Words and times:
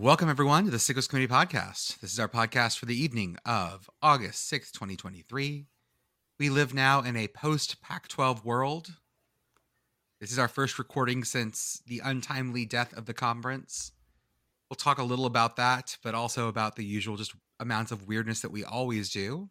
Welcome, 0.00 0.28
everyone, 0.28 0.64
to 0.66 0.70
the 0.70 0.76
Sickos 0.76 1.08
Community 1.08 1.32
Podcast. 1.34 1.98
This 1.98 2.12
is 2.12 2.20
our 2.20 2.28
podcast 2.28 2.78
for 2.78 2.86
the 2.86 2.94
evening 2.94 3.36
of 3.44 3.90
August 4.00 4.48
6th, 4.48 4.70
2023. 4.70 5.66
We 6.38 6.50
live 6.50 6.72
now 6.72 7.00
in 7.02 7.16
a 7.16 7.26
post 7.26 7.82
Pac 7.82 8.06
12 8.06 8.44
world. 8.44 8.90
This 10.20 10.30
is 10.30 10.38
our 10.38 10.46
first 10.46 10.78
recording 10.78 11.24
since 11.24 11.82
the 11.84 12.00
untimely 12.04 12.64
death 12.64 12.96
of 12.96 13.06
the 13.06 13.12
conference. 13.12 13.90
We'll 14.70 14.76
talk 14.76 14.98
a 14.98 15.02
little 15.02 15.26
about 15.26 15.56
that, 15.56 15.96
but 16.04 16.14
also 16.14 16.46
about 16.46 16.76
the 16.76 16.84
usual 16.84 17.16
just 17.16 17.34
amounts 17.58 17.90
of 17.90 18.06
weirdness 18.06 18.40
that 18.42 18.52
we 18.52 18.62
always 18.62 19.10
do. 19.10 19.50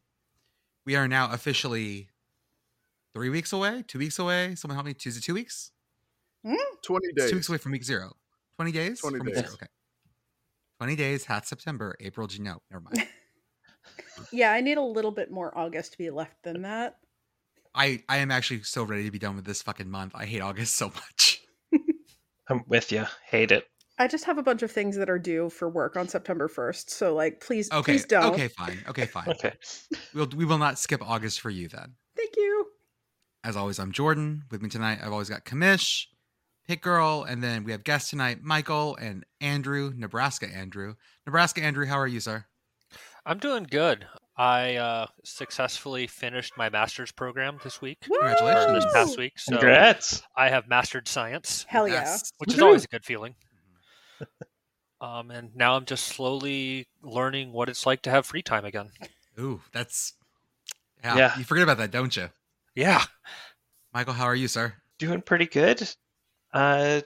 We 0.85 0.95
are 0.95 1.09
now 1.09 1.29
officially 1.33 2.07
three 3.13 3.27
weeks 3.29 3.51
away, 3.51 3.83
two 3.85 3.99
weeks 3.99 4.17
away. 4.17 4.55
Someone 4.55 4.77
help 4.77 4.85
me. 4.85 4.95
Is 5.05 5.17
it 5.17 5.23
two 5.25 5.33
weeks? 5.33 5.71
Hmm? 6.45 6.55
20 6.85 7.05
It's 7.07 7.21
days. 7.21 7.29
two 7.31 7.35
weeks 7.35 7.49
away 7.49 7.57
from 7.57 7.73
week 7.73 7.83
zero. 7.83 8.13
20 8.55 8.71
days? 8.71 9.01
20 9.01 9.17
from 9.17 9.25
week 9.25 9.35
days. 9.35 9.43
zero. 9.43 9.53
Okay. 9.55 9.67
20 10.79 10.95
days, 10.95 11.25
half 11.25 11.45
September, 11.45 11.95
April, 11.99 12.27
June. 12.27 12.43
No, 12.45 12.57
never 12.71 12.83
mind. 12.83 13.07
Yeah, 14.31 14.51
I 14.51 14.61
need 14.61 14.77
a 14.77 14.81
little 14.81 15.11
bit 15.11 15.31
more 15.31 15.55
August 15.57 15.93
to 15.93 15.97
be 15.97 16.09
left 16.09 16.43
than 16.43 16.63
that. 16.63 16.97
I, 17.73 18.03
I 18.09 18.17
am 18.17 18.31
actually 18.31 18.63
so 18.63 18.83
ready 18.83 19.05
to 19.05 19.11
be 19.11 19.19
done 19.19 19.35
with 19.35 19.45
this 19.45 19.61
fucking 19.61 19.89
month. 19.89 20.11
I 20.15 20.25
hate 20.25 20.41
August 20.41 20.75
so 20.75 20.87
much. 20.89 21.41
I'm 22.49 22.63
with 22.67 22.91
you. 22.91 23.05
Hate 23.25 23.51
it. 23.51 23.65
I 23.99 24.07
just 24.07 24.25
have 24.25 24.37
a 24.37 24.43
bunch 24.43 24.61
of 24.63 24.71
things 24.71 24.97
that 24.97 25.09
are 25.09 25.19
due 25.19 25.49
for 25.49 25.69
work 25.69 25.95
on 25.95 26.07
September 26.07 26.47
1st. 26.49 26.89
So, 26.89 27.15
like, 27.15 27.39
please, 27.39 27.71
Okay. 27.71 27.93
please 27.93 28.05
don't. 28.05 28.33
Okay, 28.33 28.47
fine. 28.49 28.77
Okay, 28.89 29.05
fine. 29.05 29.29
Okay. 29.29 29.53
We'll, 30.13 30.27
we 30.35 30.45
will 30.45 30.57
not 30.57 30.77
skip 30.79 31.01
August 31.07 31.39
for 31.39 31.49
you 31.49 31.67
then. 31.69 31.93
Thank 32.17 32.35
you. 32.35 32.65
As 33.43 33.55
always, 33.55 33.79
I'm 33.79 33.91
Jordan. 33.91 34.43
With 34.51 34.61
me 34.61 34.69
tonight, 34.69 34.99
I've 35.01 35.13
always 35.13 35.29
got 35.29 35.45
Commish, 35.45 36.07
PittGirl, 36.67 37.29
and 37.29 37.43
then 37.43 37.63
we 37.63 37.71
have 37.71 37.83
guests 37.83 38.09
tonight, 38.09 38.43
Michael 38.43 38.95
and 38.97 39.25
Andrew, 39.39 39.93
Nebraska 39.95 40.47
Andrew. 40.47 40.95
Nebraska 41.25 41.61
Andrew, 41.63 41.85
how 41.85 41.97
are 41.97 42.07
you, 42.07 42.19
sir? 42.19 42.45
I'm 43.25 43.39
doing 43.39 43.63
good. 43.69 44.05
I 44.37 44.75
uh, 44.75 45.07
successfully 45.23 46.07
finished 46.07 46.53
my 46.57 46.69
master's 46.69 47.11
program 47.11 47.57
this 47.63 47.81
week, 47.81 47.97
or 48.09 48.19
Congratulations. 48.19 48.83
this 48.85 48.93
past 48.93 49.17
week. 49.17 49.33
So 49.39 49.53
Congrats. 49.53 50.21
I 50.35 50.49
have 50.49 50.67
mastered 50.67 51.07
science, 51.07 51.65
Hell 51.67 51.87
yeah. 51.87 51.95
Yes. 51.95 52.31
which 52.37 52.53
is 52.53 52.59
always 52.61 52.83
a 52.83 52.87
good 52.87 53.03
feeling. 53.05 53.35
um, 55.01 55.31
and 55.31 55.55
now 55.55 55.75
I'm 55.75 55.85
just 55.85 56.05
slowly 56.05 56.87
learning 57.01 57.51
what 57.51 57.69
it's 57.69 57.85
like 57.85 58.03
to 58.03 58.09
have 58.11 58.25
free 58.25 58.43
time 58.43 58.65
again. 58.65 58.91
Ooh, 59.39 59.61
that's 59.71 60.13
yeah, 61.03 61.15
Yeah. 61.17 61.37
You 61.37 61.43
forget 61.43 61.63
about 61.63 61.77
that, 61.77 61.91
don't 61.91 62.15
you? 62.15 62.29
Yeah. 62.75 63.03
Michael, 63.93 64.13
how 64.13 64.25
are 64.25 64.35
you, 64.35 64.47
sir? 64.47 64.73
Doing 64.99 65.21
pretty 65.21 65.47
good. 65.47 65.89
Uh, 66.57 67.01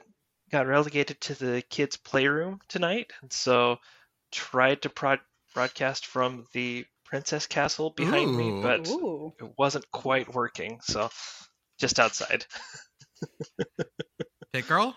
got 0.50 0.66
relegated 0.66 1.20
to 1.20 1.34
the 1.34 1.62
kids' 1.68 1.98
playroom 1.98 2.58
tonight, 2.68 3.12
and 3.20 3.30
so 3.30 3.78
tried 4.30 4.80
to 4.80 4.88
prod- 4.88 5.20
broadcast 5.52 6.06
from 6.06 6.46
the 6.54 6.86
princess 7.04 7.46
castle 7.46 7.90
behind 7.90 8.34
me, 8.34 8.62
but 8.62 8.88
Ooh. 8.88 9.34
it 9.38 9.52
wasn't 9.58 9.84
quite 9.90 10.32
working. 10.32 10.80
So 10.82 11.10
just 11.78 12.00
outside. 12.00 12.46
PittGirl? 14.54 14.94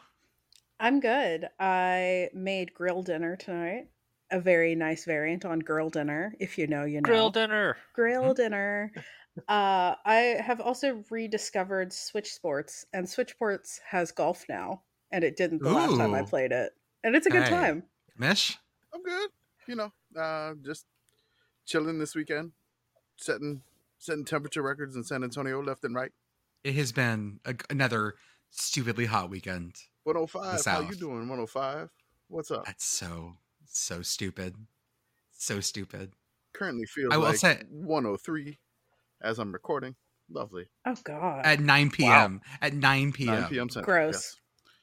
I'm 0.80 1.02
good. 1.02 1.50
I 1.60 2.30
made 2.34 2.74
grill 2.74 3.04
dinner 3.04 3.36
tonight. 3.36 3.90
A 4.32 4.40
very 4.40 4.76
nice 4.76 5.06
variant 5.06 5.46
on 5.46 5.60
girl 5.60 5.90
dinner, 5.90 6.34
if 6.40 6.58
you 6.58 6.68
know, 6.68 6.84
you 6.84 7.02
know. 7.02 7.08
Grill 7.08 7.30
dinner. 7.30 7.78
grill 7.94 8.34
dinner. 8.34 8.92
Uh, 9.48 9.96
I 10.06 10.38
have 10.40 10.62
also 10.62 11.04
rediscovered 11.10 11.92
Switch 11.94 12.32
Sports, 12.34 12.86
and 12.94 13.08
Switch 13.08 13.32
Sports 13.32 13.82
has 13.90 14.12
golf 14.12 14.46
now, 14.48 14.82
and 15.12 15.24
it 15.24 15.36
didn't 15.36 15.62
the 15.62 15.72
last 15.72 15.98
time 15.98 16.14
I 16.14 16.22
played 16.24 16.52
it, 16.52 16.72
and 17.04 17.16
it's 17.16 17.28
a 17.28 17.30
good 17.30 17.44
Hey. 17.44 17.50
time. 17.50 17.84
Mesh, 18.18 18.58
I'm 18.94 19.04
good. 19.04 19.30
You 19.68 19.76
know, 19.76 19.92
uh, 20.18 20.54
just 20.64 20.86
chilling 21.66 22.00
this 22.00 22.16
weekend, 22.16 22.54
setting 23.18 23.62
setting 24.00 24.24
temperature 24.26 24.62
records 24.62 24.96
in 24.96 25.04
San 25.04 25.24
Antonio 25.24 25.62
left 25.62 25.84
and 25.84 25.94
right. 25.96 26.12
It 26.64 26.76
has 26.76 26.92
been 26.92 27.40
a, 27.46 27.56
another 27.70 28.16
stupidly 28.52 29.06
hot 29.06 29.30
weekend. 29.30 29.76
105. 30.04 30.66
How 30.66 30.80
you 30.82 30.96
doing? 30.96 31.28
105. 31.28 31.90
What's 32.28 32.52
up? 32.52 32.66
That's 32.66 32.86
so, 32.86 33.34
so 33.68 34.02
stupid. 34.02 34.56
So 35.32 35.60
stupid. 35.60 36.14
Currently 36.54 36.86
feels 36.86 37.14
I 37.14 37.18
will 37.18 37.26
like 37.26 37.38
say- 37.38 37.64
103 37.70 38.58
as 39.22 39.40
I'm 39.40 39.52
recording. 39.52 39.96
Lovely. 40.30 40.66
Oh 40.86 40.96
God, 41.04 41.46
At 41.46 41.60
9 41.60 41.92
p.m. 41.92 42.42
At 42.62 42.74
9 42.74 43.12
p.m. 43.12 43.42
9 43.42 43.50
p.m. 43.50 43.70
Central. 43.70 43.96
gross, 43.96 44.36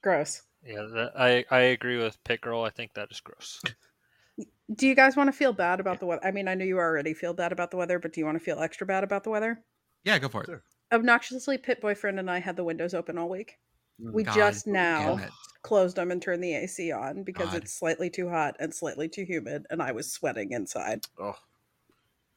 gross. 0.03 0.43
Yeah, 0.65 0.83
that, 0.95 1.13
I 1.19 1.45
I 1.51 1.61
agree 1.61 1.99
with 1.99 2.23
PittGirl. 2.23 2.65
I 2.65 2.71
think 2.71 2.95
that 2.95 3.09
is 3.11 3.21
gross. 3.21 3.61
Do 4.75 4.87
you 4.87 4.95
guys 4.95 5.17
want 5.17 5.29
to 5.29 5.33
feel 5.33 5.53
bad 5.53 5.81
about 5.81 5.99
the 6.01 6.07
weather? 6.07 6.25
I 6.25 6.31
mean, 6.31 6.47
I 6.49 6.55
know 6.55 6.65
you 6.65 6.79
already 6.79 7.13
feel 7.13 7.35
bad 7.35 7.51
about 7.53 7.71
the 7.73 7.77
weather, 7.77 7.99
but 7.99 8.13
do 8.13 8.21
you 8.21 8.25
want 8.25 8.39
to 8.39 8.45
feel 8.45 8.61
extra 8.61 8.87
bad 8.87 9.05
about 9.05 9.23
the 9.25 9.29
weather? 9.31 9.63
Yeah, 10.05 10.19
go 10.19 10.29
for 10.29 10.43
it. 10.45 10.47
Sure. 10.47 10.63
Obnoxiously, 10.93 11.59
Pit 11.59 11.81
Boyfriend 11.83 12.19
and 12.19 12.31
I 12.31 12.39
had 12.39 12.57
the 12.57 12.65
windows 12.65 12.95
open 12.95 13.19
all 13.19 13.29
week. 13.29 13.59
Yes. 14.03 14.13
We 14.13 14.25
God 14.25 14.35
just 14.35 14.67
now 14.67 15.21
closed 15.63 15.97
them 15.97 16.11
and 16.11 16.21
turned 16.21 16.43
the 16.43 16.55
AC 16.57 16.91
on 16.93 17.23
because 17.23 17.51
God. 17.51 17.63
it's 17.63 17.73
slightly 17.73 18.11
too 18.11 18.29
hot 18.29 18.57
and 18.59 18.75
slightly 18.75 19.09
too 19.09 19.25
humid, 19.25 19.65
and 19.71 19.81
I 19.83 19.93
was 19.93 20.11
sweating 20.13 20.53
inside. 20.53 21.03
Oh, 21.21 21.37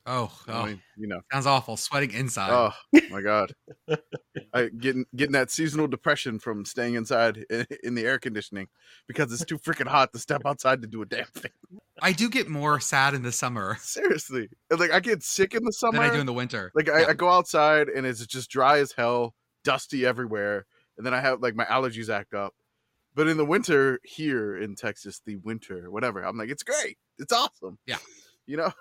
Oh, 0.08 0.32
oh 0.48 0.54
I 0.54 0.62
oh. 0.62 0.66
mean, 0.68 0.82
you 0.98 1.08
know. 1.08 1.22
sounds 1.34 1.48
awful. 1.48 1.78
Sweating 1.78 2.12
inside. 2.12 2.52
Oh 2.52 3.00
my 3.10 3.22
god. 3.22 3.54
I 4.54 4.68
getting 4.70 5.06
getting 5.16 5.32
that 5.32 5.50
seasonal 5.50 5.88
depression 5.88 6.38
from 6.38 6.64
staying 6.64 6.94
inside 6.94 7.44
in, 7.50 7.66
in 7.84 7.96
the 7.96 8.06
air 8.06 8.20
conditioning 8.20 8.68
because 9.08 9.34
it's 9.34 9.44
too 9.44 9.58
freaking 9.58 9.88
hot 9.88 10.14
to 10.14 10.20
step 10.20 10.44
outside 10.46 10.84
to 10.84 10.88
do 10.88 11.02
a 11.02 11.06
damn 11.08 11.26
thing. 11.26 11.52
I 12.04 12.12
do 12.12 12.30
get 12.30 12.48
more 12.48 12.80
sad 12.80 13.16
in 13.16 13.24
the 13.24 13.32
summer 13.32 13.78
Seriously. 13.80 14.50
Like 14.70 14.92
I 14.92 15.00
get 15.00 15.24
sick 15.24 15.56
in 15.56 15.64
the 15.64 15.74
summer. 15.74 15.98
than 16.04 16.12
I 16.12 16.14
do 16.14 16.20
in 16.20 16.28
the 16.28 16.34
winter. 16.34 16.72
Like 16.76 16.88
I, 16.88 17.02
Yeah. 17.02 17.08
I 17.08 17.14
go 17.14 17.32
outside 17.32 17.90
and 17.90 18.06
it's 18.06 18.24
just 18.28 18.52
dry 18.52 18.78
as 18.78 18.92
hell, 18.92 19.34
dusty 19.64 20.06
everywhere, 20.06 20.68
and 20.98 21.06
then 21.06 21.14
I 21.14 21.22
have 21.22 21.42
like 21.42 21.56
my 21.56 21.66
allergies 21.66 22.10
act 22.10 22.34
up. 22.34 22.54
But 23.14 23.28
in 23.28 23.38
the 23.38 23.46
winter 23.46 24.00
here 24.04 24.58
in 24.58 24.76
Texas, 24.76 25.22
the 25.26 25.38
winter, 25.38 25.90
whatever, 25.90 26.22
I'm 26.22 26.38
like, 26.38 26.50
it's 26.50 26.64
great, 26.64 26.98
it's 27.18 27.32
awesome. 27.34 27.78
Yeah. 27.86 27.98
you 28.46 28.58
know. 28.58 28.72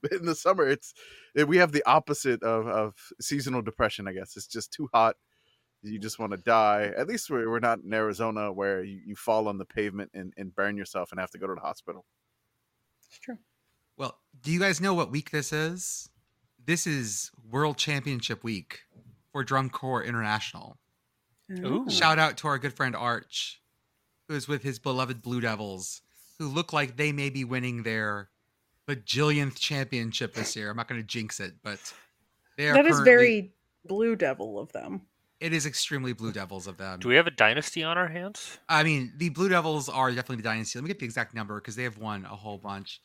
But 0.00 0.12
in 0.14 0.26
the 0.26 0.34
summer, 0.34 0.66
it's 0.66 0.94
eh, 1.36 1.44
we 1.44 1.58
have 1.58 1.70
the 1.70 1.84
opposite 1.86 2.42
of 2.42 2.66
of 2.66 2.94
seasonal 3.20 3.62
depression. 3.62 4.08
I 4.08 4.12
guess 4.12 4.36
it's 4.36 4.48
just 4.48 4.72
too 4.72 4.88
hot. 4.92 5.14
You 5.84 5.98
just 5.98 6.18
want 6.18 6.32
to 6.32 6.38
die. 6.38 6.92
At 6.96 7.06
least 7.08 7.30
we're, 7.30 7.48
we're 7.48 7.60
not 7.60 7.80
in 7.80 7.92
Arizona 7.92 8.52
where 8.52 8.82
you, 8.82 9.00
you 9.04 9.16
fall 9.16 9.48
on 9.48 9.58
the 9.58 9.64
pavement 9.64 10.10
and, 10.14 10.32
and 10.36 10.54
burn 10.54 10.76
yourself 10.76 11.10
and 11.10 11.20
have 11.20 11.30
to 11.32 11.38
go 11.38 11.46
to 11.46 11.54
the 11.54 11.60
hospital. 11.60 12.04
It's 13.08 13.18
true. 13.18 13.38
Well, 13.96 14.18
do 14.42 14.52
you 14.52 14.60
guys 14.60 14.80
know 14.80 14.94
what 14.94 15.10
week 15.10 15.30
this 15.30 15.52
is? 15.52 16.08
This 16.64 16.86
is 16.86 17.30
World 17.50 17.76
Championship 17.76 18.44
Week 18.44 18.80
for 19.32 19.42
Drum 19.42 19.70
Corps 19.70 20.04
International. 20.04 20.78
Ooh. 21.58 21.90
Shout 21.90 22.18
out 22.18 22.36
to 22.38 22.48
our 22.48 22.58
good 22.58 22.74
friend 22.74 22.96
Arch, 22.96 23.60
who 24.28 24.34
is 24.34 24.48
with 24.48 24.62
his 24.62 24.78
beloved 24.78 25.22
Blue 25.22 25.40
Devils, 25.40 26.02
who 26.38 26.48
look 26.48 26.72
like 26.72 26.96
they 26.96 27.12
may 27.12 27.30
be 27.30 27.44
winning 27.44 27.82
their 27.82 28.30
bajillionth 28.88 29.58
championship 29.58 30.34
this 30.34 30.56
year. 30.56 30.70
I'm 30.70 30.76
not 30.76 30.88
going 30.88 31.00
to 31.00 31.06
jinx 31.06 31.40
it, 31.40 31.54
but 31.62 31.78
they 32.56 32.68
are 32.68 32.74
That 32.74 32.86
is 32.86 33.00
very 33.00 33.52
Blue 33.84 34.16
Devil 34.16 34.58
of 34.58 34.72
them. 34.72 35.02
It 35.40 35.52
is 35.52 35.66
extremely 35.66 36.12
Blue 36.12 36.30
Devils 36.30 36.68
of 36.68 36.76
them. 36.76 37.00
Do 37.00 37.08
we 37.08 37.16
have 37.16 37.26
a 37.26 37.32
dynasty 37.32 37.82
on 37.82 37.98
our 37.98 38.06
hands? 38.06 38.58
I 38.68 38.84
mean, 38.84 39.12
the 39.16 39.30
Blue 39.30 39.48
Devils 39.48 39.88
are 39.88 40.10
definitely 40.10 40.36
the 40.36 40.42
dynasty. 40.44 40.78
Let 40.78 40.84
me 40.84 40.88
get 40.88 41.00
the 41.00 41.04
exact 41.04 41.34
number 41.34 41.56
because 41.60 41.74
they 41.74 41.82
have 41.82 41.98
won 41.98 42.24
a 42.24 42.36
whole 42.36 42.58
bunch. 42.58 43.00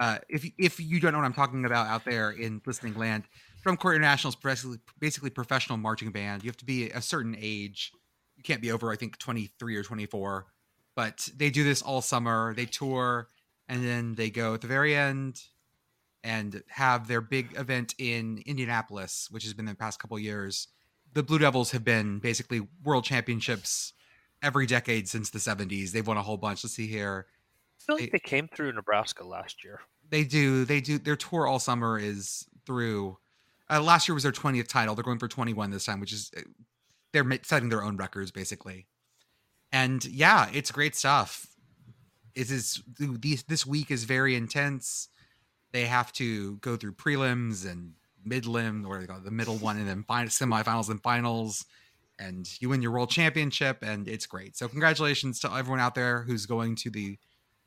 Uh, 0.00 0.18
if 0.28 0.50
if 0.58 0.80
you 0.80 0.98
don't 0.98 1.12
know 1.12 1.18
what 1.18 1.26
I'm 1.26 1.34
talking 1.34 1.64
about 1.64 1.86
out 1.86 2.04
there 2.04 2.30
in 2.30 2.60
listening 2.66 2.94
land, 2.94 3.24
Drum 3.64 3.78
Corps 3.78 3.94
International 3.94 4.28
is 4.28 4.36
basically 4.36 4.78
basically 5.00 5.30
professional 5.30 5.78
marching 5.78 6.10
band. 6.10 6.44
You 6.44 6.48
have 6.50 6.56
to 6.58 6.66
be 6.66 6.90
a 6.90 7.00
certain 7.00 7.34
age. 7.40 7.92
You 8.36 8.42
can't 8.42 8.60
be 8.60 8.70
over, 8.70 8.92
I 8.92 8.96
think, 8.96 9.18
23 9.18 9.74
or 9.76 9.82
24. 9.82 10.46
But 10.94 11.28
they 11.34 11.48
do 11.48 11.64
this 11.64 11.80
all 11.80 12.02
summer. 12.02 12.52
They 12.54 12.66
tour, 12.66 13.28
and 13.66 13.82
then 13.82 14.14
they 14.16 14.28
go 14.28 14.52
at 14.52 14.60
the 14.60 14.66
very 14.66 14.94
end 14.94 15.40
and 16.22 16.62
have 16.68 17.08
their 17.08 17.22
big 17.22 17.58
event 17.58 17.94
in 17.98 18.42
Indianapolis, 18.44 19.28
which 19.30 19.44
has 19.44 19.54
been 19.54 19.64
the 19.64 19.74
past 19.74 19.98
couple 19.98 20.18
years. 20.18 20.68
The 21.14 21.22
Blue 21.22 21.38
Devils 21.38 21.70
have 21.70 21.84
been 21.84 22.18
basically 22.18 22.68
world 22.82 23.04
championships 23.04 23.94
every 24.42 24.66
decade 24.66 25.08
since 25.08 25.30
the 25.30 25.38
70s. 25.38 25.92
They've 25.92 26.06
won 26.06 26.18
a 26.18 26.22
whole 26.22 26.36
bunch. 26.36 26.64
Let's 26.64 26.74
see 26.74 26.86
here. 26.86 27.26
I 27.80 27.84
feel 27.86 27.96
They- 27.96 28.02
like 28.02 28.12
they 28.12 28.18
came 28.18 28.46
through 28.48 28.72
Nebraska 28.72 29.24
last 29.24 29.64
year. 29.64 29.80
They 30.10 30.24
do. 30.24 30.66
They 30.66 30.82
do. 30.82 30.98
Their 30.98 31.16
tour 31.16 31.46
all 31.46 31.58
summer 31.58 31.98
is 31.98 32.46
through. 32.66 33.16
Uh, 33.70 33.80
last 33.80 34.08
year 34.08 34.14
was 34.14 34.24
their 34.24 34.32
20th 34.32 34.68
title. 34.68 34.94
They're 34.94 35.04
going 35.04 35.18
for 35.18 35.28
21 35.28 35.70
this 35.70 35.86
time, 35.86 36.00
which 36.00 36.12
is 36.12 36.30
uh, 36.36 36.40
they're 37.12 37.26
setting 37.42 37.68
their 37.68 37.82
own 37.82 37.96
records 37.96 38.30
basically. 38.30 38.86
And 39.72 40.04
yeah, 40.04 40.48
it's 40.52 40.70
great 40.70 40.94
stuff. 40.94 41.46
It 42.34 42.50
is 42.50 42.82
these 42.98 43.44
this 43.44 43.66
week 43.66 43.90
is 43.90 44.04
very 44.04 44.34
intense. 44.34 45.08
They 45.72 45.86
have 45.86 46.12
to 46.14 46.56
go 46.56 46.76
through 46.76 46.92
prelims 46.94 47.68
and 47.68 47.94
mid 48.24 48.46
lim, 48.46 48.86
or 48.86 49.04
the 49.06 49.30
middle 49.30 49.56
one, 49.56 49.76
and 49.78 49.88
then 49.88 50.04
final, 50.04 50.28
semifinals 50.28 50.90
and 50.90 51.02
finals. 51.02 51.64
And 52.18 52.48
you 52.60 52.68
win 52.68 52.82
your 52.82 52.92
world 52.92 53.10
championship, 53.10 53.78
and 53.82 54.06
it's 54.06 54.26
great. 54.26 54.56
So 54.56 54.68
congratulations 54.68 55.40
to 55.40 55.52
everyone 55.52 55.80
out 55.80 55.94
there 55.94 56.22
who's 56.22 56.46
going 56.46 56.76
to 56.76 56.90
the 56.90 57.18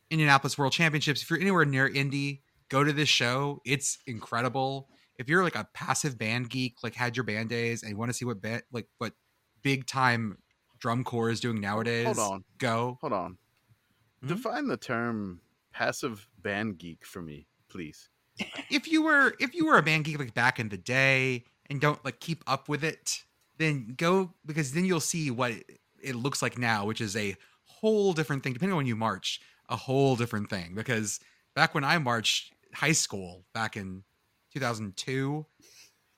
Indianapolis 0.09 0.57
World 0.57 0.71
Championships. 0.71 1.21
If 1.21 1.29
you're 1.29 1.39
anywhere 1.39 1.65
near 1.65 1.87
Indy, 1.87 2.43
go 2.69 2.83
to 2.83 2.93
this 2.93 3.09
show. 3.09 3.61
It's 3.65 3.97
incredible. 4.07 4.87
If 5.17 5.29
you're 5.29 5.43
like 5.43 5.55
a 5.55 5.67
passive 5.73 6.17
band 6.17 6.49
geek, 6.49 6.77
like 6.83 6.93
had 6.95 7.15
your 7.17 7.23
band 7.23 7.49
days, 7.49 7.81
and 7.81 7.91
you 7.91 7.97
want 7.97 8.09
to 8.09 8.13
see 8.13 8.25
what 8.25 8.41
band, 8.41 8.63
like 8.71 8.87
what 8.99 9.13
big 9.63 9.85
time 9.87 10.37
drum 10.79 11.03
corps 11.03 11.29
is 11.31 11.39
doing 11.39 11.59
nowadays, 11.59 12.05
Hold 12.05 12.19
on, 12.19 12.43
go. 12.59 12.97
hold 13.01 13.13
on. 13.13 13.37
Mhm. 14.23 14.27
Define 14.29 14.67
the 14.67 14.77
term 14.77 15.41
passive 15.71 16.27
band 16.41 16.77
geek 16.77 17.05
for 17.05 17.21
me, 17.21 17.47
please. 17.69 18.09
if 18.69 18.87
you 18.87 19.01
were 19.01 19.33
if 19.39 19.55
you 19.55 19.65
were 19.65 19.77
a 19.77 19.83
band 19.83 20.05
geek 20.05 20.19
like 20.19 20.33
back 20.35 20.59
in 20.59 20.69
the 20.69 20.77
day 20.77 21.43
and 21.69 21.81
don't 21.81 22.03
like 22.05 22.19
keep 22.19 22.43
up 22.45 22.69
with 22.69 22.83
it, 22.83 23.23
then 23.57 23.95
go 23.97 24.33
because 24.45 24.73
then 24.73 24.85
you'll 24.85 24.99
see 24.99 25.31
what 25.31 25.51
it, 25.51 25.79
it 26.01 26.15
looks 26.15 26.41
like 26.43 26.57
now, 26.59 26.85
which 26.85 27.01
is 27.01 27.15
a 27.15 27.35
whole 27.65 28.13
different 28.13 28.43
thing. 28.43 28.53
Depending 28.53 28.73
on 28.73 28.77
when 28.77 28.85
you 28.85 28.95
march, 28.95 29.41
a 29.69 29.75
whole 29.75 30.15
different 30.15 30.49
thing. 30.51 30.75
Because 30.75 31.19
back 31.55 31.73
when 31.73 31.83
I 31.83 31.97
marched 31.97 32.53
high 32.75 32.91
school 32.91 33.45
back 33.53 33.75
in 33.75 34.03
2002, 34.59 35.45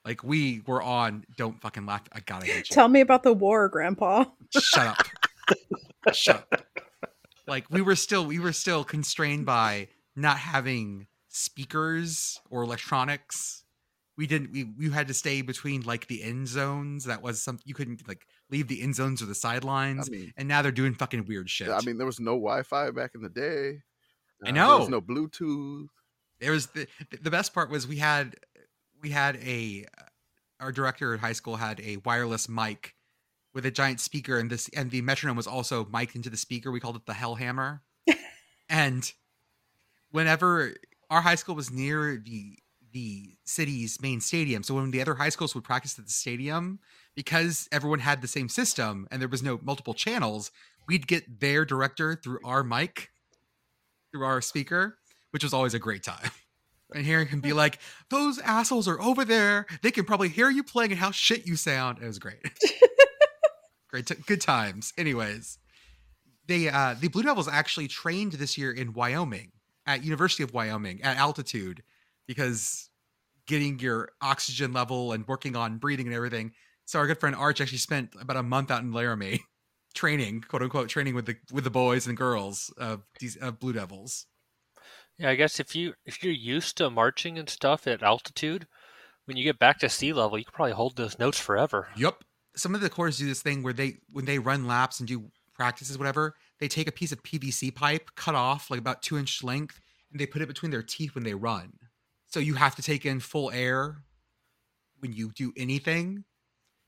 like 0.06 0.24
we 0.24 0.62
were 0.66 0.82
on. 0.82 1.26
Don't 1.38 1.60
fucking 1.62 1.86
laugh. 1.86 2.04
I 2.14 2.20
gotta 2.22 2.46
hate 2.46 2.70
you. 2.70 2.74
Tell 2.76 2.88
me 2.88 3.02
about 3.02 3.24
the 3.24 3.34
war, 3.34 3.70
Grandpa. 3.70 4.26
Shut 4.58 4.88
up. 4.88 5.08
Shut 6.14 6.48
up. 6.52 6.66
Like 7.48 7.66
we 7.70 7.82
were 7.82 7.96
still 7.96 8.26
we 8.26 8.40
were 8.40 8.54
still 8.54 8.84
constrained 8.84 9.46
by 9.46 9.88
not 10.16 10.38
having 10.38 11.08
speakers 11.28 12.40
or 12.50 12.64
electronics. 12.64 13.64
We 14.18 14.28
didn't 14.28 14.52
we 14.52 14.66
we 14.78 14.90
had 14.92 15.08
to 15.08 15.14
stay 15.14 15.42
between 15.42 15.82
like 15.82 16.08
the 16.08 16.24
end 16.24 16.48
zones. 16.48 17.06
That 17.06 17.22
was 17.22 17.42
something 17.42 17.64
you 17.66 17.74
couldn't 17.74 18.08
like 18.08 18.26
leave 18.52 18.68
the 18.68 18.82
end 18.82 18.96
zones 18.96 19.22
or 19.22 19.26
the 19.26 19.32
I 19.32 19.34
sidelines. 19.34 20.10
mean, 20.12 20.32
and 20.38 20.48
now 20.48 20.62
they're 20.62 20.72
doing 20.72 20.94
fucking 20.94 21.26
weird 21.28 21.50
shit. 21.50 21.70
I 21.70 21.82
mean, 21.82 21.98
there 21.98 22.06
was 22.08 22.20
no 22.20 22.32
Wi-Fi 22.34 22.92
back 22.92 23.12
in 23.16 23.22
the 23.22 23.30
day. 23.30 23.82
I 24.46 24.50
Uh, 24.50 24.52
There 24.52 24.54
know. 24.54 24.80
was 24.80 24.90
no 24.90 25.02
Bluetooth. 25.02 25.88
There 26.40 26.52
was 26.52 26.68
the 26.68 26.88
the 27.22 27.32
best 27.32 27.54
part 27.54 27.70
was 27.70 27.88
we 27.88 27.98
had 27.98 28.36
we 29.02 29.10
had 29.10 29.38
a 29.38 29.86
our 30.60 30.72
director 30.72 31.14
at 31.14 31.20
high 31.20 31.34
school 31.34 31.56
had 31.56 31.80
a 31.82 31.98
wireless 32.06 32.50
mic 32.50 32.96
with 33.54 33.66
a 33.66 33.72
giant 33.72 34.00
speaker 34.00 34.38
and 34.38 34.50
this 34.50 34.70
and 34.70 34.92
the 34.92 35.02
metronome 35.02 35.38
was 35.38 35.48
also 35.48 35.86
mic'd 35.92 36.16
into 36.16 36.30
the 36.30 36.38
speaker. 36.38 36.72
We 36.72 36.80
called 36.80 36.96
it 36.96 37.06
the 37.06 37.14
hell 37.14 37.36
hammer. 37.36 37.82
And 38.72 39.12
whenever 40.12 40.76
our 41.10 41.22
high 41.22 41.34
school 41.34 41.56
was 41.56 41.72
near 41.72 42.22
the 42.24 42.60
the 42.92 43.36
city's 43.46 44.00
main 44.00 44.22
stadium. 44.22 44.62
So 44.62 44.76
when 44.76 44.92
the 44.92 45.02
other 45.02 45.16
high 45.16 45.30
schools 45.30 45.56
would 45.56 45.64
practice 45.64 45.98
at 45.98 46.06
the 46.06 46.12
stadium 46.12 46.80
because 47.16 47.68
everyone 47.72 48.00
had 48.00 48.22
the 48.22 48.28
same 48.28 48.48
system 48.48 49.08
and 49.10 49.20
there 49.20 49.28
was 49.28 49.42
no 49.42 49.60
multiple 49.64 49.96
channels 49.96 50.52
we'd 50.88 51.08
get 51.08 51.40
their 51.40 51.66
director 51.66 52.16
through 52.16 52.40
our 52.44 52.64
mic 52.64 53.10
through 54.12 54.24
our 54.24 54.42
speaker 54.42 54.99
which 55.32 55.44
was 55.44 55.54
always 55.54 55.74
a 55.74 55.80
great 55.80 56.04
time. 56.04 56.32
And 56.92 57.06
hearing 57.06 57.28
him 57.28 57.40
be 57.40 57.54
like 57.54 57.78
those 58.10 58.40
assholes 58.40 58.88
are 58.88 59.00
over 59.00 59.24
there. 59.24 59.68
They 59.84 59.92
can 59.92 60.06
probably 60.06 60.28
hear 60.28 60.50
you 60.50 60.64
playing 60.64 60.90
and 60.90 61.00
how 61.00 61.12
shit 61.12 61.46
you 61.46 61.56
sound. 61.56 62.00
It 62.02 62.08
was 62.08 62.18
great. 62.18 62.42
Great 63.92 64.08
t- 64.08 64.16
good 64.26 64.42
times. 64.42 64.92
Anyways 64.98 65.60
they 66.50 66.68
uh 66.68 66.96
the 67.00 67.08
blue 67.08 67.24
devils 67.24 67.48
actually 67.48 67.88
trained 67.88 68.34
this 68.34 68.58
year 68.58 68.72
in 68.72 68.92
wyoming 68.92 69.52
at 69.86 70.04
university 70.04 70.44
of 70.44 70.54
wyoming 70.54 71.02
at 71.04 71.16
altitude 71.16 71.84
because 72.28 72.90
getting 73.48 73.80
your 73.80 74.10
oxygen 74.22 74.74
level 74.74 75.14
and 75.14 75.26
working 75.28 75.56
on 75.56 75.78
breathing 75.78 76.08
and 76.08 76.16
everything. 76.16 76.52
So 76.86 77.00
our 77.00 77.08
good 77.08 77.20
friend 77.20 77.36
arch 77.36 77.62
actually 77.62 77.78
spent 77.78 78.14
about 78.20 78.36
a 78.36 78.44
month 78.44 78.72
out 78.72 78.82
in 78.82 78.92
laramie 78.92 79.42
training 79.94 80.42
quote 80.48 80.64
unquote 80.64 80.90
training 80.90 81.16
with 81.16 81.28
the 81.28 81.36
with 81.52 81.64
the 81.64 81.70
boys 81.70 82.08
and 82.08 82.18
girls 82.18 82.74
of 82.78 83.04
these 83.20 83.36
of 83.38 83.60
blue 83.60 83.74
devils 83.74 84.26
Yeah, 85.20 85.30
I 85.30 85.36
guess 85.36 85.60
if 85.60 85.76
you 85.76 85.94
if 86.06 86.24
you're 86.24 86.34
used 86.34 86.78
to 86.78 86.90
marching 86.90 87.38
and 87.38 87.50
stuff 87.50 87.86
at 87.88 88.02
altitude, 88.02 88.68
when 89.26 89.36
you 89.36 89.44
get 89.44 89.60
back 89.60 89.80
to 89.80 89.90
sea 89.90 90.14
level, 90.14 90.38
you 90.38 90.46
can 90.46 90.54
probably 90.54 90.74
hold 90.74 90.96
those 90.96 91.20
notes 91.20 91.40
forever. 91.40 91.90
Yep. 91.98 92.24
Some 92.56 92.74
of 92.74 92.82
the 92.82 92.90
corps 92.90 93.12
do 93.12 93.28
this 93.28 93.42
thing 93.42 93.62
where 93.62 93.74
they 93.74 93.98
when 94.12 94.26
they 94.26 94.40
run 94.40 94.66
laps 94.66 95.00
and 95.00 95.08
do 95.08 95.30
practices, 95.54 95.98
whatever, 95.98 96.36
they 96.60 96.70
take 96.70 96.88
a 96.88 96.92
piece 96.92 97.12
of 97.12 97.22
PVC 97.22 97.76
pipe, 97.76 98.12
cut 98.16 98.34
off 98.34 98.72
like 98.72 98.80
about 98.80 99.02
two 99.02 99.18
inch 99.18 99.44
length, 99.44 99.82
and 100.12 100.20
they 100.22 100.26
put 100.26 100.42
it 100.42 100.48
between 100.48 100.72
their 100.72 100.82
teeth 100.82 101.16
when 101.16 101.26
they 101.26 101.36
run. 101.36 101.74
So 102.28 102.40
you 102.40 102.54
have 102.56 102.76
to 102.78 102.82
take 102.82 103.06
in 103.06 103.20
full 103.20 103.52
air 103.52 104.04
when 105.00 105.12
you 105.12 105.32
do 105.36 105.52
anything. 105.58 106.24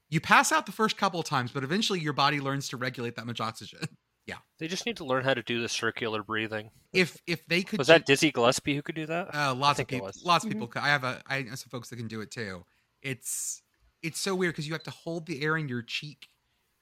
You 0.09 0.21
pass 0.21 0.51
out 0.51 0.65
the 0.65 0.71
first 0.71 0.97
couple 0.97 1.19
of 1.19 1.25
times, 1.25 1.51
but 1.51 1.63
eventually 1.63 1.99
your 1.99 2.13
body 2.13 2.39
learns 2.39 2.69
to 2.69 2.77
regulate 2.77 3.15
that 3.15 3.25
much 3.25 3.41
oxygen. 3.41 3.79
Yeah, 4.27 4.35
they 4.59 4.67
just 4.67 4.85
need 4.85 4.97
to 4.97 5.03
learn 5.05 5.23
how 5.23 5.33
to 5.33 5.41
do 5.43 5.61
the 5.61 5.67
circular 5.69 6.23
breathing. 6.23 6.69
If 6.93 7.17
if 7.27 7.45
they 7.47 7.63
could 7.63 7.79
Was 7.79 7.87
do- 7.87 7.93
that 7.93 8.05
Dizzy 8.05 8.31
Gillespie 8.31 8.75
who 8.75 8.81
could 8.81 8.95
do 8.95 9.05
that? 9.07 9.33
Uh, 9.33 9.53
lots 9.55 9.79
of 9.79 9.87
people. 9.87 10.11
Lots 10.23 10.43
of 10.45 10.49
Mhm. 10.49 10.53
people. 10.53 10.67
could- 10.67 10.83
I 10.83 10.87
have 10.89 11.03
a. 11.03 11.21
I 11.27 11.41
know 11.43 11.55
some 11.55 11.69
folks 11.69 11.89
that 11.89 11.95
can 11.97 12.07
do 12.07 12.21
it 12.21 12.29
too. 12.31 12.63
It's 13.01 13.61
it's 14.03 14.19
so 14.19 14.35
weird 14.35 14.53
because 14.53 14.67
you 14.67 14.73
have 14.73 14.83
to 14.83 14.91
hold 14.91 15.25
the 15.25 15.41
air 15.43 15.57
in 15.57 15.67
your 15.67 15.81
cheek 15.81 16.27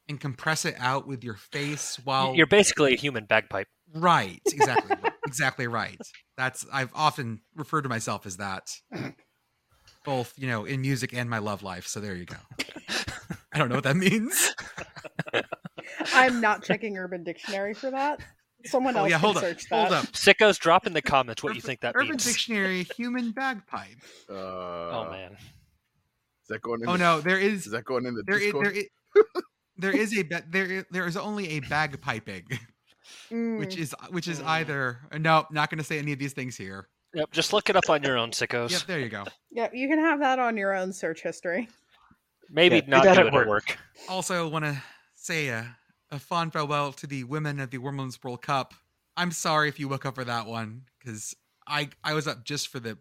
and 0.08 0.20
compress 0.20 0.66
it 0.66 0.76
out 0.78 1.06
with 1.08 1.24
your 1.24 1.36
face 1.36 1.98
while 2.04 2.34
You're 2.36 2.48
basically 2.48 2.94
a 2.94 2.98
human 2.98 3.26
bagpipe. 3.26 3.68
right. 3.94 4.42
Exactly. 4.54 4.98
exactly 5.26 5.68
right. 5.68 6.00
That's 6.38 6.66
I've 6.74 6.92
often 6.94 7.42
referred 7.56 7.84
to 7.84 7.90
myself 7.90 8.26
as 8.26 8.38
that, 8.38 8.70
both 10.04 10.34
you 10.38 10.48
know 10.48 10.66
in 10.66 10.82
music 10.82 11.14
and 11.14 11.30
my 11.30 11.38
love 11.40 11.64
life. 11.64 11.88
So 11.88 12.00
there 12.02 12.16
you 12.16 12.26
go. 12.26 12.38
I 13.54 13.58
don't 13.58 13.70
know 13.70 13.76
what 13.76 13.84
that 13.86 13.96
means. 13.98 14.54
I'm 16.14 16.42
not 16.42 16.64
checking 16.64 16.98
Urban 16.98 17.24
Dictionary 17.24 17.74
for 17.74 17.92
that. 17.92 18.20
Someone 18.66 18.96
Oh 18.98 19.02
else 19.02 19.10
yeah, 19.12 19.20
can 19.20 19.38
up. 19.38 19.44
search 19.44 19.70
that. 19.70 19.80
Hold 19.88 19.94
up. 19.94 20.06
Sickos, 20.14 20.60
drop 20.60 20.86
in 20.86 20.94
the 20.94 21.02
comments 21.02 21.42
what 21.42 21.56
you 21.56 21.62
think 21.62 21.80
that 21.82 21.96
Urban 21.96 22.10
means. 22.10 22.26
Dictionary 22.26 22.84
human 22.98 23.32
bagpipe. 23.32 23.96
Uh, 24.30 24.34
oh 24.34 25.08
man, 25.12 25.32
is 25.34 26.48
that 26.50 26.62
going? 26.62 26.82
In 26.82 26.90
Oh 26.90 26.94
the, 26.94 26.98
no, 26.98 27.22
there 27.22 27.40
is 27.40 27.66
is 27.66 27.72
that 27.72 27.86
going 27.86 28.06
in 28.06 28.16
the 28.16 28.24
there 28.24 28.36
is, 28.38 28.44
Discord? 28.44 28.66
there 28.66 28.74
is, 28.74 28.86
there 29.78 29.92
is 29.96 30.18
a 30.18 30.24
ba- 30.24 30.44
there 30.50 30.66
is, 30.66 30.86
there 30.92 31.08
is 31.08 31.16
only 31.16 31.52
a 31.58 31.62
bagpiping, 31.62 32.44
which 32.50 32.60
Mm. 33.32 33.78
is 33.78 33.96
which 34.10 34.28
is 34.28 34.40
Mm. 34.42 34.48
either 34.48 35.00
no, 35.18 35.46
not 35.52 35.70
going 35.70 35.78
to 35.78 35.84
say 35.86 35.98
any 36.00 36.12
of 36.12 36.20
these 36.20 36.34
things 36.34 36.58
here. 36.58 36.90
yep. 37.14 37.32
Just 37.32 37.54
look 37.54 37.70
it 37.70 37.78
up 37.78 37.90
on 37.90 38.04
your 38.04 38.18
own, 38.18 38.32
sickos. 38.32 38.72
Yep, 38.72 38.82
there 38.88 39.00
you 39.00 39.10
go. 39.10 39.24
Yep, 39.52 39.72
you 39.74 39.88
can 39.88 40.00
have 40.00 40.20
that 40.20 40.38
on 40.38 40.58
your 40.58 40.76
own 40.76 40.92
search 40.92 41.22
history. 41.24 41.70
Maybe 42.52 42.76
Yeah, 42.78 42.82
not 42.88 43.04
that 43.06 43.16
do 43.16 43.28
at 43.28 43.34
work. 43.34 43.48
work. 43.48 43.78
Also, 44.10 44.48
want 44.50 44.66
to 44.66 44.82
say 45.16 45.48
a, 45.48 45.78
a 46.12 46.20
fond 46.20 46.54
farewell 46.54 46.92
to 46.94 47.08
the 47.08 47.24
women 47.24 47.60
of 47.60 47.72
the 47.72 47.78
Women's 47.78 48.22
World 48.24 48.42
Cup. 48.42 48.74
I'm 49.18 49.32
sorry 49.32 49.70
if 49.70 49.80
you 49.80 49.88
woke 49.88 50.06
up 50.06 50.16
for 50.16 50.24
that 50.24 50.48
one 50.48 50.84
because 50.98 51.36
I 51.68 51.90
I 52.04 52.14
was 52.14 52.28
up 52.28 52.44
just 52.46 52.70
for 52.70 52.80
the 52.80 52.98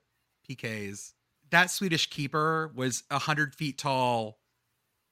PKs. 0.48 1.12
That 1.50 1.70
Swedish 1.70 2.10
keeper 2.10 2.72
was 2.74 3.04
hundred 3.10 3.54
feet 3.54 3.78
tall 3.78 4.38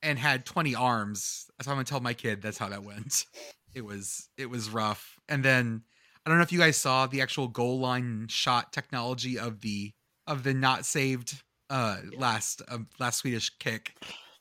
and 0.02 0.18
had 0.18 0.44
20 0.44 0.75
arms. 0.75 1.47
So 1.62 1.71
I'm 1.71 1.76
gonna 1.76 1.85
tell 1.85 2.00
my 2.00 2.14
kid 2.14 2.42
that's 2.42 2.59
how 2.59 2.68
that 2.68 2.82
went. 2.82 3.26
It 3.75 3.85
was 3.85 4.30
it 4.38 4.49
was 4.49 4.71
rough. 4.71 5.18
And 5.28 5.44
then 5.44 5.82
I 6.25 6.30
don't 6.30 6.38
know 6.38 6.42
if 6.42 6.52
you 6.52 6.59
guys 6.59 6.76
saw 6.76 7.06
the 7.06 7.21
actual 7.21 7.47
goal 7.47 7.78
line 7.78 8.26
shot 8.28 8.73
technology 8.73 9.38
of 9.38 9.61
the 9.61 9.92
of 10.26 10.42
the 10.42 10.54
not 10.54 10.87
saved 10.87 11.42
uh 11.68 11.99
last 12.16 12.62
um, 12.68 12.88
last 12.99 13.18
Swedish 13.18 13.50
kick. 13.59 13.94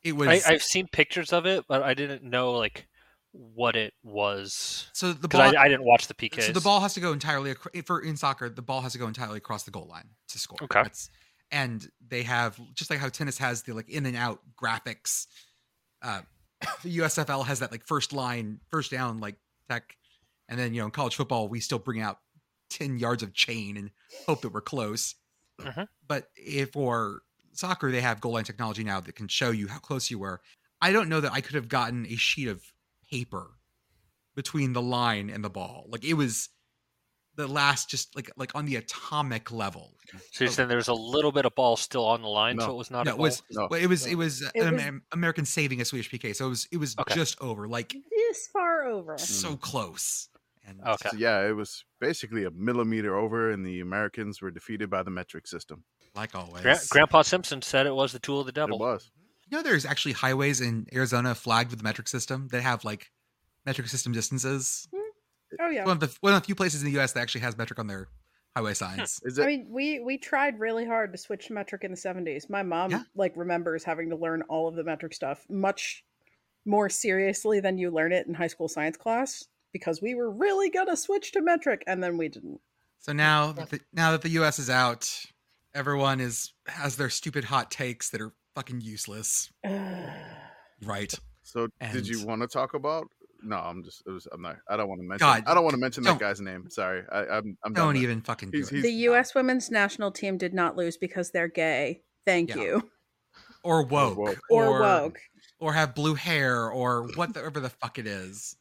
It 0.04 0.16
was 0.16 0.30
I, 0.30 0.54
I've 0.54 0.64
seen 0.64 0.88
pictures 0.88 1.34
of 1.34 1.46
it, 1.46 1.66
but 1.68 1.84
I 1.84 1.94
didn't 1.94 2.24
know 2.24 2.54
like 2.54 2.88
what 3.38 3.76
it 3.76 3.94
was 4.04 4.88
so 4.94 5.12
the 5.14 5.28
ball 5.28 5.42
I, 5.42 5.54
I 5.64 5.68
didn't 5.68 5.84
watch 5.84 6.08
the 6.08 6.14
PKs. 6.14 6.44
so 6.44 6.52
the 6.52 6.62
ball 6.62 6.80
has 6.80 6.94
to 6.94 7.00
go 7.00 7.12
entirely 7.12 7.54
for 7.86 8.02
in 8.02 8.16
soccer 8.18 8.50
the 8.50 8.62
ball 8.62 8.82
has 8.82 8.94
to 8.94 8.98
go 8.98 9.08
entirely 9.08 9.38
across 9.38 9.64
the 9.64 9.72
goal 9.72 9.88
line 9.88 10.10
to 10.30 10.40
score 10.40 10.58
Okay. 10.62 10.80
That's- 10.80 11.10
and 11.52 11.88
they 12.08 12.24
have 12.24 12.60
just 12.74 12.90
like 12.90 13.00
how 13.00 13.10
tennis 13.10 13.38
has 13.38 13.62
the 13.64 13.74
like 13.74 13.90
in 13.90 14.06
and 14.06 14.16
out 14.18 14.40
graphics 14.62 15.28
uh 16.02 16.22
the 16.84 16.98
usfl 17.00 17.46
has 17.46 17.60
that 17.60 17.72
like 17.72 17.86
first 17.86 18.14
line 18.14 18.60
first 18.72 18.90
down 18.92 19.20
like 19.20 19.36
tech 19.70 19.96
and 20.50 20.58
then 20.60 20.74
you 20.74 20.80
know 20.80 20.86
in 20.86 20.92
college 20.92 21.16
football 21.16 21.48
we 21.48 21.60
still 21.60 21.80
bring 21.80 22.02
out 22.02 22.20
10 22.72 22.98
yards 22.98 23.22
of 23.22 23.34
chain 23.34 23.78
and 23.78 23.92
hope 24.28 24.42
that 24.42 24.54
we're 24.54 24.62
close 24.62 25.16
Mhm. 25.62 25.88
but 26.08 26.30
if 26.36 26.72
for 26.74 27.22
soccer 27.54 27.92
they 27.92 28.02
have 28.02 28.20
goal 28.20 28.34
line 28.34 28.44
technology 28.44 28.84
now 28.84 29.00
that 29.00 29.16
can 29.16 29.28
show 29.28 29.52
you 29.52 29.68
how 29.68 29.78
close 29.80 30.10
you 30.12 30.20
were 30.20 30.42
i 30.82 30.92
don't 30.92 31.08
know 31.10 31.22
that 31.22 31.32
i 31.32 31.40
could 31.42 31.56
have 31.56 31.70
gotten 31.70 32.06
a 32.08 32.16
sheet 32.18 32.48
of 32.50 32.62
paper 33.10 33.52
between 34.36 34.74
the 34.74 34.82
line 34.82 35.30
and 35.30 35.44
the 35.44 35.50
ball. 35.50 35.86
Like 35.90 36.04
it 36.04 36.14
was 36.16 36.50
the 37.36 37.48
last 37.48 37.90
just 37.90 38.16
like 38.16 38.30
like 38.38 38.56
on 38.56 38.66
the 38.66 38.76
atomic 38.78 39.52
level. 39.52 39.94
So 40.32 40.44
you're 40.46 40.52
saying 40.54 40.70
there's 40.70 40.88
a 40.88 40.94
little 40.94 41.32
bit 41.32 41.46
of 41.46 41.54
ball 41.56 41.76
still 41.78 42.06
on 42.06 42.22
the 42.22 42.28
line, 42.30 42.60
so 42.60 42.72
it 42.72 42.76
was 42.76 42.92
not 42.92 43.06
No, 43.06 43.12
a 43.12 43.16
it 43.16 43.18
goal? 43.18 43.24
was 43.24 43.44
No. 43.52 43.68
well, 43.70 43.82
it 43.82 43.88
was 43.88 44.06
no. 44.06 44.12
it 44.12 44.16
was 44.16 44.42
It 44.42 44.52
an 44.56 44.76
was- 44.76 45.02
American 45.12 45.46
saving 45.46 45.82
a 45.82 45.86
Swedish 45.86 46.10
PK. 46.10 46.34
So 46.36 46.46
it 46.48 46.50
was 46.50 46.68
it 46.72 46.78
was 46.78 46.96
Okay. 47.00 47.16
just 47.16 47.42
over, 47.42 47.68
like 47.68 47.96
This 48.12 48.48
far 48.48 48.86
over. 48.86 49.18
so 49.18 49.56
mm. 49.56 49.62
close. 49.62 50.30
And 50.68 50.82
Okay. 50.82 51.10
So, 51.12 51.18
yeah, 51.18 51.48
it 51.48 51.52
was 51.56 51.84
basically 52.00 52.44
a 52.44 52.50
millimeter 52.52 53.16
over, 53.16 53.52
and 53.52 53.64
the 53.66 53.82
Americans 53.82 54.42
were 54.42 54.50
defeated 54.50 54.90
by 54.90 55.04
the 55.04 55.12
metric 55.12 55.46
system. 55.48 55.84
like 56.16 56.34
always. 56.34 56.62
Gra- 56.64 56.80
Grandpa 56.90 57.22
Simpson 57.24 57.62
said 57.62 57.86
it 57.86 57.94
was 57.94 58.14
the 58.14 58.20
tool 58.20 58.40
of 58.40 58.46
the 58.46 58.52
devil. 58.54 58.78
It 58.78 58.80
was. 58.80 59.12
You 59.50 59.58
know 59.58 59.64
there's 59.64 59.86
actually 59.86 60.14
highways 60.14 60.62
in 60.62 60.88
Arizona 60.94 61.36
flagged 61.36 61.70
with 61.70 61.80
the 61.80 61.84
metric 61.84 62.08
system 62.08 62.48
that 62.52 62.62
have 62.62 62.84
like 62.84 63.12
metric 63.66 63.88
system 63.88 64.12
distances. 64.12 64.88
Hmm. 64.94 65.02
Oh 65.62 65.70
yeah. 65.70 65.86
One 65.86 65.94
of 65.94 66.00
the 66.00 66.16
one 66.22 66.34
of 66.34 66.42
the 66.42 66.46
few 66.46 66.56
places 66.56 66.82
in 66.82 66.88
the 66.88 66.94
U.S. 66.94 67.14
that 67.14 67.22
actually 67.22 67.42
has 67.42 67.58
metric 67.58 67.80
on 67.80 67.88
their 67.88 68.08
highway 68.56 68.74
signs. 68.74 69.22
Is 69.24 69.40
I 69.40 69.46
mean, 69.46 69.68
we 69.70 70.00
we 70.00 70.18
tried 70.18 70.60
really 70.60 70.86
hard 70.86 71.12
to 71.12 71.18
switch 71.18 71.48
to 71.48 71.54
metric 71.54 71.84
in 71.84 71.92
the 71.92 71.98
seventies. 71.98 72.50
My 72.50 72.64
mom 72.64 72.92
Yeah. 72.92 73.04
like 73.16 73.34
remembers 73.36 73.84
having 73.84 74.10
to 74.10 74.16
learn 74.16 74.42
all 74.44 74.68
of 74.68 74.76
the 74.76 74.84
metric 74.84 75.14
stuff 75.14 75.46
much 75.50 76.04
more 76.66 76.90
seriously 76.90 77.60
than 77.60 77.78
you 77.78 77.92
learn 77.92 78.12
it 78.12 78.26
in 78.28 78.34
high 78.34 78.48
school 78.48 78.68
science 78.68 78.98
class 78.98 79.46
because 79.72 80.02
we 80.02 80.16
were 80.16 80.32
really 80.32 80.70
gonna 80.70 80.98
switch 80.98 81.32
to 81.34 81.42
metric 81.42 81.84
and 81.86 82.02
then 82.02 82.18
we 82.18 82.28
didn't. 82.28 82.60
So 83.00 83.14
now, 83.14 83.52
that 83.52 83.70
the, 83.70 83.82
now 83.94 84.12
that 84.14 84.24
the 84.24 84.30
U.S. 84.30 84.58
is 84.58 84.68
out, 84.68 85.26
everyone 85.76 86.20
is 86.20 86.54
has 86.66 86.96
their 86.96 87.10
stupid 87.12 87.44
hot 87.44 87.70
takes 87.70 88.10
that 88.10 88.22
are 88.22 88.34
fucking 88.56 88.82
useless. 88.82 89.52
Right? 90.84 91.14
so 91.44 91.68
did 91.94 92.08
you 92.08 92.26
want 92.26 92.42
to 92.42 92.48
talk 92.48 92.74
about? 92.74 93.08
No, 93.42 93.56
I'm 93.58 93.84
just. 93.84 94.04
It 94.06 94.12
was, 94.12 94.28
I'm 94.32 94.42
not. 94.42 94.58
I 94.70 94.76
don't 94.76 94.90
want 94.90 95.00
to 95.00 95.08
mention. 95.08 95.26
God, 95.26 95.44
I 95.48 95.54
don't 95.54 95.64
want 95.64 95.74
to 95.74 95.80
mention 95.80 96.04
that 96.04 96.10
don't- 96.12 96.20
guy's 96.20 96.42
name. 96.42 96.70
Sorry. 96.70 97.04
I, 97.12 97.20
I'm. 97.38 97.58
I'm 97.64 97.74
done 97.74 97.86
Don't 97.86 97.88
with 97.94 97.98
it. 97.98 98.04
even 98.04 98.22
fucking 98.22 98.52
do 98.52 98.58
He's- 98.58 98.70
it. 98.72 98.76
he's- 98.76 98.84
the 98.84 98.92
U.S. 99.10 99.34
women's 99.36 99.72
national 99.72 100.12
team 100.12 100.38
did 100.38 100.54
not 100.54 100.76
lose 100.76 100.98
because 100.98 101.32
they're 101.32 101.48
gay. 101.48 102.02
Thank 102.26 102.50
Yeah. 102.56 102.62
you. 102.62 102.90
Or 103.64 103.86
woke, 103.86 104.18
woke. 104.18 104.40
Or, 104.50 104.80
woke. 104.82 105.20
or 105.60 105.74
have 105.74 105.96
blue 105.96 106.16
hair, 106.16 106.70
or 106.70 107.08
whatever 107.16 107.60
the 107.60 107.70
fuck 107.70 107.98
it 108.00 108.06
is. 108.08 108.58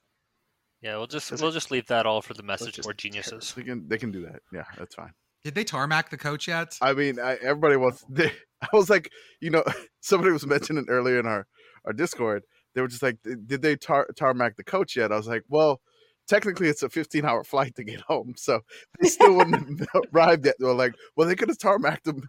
Yeah, 0.83 0.97
we'll 0.99 1.07
just 1.07 1.33
we'll 1.41 1.51
just 1.51 1.71
leave 1.71 1.87
that 1.89 2.07
all 2.07 2.23
for 2.23 2.35
the 2.35 2.43
message 2.43 2.75
just 2.75 2.87
board 2.87 2.99
geniuses. 2.99 3.53
They 3.57 3.63
can. 3.65 3.89
They 3.89 3.99
can 3.99 4.13
do 4.13 4.23
that. 4.27 4.41
Yeah, 4.53 4.65
that's 4.79 4.95
fine. 4.95 5.13
Did 5.45 5.55
they 5.55 5.65
tarmac 5.65 6.09
the 6.11 6.17
coach 6.17 6.49
yet? 6.49 6.79
I 6.81 6.95
mean, 6.95 7.21
I, 7.21 7.35
everybody 7.35 7.77
wants. 7.77 8.05
They, 8.09 8.33
I 8.63 8.69
was 8.77 8.89
like, 8.89 9.11
you 9.41 9.51
know, 9.51 9.63
somebody 10.01 10.33
was 10.33 10.47
mentioning 10.47 10.87
earlier 10.89 11.19
in 11.21 11.27
our 11.27 11.47
our 11.85 11.93
Discord. 11.93 12.45
They 12.75 12.81
were 12.81 12.89
just 12.89 13.03
like, 13.03 13.19
did 13.23 13.61
they 13.61 13.77
tar- 13.77 14.09
tarmac 14.17 14.57
the 14.57 14.65
coach 14.65 14.97
yet? 14.97 15.13
I 15.13 15.17
was 15.17 15.29
like, 15.29 15.45
well, 15.49 15.81
technically, 16.27 16.69
it's 16.69 16.83
a 16.83 16.89
15 16.89 17.27
hour 17.27 17.45
flight 17.53 17.75
to 17.77 17.85
get 17.85 18.01
home, 18.01 18.33
so 18.37 18.61
they 18.99 19.09
still 19.09 19.37
wouldn't 19.37 19.81
have 19.81 20.03
arrived 20.15 20.47
yet. 20.47 20.57
They 20.59 20.65
were 20.67 20.73
like, 20.75 20.95
well, 21.15 21.29
they 21.29 21.35
could 21.37 21.51
have 21.51 21.59
tarmacked 21.59 22.05
them 22.05 22.27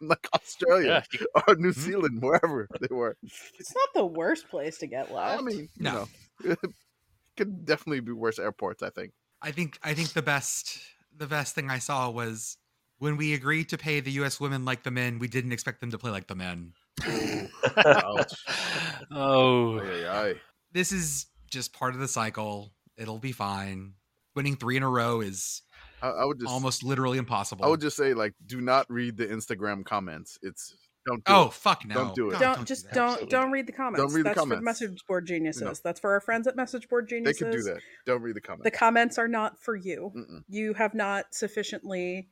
in 0.00 0.08
like 0.08 0.26
Australia 0.32 1.02
Yeah, 1.12 1.42
or 1.48 1.56
New 1.56 1.72
Mhm. 1.72 1.78
Zealand, 1.80 2.22
wherever 2.22 2.68
they 2.80 2.94
were. 2.94 3.16
It's 3.58 3.74
not 3.74 3.88
the 3.94 4.06
worst 4.06 4.48
place 4.48 4.78
to 4.78 4.86
get 4.86 5.12
left. 5.12 5.40
I 5.40 5.42
mean, 5.42 5.68
you 5.74 5.82
No. 5.82 6.06
know, 6.44 6.54
could 7.36 7.64
definitely 7.66 8.00
be 8.00 8.12
worse 8.12 8.38
airports. 8.38 8.84
I 8.84 8.90
think. 8.90 9.12
I 9.42 9.50
think 9.50 9.78
I 9.82 9.94
think 9.94 10.10
the 10.12 10.22
best 10.22 10.78
the 11.16 11.26
best 11.26 11.54
thing 11.54 11.70
I 11.70 11.78
saw 11.78 12.10
was 12.10 12.56
when 12.98 13.16
we 13.16 13.34
agreed 13.34 13.68
to 13.70 13.78
pay 13.78 14.00
the 14.00 14.12
U.S. 14.12 14.38
women 14.40 14.64
like 14.64 14.82
the 14.82 14.90
men. 14.90 15.18
We 15.18 15.28
didn't 15.28 15.52
expect 15.52 15.80
them 15.80 15.90
to 15.90 15.98
play 15.98 16.10
like 16.10 16.26
the 16.26 16.34
men. 16.34 16.72
Oh, 19.14 19.80
Ay, 19.80 20.04
ay, 20.04 20.08
ay. 20.08 20.34
This 20.72 20.92
is 20.92 21.26
just 21.50 21.72
part 21.72 21.94
of 21.94 22.00
the 22.00 22.08
cycle. 22.08 22.72
It'll 22.96 23.18
be 23.18 23.32
fine. 23.32 23.94
Winning 24.34 24.56
three 24.56 24.76
in 24.76 24.82
a 24.82 24.88
row 24.88 25.20
is 25.20 25.62
I, 26.00 26.08
I 26.08 26.24
would 26.24 26.38
just 26.38 26.50
almost 26.50 26.82
literally 26.82 27.18
impossible. 27.18 27.64
I 27.64 27.68
would 27.68 27.80
just 27.80 27.96
say 27.96 28.14
like, 28.14 28.34
do 28.46 28.60
not 28.60 28.86
read 28.88 29.16
the 29.16 29.26
Instagram 29.26 29.84
comments. 29.84 30.38
It's 30.42 30.74
don't. 31.06 31.24
Do 31.24 31.32
oh 31.32 31.46
it. 31.46 31.52
fuck 31.52 31.84
no! 31.86 31.94
Don't 31.94 32.14
do 32.14 32.30
it. 32.30 32.38
don't, 32.38 32.58
do 32.60 32.64
just 32.64 32.84
that. 32.84 32.94
don't 32.94 33.08
Absolutely. 33.10 33.30
don't 33.30 33.50
read 33.50 33.66
the 33.66 33.72
comments. 33.72 34.02
Don't 34.02 34.12
read 34.12 34.20
the 34.20 34.30
That's 34.30 34.40
for 34.40 34.46
the 34.46 34.54
comments. 34.56 34.64
message 34.64 35.06
board 35.06 35.26
geniuses. 35.26 35.80
That's 35.80 36.00
for 36.00 36.12
our 36.12 36.20
friends 36.20 36.46
at 36.46 36.56
message 36.56 36.88
board 36.88 37.08
geniuses. 37.08 37.38
They 37.40 37.50
can 37.50 37.56
do 37.56 37.62
that. 37.64 37.80
Don't 38.06 38.22
read 38.22 38.36
the 38.36 38.40
comments. 38.40 38.64
The 38.64 38.70
comments 38.70 39.18
are 39.18 39.28
not 39.28 39.60
for 39.60 39.76
you. 39.76 40.12
Mm-mm. 40.16 40.44
You 40.48 40.74
have 40.74 40.94
not 40.94 41.34
sufficiently 41.34 42.28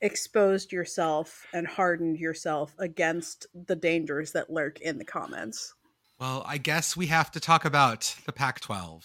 exposed 0.00 0.72
yourself 0.72 1.46
and 1.52 1.66
hardened 1.66 2.18
yourself 2.18 2.74
against 2.78 3.46
the 3.54 3.76
dangers 3.76 4.32
that 4.32 4.50
lurk 4.50 4.80
in 4.80 4.98
the 4.98 5.04
comments. 5.04 5.74
Well, 6.18 6.42
I 6.46 6.58
guess 6.58 6.96
we 6.96 7.06
have 7.06 7.30
to 7.32 7.40
talk 7.40 7.64
about 7.64 8.14
the 8.26 8.32
Pac-12. 8.32 9.04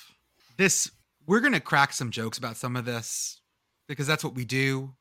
This 0.57 0.91
we're 1.27 1.39
gonna 1.39 1.59
crack 1.59 1.93
some 1.93 2.11
jokes 2.11 2.37
about 2.37 2.57
some 2.57 2.75
of 2.75 2.85
this 2.85 3.41
because 3.87 4.07
that's 4.07 4.23
what 4.23 4.35
we 4.35 4.45
do. 4.45 4.93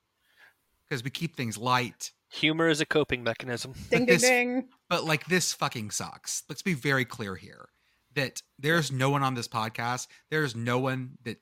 Because 0.88 1.02
we 1.02 1.10
keep 1.10 1.34
things 1.34 1.56
light. 1.56 2.12
Humor 2.34 2.68
is 2.68 2.80
a 2.80 2.86
coping 2.86 3.22
mechanism. 3.22 3.72
Ding 3.90 4.00
ding 4.00 4.06
this- 4.06 4.22
ding. 4.22 4.68
But 4.88 5.04
like 5.04 5.26
this 5.26 5.52
fucking 5.52 5.90
sucks. 5.90 6.42
Let's 6.48 6.62
be 6.62 6.74
very 6.74 7.04
clear 7.04 7.36
here 7.36 7.68
that 8.14 8.42
there's 8.58 8.92
no 8.92 9.10
one 9.10 9.22
on 9.22 9.34
this 9.34 9.48
podcast, 9.48 10.06
there's 10.30 10.54
no 10.54 10.78
one 10.78 11.12
that 11.24 11.38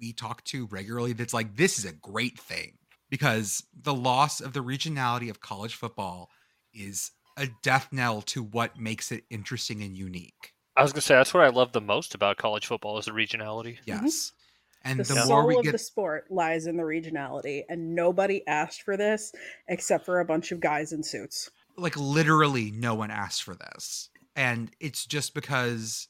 we 0.00 0.12
talk 0.12 0.42
to 0.44 0.66
regularly 0.66 1.12
that's 1.12 1.34
like, 1.34 1.56
this 1.56 1.78
is 1.78 1.84
a 1.84 1.92
great 1.92 2.38
thing. 2.38 2.78
Because 3.10 3.62
the 3.78 3.94
loss 3.94 4.40
of 4.40 4.54
the 4.54 4.64
regionality 4.64 5.30
of 5.30 5.40
college 5.40 5.74
football 5.74 6.30
is 6.72 7.12
a 7.36 7.48
death 7.62 7.88
knell 7.92 8.22
to 8.22 8.42
what 8.42 8.78
makes 8.78 9.12
it 9.12 9.24
interesting 9.30 9.82
and 9.82 9.96
unique. 9.96 10.52
I 10.76 10.82
was 10.82 10.92
gonna 10.92 11.02
say 11.02 11.14
that's 11.14 11.32
what 11.34 11.44
I 11.44 11.50
love 11.50 11.72
the 11.72 11.80
most 11.80 12.14
about 12.14 12.38
college 12.38 12.66
football 12.66 12.98
is 12.98 13.04
the 13.04 13.12
regionality. 13.12 13.78
Yes. 13.84 14.00
Mm-hmm. 14.00 14.43
And 14.84 15.00
The, 15.00 15.14
the, 15.14 15.24
soul 15.24 15.58
of 15.58 15.64
the 15.64 15.78
sport 15.78 16.26
lies 16.30 16.66
in 16.66 16.76
the 16.76 16.82
regionality, 16.82 17.62
and 17.68 17.94
nobody 17.94 18.46
asked 18.46 18.82
for 18.82 18.96
this 18.96 19.32
except 19.68 20.04
for 20.04 20.20
a 20.20 20.24
bunch 20.24 20.52
of 20.52 20.60
guys 20.60 20.92
in 20.92 21.02
suits. 21.02 21.50
like 21.76 21.96
literally 21.96 22.70
no 22.70 22.94
one 22.94 23.10
asked 23.10 23.42
for 23.42 23.54
this. 23.54 24.10
And 24.36 24.70
it's 24.80 25.06
just 25.06 25.34
because 25.34 26.08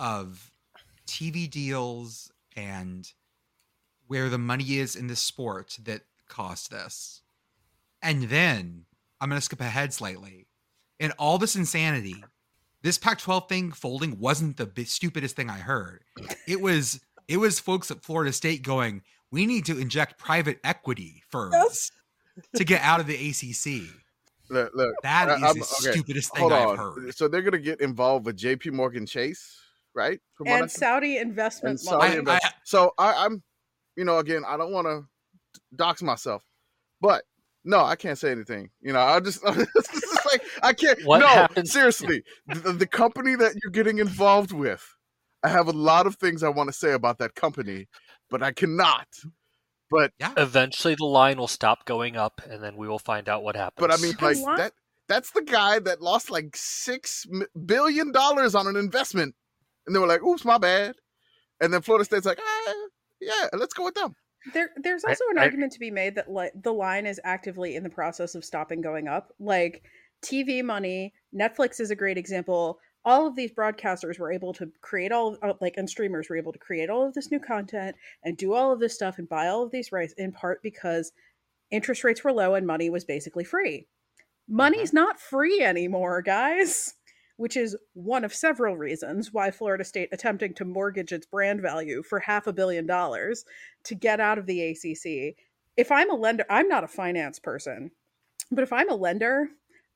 of 0.00 0.52
tv 1.06 1.50
deals 1.50 2.30
and 2.56 3.10
where 4.06 4.28
the 4.28 4.38
money 4.38 4.78
is 4.78 4.94
in 4.94 5.06
the 5.06 5.16
sport 5.16 5.78
that 5.82 6.02
caused 6.28 6.70
this. 6.70 7.22
And 8.02 8.24
then 8.24 8.84
i'm 9.20 9.28
going 9.28 9.38
to 9.38 9.44
skip 9.44 9.60
ahead 9.60 9.94
slightly. 9.94 10.46
In 10.98 11.12
all 11.12 11.38
this 11.38 11.56
insanity 11.56 12.22
this 12.82 12.98
pac 12.98 13.18
12 13.18 13.48
thing 13.48 13.72
folding 13.72 14.18
wasn't 14.20 14.56
the 14.56 14.84
stupidest 14.84 15.36
thing 15.36 15.50
i 15.50 15.58
heard. 15.58 16.04
It 16.46 16.60
was 16.60 17.00
it 17.28 17.36
was 17.36 17.60
folks 17.60 17.90
at 17.90 18.02
florida 18.02 18.32
state 18.32 18.62
going 18.62 19.02
we 19.30 19.46
need 19.46 19.64
to 19.66 19.78
inject 19.78 20.18
private 20.18 20.58
equity 20.64 21.22
firms 21.30 21.54
Yes. 21.54 21.90
to 22.56 22.64
get 22.64 22.80
out 22.82 23.00
of 23.00 23.06
the 23.06 23.14
acc 23.30 23.94
Look, 24.50 24.70
look, 24.74 24.94
that 25.02 25.28
I- 25.28 25.36
is 25.36 25.42
I'm- 25.42 25.54
the 25.58 25.64
okay, 25.64 25.90
stupidest 25.92 26.32
thing 26.32 26.40
hold 26.40 26.52
I've 26.54 26.68
on. 26.68 26.76
heard. 26.78 27.14
So 27.14 27.28
they're 27.28 27.42
gonna 27.42 27.58
get 27.58 27.82
involved 27.82 28.24
with 28.24 28.34
J.P. 28.38 28.70
Morgan 28.70 29.04
Chase, 29.04 29.60
right? 29.94 30.18
From 30.36 30.48
And 30.48 30.70
Saudi 30.70 31.18
investment 31.18 31.72
and. 31.72 31.80
Saudi 31.80 32.06
I- 32.14 32.18
invest- 32.18 32.46
I- 32.46 32.52
so 32.64 32.94
I, 32.96 33.26
I'm, 33.26 33.42
you 33.94 34.06
know, 34.06 34.16
again, 34.18 34.44
I 34.48 34.56
don't 34.56 34.72
want 34.72 34.86
to 34.86 35.04
dox 35.76 36.00
myself, 36.00 36.42
but 37.02 37.24
no, 37.62 37.80
I 37.84 37.94
can't 37.96 38.16
say 38.18 38.30
anything. 38.30 38.70
You 38.80 38.94
know, 38.94 39.00
I 39.00 39.20
just, 39.20 39.42
it's 39.46 39.92
just 40.00 40.26
like 40.32 40.40
I 40.62 40.72
can't. 40.72 40.98
What 41.04 41.18
no, 41.18 41.26
happens- 41.26 41.70
seriously, 41.70 42.22
the, 42.46 42.72
the 42.72 42.86
company 42.86 43.34
that 43.34 43.52
you're 43.62 43.70
getting 43.72 43.98
involved 43.98 44.52
with, 44.52 44.82
I 45.48 45.52
have 45.52 45.68
a 45.68 45.72
lot 45.72 46.06
of 46.06 46.16
things 46.16 46.42
I 46.42 46.48
want 46.50 46.68
to 46.68 46.72
say 46.72 46.92
about 46.92 47.18
that 47.18 47.34
company, 47.34 47.86
but 48.30 48.42
I 48.42 48.52
cannot. 48.52 49.06
But 49.90 50.12
Eventually, 50.36 50.94
the 50.94 51.06
line 51.06 51.38
will 51.38 51.48
stop 51.48 51.86
going 51.86 52.16
up, 52.16 52.42
and 52.48 52.62
then 52.62 52.76
we 52.76 52.86
will 52.86 52.98
find 52.98 53.26
out 53.28 53.42
what 53.42 53.56
happens. 53.56 53.80
but 53.80 53.90
I 53.92 53.96
mean, 53.96 54.14
like 54.20 54.38
want- 54.38 54.58
that. 54.58 54.72
That's 55.08 55.30
the 55.30 55.40
guy 55.40 55.78
that 55.78 56.02
lost 56.02 56.30
like 56.30 56.54
6 56.54 57.26
billion 57.64 58.12
dollars 58.12 58.54
on 58.54 58.66
an 58.66 58.76
investment, 58.76 59.34
and 59.86 59.96
they 59.96 60.00
were 60.00 60.06
like, 60.06 60.22
"Oops, 60.22 60.44
my 60.44 60.58
bad." 60.58 60.96
And 61.62 61.72
then 61.72 61.80
Florida 61.80 62.04
State's 62.04 62.26
like, 62.26 62.38
ah, 62.38 62.74
"Yeah, 63.18 63.48
let's 63.54 63.72
go 63.72 63.84
with 63.84 63.94
them." 63.94 64.14
There, 64.52 64.68
there's 64.76 65.04
I- 65.06 65.10
also 65.10 65.24
an 65.30 65.38
I- 65.38 65.44
argument 65.44 65.72
to 65.72 65.78
be 65.80 65.90
made 65.90 66.16
that 66.16 66.30
like 66.30 66.52
the 66.62 66.74
line 66.74 67.06
is 67.06 67.18
actively 67.24 67.74
in 67.74 67.82
the 67.84 67.88
process 67.90 68.34
of 68.34 68.44
stopping 68.44 68.82
going 68.82 69.08
up. 69.08 69.32
Like 69.40 69.82
TV 70.22 70.62
money, 70.62 71.14
Netflix 71.34 71.80
is 71.80 71.90
a 71.90 71.96
great 71.96 72.18
example. 72.18 72.78
All 73.08 73.26
of 73.26 73.36
these 73.36 73.52
broadcasters 73.52 74.18
were 74.18 74.30
able 74.30 74.52
to 74.52 74.70
create 74.82 75.12
all 75.12 75.38
uh, 75.42 75.54
like 75.62 75.78
and 75.78 75.88
streamers 75.88 76.28
were 76.28 76.36
able 76.36 76.52
to 76.52 76.58
create 76.58 76.90
all 76.90 77.06
of 77.06 77.14
this 77.14 77.30
new 77.30 77.40
content 77.40 77.96
and 78.22 78.36
do 78.36 78.52
all 78.52 78.70
of 78.70 78.80
this 78.80 78.92
stuff 78.92 79.16
and 79.16 79.26
buy 79.26 79.48
all 79.48 79.62
of 79.62 79.70
these 79.70 79.92
rights 79.92 80.12
in 80.18 80.30
part 80.30 80.62
because 80.62 81.12
interest 81.70 82.04
rates 82.04 82.22
were 82.22 82.34
low 82.34 82.54
and 82.54 82.66
money 82.66 82.90
was 82.90 83.06
basically 83.06 83.44
free. 83.44 83.86
Money's 84.46 84.92
not 84.92 85.18
free 85.18 85.62
anymore, 85.62 86.20
guys, 86.20 86.96
which 87.38 87.56
is 87.56 87.74
one 87.94 88.24
of 88.24 88.34
several 88.34 88.76
reasons 88.76 89.32
why 89.32 89.50
Florida 89.50 89.84
State 89.84 90.10
attempting 90.12 90.52
to 90.52 90.66
mortgage 90.66 91.10
its 91.10 91.24
brand 91.24 91.62
value 91.62 92.02
for 92.02 92.20
half 92.20 92.46
a 92.46 92.52
billion 92.52 92.84
dollars 92.84 93.46
to 93.84 93.94
get 93.94 94.20
out 94.20 94.36
of 94.36 94.44
the 94.44 94.60
ACC. 94.60 95.34
If 95.78 95.90
I'm 95.90 96.10
a 96.10 96.14
lender, 96.14 96.44
I'm 96.50 96.68
not 96.68 96.84
a 96.84 96.88
finance 96.88 97.38
person, 97.38 97.90
but 98.50 98.64
if 98.64 98.72
I'm 98.74 98.90
a 98.90 98.94
lender, 98.94 99.48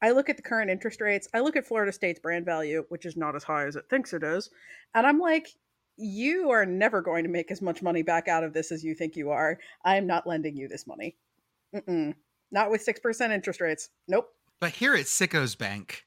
I 0.02 0.10
look 0.10 0.28
at 0.28 0.36
the 0.36 0.42
current 0.42 0.70
interest 0.70 1.00
rates, 1.00 1.28
I 1.32 1.40
look 1.40 1.56
at 1.56 1.66
Florida 1.66 1.92
State's 1.92 2.20
brand 2.20 2.44
value, 2.44 2.84
which 2.88 3.06
is 3.06 3.16
not 3.16 3.36
as 3.36 3.44
high 3.44 3.66
as 3.66 3.76
it 3.76 3.84
thinks 3.88 4.12
it 4.12 4.22
is, 4.22 4.50
and 4.94 5.06
I'm 5.06 5.20
like, 5.20 5.48
you 5.96 6.50
are 6.50 6.66
never 6.66 7.00
going 7.00 7.24
to 7.24 7.30
make 7.30 7.50
as 7.50 7.62
much 7.62 7.82
money 7.82 8.02
back 8.02 8.26
out 8.26 8.44
of 8.44 8.52
this 8.52 8.72
as 8.72 8.82
you 8.82 8.94
think 8.94 9.16
you 9.16 9.30
are. 9.30 9.58
I 9.84 9.96
am 9.96 10.06
not 10.06 10.26
lending 10.26 10.56
you 10.56 10.66
this 10.66 10.86
money. 10.86 11.16
Mm-mm. 11.74 12.14
Not 12.50 12.70
with 12.70 12.84
6% 12.84 13.30
interest 13.30 13.60
rates. 13.60 13.90
Nope. 14.08 14.28
But 14.60 14.72
here 14.72 14.94
at 14.94 15.06
Sicko's 15.06 15.54
Bank, 15.54 16.04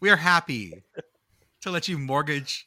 we 0.00 0.10
are 0.10 0.16
happy 0.16 0.82
to 1.60 1.70
let 1.70 1.86
you 1.88 1.98
mortgage 1.98 2.66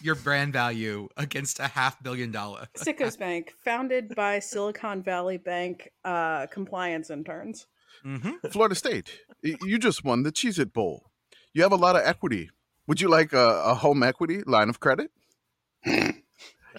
your 0.00 0.14
brand 0.14 0.52
value 0.52 1.08
against 1.16 1.58
a 1.58 1.66
half 1.66 2.02
billion 2.02 2.30
dollars. 2.30 2.68
Sickos 2.76 3.18
Bank, 3.18 3.52
founded 3.64 4.14
by 4.14 4.38
Silicon 4.38 5.02
Valley 5.02 5.38
Bank 5.38 5.90
uh, 6.04 6.46
compliance 6.46 7.10
interns. 7.10 7.66
Hmm 8.02 8.30
Florida 8.50 8.74
State, 8.74 9.20
you 9.42 9.78
just 9.78 10.04
won 10.04 10.22
the 10.22 10.32
Cheez 10.32 10.58
It 10.58 10.72
Bowl. 10.72 11.10
You 11.54 11.62
have 11.62 11.72
a 11.72 11.76
lot 11.76 11.96
of 11.96 12.02
equity. 12.04 12.50
Would 12.86 13.00
you 13.00 13.08
like 13.08 13.32
a, 13.32 13.62
a 13.64 13.74
home 13.74 14.02
equity 14.02 14.42
line 14.44 14.68
of 14.68 14.80
credit? 14.80 15.10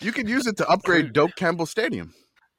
You 0.02 0.12
could 0.12 0.28
use 0.28 0.48
it 0.48 0.58
to 0.58 0.68
upgrade 0.68 1.14
Doak 1.14 1.36
Campbell 1.36 1.66
Stadium. 1.66 2.14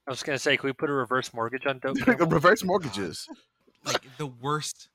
I 0.07 0.11
was 0.11 0.23
gonna 0.23 0.39
say, 0.39 0.57
can 0.57 0.69
we 0.69 0.73
put 0.73 0.91
a 0.91 0.93
reverse 0.93 1.33
mortgage 1.35 1.67
on 1.67 1.79
Dope? 1.79 1.99
Campbell? 2.05 2.27
Reverse 2.27 2.65
mortgages. 2.65 3.27
like 3.85 4.03
the 4.19 4.27
worst. 4.27 4.89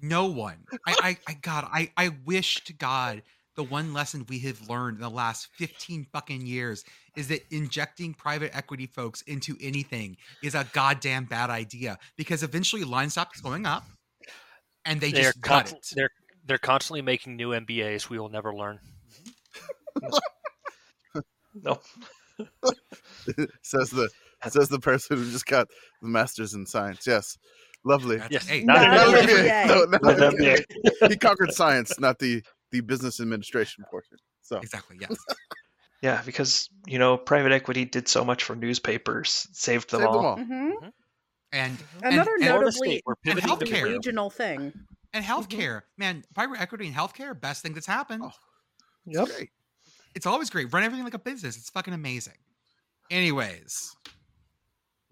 No 0.00 0.26
one. 0.26 0.64
I, 0.86 0.96
I, 1.02 1.18
I, 1.28 1.34
God, 1.34 1.68
I, 1.70 1.92
I 1.96 2.10
wish 2.24 2.64
to 2.64 2.72
God 2.72 3.22
the 3.56 3.62
one 3.64 3.92
lesson 3.94 4.24
we 4.28 4.38
have 4.40 4.68
learned 4.68 4.96
in 4.96 5.02
the 5.02 5.10
last 5.10 5.48
15 5.56 6.06
fucking 6.12 6.46
years 6.46 6.84
is 7.16 7.28
that 7.28 7.40
injecting 7.50 8.14
private 8.14 8.54
equity 8.56 8.86
folks 8.86 9.22
into 9.22 9.56
anything 9.60 10.16
is 10.42 10.54
a 10.54 10.66
goddamn 10.72 11.24
bad 11.24 11.50
idea 11.50 11.98
because 12.16 12.42
eventually 12.42 12.84
line 12.84 13.10
stops 13.10 13.40
going 13.40 13.66
up 13.66 13.84
and 14.84 15.00
they 15.00 15.10
they're 15.12 15.22
just 15.24 15.40
got 15.40 15.66
constant- 15.66 15.82
it. 15.84 15.94
they're 15.96 16.10
they're 16.46 16.58
constantly 16.58 17.02
making 17.02 17.34
new 17.34 17.48
MBAs. 17.50 18.08
We 18.08 18.18
will 18.20 18.28
never 18.28 18.54
learn. 18.54 18.78
No. 21.62 21.80
says 23.62 23.88
the 23.90 24.10
says 24.46 24.68
the 24.68 24.78
person 24.78 25.16
who 25.16 25.30
just 25.30 25.46
got 25.46 25.68
the 26.02 26.08
masters 26.08 26.52
in 26.52 26.66
science. 26.66 27.06
Yes, 27.06 27.38
lovely. 27.84 28.20
Yes, 28.30 28.46
hey, 28.46 28.62
not 28.62 28.82
Not 28.82 28.90
Not 28.90 29.08
an 29.08 29.14
an 29.14 29.26
MBA. 29.26 29.48
MBA. 29.48 29.66
No, 29.68 29.84
not 29.84 30.02
Not 30.02 30.18
an 30.18 30.22
an 30.22 30.34
MBA. 30.36 31.08
he 31.10 31.16
conquered 31.16 31.52
science, 31.54 31.98
not 31.98 32.18
the 32.18 32.42
the 32.72 32.80
business 32.80 33.20
administration 33.20 33.84
portion. 33.90 34.18
So 34.42 34.58
exactly, 34.58 34.96
yes. 35.00 35.16
Yeah, 36.02 36.22
because 36.24 36.68
you 36.86 36.98
know, 36.98 37.16
private 37.16 37.52
equity 37.52 37.84
did 37.84 38.08
so 38.08 38.24
much 38.24 38.44
for 38.44 38.54
newspapers, 38.54 39.48
saved 39.52 39.90
them 39.90 40.00
save 40.00 40.08
them 40.08 40.16
all. 40.16 40.26
all. 40.26 40.36
hmm 40.36 40.70
And 41.52 41.76
Another 42.02 42.34
and, 42.34 42.44
notably 42.44 42.88
State, 42.88 43.02
we're 43.06 43.16
pivoting 43.16 43.48
to 43.58 43.64
healthcare. 43.64 43.84
regional 43.84 44.30
thing. 44.30 44.72
and 45.12 45.24
mm-hmm. 45.24 45.32
healthcare, 45.32 45.82
man, 45.96 46.24
private 46.34 46.60
equity 46.60 46.86
and 46.86 46.94
healthcare, 46.94 47.38
best 47.38 47.62
thing 47.62 47.72
that's 47.72 47.86
happened. 47.86 48.22
Oh. 48.24 48.32
Yep. 49.06 49.26
Great. 49.28 49.50
It's 50.14 50.26
always 50.26 50.50
great. 50.50 50.72
Run 50.72 50.82
everything 50.82 51.04
like 51.04 51.14
a 51.14 51.18
business. 51.18 51.56
It's 51.56 51.70
fucking 51.70 51.94
amazing. 51.94 52.38
Anyways, 53.10 53.94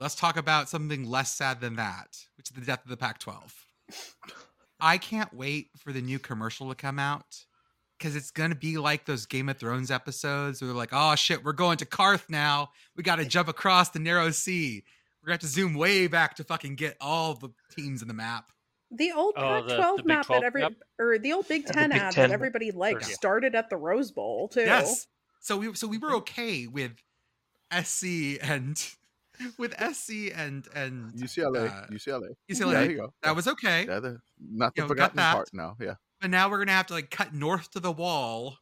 let's 0.01 0.15
talk 0.15 0.37
about 0.37 0.69
something 0.69 1.05
less 1.05 1.35
sad 1.35 1.61
than 1.61 1.77
that, 1.77 2.19
which 2.37 2.51
is 2.51 2.57
the 2.57 2.65
death 2.65 2.83
of 2.85 2.91
the 2.91 2.97
Pac 2.97 3.19
12. 3.21 3.67
I 4.81 4.99
can't 4.99 5.33
wait 5.33 5.69
for 5.79 5.93
the 5.93 6.03
new 6.03 6.19
commercial 6.19 6.69
to 6.69 6.75
come 6.75 6.99
out 6.99 7.45
because 7.99 8.17
it's 8.17 8.31
going 8.31 8.51
to 8.51 8.57
be 8.57 8.77
like 8.77 9.07
those 9.07 9.27
Game 9.27 9.49
of 9.49 9.59
Thrones 9.59 9.91
episodes 9.91 10.61
where 10.61 10.69
they're 10.69 10.77
like, 10.77 10.91
oh 10.93 11.15
shit, 11.15 11.45
we're 11.45 11.53
going 11.53 11.79
to 11.79 11.87
Qarth 11.87 12.29
now. 12.29 12.71
We 12.97 13.03
got 13.03 13.17
to 13.17 13.25
jump 13.25 13.49
across 13.49 13.91
the 13.91 13.99
narrow 13.99 14.31
sea. 14.31 14.85
We're 15.23 15.29
going 15.29 15.39
to 15.39 15.45
have 15.45 15.51
to 15.51 15.55
zoom 15.55 15.75
way 15.75 16.07
back 16.07 16.37
to 16.37 16.45
fucking 16.45 16.75
get 16.75 16.97
all 17.01 17.35
the 17.35 17.51
teams 17.75 18.03
in 18.03 18.09
the 18.09 18.15
map. 18.15 18.51
The 18.91 19.13
old 19.13 19.35
Oh, 19.37 19.41
Pac-12 19.41 19.67
the 19.69 20.03
Big 20.03 20.07
map 20.07 20.27
12 20.27 20.43
that 20.43 20.47
every 20.47 20.63
map? 20.63 20.73
or 20.99 21.19
the 21.19 21.33
old 21.33 21.49
Big 21.49 21.67
Ten 21.67 21.91
Big 21.91 21.99
ad 21.99 22.13
10 22.13 22.29
that 22.29 22.35
everybody 22.35 22.71
liked 22.71 23.09
yeah. 23.09 23.15
started 23.15 23.55
at 23.55 23.71
the 23.71 23.77
Rose 23.77 24.11
Bowl 24.11 24.49
too. 24.49 24.61
Yes. 24.61 25.07
So 25.41 25.57
we 25.57 25.75
so 25.75 25.87
we 25.89 25.99
were 25.99 26.11
mm. 26.11 26.19
okay 26.19 26.67
with 26.67 26.93
SC 27.73 28.39
and 28.43 28.81
with 29.59 29.75
SC 29.95 30.33
and 30.35 30.67
and 30.75 31.13
UCLA, 31.15 31.69
Uh, 31.71 31.87
UCLA. 31.91 32.29
UCLA. 32.51 32.73
There 32.73 32.91
you 32.91 32.97
go. 32.99 33.15
That 33.23 33.35
was 33.37 33.49
okay. 33.49 33.87
Yeah, 33.87 34.01
the, 34.01 34.19
not 34.41 34.75
the 34.75 34.81
You 34.81 34.85
know, 34.85 34.89
forgotten 34.89 35.17
that. 35.17 35.33
part 35.35 35.49
now. 35.53 35.77
Yeah. 35.81 35.95
But 36.21 36.31
now 36.31 36.49
we're 36.49 36.59
gonna 36.59 36.73
have 36.73 36.87
to 36.87 36.95
like 36.95 37.11
cut 37.11 37.35
north 37.35 37.71
to 37.73 37.81
the 37.81 37.93
wall 37.93 38.59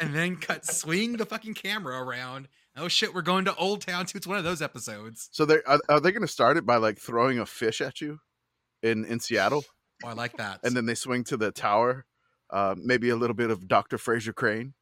and 0.00 0.14
then 0.14 0.36
cut 0.36 0.66
swing 0.66 1.16
the 1.16 1.26
fucking 1.26 1.54
camera 1.54 2.02
around. 2.02 2.48
Oh 2.76 2.88
shit, 2.88 3.14
we're 3.14 3.22
going 3.22 3.44
to 3.44 3.54
Old 3.54 3.82
Town 3.82 4.04
too. 4.06 4.18
It's 4.18 4.26
one 4.26 4.36
of 4.38 4.44
those 4.44 4.60
episodes. 4.60 5.28
So 5.32 5.44
they 5.44 5.62
are, 5.66 5.78
are 5.88 6.00
they 6.00 6.10
going 6.10 6.22
to 6.22 6.28
start 6.28 6.56
it 6.56 6.66
by 6.66 6.76
like 6.76 6.98
throwing 6.98 7.38
a 7.38 7.46
fish 7.46 7.80
at 7.80 8.00
you 8.00 8.18
in 8.82 9.04
in 9.04 9.20
Seattle, 9.20 9.64
Oh, 10.04 10.08
I 10.08 10.12
like 10.14 10.36
that. 10.38 10.58
and 10.64 10.76
then 10.76 10.84
they 10.86 10.96
swing 10.96 11.22
to 11.24 11.36
the 11.36 11.52
tower, 11.52 12.04
uh, 12.50 12.74
maybe 12.76 13.10
a 13.10 13.16
little 13.16 13.36
bit 13.36 13.50
of 13.50 13.68
Dr. 13.68 13.96
Frasier 13.96 14.34
Crane 14.34 14.74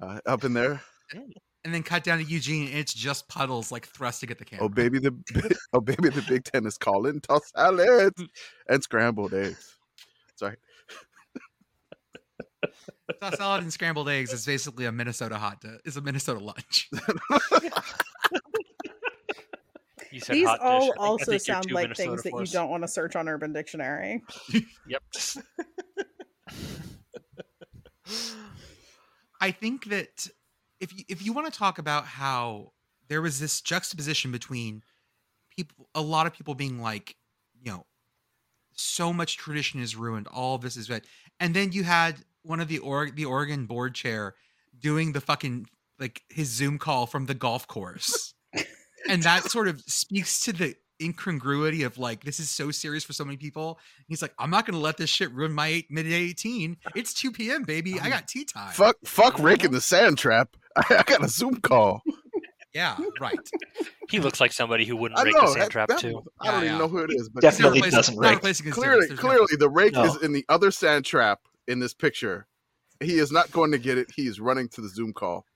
uh, 0.00 0.20
up 0.24 0.42
in 0.44 0.54
there. 0.54 0.80
And 1.64 1.74
then 1.74 1.82
cut 1.82 2.04
down 2.04 2.18
to 2.18 2.24
Eugene 2.24 2.68
and 2.68 2.78
it's 2.78 2.94
just 2.94 3.28
puddles 3.28 3.70
like 3.70 3.86
thrusting 3.86 4.30
at 4.30 4.38
the 4.38 4.44
oh, 4.44 4.50
camera. 4.50 4.64
Oh 4.64 4.68
baby, 4.68 4.98
the 4.98 5.58
oh 5.72 5.80
baby, 5.80 6.08
the 6.08 6.24
Big 6.28 6.44
Ten 6.44 6.66
is 6.66 6.78
calling 6.78 7.20
toss 7.20 7.50
salad 7.54 8.14
and 8.68 8.82
scrambled 8.82 9.34
eggs. 9.34 9.76
Sorry, 10.36 10.56
Tossed 13.20 13.38
salad 13.38 13.62
and 13.62 13.72
scrambled 13.72 14.08
eggs 14.08 14.32
is 14.32 14.46
basically 14.46 14.86
a 14.86 14.92
Minnesota 14.92 15.36
hot 15.36 15.60
di- 15.60 15.78
is 15.84 15.96
a 15.96 16.00
Minnesota 16.00 16.40
lunch. 16.40 16.88
You 20.12 20.18
said 20.18 20.34
These 20.34 20.48
hot 20.48 20.58
dish. 20.58 20.66
All 20.66 20.92
also 20.98 21.38
sound 21.38 21.70
like 21.70 21.84
Minnesota 21.84 22.08
things 22.08 22.22
that 22.24 22.32
you 22.40 22.46
don't 22.46 22.68
want 22.68 22.82
to 22.82 22.88
search 22.88 23.14
on 23.14 23.28
Urban 23.28 23.52
Dictionary. 23.52 24.22
Yep. 24.88 25.02
I 29.40 29.52
think 29.52 29.84
that 29.90 30.26
if 30.80 30.96
you, 30.96 31.04
if 31.08 31.24
you 31.24 31.32
want 31.32 31.52
to 31.52 31.56
talk 31.56 31.78
about 31.78 32.06
how 32.06 32.72
there 33.08 33.22
was 33.22 33.38
this 33.38 33.60
juxtaposition 33.60 34.32
between 34.32 34.82
people, 35.54 35.88
a 35.94 36.00
lot 36.00 36.26
of 36.26 36.32
people 36.32 36.54
being 36.54 36.80
like, 36.80 37.16
you 37.62 37.70
know, 37.70 37.84
so 38.72 39.12
much 39.12 39.36
tradition 39.36 39.80
is 39.80 39.94
ruined, 39.94 40.26
all 40.28 40.56
this 40.58 40.76
is 40.76 40.88
red, 40.88 41.02
and 41.38 41.54
then 41.54 41.72
you 41.72 41.82
had 41.82 42.16
one 42.42 42.60
of 42.60 42.68
the 42.68 42.78
org 42.78 43.14
the 43.14 43.26
Oregon 43.26 43.66
board 43.66 43.94
chair 43.94 44.34
doing 44.78 45.12
the 45.12 45.20
fucking 45.20 45.66
like 45.98 46.22
his 46.30 46.48
Zoom 46.48 46.78
call 46.78 47.06
from 47.06 47.26
the 47.26 47.34
golf 47.34 47.66
course, 47.66 48.32
and 49.08 49.22
that 49.22 49.50
sort 49.50 49.68
of 49.68 49.80
speaks 49.82 50.40
to 50.44 50.52
the 50.52 50.74
incongruity 51.00 51.82
of 51.82 51.98
like 51.98 52.24
this 52.24 52.40
is 52.40 52.50
so 52.50 52.70
serious 52.70 53.04
for 53.04 53.12
so 53.12 53.24
many 53.24 53.36
people. 53.36 53.78
He's 54.08 54.22
like, 54.22 54.34
I'm 54.38 54.50
not 54.50 54.66
gonna 54.66 54.78
let 54.78 54.96
this 54.96 55.10
shit 55.10 55.32
ruin 55.32 55.52
my 55.52 55.68
eight, 55.68 55.90
mid 55.90 56.06
18. 56.06 56.76
It's 56.94 57.14
2 57.14 57.32
p.m. 57.32 57.62
baby. 57.64 57.98
I 58.00 58.04
um, 58.04 58.10
got 58.10 58.28
tee 58.28 58.44
time. 58.44 58.72
fuck, 58.72 58.96
fuck 59.04 59.38
Rick 59.38 59.64
in 59.64 59.72
the 59.72 59.80
sand 59.80 60.18
trap. 60.18 60.56
I, 60.76 61.02
got 61.06 61.24
a 61.24 61.28
Zoom 61.28 61.56
call. 61.60 62.02
Yeah, 62.72 62.96
right. 63.20 63.36
He 64.10 64.20
looks 64.20 64.40
like 64.40 64.52
somebody 64.52 64.84
who 64.84 64.96
wouldn't 64.96 65.20
rake 65.24 65.34
know. 65.34 65.40
the 65.40 65.46
that- 65.46 65.58
sand 65.60 65.70
trap 65.72 65.88
that- 65.88 65.98
too. 65.98 66.22
I 66.40 66.52
don't 66.52 66.54
Yeah, 66.54 66.58
even 66.60 66.72
yeah. 66.72 66.78
know 66.78 66.88
who 66.88 66.98
it 66.98 67.10
is, 67.12 67.28
but 67.28 67.40
Definitely 67.42 67.80
Not 67.80 67.86
replacing- 67.86 67.96
doesn't 67.98 68.16
rake. 68.18 68.34
replacing 68.36 68.66
his 68.66 68.74
clearly, 68.74 69.06
no- 69.08 69.16
clearly, 69.16 69.56
the 69.58 69.68
rake 69.68 69.94
No. 69.94 70.04
is 70.04 70.22
in 70.22 70.32
the 70.32 70.44
other 70.48 70.70
sand 70.70 71.04
trap 71.04 71.40
in 71.66 71.80
this 71.80 71.94
picture. 71.94 72.46
He 73.00 73.18
is 73.18 73.32
not 73.32 73.50
going 73.50 73.72
to 73.72 73.78
get 73.78 73.98
it. 73.98 74.12
He 74.14 74.26
is 74.28 74.38
running 74.38 74.68
to 74.68 74.80
the 74.80 74.88
Zoom 74.88 75.12
call. 75.12 75.46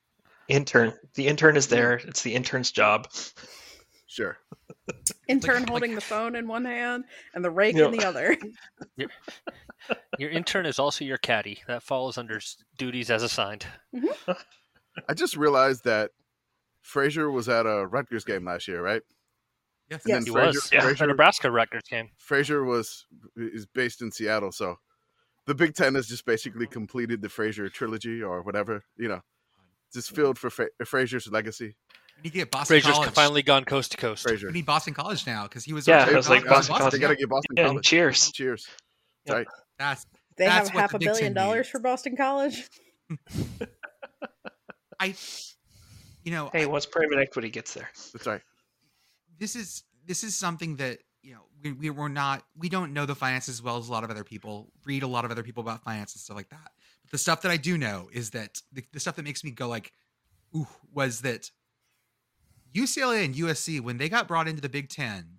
Intern. 0.49 0.93
The 1.15 1.27
intern 1.29 1.57
is 1.57 1.69
there. 1.69 1.95
It's 1.95 2.23
the 2.23 2.35
intern's 2.35 2.71
job. 2.73 3.07
Sure. 4.15 4.37
Intern 5.29 5.63
like- 5.63 5.69
holding 5.71 5.95
the 5.97 6.01
phone 6.01 6.37
in 6.37 6.47
one 6.47 6.65
hand 6.65 7.05
and 7.35 7.45
the 7.45 7.51
rake 7.51 7.75
Yeah. 7.75 7.87
in 7.87 7.91
the 7.91 8.05
other. 8.05 8.37
Your 10.19 10.31
intern 10.31 10.67
is 10.67 10.79
also 10.79 11.05
your 11.05 11.19
caddy. 11.19 11.59
That 11.67 11.83
falls 11.83 12.17
under 12.17 12.41
duties 12.79 13.11
as 13.11 13.23
assigned. 13.25 13.67
Mm-hmm. 13.95 14.33
I 15.09 15.15
just 15.15 15.37
realized 15.37 15.83
that 15.85 16.13
Frasier 16.85 17.33
was 17.33 17.49
at 17.49 17.67
a 17.67 17.87
Rutgers 17.87 18.25
game 18.25 18.45
last 18.45 18.69
year, 18.69 18.81
right? 18.83 19.03
Yes, 19.91 20.03
Yes. 20.07 20.19
And 20.19 20.27
He 20.29 20.33
then 20.33 20.47
was. 20.47 20.57
Frasier, 20.57 20.73
Yeah, 20.73 20.87
the 20.87 20.95
Frasier, 20.95 21.09
Nebraska 21.09 21.51
Rutgers 21.51 21.83
game. 21.91 22.11
Frasier 22.31 22.65
was 22.65 23.07
is 23.37 23.67
based 23.67 24.01
in 24.01 24.13
Seattle, 24.13 24.53
so 24.53 24.77
the 25.47 25.55
Big 25.55 25.75
Ten 25.75 25.97
has 25.97 26.07
just 26.07 26.25
basically 26.25 26.67
completed 26.69 27.21
the 27.21 27.29
Frasier 27.29 27.71
trilogy 27.73 28.23
or 28.23 28.43
whatever. 28.43 28.85
You 28.97 29.09
know, 29.09 29.21
just 29.93 30.15
filled 30.15 30.39
for 30.39 30.51
Fra- 30.51 30.71
Frasier's 30.85 31.27
legacy. 31.31 31.77
We 32.17 32.23
need 32.25 32.31
to 32.31 32.39
get 32.39 32.51
Boston 32.51 32.77
Frasier's 32.79 32.93
College. 32.93 33.11
finally 33.11 33.43
gone 33.43 33.65
coast 33.65 33.91
to 33.93 33.97
coast. 33.99 34.25
Frasier. 34.27 34.47
We 34.47 34.53
need 34.53 34.67
Boston 34.67 34.95
College 34.95 35.27
now 35.27 35.43
because 35.45 35.65
he 35.65 35.73
was. 35.73 35.87
Yeah, 35.87 36.05
our 36.05 36.11
it 36.13 36.17
was 36.17 36.29
like 36.29 36.41
favorite 36.43 36.55
Boston 36.57 36.77
college. 36.77 36.81
College. 36.81 36.93
They 36.93 36.99
got 37.01 37.09
to 37.09 37.17
get 37.17 37.29
Boston 37.29 37.57
Yeah, 37.57 37.67
College. 37.69 37.85
cheers. 37.87 38.33
Cheers. 38.33 38.67
That's 39.27 40.07
They 40.37 40.45
That's 40.47 40.69
have 40.71 40.79
half 40.81 40.91
the 40.91 40.97
a 40.97 40.99
billion 41.01 41.15
billion 41.15 41.35
Ten 41.35 41.45
dollars 41.45 41.59
needs. 41.59 41.69
for 41.71 41.79
Boston 41.81 42.17
College. 42.17 42.69
I. 45.01 45.15
You 46.25 46.31
know, 46.33 46.49
Hey, 46.53 46.65
once 46.67 46.87
private 46.87 47.19
equity 47.19 47.51
gets 47.51 47.75
there. 47.75 47.91
That's 48.13 48.27
right. 48.27 48.41
this 49.39 49.55
is 49.57 49.85
this 50.07 50.25
is 50.25 50.35
something 50.35 50.77
that 50.77 50.99
you 51.23 51.35
know 51.35 51.41
we, 51.63 51.73
we 51.73 51.91
were 51.91 52.09
not 52.09 52.43
we 52.57 52.69
don't 52.71 52.93
know 52.95 53.05
the 53.05 53.15
finances 53.15 53.57
as 53.57 53.63
well 53.63 53.77
as 53.77 53.89
a 53.89 53.93
lot 53.93 54.05
of 54.05 54.11
other 54.11 54.25
people 54.25 54.71
read 54.87 55.03
a 55.03 55.07
lot 55.07 55.25
of 55.27 55.31
other 55.31 55.43
people 55.43 55.63
about 55.63 55.83
finance 55.83 56.15
and 56.15 56.21
stuff 56.21 56.37
like 56.37 56.49
that 56.51 56.71
but 57.03 57.11
the 57.11 57.17
stuff 57.19 57.41
that 57.43 57.51
i 57.51 57.57
do 57.57 57.79
know 57.79 58.09
is 58.13 58.31
that 58.31 58.61
the, 58.73 58.85
the 58.93 59.01
stuff 59.01 59.17
that 59.17 59.23
makes 59.25 59.43
me 59.43 59.51
go 59.51 59.67
like 59.69 59.91
ooh 60.55 60.67
was 60.93 61.23
that 61.23 61.51
ucla 62.75 63.25
and 63.25 63.35
usc 63.37 63.81
when 63.81 63.99
they 63.99 64.09
got 64.09 64.29
brought 64.29 64.49
into 64.49 64.61
the 64.63 64.69
big 64.69 64.89
ten 64.89 65.39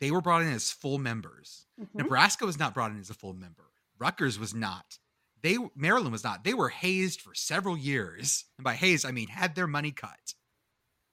they 0.00 0.10
were 0.10 0.20
brought 0.20 0.42
in 0.42 0.48
as 0.52 0.70
full 0.70 0.98
members 0.98 1.66
Mhm. 1.80 1.94
nebraska 1.94 2.44
was 2.46 2.58
not 2.58 2.74
brought 2.74 2.90
in 2.90 2.98
as 3.00 3.10
a 3.10 3.14
full 3.14 3.32
member 3.34 3.70
rutgers 3.98 4.38
was 4.38 4.54
not 4.54 4.98
they 5.42 5.56
maryland 5.74 6.12
was 6.12 6.24
not 6.24 6.44
they 6.44 6.54
were 6.54 6.68
hazed 6.70 7.20
for 7.20 7.34
several 7.34 7.76
years 7.76 8.44
and 8.58 8.64
by 8.64 8.74
hazed 8.74 9.04
i 9.06 9.10
mean 9.12 9.28
had 9.28 9.54
their 9.54 9.66
money 9.66 9.92
cut 9.92 10.34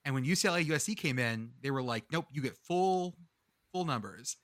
and 0.05 0.13
when 0.13 0.25
UCLA 0.25 0.65
USC 0.67 0.97
came 0.97 1.17
in, 1.17 1.53
they 1.62 1.71
were 1.71 1.81
like, 1.81 2.12
"Nope, 2.12 2.25
you 2.29 2.41
get 2.41 2.57
full 2.57 3.15
full 3.71 3.86
numbers." 3.86 4.36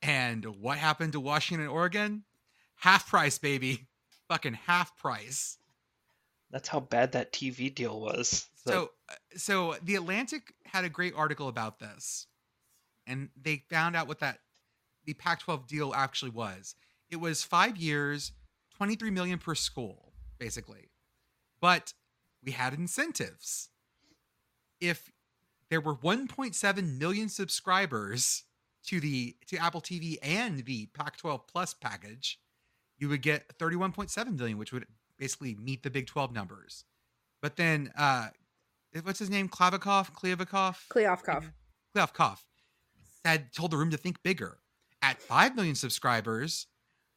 And 0.00 0.46
what 0.46 0.78
happened 0.78 1.12
to 1.12 1.20
Washington 1.20 1.60
and 1.66 1.70
Oregon? 1.70 2.24
Half 2.76 3.06
price, 3.10 3.36
baby. 3.38 3.86
Fucking 4.28 4.54
half 4.54 4.96
price. 4.96 5.58
That's 6.50 6.68
how 6.68 6.80
bad 6.80 7.12
that 7.12 7.32
TV 7.32 7.74
deal 7.74 8.00
was. 8.00 8.46
So 8.66 8.90
uh, 9.08 9.14
so 9.36 9.76
the 9.82 9.96
Athletic 9.96 10.54
had 10.64 10.84
a 10.84 10.88
great 10.88 11.14
article 11.16 11.48
about 11.48 11.78
this. 11.78 12.26
And 13.06 13.30
they 13.40 13.64
found 13.70 13.96
out 13.96 14.08
what 14.08 14.20
that 14.20 14.40
the 15.06 15.14
Pac-12 15.14 15.66
deal 15.66 15.94
actually 15.94 16.30
was. 16.30 16.74
It 17.10 17.16
was 17.16 17.42
5 17.42 17.78
years, 17.78 18.32
23 18.76 19.10
million 19.10 19.38
per 19.38 19.54
school, 19.54 20.12
basically. 20.38 20.90
But 21.60 21.94
we 22.44 22.52
had 22.52 22.74
incentives. 22.74 23.70
If 24.80 25.10
there 25.70 25.80
were 25.80 25.96
1.7 25.96 26.98
million 26.98 27.28
subscribers 27.28 28.44
to 28.86 29.00
the 29.00 29.36
to 29.46 29.56
Apple 29.56 29.80
TV 29.80 30.16
and 30.22 30.64
the 30.64 30.86
Pac-12 30.94 31.48
Plus 31.48 31.74
package, 31.74 32.38
you 32.98 33.08
would 33.08 33.22
get 33.22 33.56
31.7 33.58 34.38
million, 34.38 34.58
which 34.58 34.72
would 34.72 34.86
basically 35.18 35.56
meet 35.56 35.82
the 35.82 35.90
Big 35.90 36.06
12 36.06 36.32
numbers. 36.32 36.84
But 37.42 37.56
then, 37.56 37.92
uh, 37.96 38.28
what's 39.02 39.18
his 39.18 39.30
name? 39.30 39.48
Klavikov? 39.48 40.12
Klevikov? 40.12 40.76
Kliavkoff. 40.88 41.52
Kliavkoff 41.94 42.38
had 43.24 43.52
told 43.52 43.70
the 43.70 43.76
room 43.76 43.90
to 43.90 43.96
think 43.96 44.22
bigger. 44.22 44.58
At 45.02 45.20
5 45.20 45.54
million 45.54 45.74
subscribers, 45.74 46.66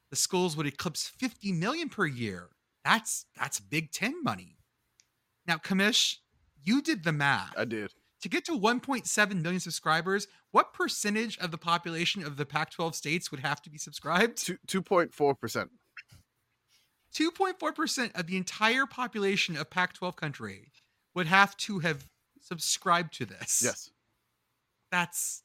the 0.09 0.15
schools 0.15 0.55
would 0.55 0.67
eclipse 0.67 1.07
50 1.07 1.51
million 1.53 1.89
per 1.89 2.05
year. 2.05 2.49
That's 2.83 3.25
that's 3.37 3.59
Big 3.59 3.91
10 3.91 4.23
money. 4.23 4.57
Now, 5.47 5.57
Commish, 5.57 6.17
you 6.63 6.81
did 6.81 7.03
the 7.03 7.11
math. 7.11 7.53
I 7.57 7.65
did. 7.65 7.91
To 8.21 8.29
get 8.29 8.45
to 8.45 8.51
1.7 8.51 9.41
million 9.41 9.59
subscribers, 9.59 10.27
what 10.51 10.73
percentage 10.73 11.39
of 11.39 11.49
the 11.49 11.57
population 11.57 12.23
of 12.23 12.37
the 12.37 12.45
Pac 12.45 12.71
12 12.71 12.95
states 12.95 13.31
would 13.31 13.39
have 13.39 13.63
to 13.63 13.69
be 13.69 13.79
subscribed? 13.79 14.37
2.4%. 14.67 15.69
2.4% 17.15 18.17
of 18.17 18.27
the 18.27 18.37
entire 18.37 18.85
population 18.85 19.57
of 19.57 19.69
Pac-12 19.69 20.15
country 20.15 20.71
would 21.13 21.27
have 21.27 21.57
to 21.57 21.79
have 21.79 22.05
subscribed 22.39 23.13
to 23.15 23.25
this. 23.25 23.61
Yes. 23.63 23.91
That's 24.91 25.43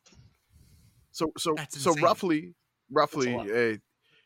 So 1.12 1.32
so 1.38 1.54
That's 1.56 1.80
so 1.80 1.94
roughly 1.94 2.54
roughly 2.90 3.34
lot. 3.34 3.50
uh, 3.50 3.52
you 3.52 3.80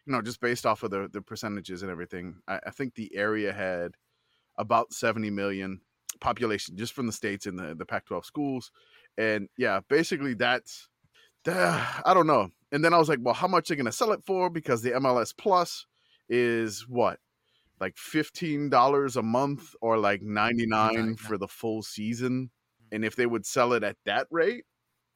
know 0.06 0.22
just 0.22 0.40
based 0.40 0.66
off 0.66 0.82
of 0.82 0.90
the 0.90 1.08
the 1.12 1.20
percentages 1.20 1.82
and 1.82 1.90
everything, 1.90 2.36
I, 2.48 2.60
I 2.66 2.70
think 2.70 2.94
the 2.94 3.14
area 3.14 3.52
had 3.52 3.92
about 4.56 4.92
70 4.92 5.30
million 5.30 5.80
population 6.20 6.76
just 6.76 6.92
from 6.92 7.06
the 7.06 7.12
states 7.12 7.46
in 7.46 7.56
the 7.56 7.74
the 7.74 7.86
Pac-12 7.86 8.24
schools, 8.24 8.72
and 9.18 9.48
yeah, 9.56 9.80
basically 9.88 10.34
that's 10.34 10.88
the, 11.44 11.54
I 12.04 12.12
don't 12.14 12.26
know. 12.26 12.50
And 12.72 12.84
then 12.84 12.94
I 12.94 12.98
was 12.98 13.08
like, 13.08 13.18
well, 13.22 13.34
how 13.34 13.48
much 13.48 13.70
are 13.70 13.74
they 13.74 13.78
gonna 13.78 13.92
sell 13.92 14.12
it 14.12 14.24
for? 14.24 14.50
Because 14.50 14.82
the 14.82 14.92
MLS 14.92 15.36
Plus 15.36 15.86
is 16.28 16.86
what 16.88 17.18
like 17.80 17.96
fifteen 17.96 18.68
dollars 18.68 19.16
a 19.16 19.22
month 19.22 19.74
or 19.80 19.98
like 19.98 20.22
ninety 20.22 20.66
nine 20.66 21.16
yeah. 21.18 21.28
for 21.28 21.38
the 21.38 21.48
full 21.48 21.82
season. 21.82 22.50
And 22.92 23.04
if 23.04 23.14
they 23.14 23.26
would 23.26 23.46
sell 23.46 23.72
it 23.72 23.84
at 23.84 23.96
that 24.04 24.26
rate, 24.30 24.64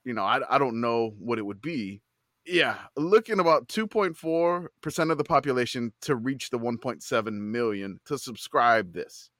you 0.05 0.15
know, 0.15 0.23
I, 0.23 0.41
I 0.49 0.59
don't 0.59 0.81
know 0.81 1.13
what 1.19 1.39
it 1.39 1.47
would 1.47 1.61
be. 1.61 2.03
Yeah, 2.47 2.77
looking 2.97 3.41
about 3.41 3.69
2.4% 3.69 5.11
of 5.11 5.19
the 5.19 5.25
population 5.25 5.93
to 6.03 6.15
reach 6.15 6.51
the 6.51 6.59
1.7 6.59 7.33
million 7.33 8.01
to 8.05 8.19
subscribe 8.19 8.93
this, 8.93 9.31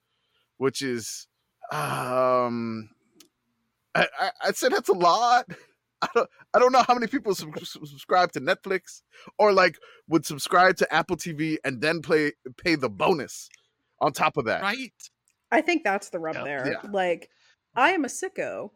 which 0.57 0.81
is, 0.81 1.29
um, 1.71 2.89
I, 3.95 4.09
I, 4.19 4.31
I'd 4.45 4.57
say 4.57 4.69
that's 4.71 4.89
a 4.89 4.95
lot. 4.95 5.47
I 6.05 6.09
don't, 6.15 6.31
I 6.55 6.59
don't 6.59 6.73
know 6.73 6.83
how 6.87 6.95
many 6.95 7.07
people 7.07 7.35
sub- 7.35 7.59
subscribe 7.65 8.33
to 8.33 8.41
Netflix 8.41 9.03
or 9.39 9.53
like 9.53 9.77
would 10.09 10.25
subscribe 10.27 10.77
to 10.79 10.93
Apple 10.95 11.17
TV 11.17 11.57
and 11.65 11.81
then 11.81 12.03
play 12.03 12.33
pay 12.57 12.75
the 12.75 12.91
bonus 12.91 13.49
on 14.01 14.13
top 14.13 14.37
of 14.37 14.45
that. 14.47 14.63
right. 14.63 14.93
I 15.51 15.61
think 15.61 15.85
that's 15.85 16.09
the 16.11 16.19
rub 16.19 16.35
Yeah. 16.35 16.45
there. 16.45 16.67
Yeah. 16.83 16.91
Like, 16.91 17.31
I 17.77 17.91
am 17.93 18.05
a 18.05 18.09
sicko. 18.09 18.71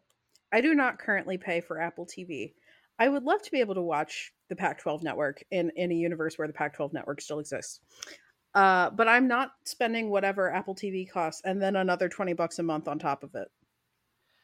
I 0.53 0.61
do 0.61 0.73
not 0.73 0.97
currently 0.97 1.37
pay 1.37 1.59
for 1.61 1.79
Apple 1.81 2.05
TV. 2.07 2.53
I 2.97 3.07
would 3.09 3.23
love 3.23 3.41
to 3.43 3.51
be 3.51 3.59
able 3.59 3.75
to 3.75 3.81
watch 3.81 4.31
the 4.49 4.55
Pac 4.55 4.79
12 4.79 5.03
network 5.03 5.43
in, 5.51 5.71
in 5.75 5.91
a 5.91 5.95
universe 5.95 6.37
where 6.37 6.47
the 6.47 6.53
Pac 6.53 6.75
12 6.75 6.93
network 6.93 7.21
still 7.21 7.39
exists. 7.39 7.79
Uh, 8.55 8.89
but 8.89 9.07
I'm 9.07 9.27
not 9.27 9.51
spending 9.65 10.09
whatever 10.09 10.51
Apple 10.53 10.73
TV 10.75 11.09
costs 11.09 11.41
and 11.45 11.61
then 11.61 11.75
another 11.75 12.09
20 12.09 12.33
bucks 12.33 12.59
a 12.59 12.63
month 12.63 12.87
on 12.87 12.97
top 12.97 13.23
of 13.23 13.35
it. 13.35 13.47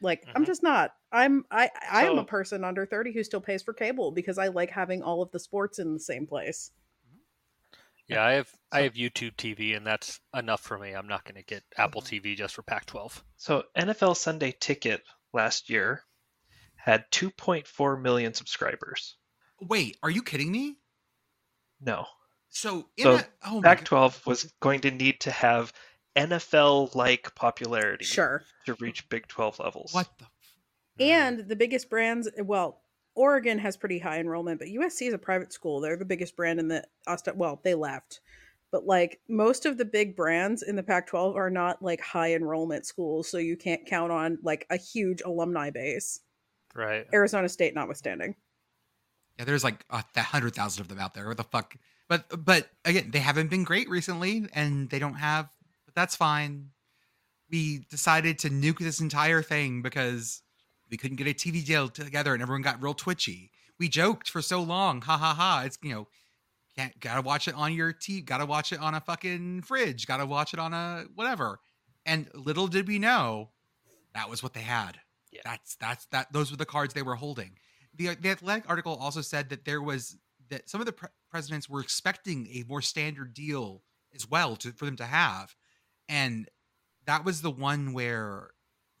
Like, 0.00 0.24
I'm 0.34 0.44
Mhm. 0.44 0.46
just 0.46 0.62
not. 0.62 0.92
I'm 1.16 1.44
I 1.50 1.70
I 1.90 2.04
am 2.04 2.18
a 2.18 2.24
person 2.24 2.62
under 2.62 2.84
30 2.84 3.12
who 3.12 3.24
still 3.24 3.40
pays 3.40 3.62
for 3.62 3.72
cable 3.72 4.12
because 4.12 4.36
I 4.36 4.48
like 4.48 4.70
having 4.70 5.02
all 5.02 5.22
of 5.22 5.30
the 5.30 5.38
sports 5.38 5.78
in 5.78 5.94
the 5.94 6.00
same 6.00 6.26
place. 6.26 6.70
Yeah, 8.06 8.24
I 8.24 8.32
have 8.32 8.48
I 8.70 8.82
have 8.82 8.94
YouTube 8.94 9.34
TV, 9.36 9.76
and 9.76 9.86
that's 9.86 10.20
enough 10.34 10.60
for 10.60 10.78
me. 10.78 10.92
I'm 10.92 11.08
not 11.08 11.24
going 11.24 11.36
to 11.36 11.42
get 11.42 11.64
Apple 11.76 12.02
mm-hmm. 12.02 12.26
TV 12.26 12.36
just 12.36 12.54
for 12.54 12.62
Pac-12. 12.62 13.20
So 13.36 13.64
NFL 13.76 14.16
Sunday 14.16 14.54
Ticket 14.60 15.02
last 15.32 15.70
year 15.70 16.02
had 16.76 17.04
2.4 17.10 18.00
million 18.00 18.32
subscribers. 18.34 19.16
Wait, 19.60 19.96
are 20.02 20.10
you 20.10 20.22
kidding 20.22 20.52
me? 20.52 20.76
No, 21.80 22.06
So, 22.48 22.86
in 22.96 23.04
So, 23.04 23.14
a, 23.16 23.24
oh. 23.44 23.60
Pac-12 23.62 24.24
was 24.26 24.52
going 24.60 24.80
to 24.82 24.90
need 24.90 25.20
to 25.22 25.30
have 25.30 25.72
NFL-like 26.14 27.34
popularity 27.34 28.04
Sure. 28.04 28.42
to 28.66 28.74
reach 28.74 29.08
Big 29.08 29.26
12 29.26 29.58
levels. 29.58 29.92
what 29.92 30.08
the? 30.18 30.26
F- 30.98 31.06
And 31.06 31.48
the 31.48 31.56
biggest 31.56 31.90
brands, 31.90 32.28
well, 32.38 32.82
Oregon 33.14 33.58
has 33.58 33.76
pretty 33.76 33.98
high 33.98 34.18
enrollment, 34.20 34.58
but 34.58 34.68
USC 34.68 35.08
is 35.08 35.14
a 35.14 35.18
private 35.18 35.52
school. 35.52 35.80
They're 35.80 35.96
the 35.96 36.04
biggest 36.04 36.36
brand 36.36 36.60
in 36.60 36.68
the 36.68 36.84
Aust- 37.06 37.34
well, 37.34 37.60
they 37.64 37.74
left. 37.74 38.20
But 38.70 38.84
like 38.84 39.20
most 39.28 39.64
of 39.64 39.78
the 39.78 39.84
big 39.84 40.16
brands 40.16 40.62
in 40.62 40.76
the 40.76 40.82
Pac-12 40.82 41.34
are 41.36 41.50
not 41.50 41.82
like 41.82 42.00
high 42.00 42.34
enrollment 42.34 42.84
schools, 42.84 43.28
so 43.28 43.38
you 43.38 43.56
can't 43.56 43.86
count 43.86 44.12
on 44.12 44.38
like 44.42 44.66
a 44.70 44.76
huge 44.76 45.22
alumni 45.22 45.70
base. 45.70 46.20
Right. 46.74 47.06
Arizona 47.14 47.48
State 47.48 47.74
notwithstanding. 47.74 48.34
Yeah, 49.38 49.44
there's 49.44 49.64
like 49.64 49.84
a 49.90 50.04
th- 50.14 50.26
hundred 50.26 50.54
thousand 50.54 50.82
of 50.82 50.88
them 50.88 50.98
out 50.98 51.14
there. 51.14 51.26
What 51.28 51.36
the 51.36 51.44
fuck? 51.44 51.76
But 52.08 52.44
but 52.44 52.68
again, 52.84 53.10
they 53.10 53.18
haven't 53.18 53.48
been 53.50 53.64
great 53.64 53.88
recently, 53.88 54.46
and 54.52 54.90
they 54.90 54.98
don't 54.98 55.14
have. 55.14 55.48
But 55.86 55.94
that's 55.94 56.16
fine. 56.16 56.70
We 57.50 57.86
decided 57.90 58.38
to 58.40 58.50
nuke 58.50 58.78
this 58.78 59.00
entire 59.00 59.42
thing 59.42 59.80
because 59.82 60.42
we 60.90 60.96
couldn't 60.96 61.16
get 61.16 61.26
a 61.26 61.34
TV 61.34 61.64
deal 61.64 61.88
together, 61.88 62.32
and 62.32 62.42
everyone 62.42 62.62
got 62.62 62.82
real 62.82 62.94
twitchy. 62.94 63.50
We 63.78 63.88
joked 63.88 64.30
for 64.30 64.42
so 64.42 64.62
long, 64.62 65.02
ha 65.02 65.16
ha 65.16 65.34
ha. 65.34 65.62
It's 65.64 65.78
you 65.82 65.92
know, 65.92 66.08
can't 66.76 66.98
gotta 67.00 67.22
watch 67.22 67.48
it 67.48 67.54
on 67.54 67.72
your 67.74 67.92
TV, 67.92 68.24
gotta 68.24 68.46
watch 68.46 68.72
it 68.72 68.80
on 68.80 68.94
a 68.94 69.00
fucking 69.00 69.62
fridge, 69.62 70.06
gotta 70.06 70.26
watch 70.26 70.54
it 70.54 70.60
on 70.60 70.72
a 70.72 71.04
whatever. 71.14 71.60
And 72.04 72.28
little 72.34 72.68
did 72.68 72.86
we 72.86 72.98
know, 72.98 73.50
that 74.14 74.30
was 74.30 74.42
what 74.42 74.54
they 74.54 74.60
had. 74.60 74.98
Yeah. 75.32 75.40
That's 75.44 75.76
that's 75.76 76.06
that. 76.06 76.32
Those 76.32 76.50
were 76.50 76.56
the 76.56 76.64
cards 76.64 76.94
they 76.94 77.02
were 77.02 77.16
holding 77.16 77.52
the 77.96 78.14
the 78.14 78.30
athletic 78.30 78.68
article 78.68 78.96
also 78.96 79.20
said 79.20 79.48
that 79.50 79.64
there 79.64 79.82
was 79.82 80.16
that 80.50 80.68
some 80.68 80.80
of 80.80 80.86
the 80.86 80.92
pre- 80.92 81.08
presidents 81.30 81.68
were 81.68 81.80
expecting 81.80 82.46
a 82.48 82.64
more 82.68 82.82
standard 82.82 83.34
deal 83.34 83.82
as 84.14 84.28
well 84.28 84.56
to 84.56 84.72
for 84.72 84.84
them 84.84 84.96
to 84.96 85.04
have 85.04 85.54
and 86.08 86.48
that 87.06 87.24
was 87.24 87.42
the 87.42 87.50
one 87.50 87.92
where 87.92 88.50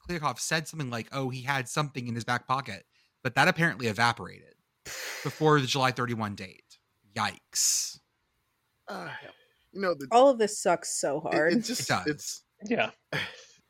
Kliavkoff 0.08 0.38
said 0.38 0.68
something 0.68 0.90
like 0.90 1.08
oh 1.12 1.28
he 1.30 1.42
had 1.42 1.68
something 1.68 2.06
in 2.08 2.14
his 2.14 2.24
back 2.24 2.46
pocket 2.46 2.84
but 3.22 3.34
that 3.34 3.48
apparently 3.48 3.86
evaporated 3.88 4.54
before 5.24 5.60
the 5.60 5.66
July 5.66 5.90
31 5.90 6.34
date 6.34 6.78
yikes 7.14 7.98
Uh, 8.88 9.08
you 9.72 9.80
know, 9.80 9.94
the, 9.94 10.08
All 10.10 10.30
of 10.30 10.38
this 10.38 10.58
sucks 10.58 10.98
so 11.00 11.20
hard. 11.20 11.52
it 11.52 11.60
just 11.64 11.88
does. 11.88 12.06
it's 12.06 12.42
Yeah. 12.64 12.90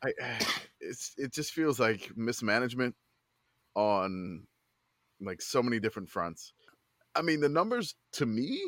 I, 0.03 0.13
it's 0.79 1.13
it 1.17 1.33
just 1.33 1.53
feels 1.53 1.79
like 1.79 2.11
mismanagement 2.15 2.95
on 3.75 4.45
like 5.19 5.41
so 5.41 5.61
many 5.61 5.79
different 5.79 6.09
fronts. 6.09 6.53
I 7.15 7.21
mean, 7.23 7.39
the 7.41 7.49
numbers 7.49 7.95
to 8.13 8.25
me, 8.25 8.61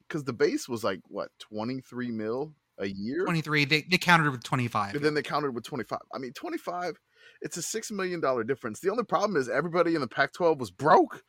because 0.00 0.24
the 0.24 0.32
base 0.32 0.68
was 0.68 0.82
like 0.82 1.00
what 1.08 1.28
twenty 1.38 1.80
three 1.80 2.10
mil 2.10 2.54
a 2.78 2.86
year, 2.86 3.24
23 3.24 3.64
they, 3.64 3.82
they 3.90 3.98
countered 3.98 4.30
with 4.32 4.42
25 4.42 4.94
and 4.94 5.04
then 5.04 5.14
they 5.14 5.22
counted 5.22 5.54
with 5.54 5.64
twenty 5.64 5.84
five. 5.84 6.00
I 6.14 6.18
mean, 6.18 6.32
twenty 6.32 6.58
five. 6.58 6.98
It's 7.42 7.56
a 7.56 7.62
six 7.62 7.90
million 7.90 8.20
dollar 8.20 8.44
difference. 8.44 8.80
The 8.80 8.90
only 8.90 9.04
problem 9.04 9.36
is 9.36 9.48
everybody 9.48 9.94
in 9.94 10.00
the 10.00 10.08
Pac 10.08 10.32
twelve 10.32 10.58
was 10.60 10.70
broke 10.70 11.22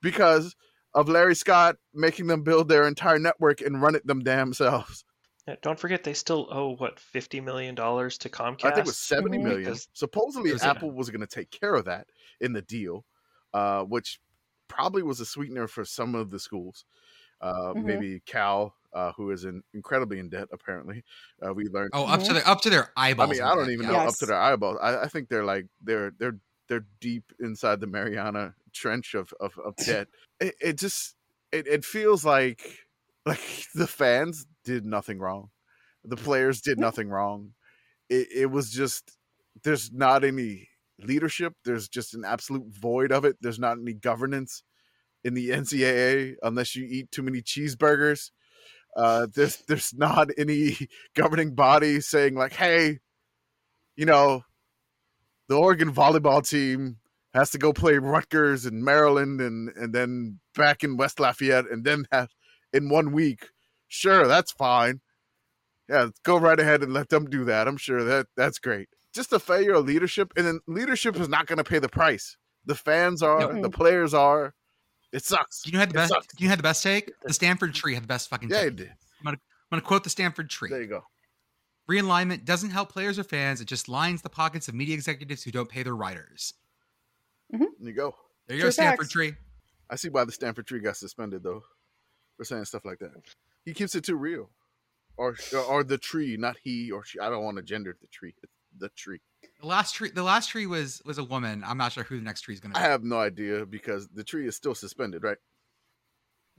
because 0.00 0.56
of 0.94 1.08
Larry 1.08 1.34
Scott 1.34 1.76
making 1.94 2.26
them 2.26 2.42
build 2.42 2.68
their 2.68 2.86
entire 2.86 3.18
network 3.18 3.60
and 3.60 3.80
run 3.80 3.94
it 3.94 4.06
them 4.06 4.20
damn 4.20 4.52
selves. 4.52 5.04
Yeah, 5.48 5.56
Don't 5.60 5.78
forget 5.78 6.04
they 6.04 6.14
still 6.14 6.46
owe 6.52 6.76
what 6.76 7.00
50 7.00 7.40
million 7.40 7.74
dollars 7.74 8.16
to 8.18 8.28
Comcast. 8.28 8.64
I 8.64 8.70
think 8.70 8.78
it 8.78 8.86
was 8.86 8.98
seventy 8.98 9.38
million. 9.38 9.74
Supposedly, 9.92 10.52
was- 10.52 10.62
Apple 10.62 10.90
was 10.92 11.10
going 11.10 11.20
to 11.20 11.26
take 11.26 11.50
care 11.50 11.74
of 11.74 11.86
that 11.86 12.06
in 12.40 12.52
the 12.52 12.62
deal, 12.62 13.04
uh, 13.52 13.82
which 13.82 14.20
probably 14.68 15.02
was 15.02 15.20
a 15.20 15.26
sweetener 15.26 15.66
for 15.66 15.84
some 15.84 16.14
of 16.14 16.30
the 16.30 16.38
schools. 16.38 16.84
Uh, 17.42 17.74
Mhm. 17.74 17.84
Maybe 17.84 18.20
Cal, 18.24 18.74
uh, 18.92 19.12
who 19.16 19.30
is 19.32 19.44
in, 19.44 19.62
incredibly 19.74 20.18
in 20.20 20.28
debt. 20.28 20.48
Apparently, 20.52 21.02
uh, 21.44 21.52
we 21.52 21.64
learned. 21.64 21.90
oh 21.92 22.06
up 22.06 22.22
to 22.22 22.32
their 22.32 22.46
up 22.46 22.60
to 22.62 22.70
their 22.70 22.92
eyeballs. 22.96 23.30
I 23.30 23.32
mean, 23.32 23.42
I 23.42 23.54
don't 23.54 23.70
even 23.70 23.86
yeah. 23.86 23.92
know 23.92 24.08
up 24.08 24.14
to 24.16 24.26
their 24.26 24.38
eyeballs. 24.40 24.78
I, 24.80 25.02
I 25.02 25.08
think 25.08 25.28
they're 25.28 25.44
like 25.44 25.66
they're 25.82 26.12
they're 26.18 26.38
they're 26.68 26.86
deep 27.00 27.32
inside 27.40 27.80
the 27.80 27.86
Mariana 27.88 28.54
Trench 28.72 29.14
of 29.14 29.34
of, 29.40 29.58
of 29.58 29.74
debt. 29.84 30.08
it, 30.40 30.54
it 30.60 30.78
just 30.78 31.16
it, 31.50 31.66
it 31.66 31.84
feels 31.84 32.24
like 32.24 32.86
like 33.26 33.66
the 33.74 33.86
fans 33.88 34.46
did 34.64 34.84
nothing 34.86 35.18
wrong, 35.18 35.50
the 36.04 36.16
players 36.16 36.60
did 36.60 36.78
nothing 36.78 37.08
wrong. 37.08 37.54
It, 38.08 38.28
it 38.32 38.46
was 38.50 38.70
just 38.70 39.16
there's 39.64 39.92
not 39.92 40.22
any 40.24 40.68
leadership. 40.98 41.54
There's 41.64 41.88
just 41.88 42.14
an 42.14 42.24
absolute 42.24 42.66
void 42.68 43.10
of 43.10 43.24
it. 43.24 43.36
There's 43.40 43.58
not 43.58 43.78
any 43.78 43.94
governance 43.94 44.62
in 45.24 45.34
the 45.34 45.50
NCAA 45.50 46.34
unless 46.42 46.74
you 46.76 46.84
eat 46.88 47.10
too 47.10 47.22
many 47.22 47.40
cheeseburgers. 47.42 48.30
Uh, 48.96 49.26
there's 49.34 49.56
there's 49.68 49.94
not 49.94 50.28
any 50.36 50.76
governing 51.14 51.54
body 51.54 52.00
saying 52.00 52.34
like, 52.34 52.52
"Hey, 52.52 52.98
you 53.96 54.04
know, 54.06 54.44
the 55.48 55.56
Oregon 55.56 55.92
volleyball 55.92 56.46
team 56.46 56.96
has 57.34 57.50
to 57.50 57.58
go 57.58 57.72
play 57.72 57.96
Rutgers 57.96 58.66
and 58.66 58.84
Maryland 58.84 59.40
and 59.40 59.70
and 59.76 59.94
then 59.94 60.40
back 60.54 60.84
in 60.84 60.96
West 60.96 61.18
Lafayette 61.20 61.70
and 61.70 61.84
then 61.84 62.04
have 62.12 62.28
in 62.72 62.88
one 62.90 63.12
week. 63.12 63.48
Sure, 63.88 64.26
that's 64.26 64.52
fine. 64.52 65.00
Yeah, 65.88 66.08
go 66.24 66.38
right 66.38 66.58
ahead 66.58 66.82
and 66.82 66.92
let 66.92 67.08
them 67.08 67.26
do 67.26 67.44
that. 67.44 67.68
I'm 67.68 67.76
sure 67.76 68.04
that 68.04 68.26
that's 68.36 68.58
great. 68.58 68.88
Just 69.14 69.32
a 69.32 69.38
failure 69.38 69.74
of 69.74 69.84
leadership, 69.86 70.32
and 70.36 70.46
then 70.46 70.60
leadership 70.66 71.16
is 71.16 71.28
not 71.28 71.46
going 71.46 71.58
to 71.58 71.64
pay 71.64 71.78
the 71.78 71.88
price. 71.88 72.36
The 72.64 72.74
fans 72.74 73.22
are, 73.22 73.52
No. 73.52 73.62
the 73.62 73.70
players 73.70 74.14
are. 74.14 74.54
It 75.12 75.24
sucks. 75.24 75.64
You 75.66 75.72
know 75.72 75.78
how 75.80 75.84
the 75.86 75.90
It 75.90 75.94
best? 75.94 76.08
sucks. 76.12 76.26
You 76.40 76.46
know 76.46 76.50
how 76.50 76.56
the 76.56 76.62
best 76.62 76.82
take? 76.82 77.10
The 77.22 77.32
Stanford 77.34 77.74
tree 77.74 77.94
had 77.94 78.02
the 78.02 78.08
best 78.08 78.28
fucking. 78.30 78.48
Yeah, 78.50 78.58
take. 78.60 78.66
it 78.68 78.76
did. 78.76 78.92
I'm 79.24 79.36
gonna 79.70 79.82
quote 79.82 80.04
the 80.04 80.10
Stanford 80.10 80.50
tree. 80.50 80.68
There 80.70 80.82
you 80.82 80.88
go. 80.88 81.04
Realignment 81.90 82.44
doesn't 82.44 82.70
help 82.70 82.90
players 82.92 83.18
or 83.18 83.24
fans. 83.24 83.60
It 83.60 83.66
just 83.66 83.88
lines 83.88 84.22
the 84.22 84.28
pockets 84.28 84.68
of 84.68 84.74
media 84.74 84.94
executives 84.94 85.42
who 85.42 85.50
don't 85.50 85.68
pay 85.68 85.82
their 85.82 85.96
writers. 85.96 86.54
Mm-hmm. 87.52 87.64
There 87.80 87.88
you 87.88 87.92
go. 87.94 88.14
There 88.46 88.56
you 88.56 88.62
go, 88.64 88.70
Stanford 88.70 89.06
facts. 89.06 89.12
tree. 89.12 89.34
I 89.90 89.96
see 89.96 90.08
why 90.08 90.24
the 90.24 90.32
Stanford 90.32 90.66
tree 90.66 90.80
got 90.80 90.96
suspended 90.96 91.42
though, 91.42 91.62
for 92.36 92.44
saying 92.44 92.64
stuff 92.66 92.84
like 92.84 92.98
that. 93.00 93.10
He 93.64 93.72
keeps 93.74 93.94
it 93.94 94.04
too 94.04 94.16
real, 94.16 94.50
or 95.16 95.36
or 95.68 95.84
the 95.84 95.98
tree, 95.98 96.36
not 96.38 96.56
he 96.62 96.90
or 96.90 97.04
she. 97.04 97.18
I 97.18 97.28
don't 97.30 97.44
want 97.44 97.56
to 97.58 97.62
gender 97.62 97.96
the 98.00 98.06
tree. 98.08 98.34
The 98.78 98.88
tree. 98.90 99.20
The 99.60 99.66
last 99.66 99.94
tree. 99.94 100.10
The 100.10 100.22
last 100.22 100.48
tree 100.50 100.66
was 100.66 101.00
was 101.04 101.18
a 101.18 101.24
woman. 101.24 101.62
I'm 101.64 101.78
not 101.78 101.92
sure 101.92 102.04
who 102.04 102.16
the 102.18 102.24
next 102.24 102.42
tree 102.42 102.54
is 102.54 102.60
gonna 102.60 102.74
be. 102.74 102.80
I 102.80 102.84
have 102.84 103.04
no 103.04 103.18
idea 103.20 103.64
because 103.66 104.08
the 104.08 104.24
tree 104.24 104.46
is 104.46 104.56
still 104.56 104.74
suspended, 104.74 105.22
right? 105.22 105.38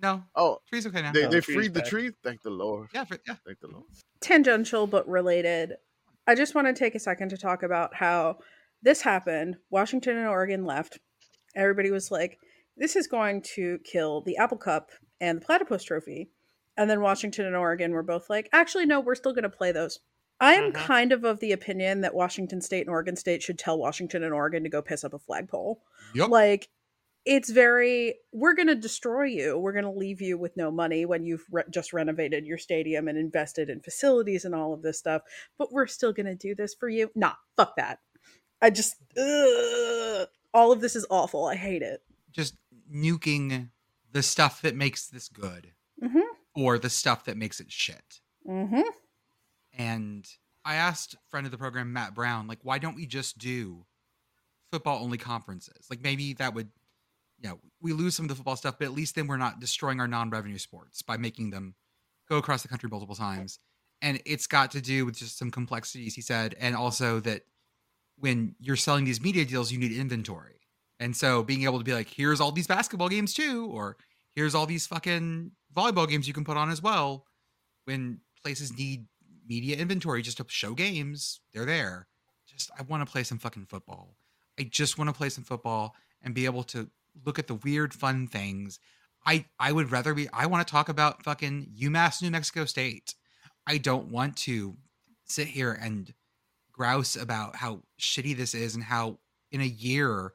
no, 0.02 0.24
Oh, 0.36 0.58
tree's 0.69 0.86
okay 0.88 1.02
now. 1.02 1.12
they, 1.12 1.24
No, 1.24 1.30
they 1.30 1.38
the 1.38 1.41
freed 1.41 1.74
the 1.74 1.80
back. 1.82 1.89
tree. 1.89 2.12
Thank 2.24 2.41
the 2.41 2.50
Lord. 2.50 2.89
yeah, 2.93 3.04
for, 3.06 3.17
yeah. 3.28 3.36
Thank 3.46 3.60
the 3.60 3.67
Lord. 3.67 3.84
tangential 4.22 4.88
but 4.88 5.08
related. 5.08 5.74
I 6.28 6.36
just 6.36 6.56
want 6.56 6.67
to 6.67 6.74
take 6.74 6.96
a 6.96 7.00
second 7.00 7.30
to 7.30 7.38
talk 7.38 7.63
about 7.63 7.93
how 7.93 8.38
this 8.82 9.02
happened. 9.02 9.58
Washington 9.69 10.17
and 10.17 10.28
Oregon 10.28 10.65
left. 10.65 11.00
Everybody 11.56 11.91
was 11.91 12.10
like, 12.12 12.38
this 12.76 12.96
is 12.96 13.08
going 13.08 13.41
to 13.56 13.78
kill 13.86 14.22
the 14.22 14.38
Apple 14.38 14.58
Cup 14.58 14.89
and 15.22 15.39
the 15.41 15.46
Platypus 15.46 15.84
Trophy. 15.84 16.30
And 16.76 16.89
then 16.89 17.02
Washington 17.02 17.46
and 17.46 17.56
Oregon 17.56 17.91
were 17.91 18.04
both 18.04 18.30
like, 18.30 18.50
actually, 18.52 18.86
no, 18.86 19.00
we're 19.00 19.15
still 19.15 19.34
going 19.34 19.43
to 19.43 19.50
play 19.50 19.72
those. 19.72 20.00
I 20.43 20.53
am 20.53 20.71
Mhm. 20.71 20.75
kind 20.75 21.12
of 21.12 21.23
of 21.23 21.39
the 21.39 21.51
opinion 21.51 22.01
that 22.01 22.13
Washington 22.13 22.62
State 22.62 22.82
and 22.82 22.89
Oregon 22.89 23.15
State 23.15 23.41
should 23.41 23.58
tell 23.60 23.77
Washington 23.77 24.23
and 24.23 24.34
Oregon 24.34 24.63
to 24.63 24.69
go 24.69 24.82
piss 24.82 25.03
up 25.03 25.13
a 25.13 25.19
flagpole. 25.19 25.82
Yep. 26.13 26.29
Like, 26.29 26.69
it's 27.25 27.49
very, 27.49 28.15
we're 28.34 28.53
going 28.53 28.67
to 28.67 28.75
destroy 28.75 29.23
you. 29.23 29.58
We're 29.58 29.71
going 29.71 29.86
to 29.86 29.89
leave 29.91 30.21
you 30.21 30.38
with 30.38 30.58
no 30.58 30.69
money 30.71 31.06
when 31.06 31.23
you've 31.23 31.45
re- 31.49 31.63
just 31.69 31.93
renovated 31.93 32.45
your 32.45 32.58
stadium 32.58 33.08
and 33.08 33.17
invested 33.17 33.69
in 33.69 33.79
facilities 33.79 34.43
and 34.43 34.53
all 34.53 34.73
of 34.73 34.82
this 34.82 34.99
stuff. 34.99 35.21
But 35.58 35.71
we're 35.71 35.88
still 35.88 36.12
going 36.12 36.25
to 36.25 36.36
do 36.36 36.53
this 36.53 36.73
for 36.73 36.89
you. 36.89 37.10
Nah, 37.15 37.36
fuck 37.56 37.77
that. 37.77 37.99
I 38.62 38.69
just, 38.71 38.95
ugh, 39.17 40.27
all 40.53 40.71
of 40.73 40.82
this 40.82 40.95
is 40.97 41.06
awful. 41.10 41.45
I 41.45 41.56
hate 41.56 41.82
it. 41.82 42.01
Just 42.32 42.56
nuking 42.93 43.69
the 44.12 44.21
stuff 44.23 44.62
that 44.62 44.75
makes 44.75 45.08
this 45.08 45.29
good, 45.29 45.71
Mm-hmm. 46.01 46.19
or 46.62 46.77
the 46.77 46.89
stuff 46.89 47.23
that 47.25 47.38
makes 47.38 47.62
it 47.62 47.71
shit. 47.71 48.19
Mm-hmm. 48.45 48.82
And 49.77 50.27
I 50.65 50.75
asked 50.75 51.15
friend 51.29 51.45
of 51.45 51.51
the 51.51 51.57
program 51.57 51.91
Matt 51.93 52.13
Brown, 52.13 52.47
like, 52.47 52.59
why 52.63 52.77
don't 52.77 52.95
we 52.95 53.05
just 53.05 53.38
do 53.38 53.86
football 54.71 55.03
only 55.03 55.17
conferences? 55.17 55.88
Like 55.89 56.01
maybe 56.01 56.33
that 56.33 56.53
would, 56.53 56.69
you 57.39 57.49
know, 57.49 57.59
we 57.81 57.93
lose 57.93 58.15
some 58.15 58.25
of 58.25 58.29
the 58.29 58.36
football 58.36 58.55
stuff, 58.55 58.75
but 58.79 58.86
at 58.86 58.93
least 58.93 59.15
then 59.15 59.27
we're 59.27 59.38
not 59.38 59.59
destroying 59.59 59.99
our 59.99 60.07
non-revenue 60.07 60.57
sports 60.57 61.01
by 61.01 61.17
making 61.17 61.49
them 61.49 61.75
go 62.29 62.38
across 62.38 62.62
the 62.62 62.67
country 62.67 62.89
multiple 62.89 63.15
times. 63.15 63.59
And 64.01 64.21
it's 64.25 64.47
got 64.47 64.71
to 64.71 64.81
do 64.81 65.05
with 65.05 65.17
just 65.17 65.38
some 65.38 65.51
complexities, 65.51 66.15
he 66.15 66.21
said, 66.21 66.55
and 66.59 66.75
also 66.75 67.19
that 67.21 67.43
when 68.17 68.55
you're 68.59 68.75
selling 68.75 69.05
these 69.05 69.21
media 69.21 69.45
deals, 69.45 69.71
you 69.71 69.79
need 69.79 69.91
inventory. 69.91 70.59
And 70.99 71.15
so 71.15 71.43
being 71.43 71.63
able 71.63 71.79
to 71.79 71.83
be 71.83 71.93
like, 71.93 72.07
here's 72.07 72.39
all 72.39 72.51
these 72.51 72.67
basketball 72.67 73.09
games 73.09 73.33
too, 73.33 73.67
or 73.71 73.97
here's 74.36 74.55
all 74.55 74.65
these 74.65 74.88
fucking 74.88 75.51
volleyball 75.75 76.07
games 76.07 76.27
you 76.27 76.33
can 76.33 76.45
put 76.45 76.57
on 76.57 76.69
as 76.69 76.81
well. 76.81 77.25
When 77.86 78.19
places 78.41 78.77
need 78.77 79.05
media 79.53 79.77
inventory 79.77 80.23
just 80.23 80.37
to 80.37 80.45
show 80.47 80.73
games, 80.73 81.39
they're 81.53 81.65
there. 81.65 82.07
Just 82.47 82.71
I 82.77 82.81
want 82.81 83.05
to 83.05 83.11
play 83.11 83.23
some 83.23 83.37
fucking 83.37 83.67
football. 83.67 84.15
I 84.59 84.63
just 84.63 84.97
want 84.97 85.09
to 85.09 85.13
play 85.13 85.29
some 85.29 85.43
football 85.43 85.95
and 86.23 86.33
be 86.33 86.45
able 86.45 86.63
to 86.63 86.89
look 87.23 87.37
at 87.37 87.45
the 87.45 87.53
weird 87.53 87.93
fun 87.93 88.27
things. 88.27 88.79
I 89.25 89.45
I 89.59 89.71
would 89.71 89.91
rather 89.91 90.15
be 90.15 90.27
I 90.33 90.47
want 90.47 90.67
to 90.67 90.71
talk 90.71 90.89
about 90.89 91.23
fucking 91.23 91.67
UMass 91.79 92.21
New 92.21 92.31
Mexico 92.31 92.65
State. 92.65 93.13
I 93.67 93.77
don't 93.77 94.07
want 94.07 94.37
to 94.37 94.75
sit 95.25 95.47
here 95.47 95.71
and 95.71 96.11
grouse 96.71 97.15
about 97.15 97.55
how 97.57 97.83
shitty 97.99 98.35
this 98.35 98.55
is 98.55 98.73
and 98.73 98.83
how 98.83 99.19
in 99.51 99.61
a 99.61 99.65
year 99.65 100.33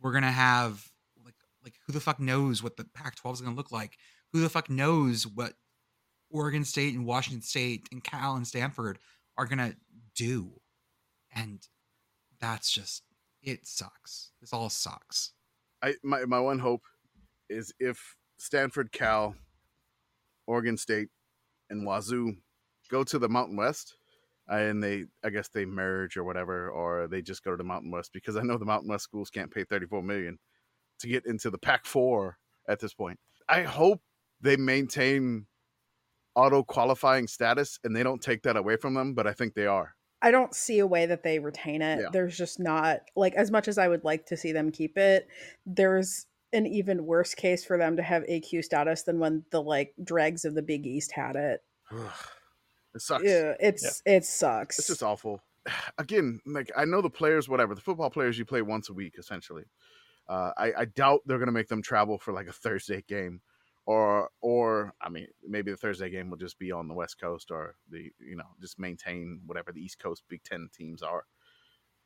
we're 0.00 0.12
gonna 0.12 0.30
have 0.30 0.92
like 1.24 1.34
like 1.64 1.74
who 1.84 1.92
the 1.92 2.00
fuck 2.00 2.20
knows 2.20 2.62
what 2.62 2.76
the 2.76 2.84
Pac-12 2.84 3.34
is 3.34 3.40
gonna 3.40 3.56
look 3.56 3.72
like? 3.72 3.98
Who 4.32 4.40
the 4.40 4.48
fuck 4.48 4.70
knows 4.70 5.26
what 5.26 5.54
Oregon 6.36 6.64
State 6.64 6.94
and 6.94 7.06
Washington 7.06 7.42
State 7.42 7.88
and 7.90 8.04
Cal 8.04 8.36
and 8.36 8.46
Stanford 8.46 8.98
are 9.38 9.46
gonna 9.46 9.74
do? 10.14 10.60
And 11.34 11.66
that's 12.40 12.70
just 12.70 13.02
it 13.42 13.66
sucks. 13.66 14.32
This 14.40 14.52
all 14.52 14.68
sucks. 14.68 15.32
I 15.82 15.94
my 16.02 16.24
my 16.26 16.40
one 16.40 16.58
hope 16.58 16.82
is 17.48 17.72
if 17.78 18.16
Stanford, 18.38 18.92
Cal, 18.92 19.34
Oregon 20.46 20.76
State, 20.76 21.08
and 21.70 21.86
Wazoo 21.86 22.36
go 22.90 23.02
to 23.04 23.18
the 23.18 23.28
Mountain 23.28 23.56
West, 23.56 23.96
uh, 24.50 24.56
and 24.56 24.82
they 24.82 25.04
I 25.24 25.30
guess 25.30 25.48
they 25.48 25.64
merge 25.64 26.18
or 26.18 26.24
whatever, 26.24 26.68
or 26.68 27.08
they 27.08 27.22
just 27.22 27.44
go 27.44 27.50
to 27.52 27.56
the 27.56 27.64
Mountain 27.64 27.90
West 27.90 28.12
because 28.12 28.36
I 28.36 28.42
know 28.42 28.58
the 28.58 28.64
Mountain 28.66 28.90
West 28.90 29.04
schools 29.04 29.30
can't 29.30 29.50
pay 29.50 29.64
thirty 29.64 29.86
four 29.86 30.02
million 30.02 30.38
to 30.98 31.08
get 31.08 31.24
into 31.24 31.50
the 31.50 31.58
Pac 31.58 31.86
four 31.86 32.36
at 32.68 32.80
this 32.80 32.92
point. 32.92 33.18
I 33.48 33.62
hope 33.62 34.02
they 34.40 34.56
maintain 34.56 35.46
auto 36.36 36.62
qualifying 36.62 37.26
status 37.26 37.80
and 37.82 37.96
they 37.96 38.02
don't 38.02 38.22
take 38.22 38.42
that 38.42 38.56
away 38.56 38.76
from 38.76 38.94
them, 38.94 39.14
but 39.14 39.26
I 39.26 39.32
think 39.32 39.54
they 39.54 39.66
are. 39.66 39.94
I 40.22 40.30
don't 40.30 40.54
see 40.54 40.78
a 40.78 40.86
way 40.86 41.06
that 41.06 41.22
they 41.22 41.38
retain 41.38 41.82
it. 41.82 42.00
Yeah. 42.00 42.08
There's 42.12 42.36
just 42.36 42.60
not 42.60 43.00
like 43.16 43.34
as 43.34 43.50
much 43.50 43.68
as 43.68 43.78
I 43.78 43.88
would 43.88 44.04
like 44.04 44.26
to 44.26 44.36
see 44.36 44.52
them 44.52 44.70
keep 44.70 44.96
it. 44.96 45.28
There's 45.66 46.26
an 46.52 46.66
even 46.66 47.04
worse 47.04 47.34
case 47.34 47.64
for 47.64 47.76
them 47.76 47.96
to 47.96 48.02
have 48.02 48.22
AQ 48.24 48.64
status 48.64 49.02
than 49.02 49.18
when 49.18 49.44
the 49.50 49.62
like 49.62 49.94
dregs 50.02 50.44
of 50.44 50.54
the 50.54 50.62
Big 50.62 50.86
East 50.86 51.12
had 51.12 51.36
it. 51.36 51.62
it 52.94 53.00
sucks. 53.02 53.24
Yeah, 53.24 53.54
it's 53.60 54.02
it 54.06 54.24
sucks. 54.24 54.78
It's 54.78 54.88
just 54.88 55.02
awful. 55.02 55.42
Again, 55.98 56.40
like 56.46 56.70
I 56.76 56.84
know 56.84 57.02
the 57.02 57.10
players, 57.10 57.48
whatever 57.48 57.74
the 57.74 57.80
football 57.80 58.10
players, 58.10 58.38
you 58.38 58.44
play 58.44 58.62
once 58.62 58.88
a 58.88 58.94
week 58.94 59.16
essentially. 59.18 59.64
Uh, 60.28 60.50
I, 60.56 60.72
I 60.78 60.84
doubt 60.86 61.20
they're 61.26 61.38
going 61.38 61.46
to 61.46 61.52
make 61.52 61.68
them 61.68 61.82
travel 61.82 62.18
for 62.18 62.32
like 62.32 62.48
a 62.48 62.52
Thursday 62.52 63.04
game, 63.06 63.42
or 63.86 64.30
or 64.40 64.92
I 65.00 65.08
mean 65.08 65.28
maybe 65.46 65.70
the 65.70 65.76
Thursday 65.76 66.10
game 66.10 66.28
will 66.28 66.36
just 66.36 66.58
be 66.58 66.72
on 66.72 66.88
the 66.88 66.94
West 66.94 67.18
Coast 67.20 67.50
or 67.50 67.76
the 67.88 68.10
you 68.20 68.36
know 68.36 68.48
just 68.60 68.78
maintain 68.78 69.40
whatever 69.46 69.72
the 69.72 69.80
East 69.80 69.98
Coast 69.98 70.24
Big 70.28 70.42
Ten 70.42 70.68
teams 70.76 71.02
are. 71.02 71.24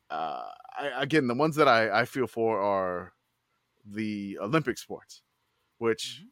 Uh, 0.09 0.49
I, 0.77 0.91
again, 1.01 1.27
the 1.27 1.33
ones 1.33 1.55
that 1.55 1.67
I, 1.67 2.01
I 2.01 2.05
feel 2.05 2.27
for 2.27 2.59
are 2.59 3.13
the 3.85 4.37
Olympic 4.41 4.77
sports, 4.77 5.21
which 5.77 6.23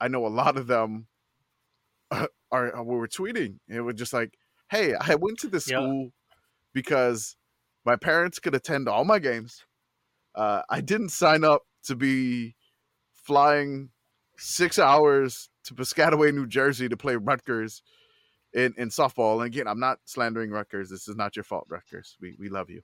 I 0.00 0.08
know 0.08 0.26
a 0.26 0.28
lot 0.28 0.56
of 0.56 0.66
them 0.66 1.08
are, 2.10 2.30
are 2.50 2.82
were 2.82 3.08
tweeting. 3.08 3.58
It 3.68 3.80
was 3.80 3.94
just 3.96 4.12
like, 4.12 4.38
hey, 4.70 4.94
I 4.94 5.14
went 5.16 5.38
to 5.40 5.48
this 5.48 5.66
Yeah. 5.66 5.78
school 5.78 6.12
because 6.72 7.36
my 7.84 7.96
parents 7.96 8.38
could 8.38 8.54
attend 8.54 8.88
all 8.88 9.04
my 9.04 9.18
games. 9.18 9.64
Uh, 10.34 10.62
I 10.68 10.80
didn't 10.80 11.10
sign 11.10 11.44
up 11.44 11.62
to 11.84 11.94
be 11.94 12.56
flying 13.14 13.90
six 14.38 14.78
hours 14.78 15.48
to 15.64 15.74
Piscataway, 15.74 16.32
New 16.34 16.46
Jersey 16.46 16.88
to 16.88 16.96
play 16.96 17.16
Rutgers 17.16 17.82
in, 18.52 18.74
in 18.76 18.88
softball. 18.88 19.34
And 19.36 19.44
again, 19.46 19.66
I'm 19.66 19.80
not 19.80 19.98
slandering 20.04 20.50
Rutgers. 20.50 20.90
This 20.90 21.08
is 21.08 21.16
not 21.16 21.36
your 21.36 21.44
fault, 21.44 21.66
Rutgers. 21.68 22.16
We, 22.20 22.36
we 22.38 22.48
love 22.48 22.70
you. 22.70 22.82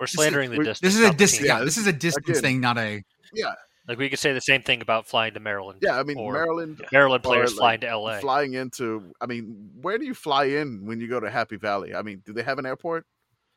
We're 0.00 0.06
slandering 0.06 0.50
the 0.50 0.58
we're- 0.58 0.70
distance. 0.70 0.92
This 0.92 0.98
is 0.98 1.04
a 1.04 1.08
not 1.08 1.18
distance. 1.18 1.46
Yeah, 1.46 1.58
Yeah, 1.58 1.64
this 1.64 1.76
is 1.76 1.86
a 1.86 1.92
distance 1.92 2.38
again- 2.38 2.42
thing, 2.42 2.60
not 2.60 2.78
a. 2.78 3.02
Yeah. 3.34 3.52
Like 3.88 3.98
we 3.98 4.08
could 4.08 4.20
say 4.20 4.32
the 4.32 4.40
same 4.40 4.62
thing 4.62 4.80
about 4.80 5.06
flying 5.06 5.34
to 5.34 5.40
Maryland. 5.40 5.80
Yeah. 5.82 5.98
I 5.98 6.04
mean, 6.04 6.16
or 6.16 6.32
Maryland 6.32 6.80
Maryland 6.92 7.24
or, 7.24 7.28
players 7.28 7.50
like, 7.56 7.58
flying 7.58 7.80
to 7.80 7.96
LA. 7.98 8.20
flying 8.20 8.54
into, 8.54 9.12
I 9.20 9.26
mean, 9.26 9.70
where 9.80 9.98
do 9.98 10.04
you 10.04 10.14
fly 10.14 10.44
in 10.44 10.86
when 10.86 11.00
you 11.00 11.08
go 11.08 11.18
to 11.18 11.28
Happy 11.28 11.56
Valley? 11.56 11.94
I 11.94 12.02
mean, 12.02 12.22
do 12.24 12.32
they 12.32 12.42
have 12.44 12.58
an 12.60 12.66
airport? 12.66 13.06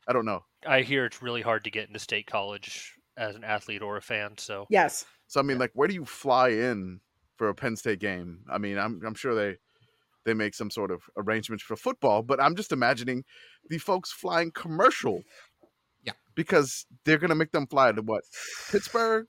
I 0.08 0.14
don't 0.14 0.26
know. 0.26 0.44
I 0.68 0.82
hear 0.82 1.06
it's 1.06 1.22
really 1.22 1.42
hard 1.44 1.64
to 1.66 1.70
get 1.70 1.88
into 1.88 2.00
state 2.00 2.26
college 2.26 2.96
as 3.18 3.36
an 3.36 3.44
athlete 3.44 3.82
or 3.84 3.98
a 3.98 4.02
fan. 4.02 4.36
So 4.38 4.66
yes. 4.70 5.06
So 5.28 5.40
I 5.40 5.44
mean, 5.44 5.58
like, 5.60 5.72
where 5.74 5.88
do 5.88 5.94
you 5.94 6.06
fly 6.06 6.50
in 6.50 7.02
for 7.38 7.50
a 7.50 7.56
Penn 7.56 7.76
State 7.76 8.00
game? 8.00 8.40
I 8.50 8.58
mean, 8.58 8.78
I'm 8.78 9.02
I'm 9.06 9.16
sure 9.16 9.36
they 9.36 9.58
they 10.26 10.34
make 10.34 10.56
some 10.56 10.72
sort 10.72 10.92
of 10.92 11.02
arrangements 11.18 11.64
for 11.64 11.76
football, 11.76 12.24
but 12.24 12.42
I'm 12.42 12.56
just 12.56 12.72
imagining 12.72 13.24
the 13.70 13.78
folks 13.78 14.12
flying 14.12 14.52
commercial. 14.52 15.22
Yeah. 16.04 16.14
because 16.36 16.86
they're 17.04 17.18
gonna 17.18 17.34
make 17.36 17.52
them 17.52 17.66
fly 17.66 17.92
to 17.92 18.02
what 18.02 18.24
Pittsburgh 18.72 19.26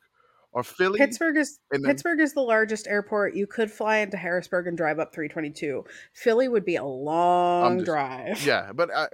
or 0.53 0.63
Philly. 0.63 0.99
Pittsburgh 0.99 1.37
is 1.39 1.59
then- 1.71 1.83
Pittsburgh 1.85 2.21
is 2.21 2.35
the 2.35 2.41
largest 2.43 2.87
airport. 2.87 3.35
You 3.35 3.47
could 3.47 3.71
fly 3.71 3.99
into 3.99 4.17
Harrisburg 4.19 4.67
and 4.67 4.77
drive 4.77 4.99
up 4.99 5.15
322. 5.15 5.85
Philly 6.15 6.49
would 6.49 6.65
be 6.67 6.77
a 6.77 6.85
long 6.85 7.79
just- 7.79 7.87
drive. 7.87 8.45
Yeah, 8.45 8.73
but 8.75 8.91
I, 8.95 9.09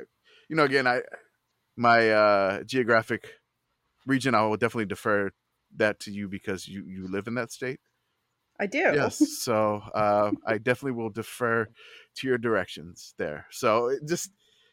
you 0.49 0.57
know, 0.57 0.65
again, 0.65 0.87
I 0.89 1.03
my 1.77 2.11
uh, 2.11 2.63
geographic 2.65 3.29
region, 4.07 4.35
I 4.35 4.43
will 4.43 4.57
definitely 4.57 4.87
defer 4.87 5.31
that 5.77 6.01
to 6.01 6.11
you 6.11 6.29
because 6.29 6.67
you 6.69 6.85
you 6.87 7.07
live 7.09 7.27
in 7.29 7.35
that 7.35 7.53
state. 7.53 7.79
I 8.61 8.67
do. 8.67 8.79
Yes, 8.79 9.19
so 9.41 9.83
uh, 9.95 10.33
I 10.47 10.59
definitely 10.59 10.93
will 10.93 11.11
defer 11.11 11.69
to 12.17 12.27
your 12.27 12.39
directions 12.39 13.15
there. 13.19 13.47
So 13.51 13.87
it 13.89 14.07
just, 14.07 14.31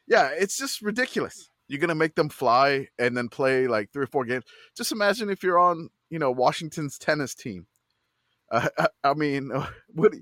yeah, 0.07 0.29
it's 0.37 0.57
just 0.57 0.81
ridiculous. 0.81 1.49
You're 1.67 1.79
gonna 1.79 1.95
make 1.95 2.15
them 2.15 2.29
fly 2.29 2.87
and 2.97 3.15
then 3.15 3.29
play 3.29 3.67
like 3.67 3.91
three 3.91 4.03
or 4.03 4.07
four 4.07 4.25
games. 4.25 4.43
Just 4.75 4.91
imagine 4.91 5.29
if 5.29 5.43
you're 5.43 5.59
on, 5.59 5.89
you 6.09 6.19
know, 6.19 6.31
Washington's 6.31 6.97
tennis 6.97 7.33
team. 7.35 7.67
Uh, 8.51 8.67
I, 8.77 8.87
I 9.03 9.13
mean, 9.13 9.51
what? 9.93 10.13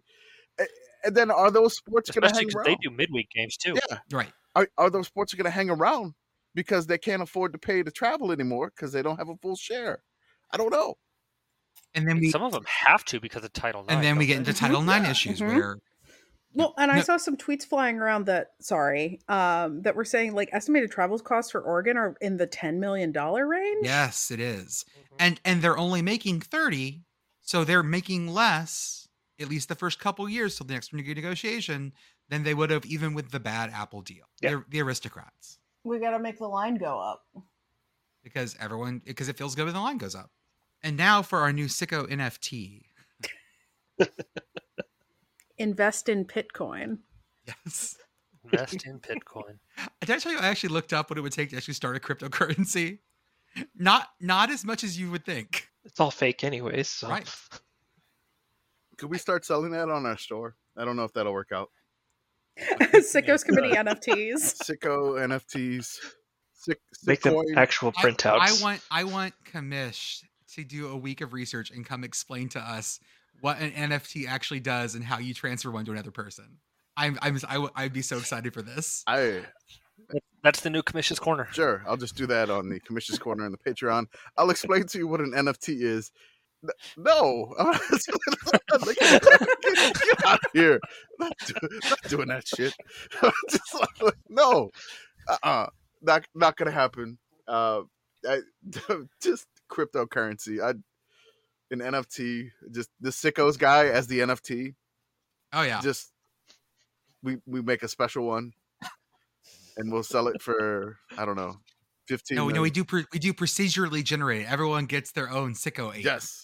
And 1.03 1.15
then 1.15 1.31
are 1.31 1.51
those 1.51 1.75
sports 1.75 2.11
going 2.11 2.27
to 2.27 2.35
hang 2.35 2.49
around? 2.53 2.65
they 2.65 2.75
do 2.81 2.89
midweek 2.89 3.29
games 3.29 3.55
too. 3.55 3.75
Yeah, 3.89 3.99
Right. 4.11 4.33
are, 4.55 4.67
are 4.77 4.89
those 4.89 5.07
sports 5.07 5.33
going 5.33 5.45
to 5.45 5.51
hang 5.51 5.69
around 5.69 6.15
because 6.53 6.87
they 6.87 6.97
can't 6.97 7.21
afford 7.21 7.53
to 7.53 7.59
pay 7.59 7.83
to 7.83 7.91
travel 7.91 8.31
anymore 8.31 8.71
because 8.75 8.91
they 8.91 9.01
don't 9.01 9.17
have 9.17 9.29
a 9.29 9.37
full 9.37 9.55
share? 9.55 10.03
I 10.51 10.57
don't 10.57 10.71
know. 10.71 10.95
And 11.93 12.07
then 12.07 12.19
we 12.19 12.29
Some 12.29 12.43
of 12.43 12.51
them 12.51 12.63
have 12.67 13.03
to 13.05 13.19
because 13.19 13.43
of 13.43 13.53
Title 13.53 13.81
IX. 13.81 13.93
and 13.93 14.03
then 14.03 14.17
we 14.17 14.25
get 14.25 14.37
into 14.37 14.53
Title 14.53 14.81
IX 14.81 15.05
Yeah. 15.05 15.11
issues 15.11 15.39
Mhm. 15.39 15.47
where 15.55 15.77
Well, 16.53 16.73
and 16.77 16.91
I 16.91 16.97
No. 16.97 17.01
saw 17.03 17.17
some 17.17 17.37
tweets 17.37 17.65
flying 17.65 17.99
around 17.99 18.25
that 18.25 18.51
sorry, 18.61 19.19
um, 19.27 19.81
that 19.83 19.95
were 19.95 20.05
saying 20.05 20.33
like 20.33 20.49
estimated 20.51 20.89
travel 20.91 21.19
costs 21.19 21.51
for 21.51 21.61
Oregon 21.61 21.97
are 21.97 22.15
in 22.21 22.37
the 22.37 22.47
ten 22.47 22.79
million 22.79 23.11
dollar 23.11 23.45
range. 23.47 23.85
yes, 23.85 24.31
it 24.31 24.39
is. 24.39 24.83
Mhm. 24.97 25.15
And 25.19 25.41
and 25.45 25.61
they're 25.61 25.77
only 25.77 26.01
making 26.01 26.41
30, 26.41 27.03
so 27.41 27.63
they're 27.63 27.83
making 27.83 28.27
less 28.27 29.07
at 29.39 29.49
least 29.49 29.69
the 29.69 29.75
first 29.75 29.99
couple 29.99 30.27
years 30.27 30.57
till 30.57 30.65
the 30.65 30.73
next 30.73 30.91
negotiation 30.93 31.93
than 32.29 32.41
they 32.43 32.55
would 32.55 32.71
have 32.71 32.85
even 32.85 33.13
with 33.13 33.29
the 33.31 33.39
bad 33.39 33.69
Apple 33.69 34.01
deal. 34.01 34.25
Yeah. 34.41 34.49
They're 34.49 34.65
the 34.67 34.81
aristocrats 34.81 35.59
we 35.83 35.99
got 35.99 36.09
to 36.11 36.19
make 36.19 36.37
the 36.39 36.47
line 36.49 36.75
go 36.75 36.99
up. 36.99 37.23
because 38.23 38.55
everyone 38.59 38.99
because 39.05 39.29
it 39.29 39.37
feels 39.37 39.53
good 39.55 39.65
when 39.65 39.73
the 39.73 39.79
line 39.79 39.97
goes 39.97 40.15
up. 40.15 40.31
And 40.83 40.95
now 40.95 41.21
for 41.21 41.39
our 41.39 41.51
new 41.51 41.65
sicko 41.65 42.07
NFT. 42.09 42.83
Invest 45.57 46.07
in 46.07 46.25
Bitcoin. 46.25 46.99
Yes. 47.47 47.97
Invest 48.43 48.85
in 48.85 48.99
Bitcoin. 48.99 49.57
Did 50.01 50.11
I 50.11 50.19
tell 50.19 50.31
you 50.31 50.39
I 50.39 50.47
actually 50.47 50.69
looked 50.69 50.93
up 50.93 51.09
what 51.09 51.17
it 51.17 51.21
would 51.21 51.31
take 51.31 51.49
to 51.49 51.57
actually 51.57 51.73
start 51.73 51.95
a 51.95 51.99
cryptocurrency? 51.99 52.99
Not 53.75 54.07
not 54.21 54.51
as 54.51 54.63
much 54.63 54.83
as 54.83 54.99
you 54.99 55.09
would 55.11 55.25
think. 55.25 55.67
It's 55.83 55.99
all 55.99 56.11
fake 56.11 56.43
anyways. 56.43 56.89
So. 56.89 57.09
Right. 57.09 57.27
Could 58.97 59.09
we 59.09 59.17
start 59.17 59.45
selling 59.45 59.71
that 59.71 59.89
on 59.89 60.05
our 60.05 60.17
store? 60.17 60.55
I 60.75 60.85
don't 60.85 60.95
know 60.95 61.03
if 61.05 61.13
that'll 61.13 61.33
work 61.33 61.51
out. 61.51 61.69
Sickos 62.79 63.43
Committee 63.45 63.69
NFTs. 63.75 64.61
Sicko 64.61 65.17
NFTs. 65.27 65.97
Sick, 66.53 66.79
Make 67.05 67.21
them 67.21 67.33
Sickoin. 67.35 67.55
actual 67.55 67.91
printouts. 67.91 68.39
I, 68.39 68.63
want 68.63 68.81
I 68.91 69.03
want 69.03 69.33
Commish 69.51 70.23
to 70.57 70.63
do 70.63 70.89
a 70.89 70.97
week 70.97 71.21
of 71.21 71.33
research 71.33 71.71
and 71.71 71.85
come 71.85 72.03
explain 72.03 72.49
to 72.49 72.59
us 72.59 72.99
what 73.41 73.59
an 73.59 73.71
NFT 73.71 74.27
actually 74.27 74.59
does 74.59 74.95
and 74.95 75.03
how 75.03 75.19
you 75.19 75.33
transfer 75.33 75.71
one 75.71 75.85
to 75.85 75.91
another 75.91 76.11
person. 76.11 76.57
I'm 76.97 77.17
I'm 77.21 77.39
I 77.47 77.83
would 77.83 77.93
be 77.93 78.01
so 78.01 78.17
excited 78.17 78.53
for 78.53 78.63
this. 78.63 79.03
I 79.07 79.43
That's 80.43 80.61
the 80.61 80.71
new 80.71 80.81
Commish's 80.81 81.19
corner. 81.19 81.47
sure 81.51 81.83
I'll 81.87 81.97
just 81.97 82.15
do 82.15 82.25
that 82.27 82.49
on 82.49 82.69
the 82.69 82.79
Commish's 82.79 83.19
corner 83.19 83.45
and 83.45 83.53
the 83.53 83.71
Patreon. 83.71 84.05
I'll 84.35 84.49
explain 84.49 84.87
to 84.87 84.97
you 84.97 85.07
what 85.07 85.21
an 85.21 85.31
NFT 85.31 85.81
is. 85.81 86.11
No, 86.97 87.53
Like, 87.59 88.97
get, 88.97 89.23
get 89.23 90.25
out 90.25 90.39
of 90.43 90.51
here! 90.53 90.79
Not, 91.19 91.33
do, 91.45 91.53
not 91.89 92.01
doing 92.09 92.27
that 92.29 92.47
shit. 92.47 92.73
just 93.49 93.75
like, 94.01 94.15
no, 94.27 94.71
uh-uh. 95.29 95.67
not 96.01 96.25
not 96.33 96.57
gonna 96.57 96.71
happen. 96.71 97.19
Uh, 97.47 97.81
I, 98.27 98.39
just 99.21 99.45
cryptocurrency. 99.69 100.61
I 100.61 100.69
an 101.69 101.79
NFT. 101.79 102.49
Just 102.71 102.89
the 103.01 103.09
sickos 103.09 103.57
guy 103.57 103.87
as 103.87 104.07
the 104.07 104.19
NFT. 104.19 104.75
Oh 105.53 105.61
yeah. 105.63 105.79
just 105.81 106.11
we 107.23 107.37
we 107.45 107.61
make 107.61 107.83
a 107.83 107.87
special 107.87 108.25
one 108.25 108.51
and 109.77 109.91
we'll 109.91 110.03
sell 110.03 110.27
it 110.27 110.41
for 110.41 110.97
I 111.17 111.25
don't 111.25 111.35
know, 111.35 111.55
fifteen. 112.07 112.35
No, 112.37 112.45
we 112.45 112.53
know 112.53 112.61
we 112.61 112.69
do 112.69 112.83
pre- 112.83 113.05
we 113.13 113.19
do 113.19 113.33
procedurally 113.33 114.03
generate. 114.03 114.45
Everyone 114.49 114.85
gets 114.85 115.11
their 115.11 115.29
own 115.29 115.53
sicko 115.53 115.95
ape. 115.95 116.03
Yes. 116.05 116.43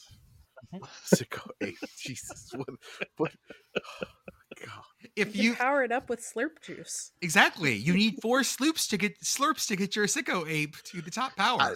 Mm-hmm. 0.73 0.83
Sicko 1.15 1.49
eight. 1.61 1.77
Jesus. 1.97 2.49
What 2.55 2.69
what 3.17 3.31
God. 4.65 4.83
If 5.15 5.35
You 5.35 5.51
you 5.51 5.55
power 5.55 5.83
it 5.83 5.91
up 5.91 6.09
with 6.09 6.21
slurp 6.21 6.61
juice. 6.65 7.11
exactly, 7.21 7.73
you 7.75 7.93
need 7.93 8.15
four 8.21 8.43
sloops 8.43 8.87
to 8.87 8.97
get 8.97 9.19
slurps 9.21 9.67
to 9.67 9.75
get 9.75 9.95
your 9.95 10.07
sicko 10.07 10.49
ape 10.49 10.75
to 10.85 11.01
the 11.01 11.11
top 11.11 11.35
power. 11.35 11.61
I- 11.61 11.75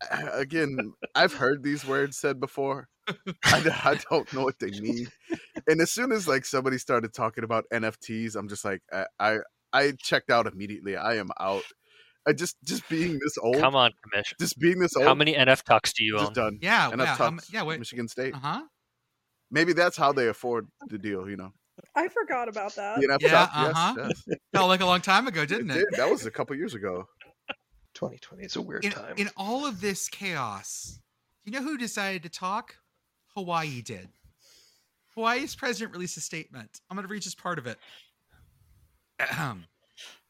Again, 0.32 0.92
I've 1.14 1.34
heard 1.34 1.62
these 1.62 1.84
words 1.86 2.16
said 2.18 2.40
before. 2.40 2.88
I 3.44 3.98
don't 4.10 4.32
know 4.32 4.42
what 4.44 4.58
they 4.60 4.70
mean. 4.80 5.08
And 5.66 5.80
as 5.80 5.90
soon 5.90 6.12
as 6.12 6.28
like 6.28 6.44
somebody 6.44 6.78
started 6.78 7.12
talking 7.12 7.44
about 7.44 7.64
NFTs, 7.72 8.36
I'm 8.36 8.48
just 8.48 8.64
like 8.64 8.80
I 8.92 9.06
I, 9.18 9.36
I 9.72 9.92
checked 9.98 10.30
out 10.30 10.46
immediately. 10.46 10.96
I 10.96 11.16
am 11.16 11.28
out. 11.40 11.62
I 12.26 12.32
just 12.32 12.56
just 12.64 12.88
being 12.88 13.14
this 13.14 13.36
old, 13.42 13.56
Come 13.58 13.74
on, 13.74 13.92
Commish. 14.04 14.32
just 14.38 14.58
being 14.58 14.78
this 14.78 14.94
old, 14.96 15.06
How 15.06 15.14
many 15.14 15.34
NF 15.34 15.62
talks 15.62 15.92
do 15.92 16.04
you 16.04 16.16
just 16.18 16.28
own? 16.28 16.32
done. 16.34 16.58
yeah, 16.62 16.90
And 16.90 17.00
yeah, 17.00 17.12
I've 17.12 17.18
how 17.18 17.26
m- 17.26 17.36
talked 17.38 17.52
yeah. 17.52 17.62
Wait, 17.62 17.78
Michigan 17.78 18.08
State. 18.08 18.34
uh 18.34 18.38
huh. 18.38 18.62
Maybe 19.50 19.72
that's 19.72 19.96
how 19.96 20.12
they 20.12 20.28
afford 20.28 20.68
the 20.88 20.98
deal. 20.98 21.28
You 21.28 21.36
know, 21.36 21.50
I 21.96 22.06
forgot 22.08 22.48
about 22.48 22.74
that. 22.76 23.00
the 23.00 23.08
NFL. 23.08 23.22
Yeah, 23.22 23.48
yes, 23.54 23.74
uh-huh. 23.74 23.94
yes. 24.28 24.38
Felt 24.54 24.68
like 24.68 24.80
a 24.80 24.86
long 24.86 25.00
time 25.00 25.26
ago, 25.26 25.44
didn't 25.44 25.70
it? 25.70 25.74
did. 25.74 25.86
That 25.96 26.08
was 26.10 26.24
a 26.26 26.30
couple 26.30 26.54
years 26.56 26.74
ago. 26.74 27.06
2020 28.00 28.42
is 28.44 28.56
a 28.56 28.62
weird 28.62 28.84
in, 28.84 28.92
time. 28.92 29.14
in 29.18 29.28
all 29.36 29.66
of 29.66 29.82
this 29.82 30.08
chaos, 30.08 31.00
you 31.44 31.52
know 31.52 31.62
who 31.62 31.76
decided 31.76 32.22
to 32.22 32.30
talk? 32.30 32.76
Hawaii 33.34 33.82
did. 33.82 34.08
Hawaii's 35.14 35.54
president 35.54 35.92
released 35.92 36.16
a 36.16 36.20
statement. 36.20 36.80
I'm 36.88 36.96
going 36.96 37.06
to 37.06 37.12
read 37.12 37.22
just 37.22 37.38
part 37.38 37.58
of 37.58 37.66
it. 37.66 37.78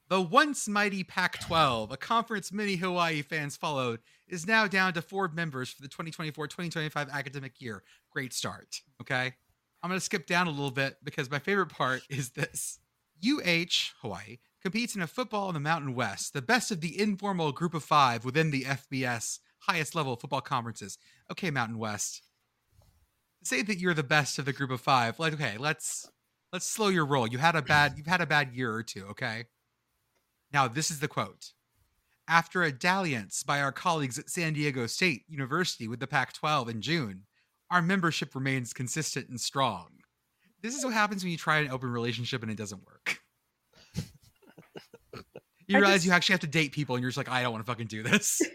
The 0.09 0.21
once 0.21 0.67
mighty 0.67 1.05
Pac 1.05 1.39
12, 1.39 1.93
a 1.93 1.97
conference 1.97 2.51
many 2.51 2.75
Hawaii 2.75 3.23
fans 3.23 3.57
followed, 3.57 4.01
is 4.27 4.45
now 4.45 4.67
down 4.67 4.93
to 4.95 5.03
four 5.03 5.29
members 5.29 5.71
for 5.71 5.83
the 5.83 5.89
2024 5.89 6.49
2025 6.49 7.09
academic 7.11 7.61
year. 7.61 7.85
Great 8.11 8.33
start. 8.33 8.81
Okay. 9.01 9.33
I'm 9.81 9.89
going 9.89 10.01
to 10.01 10.05
skip 10.05 10.27
down 10.27 10.49
a 10.49 10.51
little 10.51 10.73
bit 10.73 10.97
because 11.05 11.31
my 11.31 11.39
favorite 11.39 11.69
part 11.69 12.03
is 12.11 12.31
this. 12.31 12.81
UH, 13.25 13.95
Hawaii, 14.03 14.39
competes 14.63 14.95
in 14.95 15.03
a 15.03 15.07
football 15.07 15.49
in 15.49 15.55
the 15.55 15.61
Mountain 15.61 15.95
West, 15.95 16.33
the 16.33 16.43
best 16.43 16.71
of 16.71 16.81
the 16.81 17.01
informal 17.01 17.53
group 17.53 17.75
of 17.75 17.85
five 17.85 18.25
within 18.25 18.51
the 18.51 18.63
FBS 18.63 19.39
highest 19.61 19.95
level 19.95 20.17
football 20.17 20.41
conferences. 20.41 20.99
Okay, 21.31 21.51
Mountain 21.51 21.79
West. 21.79 22.23
Say 23.43 23.63
that 23.63 23.79
you're 23.79 23.95
the 23.95 24.03
best 24.03 24.39
of 24.39 24.45
the 24.45 24.53
group 24.53 24.71
of 24.71 24.81
five. 24.81 25.19
Like, 25.19 25.33
okay, 25.33 25.57
let's 25.59 26.11
let's 26.53 26.67
slow 26.67 26.89
your 26.89 27.07
roll. 27.07 27.27
You 27.27 27.39
had 27.39 27.57
a 27.57 27.63
bad 27.63 27.95
you've 27.97 28.07
had 28.07 28.21
a 28.21 28.27
bad 28.27 28.53
year 28.55 28.73
or 28.73 28.83
two, 28.83 29.07
okay? 29.11 29.45
Now, 30.53 30.69
this 30.69 30.91
is 30.91 31.01
the 31.01 31.09
quote. 31.09 31.53
After 32.29 32.63
a 32.63 32.73
dalliance 32.73 33.43
by 33.43 33.61
our 33.61 33.73
colleagues 33.73 34.19
at 34.19 34.31
San 34.31 34.53
Diego 34.53 34.87
State 34.87 35.25
University 35.29 35.89
with 35.89 36.01
the 36.01 36.07
Pac 36.07 36.33
12 36.33 36.69
in 36.69 36.81
June, 36.81 37.25
our 37.71 37.83
membership 37.83 38.35
remains 38.35 38.73
consistent 38.73 39.29
and 39.29 39.41
strong. 39.41 39.89
This 40.63 40.77
is 40.77 40.85
what 40.85 40.93
happens 40.93 41.23
when 41.23 41.33
you 41.33 41.39
try 41.39 41.59
an 41.59 41.71
open 41.71 41.91
relationship 41.91 42.43
and 42.43 42.51
it 42.51 42.59
doesn't 42.59 42.87
work. 42.87 43.20
You 45.71 45.77
I 45.77 45.81
realize 45.81 45.95
just- 45.99 46.07
you 46.07 46.13
actually 46.13 46.33
have 46.35 46.41
to 46.41 46.47
date 46.49 46.73
people 46.73 46.97
and 46.97 47.03
you're 47.03 47.11
just 47.11 47.17
like, 47.17 47.29
I 47.29 47.43
don't 47.43 47.53
want 47.53 47.65
to 47.65 47.71
fucking 47.71 47.87
do 47.87 48.03
this. 48.03 48.43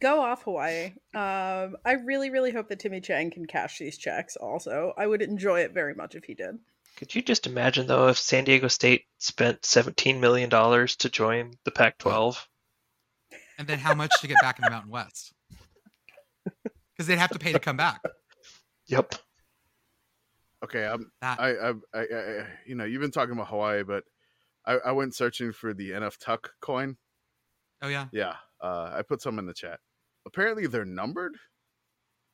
Go 0.00 0.20
off 0.22 0.42
Hawaii. 0.44 0.92
Um, 1.14 1.76
I 1.84 1.92
really, 2.04 2.30
really 2.30 2.52
hope 2.52 2.68
that 2.68 2.78
Timmy 2.78 3.00
Chang 3.00 3.30
can 3.30 3.46
cash 3.46 3.78
these 3.78 3.98
checks. 3.98 4.36
Also, 4.36 4.92
I 4.96 5.06
would 5.06 5.22
enjoy 5.22 5.60
it 5.60 5.72
very 5.72 5.94
much 5.94 6.14
if 6.14 6.24
he 6.24 6.34
did. 6.34 6.58
Could 6.96 7.14
you 7.14 7.22
just 7.22 7.46
imagine 7.46 7.86
though 7.86 8.08
if 8.08 8.18
San 8.18 8.44
Diego 8.44 8.68
State 8.68 9.04
spent 9.18 9.64
17 9.64 10.20
million 10.20 10.48
dollars 10.50 10.96
to 10.96 11.08
join 11.08 11.52
the 11.64 11.70
Pac-12? 11.70 12.36
And 13.58 13.66
then 13.66 13.78
how 13.78 13.94
much 13.94 14.10
to 14.20 14.26
get 14.26 14.36
back 14.40 14.58
in 14.58 14.64
the 14.64 14.70
Mountain 14.70 14.90
West? 14.90 15.32
Because 16.44 17.06
they'd 17.06 17.18
have 17.18 17.30
to 17.30 17.38
pay 17.38 17.52
to 17.52 17.58
come 17.58 17.76
back. 17.76 18.00
Yep. 18.90 19.16
Okay, 20.64 20.84
I'm. 20.86 21.10
That 21.20 21.40
I, 21.40 21.48
I, 21.50 21.70
I, 21.94 22.00
I, 22.00 22.46
you 22.66 22.74
know, 22.74 22.84
you've 22.84 23.00
been 23.00 23.10
talking 23.10 23.32
about 23.32 23.48
Hawaii, 23.48 23.82
but 23.84 24.04
I, 24.66 24.78
I 24.86 24.92
went 24.92 25.14
searching 25.14 25.52
for 25.52 25.72
the 25.72 25.90
NF 25.90 26.18
Tuck 26.18 26.50
coin. 26.60 26.96
oh 27.82 27.88
yeah. 27.88 28.06
Yeah, 28.12 28.34
uh, 28.62 28.90
I 28.92 29.02
put 29.02 29.22
some 29.22 29.38
in 29.38 29.46
the 29.46 29.54
chat. 29.54 29.78
Apparently, 30.26 30.66
they're 30.66 30.84
numbered. 30.84 31.36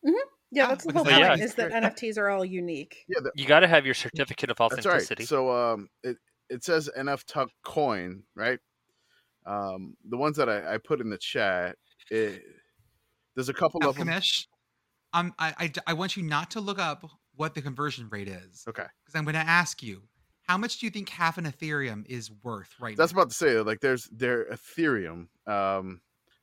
Yeah, 0.03 0.13
Yeah, 0.51 0.67
that's 0.69 0.85
the 0.85 0.93
whole 0.93 1.05
they- 1.05 1.11
point. 1.13 1.39
Yeah. 1.39 1.45
Is 1.45 1.55
that 1.57 1.71
NFTs 1.73 2.19
are 2.19 2.29
all 2.31 2.45
unique. 2.45 3.05
Yeah, 3.09 3.21
You 3.35 3.47
got 3.47 3.61
to 3.61 3.69
have 3.69 3.85
your 3.85 3.95
certificate 3.95 4.51
of 4.51 4.57
that's 4.57 4.75
right. 4.87 4.95
authenticity. 4.95 5.25
So, 5.27 5.51
um, 5.51 5.89
it 6.03 6.17
it 6.51 6.65
says 6.65 6.91
NF 6.99 7.25
Tuck 7.27 7.51
coin, 7.65 8.23
right? 8.35 8.59
Um, 9.47 9.95
the 10.09 10.17
ones 10.17 10.37
that 10.39 10.49
I, 10.49 10.75
I 10.75 10.79
put 10.79 11.01
in 11.01 11.11
the 11.11 11.19
chat, 11.19 11.77
it, 12.11 12.43
there's 13.35 13.49
a 13.51 13.55
couple 13.55 13.81
Now, 13.81 13.91
of 13.91 13.97
them. 13.97 14.09
Commish, 14.09 14.47
um, 15.13 15.35
I, 15.39 15.55
I, 15.59 15.73
I 15.89 15.93
want 15.93 16.17
you 16.17 16.23
not 16.23 16.51
to 16.53 16.61
look 16.61 16.79
up 16.79 17.05
what 17.37 17.55
the 17.55 17.63
conversion 17.63 18.09
rate 18.11 18.29
is 18.29 18.69
Okay, 18.69 18.87
because 19.05 19.15
I'm 19.19 19.25
going 19.25 19.35
to 19.35 19.41
ask 19.41 19.83
you 19.83 20.03
How 20.43 20.59
much 20.59 20.79
do 20.79 20.87
you 20.87 20.91
think 20.91 21.09
half 21.09 21.39
an 21.39 21.45
Ethereum 21.45 22.07
is 22.07 22.31
worth 22.43 22.75
right 22.79 22.97
That's 22.97 23.13
now? 23.13 23.19
about 23.19 23.31
to 23.31 23.37
say 23.37 23.61
like 23.61 23.81
there's 23.81 24.05
their 24.13 24.47
Ethereum, 24.47 25.29
um, 25.47 26.01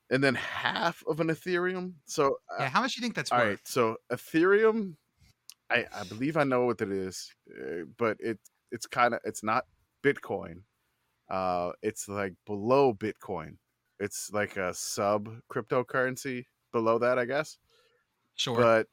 and 0.10 0.24
then 0.24 0.36
half 0.36 1.04
of 1.08 1.20
an 1.20 1.28
Ethereum. 1.30 1.94
So 2.06 2.38
uh, 2.50 2.64
yeah, 2.64 2.70
how 2.70 2.82
much 2.82 2.96
do 2.96 3.00
you 3.00 3.04
think 3.04 3.16
that's 3.16 3.32
all 3.32 3.39
worth? 3.39 3.46
right, 3.46 3.60
so 3.66 3.98
Ethereum, 4.12 4.96
I 5.70 5.86
I 5.94 6.04
believe 6.04 6.38
I 6.38 6.44
know 6.44 6.66
what 6.66 6.82
it 6.82 6.92
is, 6.92 7.34
uh, 7.52 7.86
but 7.98 8.18
it 8.20 8.39
it's 8.72 8.88
kind 8.88 9.14
of 9.14 9.22
it's 9.24 9.44
not 9.44 9.66
Bitcoin. 10.04 10.64
Uh, 11.30 11.72
it's 11.82 12.08
like 12.10 12.34
below 12.46 12.94
Bitcoin. 12.94 13.58
It's 14.00 14.32
like 14.34 14.58
a 14.58 14.74
sub 14.74 15.30
cryptocurrency 15.52 16.46
below 16.74 17.00
that, 17.00 17.20
I 17.20 17.26
guess. 17.26 17.58
Sure. 18.36 18.56
But 18.58 18.88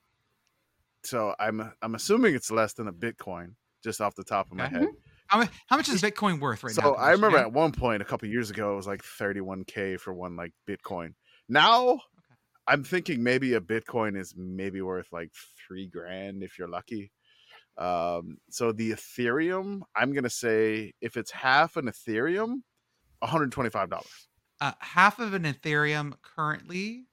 so 1.09 1.35
I'm 1.39 1.73
I'm 1.83 1.95
assuming 1.95 2.35
it's 2.35 2.51
less 2.51 2.75
than 2.75 2.89
a 2.89 2.93
Bitcoin, 2.93 3.55
just 3.83 4.01
off 4.01 4.15
the 4.15 4.25
top 4.25 4.51
of 4.51 4.57
my 4.57 4.69
head. 4.69 4.89
how, 5.29 5.45
how 5.69 5.77
much 5.77 5.89
is 5.89 6.03
Bitcoin 6.03 6.41
worth 6.41 6.63
right 6.65 6.75
so 6.75 6.81
now? 6.83 6.89
So 6.89 6.95
I 6.95 7.13
remember 7.13 7.39
Yeah? 7.39 7.45
at 7.45 7.53
one 7.53 7.73
point 7.73 8.03
a 8.03 8.05
couple 8.05 8.29
years 8.29 8.51
ago 8.51 8.73
it 8.73 8.77
was 8.77 8.87
like 8.87 9.03
31k 9.03 9.99
for 10.01 10.13
one 10.15 10.37
like 10.37 10.53
Bitcoin. 10.69 11.15
Now 11.49 12.01
I'm 12.67 12.85
thinking 12.85 13.23
maybe 13.23 13.55
a 13.55 13.61
Bitcoin 13.61 14.19
is 14.19 14.35
maybe 14.37 14.81
worth 14.83 15.09
like 15.13 15.33
three 15.67 15.87
grand 15.89 16.43
if 16.43 16.59
you're 16.59 16.69
lucky. 16.69 17.11
Um, 17.77 18.39
so 18.51 18.73
the 18.73 18.91
Ethereum, 18.93 19.83
I'm 19.97 20.13
gonna 20.13 20.31
say 20.31 20.93
if 21.01 21.17
it's 21.17 21.31
half 21.31 21.77
an 21.77 21.87
Ethereum, 21.87 22.63
125 23.21 23.91
dollars. 23.91 24.29
uh, 24.61 24.73
half 24.81 25.19
of 25.19 25.35
an 25.35 25.45
Ethereum 25.45 26.15
currently, 26.23 27.08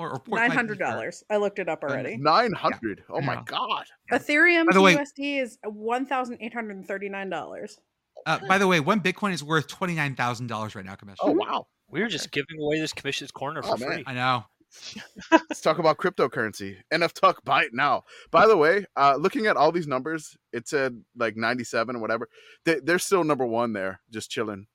or, 0.00 0.10
or 0.10 0.18
port 0.18 0.40
Nine 0.40 0.48
might 0.48 0.50
be 0.50 0.56
hundred 0.56 0.78
for- 0.78 0.84
dollars. 0.84 1.22
I 1.30 1.36
looked 1.36 1.58
it 1.60 1.68
up 1.68 1.84
already. 1.84 2.16
900. 2.16 3.04
Oh 3.10 3.20
my 3.20 3.42
god. 3.44 3.84
Ethereum 4.10 4.66
By 4.72 4.78
way- 4.80 4.96
USD 4.96 5.40
is 5.42 5.58
one 5.64 6.06
thousand 6.06 6.38
eight 6.40 6.54
hundred 6.54 6.76
and 6.76 6.86
thirty 6.88 7.08
nine 7.08 7.30
dollars. 7.30 7.78
Uh, 8.26 8.38
by 8.48 8.58
the 8.58 8.66
way, 8.66 8.80
one 8.80 9.00
Bitcoin 9.00 9.32
is 9.32 9.44
worth 9.44 9.66
twenty 9.68 9.94
nine 9.94 10.14
thousand 10.16 10.46
dollars 10.48 10.74
right 10.74 10.84
now, 10.84 10.94
Commissioner. 10.94 11.30
Oh 11.30 11.32
wow. 11.32 11.66
We 11.88 12.00
were 12.00 12.08
just 12.08 12.30
giving 12.32 12.60
away 12.60 12.78
this 12.80 12.92
Commish's 12.92 13.30
corner 13.30 13.62
for 13.62 13.74
Oh, 13.74 13.76
man. 13.76 13.88
free. 13.92 14.04
I 14.06 14.14
know. 14.14 14.44
Let's 15.32 15.60
talk 15.60 15.78
about 15.80 15.98
cryptocurrency. 15.98 16.76
NF 16.92 17.12
Tuck, 17.12 17.42
buy 17.44 17.64
it 17.64 17.70
now. 17.74 18.04
By 18.30 18.46
the 18.46 18.56
way, 18.56 18.84
uh, 18.96 19.16
looking 19.18 19.46
at 19.46 19.56
all 19.56 19.72
these 19.72 19.88
numbers, 19.88 20.36
it 20.52 20.68
said 20.68 21.02
like 21.16 21.36
97 21.36 21.96
or 21.96 21.98
whatever. 21.98 22.28
They, 22.64 22.78
they're 22.78 23.00
still 23.00 23.24
number 23.24 23.44
one 23.44 23.72
there, 23.72 24.00
just 24.12 24.30
chilling. 24.30 24.66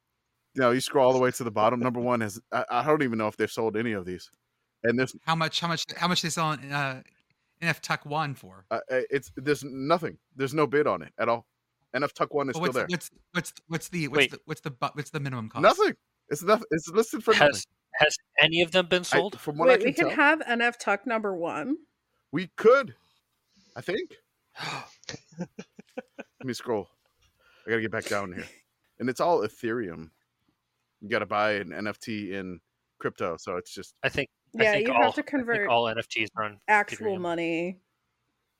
You 0.56 0.62
know, 0.64 0.72
you 0.72 0.82
scroll 0.82 1.08
all 1.08 1.14
the 1.14 1.20
way 1.20 1.32
to 1.32 1.44
the 1.46 1.52
bottom. 1.52 1.80
Number 1.80 2.02
one 2.02 2.22
is 2.22 2.42
I, 2.52 2.66
I 2.70 2.84
don't 2.86 3.04
even 3.04 3.18
know 3.18 3.28
if 3.28 3.38
they've 3.38 3.50
sold 3.52 3.78
any 3.78 3.94
of 3.94 4.06
these, 4.06 4.30
and 4.88 4.98
there's 5.00 5.16
How 5.26 5.36
much? 5.36 5.60
How 5.60 5.68
much? 5.68 5.86
How 5.98 6.08
much 6.08 6.22
they 6.22 6.30
sell 6.30 6.52
in 6.54 6.72
uh, 6.72 7.02
NF 7.62 7.80
Tuck 7.82 8.06
One 8.06 8.34
for? 8.36 8.66
uh, 8.72 8.80
it's 8.90 9.32
there's 9.36 9.64
nothing. 9.64 10.18
There's 10.36 10.54
no 10.54 10.68
bid 10.68 10.88
on 10.88 11.02
it 11.02 11.14
at 11.18 11.28
all. 11.30 11.46
NF 11.96 12.12
Tuck 12.14 12.34
one 12.34 12.50
is 12.50 12.56
Well, 12.56 12.64
still 12.66 12.74
there. 12.74 12.88
what's 12.90 13.10
what's 13.32 13.54
what's 13.68 13.90
the 13.90 14.08
what's 14.10 14.18
Wait. 14.18 14.32
the 14.32 14.40
what's 14.46 14.62
the 14.62 14.74
what's 14.94 15.10
the 15.12 15.20
minimum 15.20 15.50
cost? 15.50 15.62
Nothing. 15.64 15.94
It's 16.30 16.44
nothing. 16.44 16.66
It's 16.72 16.90
listed 16.90 17.24
for 17.24 17.32
nothing. 17.32 17.48
Has 17.48 17.66
has 17.94 18.18
any 18.42 18.62
of 18.62 18.72
them 18.72 18.88
been 18.88 19.02
I- 19.02 19.04
sold? 19.04 19.40
from 19.40 19.58
what 19.58 19.70
I 19.70 19.74
Wait, 19.74 19.78
can 19.80 19.86
we 19.88 19.94
can 19.94 20.08
tell, 20.10 20.16
have 20.16 20.40
NF 20.42 20.78
Tuck 20.80 21.08
number 21.08 21.34
one. 21.36 21.78
we 22.32 22.50
could. 22.58 22.96
I 23.78 23.82
think. 23.82 24.12
Let 25.40 25.48
me 26.44 26.54
scroll. 26.54 26.88
I 27.66 27.70
gotta 27.72 27.82
get 27.82 27.92
back 27.92 28.06
down 28.06 28.34
here. 28.34 28.46
And 29.00 29.10
it's 29.10 29.20
all 29.20 29.42
Ethereum. 29.42 30.10
You 31.02 31.10
gotta 31.10 31.26
buy 31.26 31.54
an 31.54 31.70
NFT 31.70 32.32
in 32.32 32.60
crypto, 33.00 33.38
so 33.38 33.58
it's 33.58 33.74
just 33.74 33.94
I 34.04 34.10
think. 34.10 34.30
I 34.60 34.64
Yeah, 34.64 34.76
you 34.76 34.94
all, 34.94 35.02
have 35.04 35.16
to 35.16 35.24
convert 35.24 35.68
all 35.70 35.86
NFTs 35.86 36.28
are 36.36 36.44
on 36.44 36.60
actual 36.68 37.08
Ethereum. 37.18 37.22
money. 37.22 37.62
money 37.62 37.80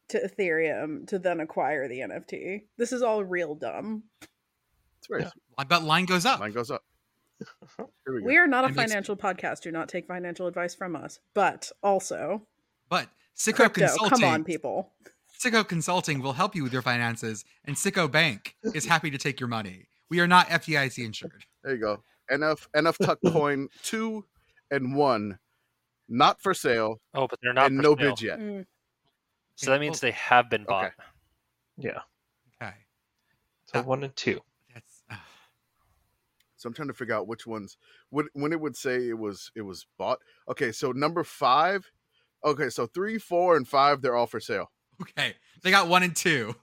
to 0.10 0.20
Ethereum 0.28 1.08
to 1.08 1.18
then 1.20 1.40
acquire 1.40 1.88
the 1.88 2.00
NFT. 2.02 2.64
This 2.78 2.92
is 2.92 3.02
all 3.02 3.24
real 3.24 3.56
dumb. 3.56 4.04
it's 4.22 5.08
very 5.10 5.24
Yeah. 5.24 5.64
But 5.68 5.84
line 5.84 6.06
goes 6.06 6.26
up. 6.26 6.40
line 6.40 6.52
goes 6.52 6.70
up. 6.72 6.84
Uh-huh. 7.42 7.86
Here 8.06 8.14
we 8.16 8.22
go. 8.22 8.28
We 8.28 8.38
are 8.38 8.48
not 8.48 8.64
a 8.64 8.68
It 8.68 8.76
makes- 8.76 8.90
financial 8.92 9.18
podcast. 9.18 9.62
Do 9.62 9.72
not 9.72 9.90
take 9.90 10.08
financial 10.08 10.48
advice 10.48 10.74
from 10.74 10.96
us. 10.96 11.20
But 11.34 11.70
also, 11.84 12.48
But 12.90 13.10
Sicko 13.36 13.56
crypto. 13.70 13.88
Consulting, 13.88 14.10
Come 14.20 14.24
on, 14.24 14.44
people. 14.46 14.94
Sicko 15.38 15.68
Consulting 15.68 16.22
will 16.22 16.32
help 16.34 16.56
you 16.56 16.64
with 16.64 16.72
your 16.72 16.82
finances, 16.82 17.44
and 17.66 17.76
Sicko 17.76 18.10
Bank 18.10 18.56
is 18.74 18.86
happy 18.94 19.12
to 19.12 19.18
take 19.18 19.40
your 19.42 19.50
money. 19.50 19.88
We 20.10 20.22
are 20.22 20.28
not 20.28 20.48
FDIC 20.48 21.04
insured. 21.04 21.44
There 21.64 21.74
you 21.76 21.82
go. 21.82 22.04
NF 22.32 22.68
NF 22.74 22.98
Tuck 23.06 23.20
coin 23.28 23.68
two 23.84 24.24
and 24.72 24.96
one, 24.96 25.38
not 26.08 26.42
for 26.42 26.54
sale 26.54 27.02
Oh, 27.14 27.28
but 27.28 27.40
they're 27.42 27.54
not. 27.54 27.68
and 27.68 27.78
for 27.78 27.84
no 27.84 27.96
sale. 27.96 28.10
bids 28.10 28.22
yet. 28.22 28.40
Mm, 28.40 28.66
So 29.56 29.72
that 29.72 29.80
means 29.80 30.00
they 30.00 30.12
have 30.12 30.50
been 30.50 30.64
bought. 30.66 30.86
Okay. 30.86 30.94
Yeah. 31.78 32.00
Okay, 32.62 32.74
So 33.66 33.80
Uh, 33.80 33.84
one 33.84 34.04
and 34.04 34.16
two. 34.16 34.42
that's 34.74 35.04
uh, 35.10 35.16
So 36.56 36.68
I'm 36.68 36.74
trying 36.74 36.88
to 36.88 36.94
figure 36.94 37.16
out 37.16 37.28
which 37.28 37.46
ones 37.48 37.78
when 38.10 38.28
when 38.34 38.52
it 38.54 38.60
would 38.62 38.76
say 38.78 39.08
it 39.10 39.18
was 39.18 39.52
it 39.56 39.62
was 39.62 39.86
bought. 39.98 40.20
Okay, 40.50 40.72
so 40.72 40.92
number 40.92 41.24
five. 41.24 41.90
Okay, 42.44 42.70
so 42.70 42.86
three, 42.86 43.18
four, 43.18 43.58
and 43.58 43.68
five, 43.68 44.02
they're 44.02 44.16
all 44.16 44.28
for 44.28 44.40
sale. 44.40 44.72
okay. 45.02 45.34
They 45.64 45.72
got 45.72 45.88
one 45.88 46.04
and 46.04 46.16
two. 46.16 46.56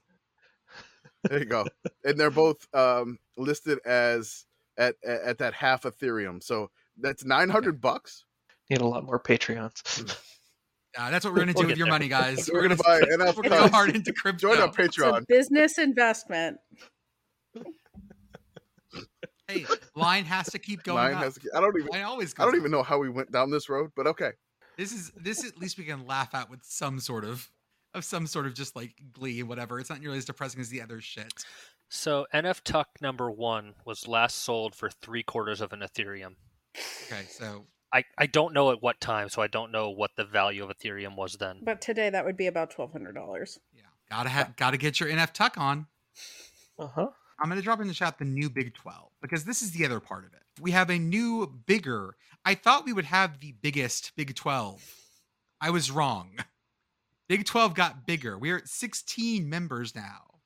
There 1.23 1.39
you 1.39 1.45
go. 1.45 1.65
and 2.03 2.17
they're 2.19 2.29
both 2.31 2.67
um, 2.73 3.17
listed 3.37 3.79
as 3.85 4.45
at 4.77 4.95
at 5.05 5.21
at 5.21 5.37
that 5.39 5.53
half 5.53 5.83
Ethereum. 5.83 6.41
So 6.43 6.69
that's 6.97 7.23
nine 7.25 7.49
hundred 7.49 7.79
bucks. 7.81 8.25
Need 8.73 8.81
a 8.81 8.87
lot 8.87 9.05
more 9.05 9.19
Patreons. 9.19 10.17
Uh, 10.95 11.09
that's 11.09 11.25
what 11.25 11.33
we're 11.33 11.39
gonna 11.39 11.53
do 11.53 11.61
We'll 11.61 11.69
with 11.69 11.77
your 11.79 11.87
there. 11.87 11.91
money, 11.93 12.07
guys. 12.07 12.47
We're 12.53 12.61
gonna 12.61 12.75
buy 12.75 12.99
an 12.99 13.17
We're 13.19 13.33
gonna 13.33 13.49
go 13.49 13.67
hard 13.67 13.95
into 13.95 14.13
crypto. 14.13 14.49
Join 14.53 14.59
our 14.61 14.67
it's 14.67 14.77
a 14.77 15.01
Patreon. 15.01 15.27
business 15.27 15.79
investment. 15.79 16.57
Hey, 19.47 19.65
line 19.95 20.25
has 20.25 20.51
to 20.51 20.59
keep 20.59 20.83
going 20.83 20.97
Line 20.97 21.13
up. 21.15 21.23
has. 21.23 21.39
I 21.55 21.59
don't 21.61 21.75
even. 21.77 21.87
Line 21.91 22.03
always 22.03 22.33
I 22.37 22.43
don't 22.43 22.53
up. 22.53 22.59
even 22.59 22.69
know 22.69 22.83
how 22.83 22.99
we 22.99 23.09
went 23.09 23.31
down 23.31 23.49
this 23.49 23.69
road, 23.69 23.89
but 23.95 24.05
okay. 24.05 24.33
This 24.77 24.91
is 24.93 25.11
this 25.17 25.43
at 25.43 25.57
least 25.57 25.79
we 25.79 25.83
can 25.83 26.05
laugh 26.05 26.35
at 26.35 26.49
with 26.51 26.59
some 26.63 26.99
sort 26.99 27.25
of 27.25 27.49
of 27.95 28.05
some 28.05 28.27
sort 28.27 28.45
of 28.45 28.53
just 28.53 28.75
like 28.75 28.93
glee 29.13 29.39
and 29.39 29.49
whatever. 29.49 29.79
It's 29.79 29.89
not 29.89 29.99
nearly 29.99 30.19
as 30.19 30.25
depressing 30.25 30.61
as 30.61 30.69
the 30.69 30.81
other 30.81 31.01
shit. 31.01 31.33
So 31.89 32.27
NF 32.33 32.61
Tuck 32.63 32.87
number 33.01 33.31
one 33.31 33.73
was 33.83 34.07
last 34.07 34.37
sold 34.43 34.75
for 34.75 34.89
three 34.89 35.23
quarters 35.23 35.59
of 35.59 35.73
an 35.73 35.79
Ethereum. 35.81 36.35
Okay, 37.07 37.23
so 37.29 37.65
I, 37.93 38.03
I 38.17 38.25
don't 38.25 38.53
know 38.53 38.71
at 38.71 38.81
what 38.81 38.99
time, 38.99 39.29
so 39.29 39.41
I 39.41 39.47
don't 39.47 39.71
know 39.71 39.91
what 39.91 40.11
the 40.17 40.25
value 40.25 40.63
of 40.63 40.75
Ethereum 40.75 41.15
was 41.15 41.35
then. 41.35 41.59
But 41.61 41.79
today 41.79 42.09
that 42.09 42.25
would 42.25 42.35
be 42.35 42.47
about 42.47 42.71
twelve 42.71 42.91
hundred 42.91 43.13
dollars. 43.13 43.59
yeah, 43.75 43.83
gotta 44.09 44.29
have 44.29 44.55
gotta 44.55 44.77
get 44.77 44.99
your 44.99 45.09
NF 45.09 45.31
Tuck 45.31 45.57
on. 45.57 45.85
Uh 46.79 46.87
huh. 46.87 47.07
I'm 47.39 47.49
gonna 47.49 47.61
drop 47.61 47.81
in 47.81 47.87
the 47.87 47.93
chat 47.93 48.17
the 48.17 48.25
new 48.25 48.49
Big 48.49 48.73
12 48.73 49.11
because 49.21 49.43
this 49.45 49.61
is 49.61 49.71
the 49.71 49.85
other 49.85 49.99
part 49.99 50.25
of 50.25 50.33
it. 50.33 50.41
We 50.61 50.71
have 50.71 50.89
a 50.89 50.97
new 50.97 51.47
bigger. 51.65 52.15
I 52.45 52.55
thought 52.55 52.85
we 52.85 52.93
would 52.93 53.05
have 53.05 53.39
the 53.39 53.53
biggest 53.61 54.11
Big 54.15 54.33
12. 54.35 54.83
I 55.61 55.69
was 55.69 55.91
wrong. 55.91 56.37
Big 57.29 57.45
12 57.45 57.73
got 57.73 58.05
bigger. 58.05 58.37
We're 58.37 58.57
at 58.57 58.67
16 58.67 59.49
members 59.49 59.95
now 59.95 60.39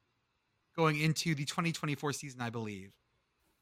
going 0.75 0.99
into 0.99 1.33
the 1.33 1.45
2024 1.45 2.13
season, 2.13 2.41
I 2.41 2.49
believe. 2.49 2.91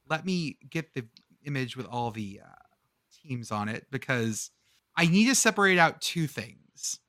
Let 0.10 0.26
me 0.26 0.58
get 0.70 0.94
the 0.94 1.06
image 1.46 1.78
with 1.78 1.88
all 1.88 2.12
the 2.12 2.42
uh, 2.44 2.48
teams 3.28 3.52
on 3.52 3.70
it 3.70 3.86
because 3.92 4.52
I 4.96 5.08
need 5.08 5.28
to 5.28 5.36
separate 5.36 5.78
out 5.78 6.02
two 6.02 6.28
things. 6.28 7.00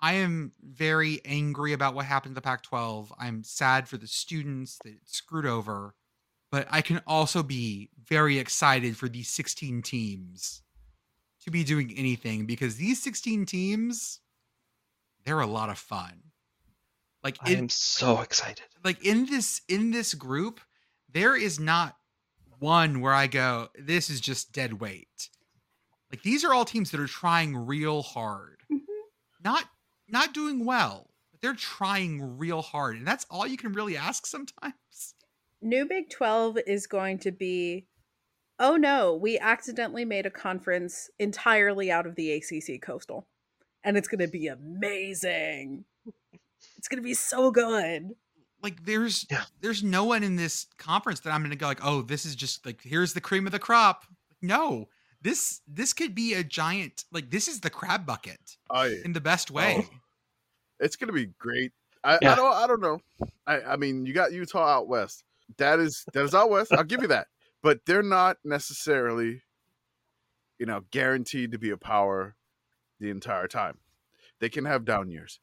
I 0.00 0.14
am 0.14 0.52
very 0.62 1.20
angry 1.24 1.72
about 1.72 1.94
what 1.94 2.04
happened 2.04 2.34
to 2.34 2.40
the 2.40 2.44
Pac 2.44 2.62
12. 2.62 3.12
I'm 3.18 3.42
sad 3.42 3.88
for 3.88 3.96
the 3.96 4.06
students 4.06 4.78
that 4.84 4.90
it 4.90 5.00
screwed 5.06 5.46
over, 5.46 5.94
but 6.50 6.66
I 6.70 6.82
can 6.82 7.02
also 7.06 7.42
be 7.42 7.90
very 8.04 8.38
excited 8.38 8.96
for 8.96 9.08
these 9.08 9.28
16 9.28 9.82
teams 9.82 10.62
to 11.44 11.50
be 11.50 11.64
doing 11.64 11.94
anything 11.96 12.44
because 12.44 12.76
these 12.76 13.02
16 13.02 13.46
teams, 13.46 14.20
they're 15.24 15.40
a 15.40 15.46
lot 15.46 15.70
of 15.70 15.78
fun. 15.78 16.22
Like 17.24 17.38
I 17.40 17.52
in, 17.52 17.58
am 17.58 17.68
so 17.68 18.20
excited. 18.20 18.66
like 18.84 19.04
in 19.04 19.26
this 19.26 19.62
in 19.68 19.90
this 19.90 20.14
group, 20.14 20.60
there 21.12 21.34
is 21.34 21.58
not 21.58 21.95
one 22.58 23.00
where 23.00 23.12
I 23.12 23.26
go, 23.26 23.68
this 23.78 24.10
is 24.10 24.20
just 24.20 24.52
dead 24.52 24.80
weight. 24.80 25.30
Like 26.10 26.22
these 26.22 26.44
are 26.44 26.52
all 26.52 26.64
teams 26.64 26.90
that 26.90 27.00
are 27.00 27.06
trying 27.06 27.56
real 27.56 28.02
hard. 28.02 28.62
Mhm. 28.70 28.80
Not 29.42 29.64
not 30.08 30.32
doing 30.32 30.64
well, 30.64 31.10
but 31.32 31.40
they're 31.40 31.54
trying 31.54 32.38
real 32.38 32.62
hard. 32.62 32.96
And 32.96 33.06
that's 33.06 33.26
all 33.30 33.46
you 33.46 33.56
can 33.56 33.72
really 33.72 33.96
ask 33.96 34.26
sometimes. 34.26 35.14
New 35.60 35.84
Big 35.84 36.10
12 36.10 36.58
is 36.66 36.86
going 36.86 37.18
to 37.20 37.32
be 37.32 37.86
oh 38.58 38.76
no, 38.76 39.14
we 39.14 39.38
accidentally 39.38 40.04
made 40.04 40.26
a 40.26 40.30
conference 40.30 41.10
entirely 41.18 41.90
out 41.90 42.06
of 42.06 42.14
the 42.14 42.32
ACC 42.32 42.80
Coastal. 42.80 43.26
And 43.84 43.96
it's 43.96 44.08
going 44.08 44.20
to 44.20 44.28
be 44.28 44.46
amazing. 44.46 45.84
It's 46.78 46.88
going 46.88 47.02
to 47.02 47.06
be 47.06 47.14
so 47.14 47.50
good. 47.50 48.14
Like 48.62 48.84
there's 48.84 49.26
Yeah. 49.30 49.44
there's 49.60 49.82
no 49.82 50.04
one 50.04 50.22
in 50.22 50.36
this 50.36 50.66
conference 50.78 51.20
that 51.20 51.30
I'm 51.32 51.42
gonna 51.42 51.56
go 51.56 51.66
like, 51.66 51.84
oh, 51.84 52.02
this 52.02 52.24
is 52.24 52.34
just 52.34 52.64
like 52.66 52.82
here's 52.82 53.12
the 53.12 53.20
cream 53.20 53.46
of 53.46 53.52
the 53.52 53.58
crop. 53.58 54.04
No, 54.42 54.88
this 55.22 55.60
this 55.66 55.92
could 55.92 56.14
be 56.14 56.34
a 56.34 56.44
giant 56.44 57.04
like 57.12 57.30
this 57.30 57.48
is 57.48 57.60
the 57.60 57.70
crab 57.70 58.06
bucket 58.06 58.56
I 58.70 58.96
in 59.04 59.12
the 59.12 59.20
best 59.20 59.50
oh. 59.50 59.54
way. 59.54 59.88
it's 60.80 60.96
gonna 60.96 61.12
be 61.12 61.26
great. 61.38 61.72
I, 62.02 62.18
Yeah. 62.22 62.32
I 62.32 62.34
don't 62.36 62.54
I 62.54 62.66
don't 62.66 62.80
know. 62.80 63.00
I, 63.46 63.60
I 63.62 63.76
mean, 63.76 64.06
you 64.06 64.12
got 64.12 64.32
Utah 64.32 64.66
out 64.66 64.88
west. 64.88 65.24
That 65.58 65.78
is 65.78 66.04
that 66.12 66.24
is 66.24 66.34
out 66.34 66.50
west. 66.50 66.72
I'll 66.72 66.84
give 66.84 67.02
you 67.02 67.08
that. 67.08 67.28
But 67.62 67.80
they're 67.86 68.02
not 68.02 68.36
necessarily, 68.44 69.42
you 70.58 70.66
know, 70.66 70.82
guaranteed 70.90 71.52
to 71.52 71.58
be 71.58 71.70
a 71.70 71.76
power 71.76 72.36
the 73.00 73.10
entire 73.10 73.48
time. 73.48 73.78
They 74.40 74.48
can 74.48 74.64
have 74.66 74.84
down 74.84 75.10
years. 75.10 75.40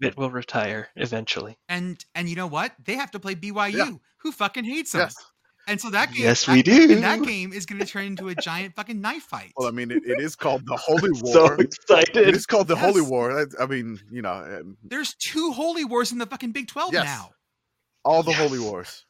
It 0.00 0.16
will 0.16 0.30
retire 0.30 0.88
eventually. 0.96 1.56
And 1.68 2.04
and 2.14 2.28
you 2.28 2.36
know 2.36 2.46
what? 2.46 2.72
They 2.84 2.94
have 2.94 3.10
to 3.12 3.20
play 3.20 3.34
BYU, 3.34 3.72
Yeah. 3.74 3.90
who 4.18 4.32
fucking 4.32 4.64
hates 4.64 4.92
them. 4.92 5.02
Yes. 5.02 5.14
And 5.66 5.80
so 5.80 5.88
that 5.90 6.12
game, 6.12 6.24
Yes, 6.24 6.44
that- 6.44 6.52
we 6.52 6.62
do. 6.62 6.92
And 6.92 7.02
that 7.02 7.22
game 7.22 7.52
is 7.54 7.64
going 7.64 7.78
to 7.80 7.86
turn 7.86 8.04
into 8.04 8.28
a 8.28 8.34
giant 8.34 8.74
fucking 8.74 9.00
knife 9.00 9.22
fight. 9.22 9.52
Well, 9.56 9.66
I 9.66 9.70
mean, 9.70 9.90
it, 9.90 10.02
it 10.04 10.20
is 10.20 10.36
called 10.36 10.66
the 10.66 10.76
Holy 10.76 11.10
War. 11.22 11.54
it 11.54 11.60
excited. 11.72 12.34
is 12.36 12.44
called 12.44 12.68
the 12.68 12.76
Holy 12.76 13.00
War. 13.00 13.32
That- 13.32 13.54
I 13.58 13.64
mean, 13.66 13.98
you 14.10 14.20
know, 14.20 14.32
um, 14.34 14.76
There's 14.82 15.14
two 15.14 15.52
holy 15.52 15.84
wars 15.86 16.12
in 16.12 16.18
the 16.18 16.26
fucking 16.26 16.52
Big 16.52 16.68
Twelve 16.68 16.92
Yes. 16.92 17.04
now. 17.06 17.30
all 18.04 18.22
the 18.22 18.32
Yes. 18.32 18.40
Holy 18.40 18.58
Wars. 18.58 19.06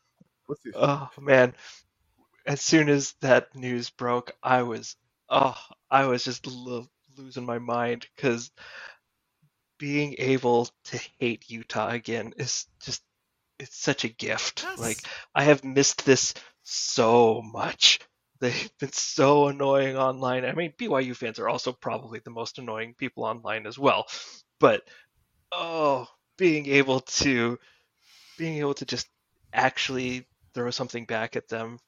Oh 0.75 1.09
man. 1.21 1.55
As 2.47 2.61
soon 2.61 2.89
as 2.91 3.15
that 3.23 3.53
news 3.57 3.91
broke, 3.91 4.33
I 4.43 4.63
was 4.63 4.95
oh, 5.31 5.57
I 5.91 6.07
was 6.07 6.23
just 6.23 6.47
lo- 6.47 6.87
losing 7.17 7.47
my 7.47 7.59
mind 7.59 8.07
cuz 8.19 8.51
being 9.79 10.15
able 10.19 10.69
to 10.85 11.01
hate 11.19 11.51
Utah 11.51 11.91
again 11.91 12.35
is 12.37 12.67
just 12.81 13.03
it's 13.59 13.77
such 13.77 14.05
a 14.05 14.09
gift. 14.09 14.65
Like 14.79 14.99
I 15.35 15.45
have 15.45 15.65
missed 15.65 16.05
this 16.05 16.35
so 16.63 17.43
much. 17.43 18.01
They've 18.41 18.71
been 18.79 18.93
so 18.93 19.49
annoying 19.49 19.97
online. 19.97 20.45
I 20.45 20.53
mean, 20.53 20.73
BYU 20.77 21.17
fans 21.17 21.39
are 21.39 21.49
also 21.49 21.73
probably 21.73 22.21
the 22.25 22.31
most 22.31 22.59
annoying 22.59 22.95
people 22.95 23.25
online 23.25 23.67
as 23.67 23.79
well. 23.79 24.07
But 24.59 24.83
oh, 25.53 26.09
being 26.37 26.67
able 26.67 27.01
to 27.01 27.59
being 28.37 28.59
able 28.59 28.75
to 28.75 28.85
just 28.85 29.09
actually 29.53 30.27
throw 30.53 30.71
something 30.71 31.05
back 31.05 31.37
at 31.37 31.49
them 31.49 31.79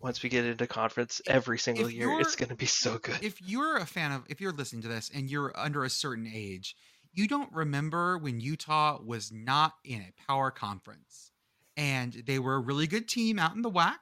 once 0.00 0.22
we 0.22 0.28
get 0.28 0.44
into 0.44 0.66
conference 0.66 1.20
every 1.26 1.58
single 1.58 1.86
If 1.86 1.92
year, 1.92 2.20
it's 2.20 2.36
going 2.36 2.50
to 2.50 2.54
be 2.54 2.66
so 2.66 2.98
good. 2.98 3.18
if 3.22 3.40
you're 3.42 3.76
a 3.78 3.86
fan 3.86 4.12
of 4.12 4.24
if 4.28 4.40
you're 4.40 4.52
listening 4.52 4.82
to 4.82 4.88
this 4.88 5.10
and 5.12 5.28
you're 5.30 5.52
under 5.58 5.84
a 5.84 5.90
certain 5.90 6.30
age 6.32 6.76
you 7.18 7.26
don't 7.26 7.52
remember 7.52 8.16
when 8.16 8.38
utah 8.38 9.00
was 9.04 9.32
not 9.32 9.74
in 9.84 10.00
a 10.00 10.12
power 10.28 10.52
conference 10.52 11.32
and 11.76 12.12
they 12.12 12.38
were 12.38 12.54
a 12.54 12.60
really 12.60 12.86
good 12.86 13.08
team 13.08 13.40
out 13.40 13.56
in 13.56 13.62
the 13.62 13.70
WAC 13.70 13.96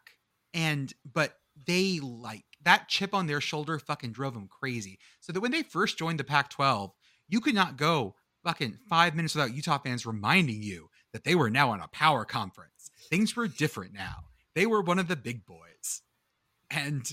and 0.52 0.92
but 1.10 1.38
they 1.66 1.98
like 2.00 2.44
that 2.62 2.88
chip 2.88 3.14
on 3.14 3.26
their 3.26 3.40
shoulder 3.40 3.78
fucking 3.78 4.12
drove 4.12 4.34
them 4.34 4.48
crazy. 4.48 4.98
So 5.20 5.32
that 5.32 5.40
when 5.40 5.50
they 5.50 5.62
first 5.62 5.96
joined 5.96 6.20
the 6.20 6.24
pac 6.24 6.50
12 6.50 6.92
you 7.26 7.40
could 7.40 7.54
not 7.54 7.78
go 7.78 8.16
fucking 8.44 8.78
five 8.86 9.14
minutes 9.16 9.34
without 9.34 9.54
utah 9.54 9.78
fans 9.78 10.04
reminding 10.04 10.62
you 10.62 10.90
that 11.14 11.24
they 11.24 11.34
were 11.34 11.48
now 11.48 11.70
on 11.70 11.80
a 11.80 11.88
power 11.88 12.26
conference. 12.26 12.90
Things 13.08 13.34
were 13.34 13.48
different 13.48 13.94
now. 13.94 14.26
They 14.54 14.66
were 14.66 14.82
one 14.82 14.98
of 14.98 15.08
the 15.08 15.16
big 15.16 15.46
boys. 15.46 16.02
And 16.70 17.10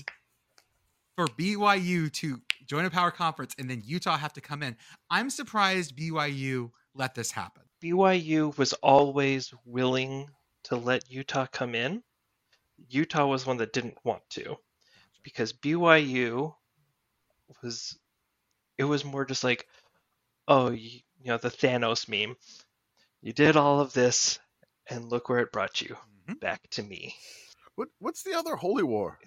for 1.16 1.26
BYU 1.28 2.12
to 2.12 2.42
join 2.66 2.84
a 2.84 2.90
power 2.90 3.10
conference 3.10 3.54
and 3.58 3.68
then 3.70 3.82
Utah 3.84 4.16
have 4.16 4.32
to 4.34 4.40
come 4.40 4.62
in. 4.62 4.76
I'm 5.10 5.30
surprised 5.30 5.96
BYU 5.96 6.70
let 6.94 7.14
this 7.14 7.30
happen. 7.30 7.62
BYU 7.82 8.56
was 8.56 8.72
always 8.74 9.52
willing 9.64 10.28
to 10.64 10.76
let 10.76 11.10
Utah 11.10 11.46
come 11.46 11.74
in. 11.74 12.02
Utah 12.88 13.26
was 13.26 13.46
one 13.46 13.58
that 13.58 13.72
didn't 13.72 13.98
want 14.04 14.22
to 14.30 14.56
because 15.22 15.52
BYU 15.52 16.54
was 17.62 17.98
it 18.78 18.84
was 18.84 19.04
more 19.04 19.24
just 19.24 19.44
like 19.44 19.66
oh 20.48 20.70
you, 20.70 21.00
you 21.20 21.26
know 21.26 21.38
the 21.38 21.50
Thanos 21.50 22.08
meme. 22.08 22.36
You 23.22 23.32
did 23.32 23.56
all 23.56 23.80
of 23.80 23.92
this 23.92 24.38
and 24.88 25.08
look 25.08 25.28
where 25.28 25.40
it 25.40 25.52
brought 25.52 25.80
you 25.80 25.96
Mhm. 26.28 26.40
back 26.40 26.60
to 26.70 26.82
me. 26.82 27.14
what 27.76 27.88
what's 27.98 28.22
the 28.22 28.34
other 28.34 28.56
Holy 28.56 28.82
War? 28.82 29.18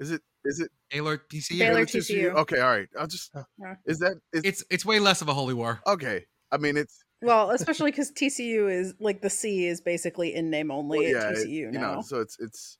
Is 0.00 0.10
it 0.10 0.22
is 0.44 0.58
it 0.60 0.70
Baylor 0.90 1.18
TCU. 1.18 1.58
Baylor 1.58 1.84
TCU? 1.84 2.30
TCU. 2.32 2.34
Okay, 2.34 2.58
all 2.60 2.70
right. 2.70 2.88
I'll 2.98 3.06
just 3.06 3.30
Yeah. 3.58 3.74
is 3.86 3.98
that 4.00 4.14
is 4.32 4.42
It's 4.44 4.64
it's 4.70 4.84
way 4.84 4.98
less 4.98 5.20
of 5.22 5.28
a 5.28 5.34
holy 5.34 5.54
war. 5.54 5.80
okay. 5.86 6.26
I 6.50 6.56
mean, 6.56 6.76
it's 6.76 7.04
Well, 7.22 7.50
especially 7.50 7.90
because 7.92 8.10
TCU 8.10 8.68
is 8.70 8.94
like 8.98 9.20
the 9.20 9.30
C 9.30 9.66
is 9.66 9.80
basically 9.82 10.34
in 10.34 10.48
name 10.50 10.70
only 10.70 11.12
well, 11.14 11.22
at 11.26 11.32
it- 11.36 11.46
TCU 11.46 11.50
you 11.50 11.70
now. 11.70 11.96
know, 11.96 12.02
so 12.02 12.20
it's 12.20 12.38
it's 12.40 12.78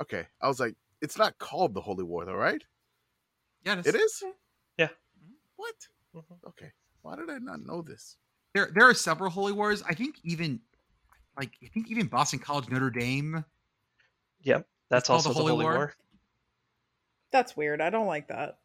okay. 0.00 0.26
I 0.40 0.46
was 0.48 0.60
like, 0.60 0.76
it's 1.02 1.18
not 1.18 1.36
called 1.38 1.74
the 1.74 1.80
Holy 1.80 2.04
War, 2.04 2.24
though, 2.24 2.34
right? 2.34 2.62
Yeah, 3.64 3.82
It 3.84 3.94
is. 3.94 4.22
Yeah. 4.78 4.88
What? 5.56 5.74
Mhm. 6.14 6.38
Okay. 6.48 6.72
Why 7.02 7.16
did 7.16 7.28
I 7.30 7.38
not 7.38 7.60
know 7.66 7.82
this? 7.82 8.16
There 8.54 8.70
there 8.72 8.88
are 8.88 8.94
several 8.94 9.30
holy 9.30 9.52
wars. 9.52 9.82
I 9.82 9.94
think 9.94 10.16
even 10.22 10.60
like 11.36 11.50
I 11.64 11.66
think 11.66 11.90
even 11.90 12.06
Boston 12.06 12.38
College 12.38 12.68
Notre 12.70 12.90
Dame. 12.90 13.44
Yep, 14.42 14.68
that's 14.88 15.08
called 15.08 15.24
the 15.24 15.28
also 15.30 15.40
the 15.40 15.40
Holy 15.40 15.50
Holy 15.52 15.64
War? 15.64 15.74
War. 15.74 15.94
That's 17.34 17.56
weird. 17.56 17.80
I 17.80 17.90
don't 17.90 18.06
like 18.06 18.28
that. 18.28 18.58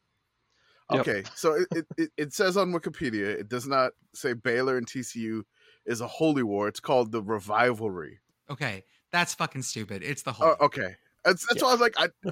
Yep. 0.92 1.00
Okay, 1.02 1.24
so 1.36 1.54
it, 1.54 1.68
it, 1.76 1.86
it, 1.98 2.10
it 2.18 2.34
says 2.34 2.56
on 2.56 2.72
Wikipedia, 2.72 3.26
it 3.26 3.50
does 3.50 3.66
not 3.68 3.94
say 4.14 4.34
Baylor 4.34 4.78
and 4.78 4.86
TCU 4.86 5.42
is 5.88 6.02
a 6.02 6.08
holy 6.08 6.44
war. 6.44 6.68
It's 6.68 6.80
called 6.80 7.12
the 7.12 7.22
Revivalry. 7.24 8.20
Okay, 8.48 8.84
that's 9.12 9.34
fucking 9.34 9.64
stupid. 9.64 10.04
It's 10.04 10.22
the 10.22 10.32
holy. 10.34 10.52
Oh, 10.60 10.66
okay. 10.68 10.96
That's 11.26 11.48
that's 11.48 11.62
Yeah. 11.62 11.64
why 11.64 11.70
I 11.70 11.74
was 11.74 11.82
like, 11.82 11.96
I 11.98 12.32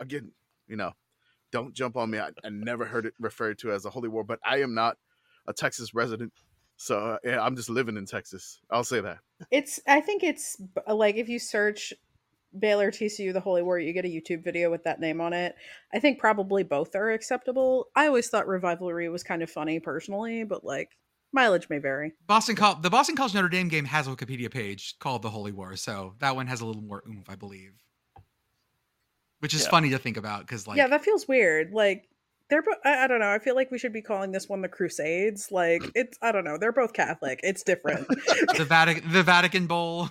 again, 0.00 0.32
you 0.68 0.76
know, 0.76 0.92
don't 1.50 1.74
jump 1.74 1.96
on 1.96 2.10
me. 2.10 2.18
I, 2.18 2.28
I 2.44 2.50
never 2.50 2.84
heard 2.84 3.06
it 3.06 3.14
referred 3.18 3.58
to 3.60 3.72
as 3.72 3.86
a 3.86 3.90
holy 3.90 4.10
war, 4.10 4.22
but 4.22 4.38
I 4.44 4.60
am 4.60 4.74
not 4.74 4.98
a 5.46 5.54
Texas 5.54 5.94
resident, 5.94 6.34
so 6.76 6.98
uh, 6.98 7.16
yeah, 7.24 7.42
I'm 7.42 7.56
just 7.56 7.70
living 7.70 7.96
in 7.96 8.04
Texas. 8.04 8.60
I'll 8.70 8.84
say 8.84 9.00
that. 9.00 9.18
It's 9.50 9.80
I 9.86 10.02
think 10.02 10.22
it's 10.22 10.60
like 10.86 11.16
if 11.16 11.28
you 11.30 11.38
search 11.38 11.94
Baylor 12.58 12.90
TCU 12.90 13.32
the 13.32 13.40
Holy 13.40 13.62
War, 13.62 13.78
you 13.78 13.92
get 13.92 14.04
a 14.04 14.08
YouTube 14.08 14.42
video 14.42 14.70
with 14.70 14.84
that 14.84 15.00
name 15.00 15.20
on 15.20 15.32
it. 15.32 15.54
I 15.94 16.00
think 16.00 16.18
probably 16.18 16.62
both 16.64 16.94
are 16.96 17.12
acceptable. 17.12 17.86
I 17.94 18.06
always 18.06 18.28
thought 18.28 18.46
Revivalry 18.48 19.08
was 19.08 19.22
kind 19.22 19.42
of 19.42 19.50
funny 19.50 19.78
personally, 19.80 20.44
but 20.44 20.64
like 20.64 20.88
mileage 21.32 21.68
may 21.70 21.78
vary. 21.78 22.12
Boston 22.26 22.56
Col- 22.56 22.74
the 22.80 22.90
Boston 22.90 23.14
College 23.16 23.34
Notre 23.34 23.48
Dame 23.48 23.68
game 23.68 23.84
has 23.84 24.08
a 24.08 24.10
Wikipedia 24.10 24.50
page 24.50 24.96
called 24.98 25.22
the 25.22 25.30
Holy 25.30 25.52
War, 25.52 25.76
so 25.76 26.14
that 26.18 26.34
one 26.34 26.48
has 26.48 26.60
a 26.60 26.66
little 26.66 26.82
more 26.82 27.02
oomph, 27.08 27.30
I 27.30 27.36
believe. 27.36 27.72
Which 29.38 29.54
is 29.54 29.62
Yeah. 29.64 29.70
funny 29.70 29.90
to 29.90 29.98
think 29.98 30.16
about 30.16 30.40
because 30.40 30.66
like 30.66 30.76
yeah, 30.76 30.88
that 30.88 31.04
feels 31.04 31.26
weird. 31.28 31.72
Like 31.72 32.08
they're 32.50 32.62
bo- 32.62 32.74
I, 32.84 33.04
I 33.04 33.06
don't 33.06 33.20
know. 33.20 33.30
I 33.30 33.38
feel 33.38 33.54
like 33.54 33.70
we 33.70 33.78
should 33.78 33.92
be 33.92 34.02
calling 34.02 34.32
this 34.32 34.48
one 34.48 34.60
the 34.60 34.68
Crusades. 34.68 35.50
Like 35.50 35.82
it's 35.94 36.18
I 36.20 36.32
don't 36.32 36.44
know. 36.44 36.58
They're 36.58 36.72
both 36.72 36.92
Catholic. 36.92 37.40
It's 37.42 37.62
different. 37.62 38.06
the 38.56 38.66
Vatican 38.68 39.10
the 39.12 39.22
Vatican 39.22 39.66
Bowl. 39.66 40.08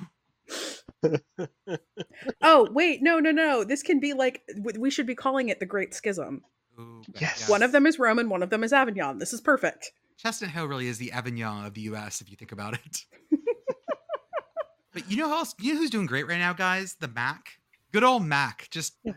oh 2.41 2.67
wait, 2.71 3.01
no, 3.01 3.19
no, 3.19 3.31
no. 3.31 3.63
This 3.63 3.81
can 3.83 3.99
be 3.99 4.13
like 4.13 4.41
we 4.77 4.89
should 4.89 5.05
be 5.07 5.15
calling 5.15 5.49
it 5.49 5.59
the 5.59 5.65
Great 5.65 5.93
Schism. 5.93 6.43
Ooh, 6.79 7.01
Yes. 7.19 7.49
One 7.49 7.63
of 7.63 7.71
them 7.71 7.85
is 7.85 7.99
Roman, 7.99 8.29
one 8.29 8.43
of 8.43 8.49
them 8.49 8.63
is 8.63 8.73
Avignon. 8.73 9.17
This 9.19 9.33
is 9.33 9.41
perfect. 9.41 9.91
Chestnut 10.17 10.51
Hill 10.51 10.65
really 10.65 10.87
is 10.87 10.97
the 10.97 11.11
Avignon 11.11 11.65
of 11.65 11.73
the 11.73 11.81
U.S. 11.81 12.19
if 12.21 12.29
you 12.29 12.35
think 12.35 12.51
about 12.51 12.73
it. 12.73 13.05
but 14.93 15.09
you 15.09 15.17
know 15.17 15.27
who 15.27 15.33
else? 15.33 15.55
You 15.59 15.73
know 15.73 15.79
who's 15.79 15.89
doing 15.89 16.05
great 16.07 16.27
right 16.27 16.39
now, 16.39 16.53
guys? 16.53 16.95
The 16.99 17.07
Mac. 17.07 17.59
Good 17.91 18.03
old 18.03 18.23
Mac, 18.25 18.67
just 18.69 18.95
Yeah. 19.03 19.13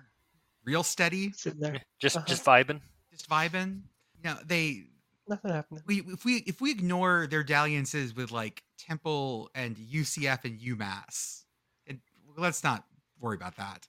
real 0.64 0.82
steady, 0.82 1.32
Sitting 1.32 1.60
there, 1.60 1.82
Just 1.98 2.16
Uh-huh. 2.16 2.26
just 2.26 2.44
vibing. 2.44 2.80
just 3.10 3.28
vibing. 3.28 3.82
You 4.22 4.30
know, 4.30 4.38
they 4.46 4.84
nothing 5.32 5.50
happening. 5.50 5.82
we 5.86 6.02
if 6.06 6.24
we 6.24 6.36
if 6.46 6.60
we 6.60 6.70
ignore 6.70 7.26
their 7.26 7.42
dalliances 7.42 8.14
with 8.14 8.30
like 8.30 8.62
Temple 8.78 9.50
and 9.54 9.76
UCF 9.76 10.44
and 10.44 10.60
UMass, 10.60 11.44
and 11.86 12.00
let's 12.36 12.62
not 12.62 12.84
worry 13.18 13.36
about 13.36 13.56
that. 13.56 13.88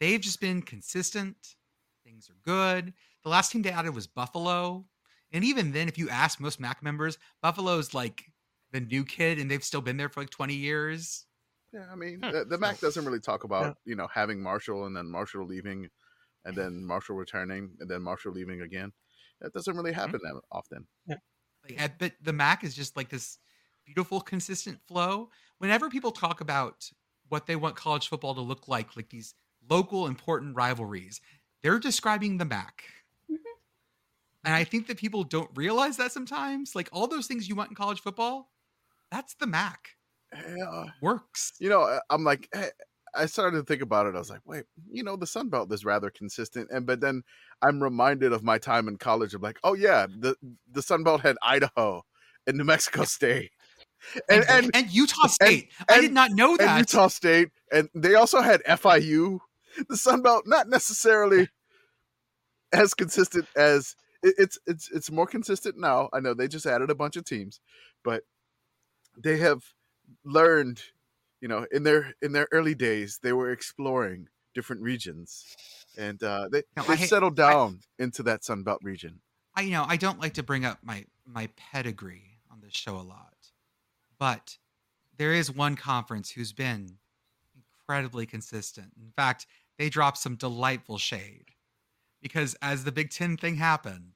They've 0.00 0.20
just 0.20 0.40
been 0.40 0.62
consistent. 0.62 1.56
Things 2.04 2.30
are 2.30 2.38
good. 2.44 2.92
The 3.24 3.28
last 3.30 3.50
team 3.50 3.62
they 3.62 3.70
added 3.70 3.94
was 3.94 4.06
Buffalo, 4.06 4.86
and 5.32 5.44
even 5.44 5.72
then, 5.72 5.88
if 5.88 5.98
you 5.98 6.08
ask 6.08 6.40
most 6.40 6.60
MAC 6.60 6.82
members, 6.82 7.18
Buffalo's 7.42 7.92
like 7.92 8.24
the 8.72 8.80
new 8.80 9.04
kid, 9.04 9.38
and 9.38 9.50
they've 9.50 9.64
still 9.64 9.80
been 9.80 9.96
there 9.96 10.08
for 10.08 10.20
like 10.20 10.30
twenty 10.30 10.54
years. 10.54 11.26
Yeah, 11.72 11.86
I 11.90 11.96
mean, 11.96 12.20
the, 12.20 12.46
the 12.48 12.58
MAC 12.58 12.80
doesn't 12.80 13.04
really 13.04 13.20
talk 13.20 13.44
about 13.44 13.76
you 13.84 13.96
know 13.96 14.06
having 14.12 14.40
Marshall 14.42 14.86
and 14.86 14.96
then 14.96 15.10
Marshall 15.10 15.44
leaving, 15.44 15.88
and 16.44 16.54
then 16.54 16.86
Marshall 16.86 17.16
returning, 17.16 17.70
and 17.80 17.90
then 17.90 18.02
Marshall 18.02 18.32
leaving 18.32 18.60
again. 18.62 18.92
That 19.40 19.52
doesn't 19.52 19.76
really 19.76 19.92
happen 19.92 20.20
that 20.22 20.40
often. 20.50 20.86
Like, 21.68 21.98
but 21.98 22.12
the 22.22 22.32
Mac 22.32 22.64
is 22.64 22.74
just 22.74 22.96
like 22.96 23.08
this 23.08 23.38
beautiful, 23.84 24.20
consistent 24.20 24.80
flow. 24.86 25.30
Whenever 25.58 25.88
people 25.90 26.12
talk 26.12 26.40
about 26.40 26.88
what 27.28 27.46
they 27.46 27.56
want 27.56 27.76
college 27.76 28.08
football 28.08 28.34
to 28.34 28.40
look 28.40 28.68
like, 28.68 28.96
like 28.96 29.08
these 29.10 29.34
local 29.68 30.06
important 30.06 30.54
rivalries, 30.56 31.20
they're 31.62 31.78
describing 31.78 32.38
the 32.38 32.44
Mac. 32.44 32.84
Mhm. 33.30 33.36
And 34.44 34.54
I 34.54 34.64
think 34.64 34.86
that 34.86 34.96
people 34.98 35.24
don't 35.24 35.50
realize 35.56 35.96
that 35.96 36.12
sometimes. 36.12 36.74
Like 36.74 36.88
all 36.92 37.08
those 37.08 37.26
things 37.26 37.48
you 37.48 37.56
want 37.56 37.70
in 37.70 37.74
college 37.76 38.00
football, 38.00 38.52
that's 39.10 39.34
the 39.34 39.46
Mac. 39.46 39.96
Yeah, 40.32 40.90
Works. 41.00 41.52
you 41.58 41.68
know, 41.68 41.82
I- 41.82 42.00
I'm 42.10 42.24
like, 42.24 42.48
I 43.16 43.26
started 43.26 43.58
to 43.58 43.64
think 43.64 43.82
about 43.82 44.06
it. 44.06 44.14
I 44.14 44.18
was 44.18 44.30
like, 44.30 44.42
wait, 44.44 44.64
you 44.90 45.02
know, 45.02 45.16
the 45.16 45.26
Sun 45.26 45.48
Belt 45.48 45.72
is 45.72 45.84
rather 45.84 46.10
consistent, 46.10 46.70
and 46.70 46.86
but 46.86 47.00
then 47.00 47.22
I'm 47.62 47.82
reminded 47.82 48.32
of 48.32 48.42
my 48.42 48.58
time 48.58 48.88
in 48.88 48.96
college. 48.98 49.34
of 49.34 49.42
like, 49.42 49.58
oh 49.64 49.74
yeah, 49.74 50.06
the 50.06 50.36
the 50.70 50.82
Sun 50.82 51.04
Belt 51.04 51.20
had 51.22 51.36
Idaho 51.42 52.04
and 52.46 52.58
New 52.58 52.64
Mexico 52.64 53.04
State. 53.04 53.50
and 54.28 54.44
and, 54.48 54.64
and, 54.66 54.76
and 54.76 54.90
Utah 54.90 55.26
State. 55.26 55.72
I 55.88 56.00
did 56.00 56.12
not 56.12 56.32
know 56.32 56.50
and 56.52 56.60
that. 56.60 56.78
Utah 56.78 57.08
State, 57.08 57.48
and 57.72 57.88
they 57.94 58.14
also 58.14 58.40
had 58.40 58.62
FIU. 58.64 59.40
The 59.88 59.96
Sun 59.96 60.22
Belt, 60.22 60.44
not 60.46 60.68
necessarily 60.68 61.48
as 62.72 62.94
consistent 62.94 63.46
as 63.56 63.94
it, 64.22 64.34
it's 64.38 64.58
it's 64.66 64.90
it's 64.90 65.10
more 65.10 65.26
consistent 65.26 65.78
now. 65.78 66.08
I 66.12 66.20
know 66.20 66.34
they 66.34 66.48
just 66.48 66.66
added 66.66 66.90
a 66.90 66.94
bunch 66.94 67.16
of 67.16 67.24
teams, 67.24 67.60
but 68.04 68.22
they 69.16 69.38
have 69.38 69.62
learned, 70.24 70.82
you 71.40 71.48
know, 71.48 71.66
in 71.72 71.82
their 71.82 72.14
in 72.22 72.32
their 72.32 72.48
early 72.52 72.74
days, 72.74 73.18
they 73.22 73.32
were 73.32 73.50
exploring 73.50 74.28
different 74.54 74.82
regions, 74.82 75.44
and 75.98 76.22
uh, 76.22 76.48
they 76.50 76.62
No, 76.76 76.82
hate- 76.84 77.08
settled 77.08 77.36
down 77.36 77.80
into 77.98 78.22
that 78.24 78.44
Sun 78.44 78.62
Belt 78.62 78.80
region. 78.82 79.20
I 79.54 79.62
you 79.62 79.70
know 79.70 79.84
I 79.86 79.96
don't 79.96 80.20
like 80.20 80.34
to 80.34 80.42
bring 80.42 80.64
up 80.64 80.78
my 80.82 81.04
my 81.26 81.48
pedigree 81.56 82.40
on 82.50 82.60
this 82.60 82.74
show 82.74 82.96
a 82.96 83.02
lot, 83.02 83.34
but 84.18 84.58
there 85.16 85.32
is 85.32 85.50
one 85.50 85.76
conference 85.76 86.30
who's 86.30 86.52
been 86.52 86.98
incredibly 87.54 88.26
consistent. 88.26 88.92
In 89.00 89.12
fact, 89.16 89.46
they 89.78 89.88
dropped 89.88 90.18
some 90.18 90.36
delightful 90.36 90.98
shade 90.98 91.46
because 92.20 92.54
as 92.60 92.84
the 92.84 92.92
Big 92.92 93.10
Ten 93.10 93.36
thing 93.36 93.56
happened, 93.56 94.14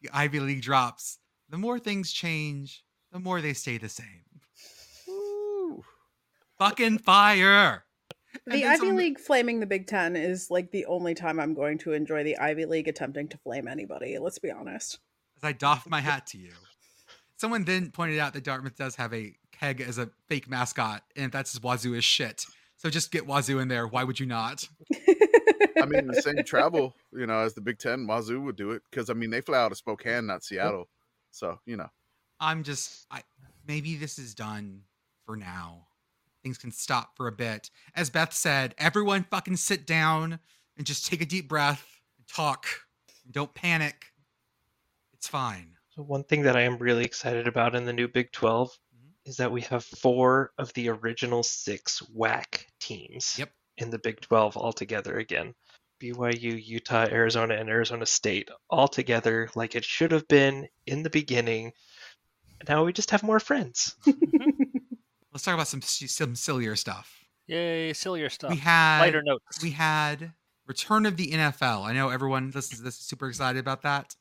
the 0.00 0.10
Ivy 0.12 0.40
League 0.40 0.62
drops. 0.62 1.18
The 1.50 1.58
more 1.58 1.78
things 1.78 2.12
change, 2.12 2.84
the 3.10 3.18
more 3.18 3.40
they 3.40 3.54
stay 3.54 3.78
the 3.78 3.88
same. 3.88 4.24
Woo. 6.58 6.66
Fucking 6.66 6.98
fire! 6.98 7.84
And 8.46 8.54
The 8.54 8.64
Ivy 8.66 8.76
someone- 8.78 8.96
League 8.96 9.18
flaming 9.18 9.60
the 9.60 9.66
Big 9.66 9.86
Ten 9.86 10.16
is 10.16 10.50
like 10.50 10.70
the 10.70 10.86
only 10.86 11.14
time 11.14 11.40
I'm 11.40 11.54
going 11.54 11.78
to 11.78 11.92
enjoy 11.92 12.24
the 12.24 12.36
Ivy 12.38 12.66
League 12.66 12.88
attempting 12.88 13.28
to 13.28 13.38
flame 13.38 13.66
anybody. 13.68 14.18
Let's 14.18 14.38
be 14.38 14.50
honest. 14.50 14.98
as 15.36 15.44
I 15.44 15.52
doff 15.52 15.88
my 15.88 16.00
hat 16.00 16.26
to 16.28 16.38
you. 16.38 16.52
Someone 17.36 17.64
then 17.64 17.90
pointed 17.90 18.18
out 18.18 18.34
that 18.34 18.42
Dartmouth 18.44 18.76
does 18.76 18.96
have 18.96 19.14
a 19.14 19.34
keg 19.52 19.80
as 19.80 19.98
a 19.98 20.10
fake 20.26 20.48
mascot, 20.48 21.02
and 21.16 21.30
that's 21.30 21.54
as 21.54 21.62
Wazoo 21.62 21.94
as 21.94 22.04
shit. 22.04 22.44
So 22.76 22.90
just 22.90 23.10
get 23.12 23.26
Wazoo 23.26 23.60
in 23.60 23.68
there. 23.68 23.86
Why 23.86 24.04
would 24.04 24.18
you 24.20 24.26
not? 24.26 24.68
I 25.80 25.86
mean, 25.86 26.06
the 26.08 26.20
same 26.22 26.42
travel, 26.44 26.94
you 27.12 27.26
know, 27.26 27.40
as 27.40 27.54
the 27.54 27.60
Big 27.60 27.78
Ten, 27.78 28.06
Wazoo 28.06 28.40
would 28.42 28.56
do 28.56 28.72
it 28.72 28.82
because 28.90 29.10
I 29.10 29.14
mean 29.14 29.30
they 29.30 29.40
fly 29.40 29.58
out 29.58 29.70
of 29.72 29.78
Spokane, 29.78 30.26
not 30.26 30.44
Seattle. 30.44 30.88
So 31.30 31.60
you 31.66 31.76
know, 31.76 31.88
I'm 32.40 32.62
just, 32.64 33.06
I 33.10 33.22
maybe 33.66 33.96
this 33.96 34.18
is 34.18 34.34
done 34.34 34.82
for 35.24 35.36
now. 35.36 35.86
Things 36.42 36.58
can 36.58 36.70
stop 36.72 37.16
for 37.16 37.26
a 37.26 37.32
bit. 37.32 37.70
As 37.94 38.10
Beth 38.10 38.32
said, 38.32 38.74
everyone 38.78 39.24
fucking 39.30 39.56
sit 39.56 39.86
down 39.86 40.38
and 40.76 40.86
just 40.86 41.06
take 41.06 41.20
a 41.20 41.26
deep 41.26 41.48
breath 41.48 41.84
and 42.16 42.26
talk. 42.28 42.66
Don't 43.30 43.52
panic. 43.54 44.06
It's 45.14 45.26
fine. 45.28 45.74
So 45.90 46.02
one 46.02 46.22
thing 46.24 46.42
that 46.42 46.56
I 46.56 46.62
am 46.62 46.78
really 46.78 47.04
excited 47.04 47.48
about 47.48 47.74
in 47.74 47.84
the 47.84 47.92
new 47.92 48.06
Big 48.08 48.30
12 48.32 48.70
Mhm. 48.70 49.10
is 49.24 49.36
that 49.38 49.50
we 49.50 49.62
have 49.62 49.84
four 49.84 50.52
of 50.58 50.72
the 50.74 50.88
original 50.90 51.42
six 51.42 52.00
WAC 52.14 52.66
teams 52.78 53.36
Yep. 53.38 53.52
in 53.78 53.90
the 53.90 53.98
Big 53.98 54.20
12 54.20 54.56
all 54.56 54.72
together 54.72 55.18
again. 55.18 55.54
BYU, 56.00 56.54
Utah, 56.54 57.06
Arizona, 57.10 57.54
and 57.56 57.68
Arizona 57.68 58.06
State 58.06 58.48
all 58.70 58.86
together 58.86 59.50
like 59.56 59.74
it 59.74 59.84
should 59.84 60.12
have 60.12 60.28
been 60.28 60.68
in 60.86 61.02
the 61.02 61.10
beginning. 61.10 61.72
Now 62.68 62.84
we 62.84 62.92
just 62.92 63.10
have 63.10 63.24
more 63.24 63.40
friends. 63.40 63.96
Let's 65.38 65.44
talk 65.44 65.54
about 65.54 65.68
some 65.68 65.80
some 65.82 66.34
sillier 66.34 66.74
stuff. 66.74 67.16
Yay, 67.46 67.92
sillier 67.92 68.28
stuff. 68.28 68.50
We 68.50 68.56
had 68.56 68.98
Lighter 69.02 69.22
notes. 69.22 69.62
we 69.62 69.70
had 69.70 70.32
return 70.66 71.06
of 71.06 71.16
the 71.16 71.30
NFL. 71.30 71.84
I 71.86 71.92
know 71.92 72.08
everyone 72.08 72.50
this 72.50 72.72
is 72.72 72.82
this 72.82 72.94
is 72.98 73.00
super 73.06 73.28
excited 73.28 73.60
about 73.60 73.82
that. 73.82 74.16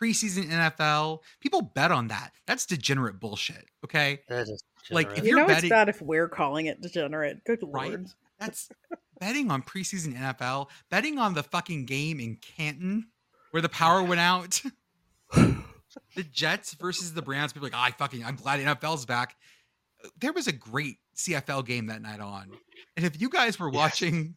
Preseason 0.00 0.48
NFL. 0.48 1.18
People 1.40 1.60
bet 1.60 1.92
on 1.92 2.08
that. 2.08 2.32
That's 2.46 2.64
degenerate 2.64 3.20
bullshit. 3.20 3.66
Okay. 3.84 4.20
That 4.30 4.48
is 4.48 4.64
Like, 4.90 5.10
if 5.10 5.24
you 5.24 5.32
you're 5.32 5.40
know 5.40 5.46
betting- 5.46 5.64
it's 5.64 5.70
bad 5.70 5.90
if 5.90 6.00
we're 6.00 6.26
calling 6.26 6.64
it 6.64 6.80
degenerate. 6.80 7.44
Good 7.44 7.58
Right? 7.62 7.90
lord. 7.90 8.06
That's 8.40 8.70
betting 9.20 9.50
on 9.50 9.62
preseason 9.62 10.16
NFL, 10.16 10.70
betting 10.90 11.18
on 11.18 11.34
the 11.34 11.42
fucking 11.42 11.84
game 11.84 12.18
in 12.18 12.36
Canton 12.36 13.08
where 13.50 13.60
the 13.60 13.68
power 13.68 14.02
went 14.02 14.22
out. 14.22 14.62
the 15.34 16.22
Jets 16.32 16.72
versus 16.72 17.12
the 17.12 17.20
Browns. 17.20 17.52
People 17.52 17.66
are 17.68 17.70
like, 17.72 17.78
"Ah, 17.78 17.84
I 17.84 17.90
fucking, 17.90 18.24
I'm 18.24 18.36
glad 18.36 18.58
NFL's 18.60 19.04
back. 19.04 19.36
There 20.20 20.32
was 20.32 20.46
a 20.46 20.52
great 20.52 20.98
CFL 21.16 21.64
game 21.64 21.86
that 21.86 22.02
night 22.02 22.20
on. 22.20 22.50
And 22.96 23.04
if 23.06 23.20
you 23.20 23.28
guys 23.28 23.58
were 23.58 23.68
Yes. 23.68 23.76
watching 23.76 24.36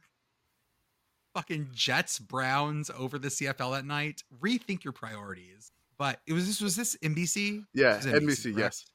fucking 1.33 1.69
Jets 1.73 2.19
Browns 2.19 2.89
over 2.89 3.19
the 3.19 3.29
CFL 3.29 3.71
that 3.71 3.85
night, 3.85 4.23
rethink 4.41 4.83
your 4.83 4.93
priorities. 4.93 5.71
But 5.97 6.21
it 6.27 6.33
was 6.33 6.47
this 6.47 6.61
was 6.61 6.75
this 6.75 6.95
NBC? 7.03 7.65
yeah, 7.73 7.95
This 7.97 8.05
was 8.05 8.13
NBC, 8.21 8.53
correct? 8.53 8.85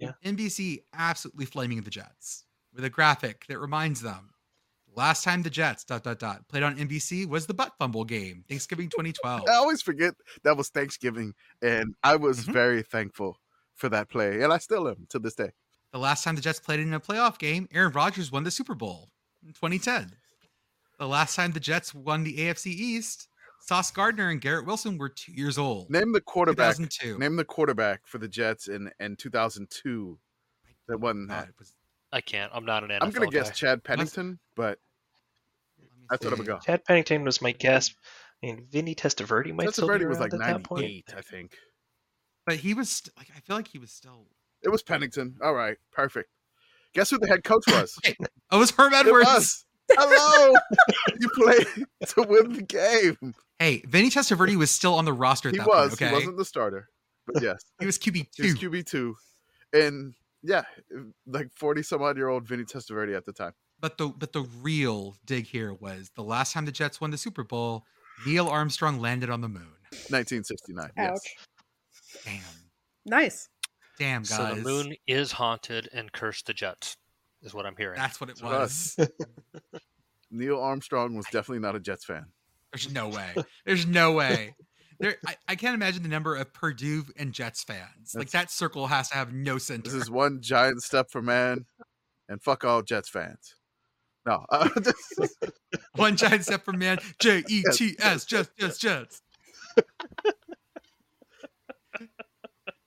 yes. 0.00 0.12
NBC 0.24 0.80
absolutely 0.92 1.46
flaming 1.46 1.82
the 1.82 1.90
Jets 1.90 2.44
with 2.72 2.84
a 2.84 2.90
graphic 2.90 3.46
that 3.48 3.58
reminds 3.58 4.00
them 4.00 4.30
last 4.96 5.24
time 5.24 5.42
the 5.42 5.50
Jets 5.50 5.84
dot 5.84 6.02
dot 6.04 6.18
dot 6.18 6.46
played 6.48 6.62
on 6.62 6.76
NBC 6.76 7.26
was 7.26 7.46
the 7.46 7.54
butt 7.54 7.72
fumble 7.78 8.04
game, 8.04 8.44
Thanksgiving 8.48 8.88
2012. 8.88 9.44
I 9.48 9.54
always 9.54 9.82
forget 9.82 10.14
that 10.42 10.56
was 10.56 10.68
Thanksgiving, 10.68 11.34
and 11.62 11.94
I 12.02 12.16
was 12.16 12.44
Mhm. 12.46 12.52
very 12.52 12.82
thankful 12.82 13.40
for 13.74 13.88
that 13.88 14.08
play, 14.10 14.42
and 14.42 14.52
I 14.52 14.58
still 14.58 14.88
am 14.88 15.06
to 15.10 15.18
this 15.18 15.34
day. 15.34 15.50
The 15.94 16.00
last 16.00 16.24
time 16.24 16.34
the 16.34 16.40
Jets 16.42 16.58
played 16.58 16.80
in 16.80 16.92
a 16.92 16.98
playoff 16.98 17.38
game, 17.38 17.68
Aaron 17.72 17.92
Rodgers 17.92 18.32
won 18.32 18.42
the 18.42 18.50
Super 18.50 18.74
Bowl 18.74 19.12
in 19.46 19.52
2010. 19.52 20.10
The 20.98 21.06
last 21.06 21.36
time 21.36 21.52
the 21.52 21.60
Jets 21.60 21.94
won 21.94 22.24
the 22.24 22.36
AFC 22.36 22.66
East, 22.66 23.28
Sauce 23.60 23.92
Gardner 23.92 24.28
and 24.30 24.40
Garrett 24.40 24.66
Wilson 24.66 24.98
were 24.98 25.08
two 25.08 25.30
years 25.30 25.56
old. 25.56 25.88
Name 25.90 26.12
the 26.12 26.20
quarterback. 26.20 26.78
2002. 26.78 27.16
Name 27.20 27.36
the 27.36 27.44
quarterback 27.44 28.08
for 28.08 28.18
the 28.18 28.26
Jets 28.26 28.66
in 28.66 28.90
in 28.98 29.14
2002 29.14 30.18
that 30.88 30.98
won 30.98 31.28
that. 31.28 31.50
was- 31.60 31.76
I 32.10 32.20
can't. 32.20 32.50
I'm 32.52 32.64
not 32.64 32.82
an 32.82 32.90
NFL 32.90 32.98
I'm 33.00 33.10
gonna 33.10 33.30
guess. 33.30 33.56
Chad 33.56 33.84
Pennington, 33.84 34.40
but 34.56 34.80
let 35.78 35.84
me 35.96 36.06
that's 36.10 36.24
what 36.24 36.32
I'm 36.32 36.40
see. 36.40 36.44
gonna 36.46 36.58
go. 36.58 36.64
Chad 36.64 36.84
Pennington 36.84 37.22
was 37.22 37.40
my 37.40 37.52
guess. 37.52 37.94
I 38.42 38.46
mean, 38.46 38.66
Vinny 38.68 38.96
Testaverde 38.96 39.54
might 39.54 39.72
still 39.72 39.86
be 39.86 39.94
Testaverde 39.94 40.08
was 40.08 40.18
like 40.18 40.34
at 40.34 40.40
that 40.40 40.64
point. 40.64 40.82
98, 40.82 41.14
I 41.16 41.20
think. 41.20 41.56
But 42.46 42.56
he 42.56 42.74
was 42.74 42.90
st- 42.90 43.16
like, 43.16 43.28
I 43.36 43.38
feel 43.38 43.54
like 43.54 43.68
he 43.68 43.78
was 43.78 43.92
still. 43.92 44.26
It 44.64 44.70
was 44.70 44.82
Pennington. 44.82 45.36
All 45.42 45.54
right, 45.54 45.76
perfect. 45.92 46.30
Guess 46.94 47.10
who 47.10 47.18
the 47.18 47.26
head 47.28 47.44
coach 47.44 47.64
was? 47.68 47.98
Oh, 48.50 48.58
it 48.58 48.60
was 48.60 48.70
Herm 48.70 48.92
it 48.92 49.06
Edwards. 49.06 49.26
was. 49.26 49.64
Hello. 49.90 50.54
you 51.20 51.28
played 51.30 51.66
to 52.08 52.22
win 52.22 52.52
the 52.52 52.62
game. 52.62 53.34
Hey, 53.58 53.82
Vinny 53.86 54.10
Testaverde 54.10 54.54
was 54.56 54.70
still 54.70 54.94
on 54.94 55.04
the 55.04 55.12
roster 55.12 55.48
at 55.48 55.54
He 55.54 55.58
that 55.58 55.66
was. 55.66 55.90
point. 55.90 56.02
Okay, 56.02 56.08
He 56.08 56.14
wasn't 56.14 56.36
the 56.36 56.44
starter, 56.44 56.88
but 57.26 57.42
yes, 57.42 57.64
He 57.80 57.86
was 57.86 57.98
QB 57.98 58.30
two. 58.30 58.42
he 58.44 58.50
was 58.52 58.58
two. 58.60 58.70
QB 58.70 58.86
two, 58.86 59.16
and 59.72 60.14
yeah, 60.42 60.62
like 61.26 61.48
forty 61.56 61.82
some 61.82 62.00
odd 62.02 62.16
year 62.16 62.28
old 62.28 62.46
Vinny 62.46 62.62
Testaverde 62.64 63.16
at 63.16 63.24
the 63.26 63.32
time. 63.32 63.54
But 63.80 63.98
the 63.98 64.08
but 64.08 64.32
the 64.32 64.42
real 64.62 65.16
dig 65.24 65.46
here 65.46 65.72
was 65.74 66.10
the 66.14 66.22
last 66.22 66.52
time 66.52 66.64
the 66.64 66.70
Jets 66.72 67.00
won 67.00 67.10
the 67.10 67.18
Super 67.18 67.42
Bowl, 67.42 67.84
Neil 68.24 68.46
Armstrong 68.46 69.00
landed 69.00 69.30
on 69.30 69.40
the 69.40 69.48
moon. 69.48 69.66
1969. 70.10 70.90
Ouch. 70.96 70.96
Yes. 70.96 71.20
Damn, 72.24 72.42
Nice. 73.06 73.48
Damn 73.98 74.22
guys. 74.22 74.28
So 74.28 74.54
the 74.54 74.60
moon 74.62 74.96
is 75.06 75.32
haunted 75.32 75.88
and 75.92 76.12
cursed 76.12 76.46
the 76.46 76.54
Jets, 76.54 76.96
is 77.42 77.54
what 77.54 77.66
I'm 77.66 77.76
hearing. 77.76 77.96
That's 77.96 78.20
what 78.20 78.30
it 78.30 78.42
was. 78.42 78.96
Neil 80.30 80.60
Armstrong 80.60 81.16
was 81.16 81.26
definitely 81.26 81.60
not 81.60 81.76
a 81.76 81.80
Jets 81.80 82.04
fan. 82.04 82.26
There's 82.72 82.92
no 82.92 83.08
way. 83.08 83.34
There's 83.64 83.86
no 83.86 84.12
way. 84.12 84.54
There, 84.98 85.16
I, 85.26 85.36
I 85.48 85.54
can't 85.56 85.74
imagine 85.74 86.02
the 86.02 86.08
number 86.08 86.34
of 86.36 86.52
Purdue 86.52 87.04
and 87.16 87.32
Jets 87.32 87.62
fans. 87.62 88.14
Like 88.14 88.30
that 88.30 88.50
circle 88.50 88.86
has 88.86 89.10
to 89.10 89.16
have 89.16 89.32
no 89.32 89.58
center. 89.58 89.90
This 89.90 89.94
is 89.94 90.10
one 90.10 90.40
giant 90.40 90.82
step 90.82 91.10
for 91.10 91.22
man, 91.22 91.66
and 92.28 92.42
fuck 92.42 92.64
all 92.64 92.82
Jets 92.82 93.08
fans. 93.08 93.54
No, 94.26 94.46
uh, 94.50 94.68
One 95.96 96.16
giant 96.16 96.44
step 96.44 96.64
for 96.64 96.72
man. 96.72 96.98
J 97.18 97.44
E 97.48 97.62
T 97.72 97.94
S. 98.00 98.24
Jets. 98.24 98.50
Jets. 98.58 98.78
Jets. 98.78 99.22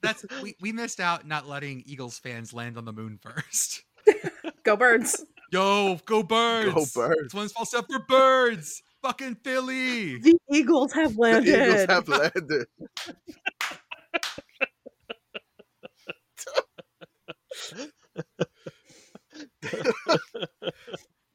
That's 0.02 0.26
we, 0.42 0.56
we 0.62 0.72
missed 0.72 1.00
out 1.00 1.28
not 1.28 1.48
letting 1.48 1.84
Eagles 1.86 2.20
fans 2.20 2.54
land 2.54 2.78
on 2.78 2.86
the 2.86 2.94
moon 2.94 3.20
first. 3.22 3.84
Go 4.64 4.76
birds. 4.76 5.26
Yo, 5.52 5.98
go 6.06 6.24
birds! 6.24 6.74
Go 6.74 6.86
Birds. 7.02 7.22
It's 7.26 7.34
one 7.34 7.48
small 7.48 7.66
step 7.66 7.86
for 7.90 8.00
birds. 8.00 8.82
Fucking 9.02 9.36
Philly. 9.44 10.18
The 10.18 10.38
Eagles 10.52 10.92
have 10.92 11.18
landed. 11.18 11.54
the 11.54 11.58
landed. 11.58 11.84
Eagles 11.84 11.90
have 11.90 12.08
landed. 12.10 12.68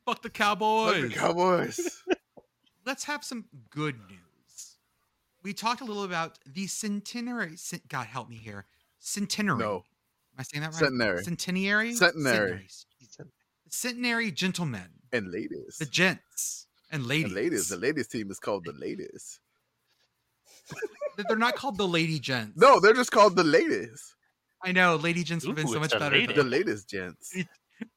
Fuck 0.06 0.22
the 0.22 0.28
Fuck 0.28 0.32
Cowboys. 0.34 1.02
the 1.02 1.14
Cowboys. 1.14 2.02
Let's 2.84 3.04
have 3.04 3.24
some 3.24 3.44
good 3.70 3.96
news. 4.10 4.11
We 5.42 5.52
talked 5.52 5.80
a 5.80 5.84
little 5.84 6.04
about 6.04 6.38
the 6.46 6.66
centenary. 6.66 7.56
cen- 7.56 7.80
God 7.88 8.06
help 8.06 8.28
me 8.28 8.36
here. 8.36 8.66
Centenary. 8.98 9.58
No, 9.58 9.76
Am 10.34 10.38
I 10.38 10.42
saying 10.44 10.62
that 10.62 10.68
right? 10.72 11.24
Centenary. 11.24 11.24
Centenary. 11.24 11.94
Centenary. 11.94 12.66
The 13.64 13.70
centenary 13.70 14.30
gentlemen, 14.30 14.88
and 15.12 15.30
ladies. 15.32 15.76
the 15.78 15.86
gents 15.86 16.66
and 16.90 17.02
The 17.04 17.08
ladies. 17.08 17.32
ladies. 17.32 17.68
The 17.68 17.76
ladies 17.76 18.06
team 18.08 18.30
is 18.30 18.38
called 18.38 18.64
the 18.64 18.72
ladies. 18.72 19.40
They're 21.28 21.36
not 21.36 21.56
called 21.56 21.76
the 21.76 21.86
lady 21.88 22.18
gents. 22.18 22.56
No, 22.56 22.80
they're 22.80 22.94
just 22.94 23.10
called 23.10 23.36
the 23.36 23.44
ladies. 23.44 24.14
I 24.64 24.72
know, 24.72 24.96
Lady 24.96 25.24
Gents 25.24 25.44
would 25.44 25.50
have 25.58 25.66
been 25.66 25.72
so 25.72 25.80
much 25.80 25.90
better. 25.90 26.14
lady. 26.16 26.32
The 26.32 26.44
latest 26.44 26.88
gents. 26.88 27.36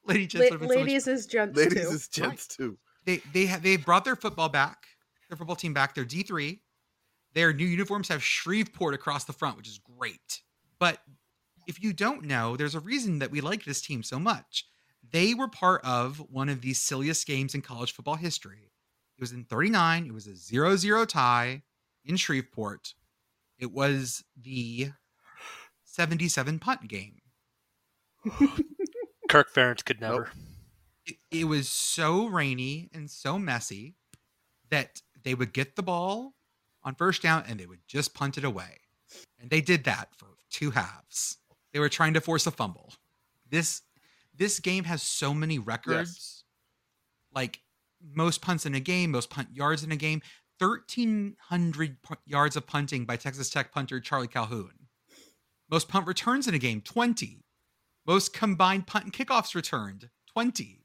Lady 0.07 0.25
Gents 0.25 0.33
La- 0.35 0.43
would 0.45 0.51
have 0.51 0.59
been 0.61 0.69
so 0.69 0.75
ladies 0.75 1.07
is 1.07 1.25
gents 1.27 1.55
Ladies 1.57 1.87
too. 1.87 1.95
is 1.95 2.07
gents 2.07 2.47
too. 2.47 2.77
they 3.05 3.17
they 3.33 3.45
have 3.45 3.61
they 3.61 3.77
brought 3.77 4.03
their 4.03 4.15
football 4.15 4.49
back, 4.49 4.87
their 5.29 5.37
football 5.37 5.55
team 5.55 5.73
back. 5.73 5.93
They're 5.93 6.03
D 6.05 6.23
three. 6.23 6.61
Their 7.35 7.53
new 7.53 7.65
uniforms 7.65 8.07
have 8.07 8.23
Shreveport 8.23 8.95
across 8.95 9.25
the 9.25 9.33
front, 9.33 9.57
which 9.57 9.67
is 9.67 9.79
great. 9.97 10.41
But 10.79 10.99
if 11.67 11.83
you 11.83 11.91
don't 11.91 12.23
know, 12.23 12.55
there's 12.55 12.75
a 12.75 12.79
reason 12.79 13.19
that 13.19 13.29
we 13.29 13.41
like 13.41 13.65
this 13.65 13.81
team 13.81 14.03
so 14.03 14.17
much. 14.17 14.65
They 15.11 15.33
were 15.33 15.49
part 15.49 15.81
of 15.83 16.17
one 16.31 16.47
of 16.49 16.61
the 16.61 16.73
silliest 16.73 17.27
games 17.27 17.53
in 17.53 17.61
college 17.61 17.91
football 17.91 18.15
history. 18.15 18.71
It 19.17 19.21
was 19.21 19.33
in 19.33 19.43
39. 19.43 20.05
It 20.05 20.13
was 20.13 20.27
a 20.27 20.31
0-0 20.31 21.07
tie 21.07 21.63
in 22.05 22.15
Shreveport. 22.15 22.93
It 23.59 23.71
was 23.71 24.23
the 24.41 24.91
77 25.83 26.59
punt 26.59 26.87
game. 26.87 27.21
Kirk 29.29 29.53
Ferentz 29.53 29.83
could 29.83 29.99
never. 29.99 30.31
it, 31.05 31.17
it 31.31 31.43
was 31.45 31.67
so 31.67 32.27
rainy 32.27 32.89
and 32.93 33.09
so 33.11 33.37
messy 33.37 33.95
that 34.69 35.01
they 35.21 35.35
would 35.35 35.53
get 35.53 35.75
the 35.75 35.83
ball 35.83 36.34
on 36.85 36.95
first 36.95 37.21
down 37.21 37.43
and 37.47 37.59
they 37.59 37.65
would 37.65 37.85
just 37.87 38.13
punt 38.13 38.37
it 38.37 38.45
away. 38.45 38.79
And 39.39 39.49
they 39.49 39.59
did 39.59 39.83
that 39.83 40.09
for 40.15 40.27
two 40.49 40.71
halves. 40.71 41.37
They 41.73 41.79
were 41.79 41.89
trying 41.89 42.13
to 42.13 42.21
force 42.21 42.47
a 42.47 42.51
fumble. 42.51 42.93
This 43.49 43.81
this 44.33 44.59
game 44.59 44.85
has 44.85 45.01
so 45.01 45.33
many 45.33 45.59
records. 45.59 46.43
Like 47.33 47.59
most 48.01 48.41
punts 48.41 48.65
in 48.65 48.75
a 48.75 48.79
game, 48.79 49.11
most 49.11 49.29
punt 49.29 49.49
yards 49.53 49.83
in 49.83 49.91
a 49.91 49.97
game, 49.97 50.21
1300 50.59 52.01
pu- 52.01 52.15
yards 52.25 52.55
of 52.55 52.67
punting 52.67 53.05
by 53.05 53.17
Texas 53.17 53.49
Tech 53.49 53.71
punter 53.71 53.99
Charlie 53.99 54.27
Calhoun. 54.27 54.87
Most 55.69 55.89
punt 55.89 56.07
returns 56.07 56.47
in 56.47 56.53
a 56.53 56.59
game, 56.59 56.81
20. 56.81 57.43
Most 58.05 58.33
combined 58.33 58.87
punt 58.87 59.05
and 59.05 59.13
kickoffs 59.13 59.55
returned, 59.55 60.09
20. 60.31 60.83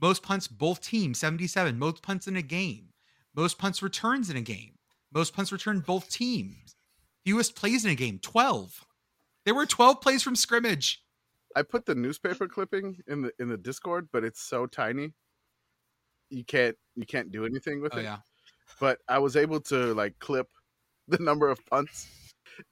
Most 0.00 0.22
punts, 0.22 0.48
both 0.48 0.80
teams, 0.80 1.18
77. 1.18 1.78
Most 1.78 2.02
punts 2.02 2.26
in 2.26 2.34
a 2.36 2.42
game. 2.42 2.91
Most 3.34 3.58
punts 3.58 3.82
returns 3.82 4.30
in 4.30 4.36
a 4.36 4.40
game. 4.42 4.74
Most 5.12 5.34
punts 5.34 5.52
returned, 5.52 5.84
both 5.86 6.10
teams. 6.10 6.74
Fewest 7.24 7.54
plays 7.54 7.84
in 7.84 7.90
a 7.90 7.94
game, 7.94 8.18
12. 8.20 8.84
There 9.44 9.54
were 9.54 9.66
12 9.66 10.00
plays 10.00 10.22
from 10.22 10.36
scrimmage. 10.36 11.02
I 11.54 11.62
put 11.62 11.84
the 11.86 11.94
newspaper 11.94 12.48
clipping 12.48 12.98
in 13.06 13.22
the 13.22 13.32
in 13.38 13.48
the 13.48 13.58
Discord, 13.58 14.08
but 14.12 14.24
it's 14.24 14.40
so 14.40 14.66
tiny. 14.66 15.12
You 16.30 16.44
can't 16.44 16.76
you 16.96 17.04
can't 17.04 17.30
do 17.30 17.44
anything 17.44 17.82
with 17.82 17.94
Oh, 17.94 17.98
it. 17.98 18.04
yeah. 18.04 18.18
But 18.80 18.98
I 19.08 19.18
was 19.18 19.36
able 19.36 19.60
to 19.62 19.92
like 19.94 20.18
clip 20.18 20.48
the 21.08 21.18
number 21.18 21.48
of 21.50 21.64
punts. 21.66 22.08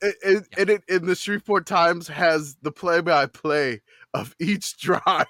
It, 0.02 0.14
it, 0.22 0.44
and 0.58 0.70
it 0.70 0.82
in 0.88 1.06
the 1.06 1.14
Shreveport 1.14 1.66
Times 1.66 2.08
has 2.08 2.56
the 2.62 2.72
play 2.72 3.00
by 3.00 3.26
play 3.26 3.82
of 4.14 4.34
each 4.40 4.76
drive. 4.80 5.26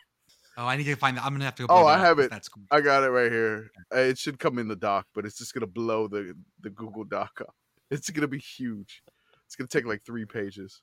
Oh, 0.56 0.66
I 0.66 0.76
need 0.76 0.84
to 0.84 0.96
find 0.96 1.16
that. 1.16 1.24
I'm 1.24 1.30
going 1.30 1.40
to 1.40 1.44
have 1.46 1.54
to 1.56 1.66
go. 1.66 1.74
Oh, 1.74 1.86
I 1.86 1.96
that 1.96 2.00
up 2.00 2.06
have 2.06 2.16
'cause 2.18 2.26
it. 2.26 2.30
That's 2.30 2.48
cool. 2.48 2.64
I 2.70 2.80
got 2.80 3.02
it 3.04 3.08
right 3.10 3.30
here. 3.30 3.70
Uh, 3.94 3.98
It 3.98 4.18
should 4.18 4.38
come 4.38 4.58
in 4.58 4.68
the 4.68 4.76
doc, 4.76 5.06
but 5.14 5.24
it's 5.24 5.38
just 5.38 5.54
gonna 5.54 5.66
blow 5.66 6.06
the 6.08 6.34
the 6.60 6.70
Google 6.70 7.04
Doc 7.04 7.40
up. 7.40 7.54
It's 7.90 8.08
gonna 8.10 8.28
be 8.28 8.38
huge. 8.38 9.02
It's 9.46 9.56
gonna 9.56 9.68
take 9.68 9.84
like 9.84 10.04
three 10.04 10.24
pages. 10.24 10.82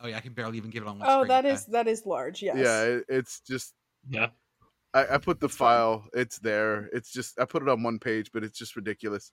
Oh, 0.00 0.06
yeah. 0.08 0.16
I 0.18 0.20
can 0.20 0.32
barely 0.34 0.56
even 0.58 0.70
give 0.70 0.82
it 0.82 0.88
on 0.88 0.98
one 0.98 1.08
Oh, 1.08 1.18
screen. 1.22 1.28
that 1.28 1.44
is 1.46 1.62
uh, 1.62 1.72
that 1.72 1.88
is 1.88 2.04
large. 2.06 2.42
Yes. 2.42 2.56
Yeah, 2.58 2.82
it, 2.82 3.04
it's 3.08 3.40
just 3.40 3.74
Yeah. 4.08 4.28
I, 4.92 5.14
I 5.14 5.18
put 5.18 5.40
the 5.40 5.48
That's 5.48 5.56
fine. 5.56 5.76
file. 5.76 6.08
It's 6.12 6.38
there. 6.38 6.88
It's 6.92 7.10
just 7.12 7.40
I 7.40 7.44
put 7.44 7.62
it 7.62 7.68
on 7.68 7.82
one 7.82 7.98
page, 7.98 8.30
but 8.32 8.44
it's 8.44 8.56
just 8.58 8.76
ridiculous. 8.76 9.32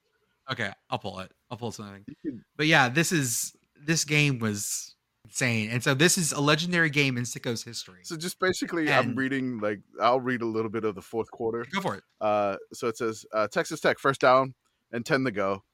Okay, 0.50 0.72
I'll 0.90 0.98
pull 0.98 1.20
it. 1.20 1.30
I'll 1.50 1.56
pull 1.56 1.70
something. 1.70 2.04
You 2.24 2.40
But 2.56 2.66
yeah, 2.66 2.88
this 2.88 3.12
is 3.12 3.54
this 3.76 4.04
game 4.04 4.38
was 4.40 4.96
insane, 5.32 5.70
and 5.70 5.82
so 5.82 5.94
this 5.94 6.18
is 6.18 6.32
a 6.32 6.40
legendary 6.40 6.90
game 6.90 7.16
in 7.16 7.24
Sicko's 7.24 7.64
history. 7.64 8.00
So 8.02 8.16
just 8.16 8.38
basically, 8.38 8.92
I'm 8.92 9.14
reading 9.14 9.58
like 9.60 9.80
I'll 10.00 10.20
read 10.20 10.42
a 10.42 10.46
little 10.46 10.70
bit 10.70 10.84
of 10.84 10.94
the 10.94 11.00
fourth 11.00 11.30
quarter. 11.30 11.64
Go 11.72 11.80
for 11.80 11.96
it. 11.96 12.04
Uh, 12.20 12.56
so 12.74 12.88
it 12.88 12.98
says 12.98 13.24
uh, 13.32 13.48
Texas 13.48 13.80
Tech 13.80 13.98
first 13.98 14.20
down 14.20 14.54
and 14.92 15.06
ten 15.06 15.24
to 15.24 15.30
go. 15.30 15.64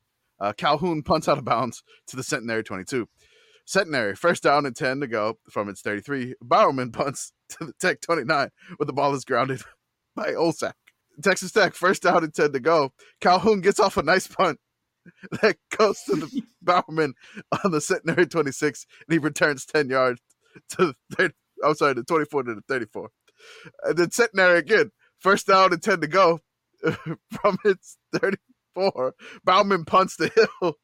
Uh, 0.40 0.52
Calhoun 0.52 1.02
punts 1.02 1.28
out 1.28 1.38
of 1.38 1.44
bounds 1.44 1.82
to 2.06 2.14
the 2.14 2.22
Centenary 2.22 2.62
22. 2.62 3.08
Centenary 3.64 4.14
first 4.14 4.44
down 4.44 4.64
and 4.64 4.76
ten 4.76 5.00
to 5.00 5.08
go 5.08 5.38
from 5.50 5.68
its 5.68 5.80
33. 5.80 6.36
Bowerman 6.40 6.92
punts 6.92 7.32
to 7.48 7.66
the 7.66 7.72
Tech 7.80 8.00
29, 8.00 8.50
where 8.76 8.86
the 8.86 8.92
ball 8.92 9.12
is 9.14 9.24
grounded 9.24 9.62
by 10.14 10.32
Olsack. 10.32 10.74
Texas 11.20 11.50
Tech 11.50 11.74
first 11.74 12.04
down 12.04 12.22
and 12.22 12.32
ten 12.32 12.52
to 12.52 12.60
go. 12.60 12.92
Calhoun 13.20 13.60
gets 13.60 13.80
off 13.80 13.96
a 13.96 14.02
nice 14.04 14.28
punt 14.28 14.60
that 15.42 15.56
goes 15.76 16.02
to 16.04 16.16
the 16.16 16.42
Bowerman 16.62 17.14
on 17.64 17.70
the 17.70 17.80
Centenary 17.80 18.26
26, 18.26 18.86
and 19.06 19.12
he 19.12 19.18
returns 19.18 19.64
10 19.66 19.88
yards 19.88 20.20
to 20.70 20.94
the 21.10 21.16
30, 21.16 21.34
I'm 21.64 21.74
sorry, 21.74 21.94
the 21.94 22.04
24 22.04 22.44
to 22.44 22.54
the 22.54 22.62
34. 22.68 23.10
And 23.84 23.96
then 23.96 24.10
Centenary 24.10 24.58
again, 24.58 24.90
first 25.18 25.46
down 25.46 25.72
and 25.72 25.82
10 25.82 26.00
to 26.00 26.06
go 26.06 26.40
from 27.30 27.58
its 27.64 27.98
34. 28.14 29.14
Bauman 29.44 29.84
punts 29.84 30.16
to 30.16 30.30
Hill, 30.60 30.74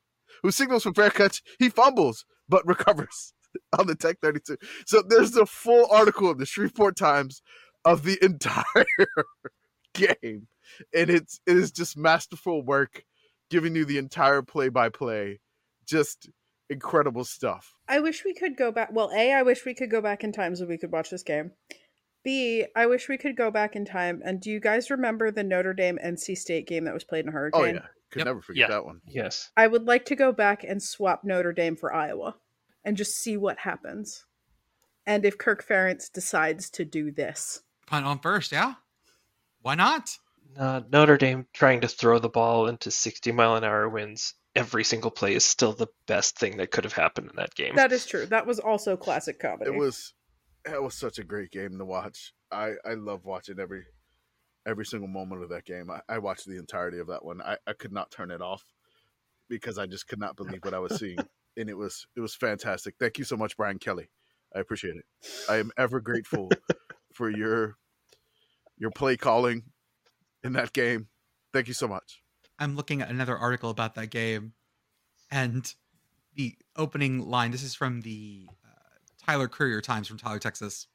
who 0.42 0.50
signals 0.50 0.82
for 0.84 0.92
fair 0.92 1.10
catch. 1.10 1.42
He 1.58 1.68
fumbles, 1.68 2.24
but 2.48 2.66
recovers 2.66 3.32
on 3.78 3.86
the 3.86 3.94
Tech 3.94 4.18
32. 4.22 4.56
So 4.86 5.02
there's 5.06 5.36
a 5.36 5.46
full 5.46 5.86
article 5.90 6.30
in 6.30 6.38
the 6.38 6.46
Shreveport 6.46 6.96
Times 6.96 7.42
of 7.84 8.02
the 8.02 8.18
entire 8.22 8.64
game. 9.94 10.48
And 10.94 11.10
it's 11.10 11.40
it 11.46 11.56
is 11.56 11.70
just 11.70 11.96
masterful 11.96 12.62
work, 12.62 13.04
giving 13.50 13.74
you 13.74 13.84
the 13.84 13.98
entire 13.98 14.42
play 14.42 14.68
by 14.68 14.88
play. 14.88 15.40
Just 15.86 16.28
incredible 16.70 17.24
stuff. 17.24 17.74
I 17.88 18.00
wish 18.00 18.24
we 18.24 18.34
could 18.34 18.56
go 18.56 18.72
back. 18.72 18.90
Well, 18.92 19.10
A, 19.14 19.32
I 19.32 19.42
wish 19.42 19.64
we 19.64 19.74
could 19.74 19.90
go 19.90 20.00
back 20.00 20.24
in 20.24 20.32
time 20.32 20.56
so 20.56 20.64
we 20.66 20.78
could 20.78 20.92
watch 20.92 21.10
this 21.10 21.22
game. 21.22 21.52
B, 22.24 22.64
I 22.74 22.86
wish 22.86 23.08
we 23.08 23.18
could 23.18 23.36
go 23.36 23.50
back 23.50 23.76
in 23.76 23.84
time. 23.84 24.22
And 24.24 24.40
do 24.40 24.50
you 24.50 24.58
guys 24.60 24.90
remember 24.90 25.30
the 25.30 25.44
Notre 25.44 25.74
Dame 25.74 25.98
NC 26.02 26.38
State 26.38 26.66
game 26.66 26.84
that 26.84 26.94
was 26.94 27.04
played 27.04 27.26
in 27.26 27.28
a 27.28 27.32
oh, 27.32 27.34
hurricane? 27.34 27.60
Oh 27.62 27.64
yeah. 27.66 27.86
Could 28.10 28.20
Yep. 28.20 28.26
never 28.26 28.40
forget 28.40 28.60
Yeah. 28.62 28.68
that 28.68 28.84
one. 28.86 29.00
Yes. 29.06 29.50
I 29.56 29.66
would 29.66 29.84
like 29.86 30.06
to 30.06 30.16
go 30.16 30.32
back 30.32 30.64
and 30.64 30.82
swap 30.82 31.22
Notre 31.24 31.52
Dame 31.52 31.76
for 31.76 31.92
Iowa 31.92 32.36
and 32.84 32.96
just 32.96 33.16
see 33.16 33.36
what 33.36 33.58
happens. 33.58 34.24
And 35.06 35.26
if 35.26 35.36
Kirk 35.36 35.66
Ferentz 35.66 36.10
decides 36.10 36.70
to 36.70 36.84
do 36.86 37.10
this. 37.10 37.62
Punt 37.86 38.06
on 38.06 38.18
first, 38.20 38.52
yeah. 38.52 38.74
Why 39.60 39.74
not? 39.74 40.16
Uh, 40.58 40.82
Notre 40.90 41.16
Dame 41.16 41.46
trying 41.52 41.80
to 41.80 41.88
throw 41.88 42.18
the 42.18 42.28
ball 42.28 42.68
into 42.68 42.90
60 42.90 43.32
mile 43.32 43.56
an 43.56 43.64
hour 43.64 43.88
winds 43.88 44.34
every 44.56 44.84
single 44.84 45.10
play 45.10 45.34
is 45.34 45.44
still 45.44 45.72
the 45.72 45.88
best 46.06 46.38
thing 46.38 46.56
that 46.58 46.70
could 46.70 46.84
have 46.84 46.92
happened 46.92 47.28
in 47.30 47.36
that 47.36 47.54
game. 47.54 47.74
That 47.74 47.92
is 47.92 48.06
true. 48.06 48.26
That 48.26 48.46
was 48.46 48.58
also 48.58 48.96
classic 48.96 49.38
comedy. 49.38 49.70
It 49.70 49.74
was 49.74 50.14
it 50.64 50.82
was 50.82 50.94
such 50.94 51.18
a 51.18 51.24
great 51.24 51.50
game 51.50 51.78
to 51.78 51.84
watch. 51.84 52.32
I 52.50 52.74
I 52.84 52.94
love 52.94 53.24
watching 53.24 53.58
every 53.58 53.84
every 54.66 54.86
single 54.86 55.08
moment 55.08 55.42
of 55.42 55.50
that 55.50 55.64
game. 55.64 55.90
I, 55.90 56.00
I 56.08 56.18
watched 56.18 56.46
the 56.46 56.58
entirety 56.58 56.98
of 56.98 57.08
that 57.08 57.24
one. 57.24 57.42
I, 57.42 57.56
I 57.66 57.72
could 57.74 57.92
not 57.92 58.10
turn 58.10 58.30
it 58.30 58.40
off 58.40 58.64
because 59.48 59.78
I 59.78 59.86
just 59.86 60.08
could 60.08 60.20
not 60.20 60.36
believe 60.36 60.60
what 60.62 60.74
I 60.74 60.78
was 60.78 60.98
seeing. 60.98 61.18
and 61.56 61.68
it 61.68 61.76
was 61.76 62.06
it 62.16 62.20
was 62.20 62.34
fantastic. 62.34 62.94
Thank 62.98 63.18
you 63.18 63.24
so 63.24 63.36
much, 63.36 63.56
Brian 63.56 63.78
Kelly. 63.78 64.08
I 64.54 64.60
appreciate 64.60 64.96
it. 64.96 65.04
I 65.48 65.56
am 65.56 65.72
ever 65.76 66.00
grateful 66.00 66.48
for 67.12 67.28
your 67.28 67.76
your 68.76 68.90
play 68.90 69.16
calling 69.16 69.64
in 70.44 70.52
that 70.52 70.72
game. 70.72 71.08
Thank 71.52 71.66
you 71.68 71.74
so 71.74 71.88
much. 71.88 72.22
I'm 72.58 72.76
looking 72.76 73.00
at 73.02 73.10
another 73.10 73.36
article 73.36 73.70
about 73.70 73.96
that 73.96 74.10
game, 74.10 74.52
and 75.30 75.72
the 76.34 76.54
opening 76.76 77.28
line. 77.28 77.50
This 77.50 77.62
is 77.62 77.74
from 77.74 78.02
the 78.02 78.46
uh, 78.64 78.68
Tyler 79.26 79.48
Courier 79.48 79.80
Times 79.80 80.06
from 80.06 80.18
Tyler, 80.18 80.38
Texas. 80.38 80.86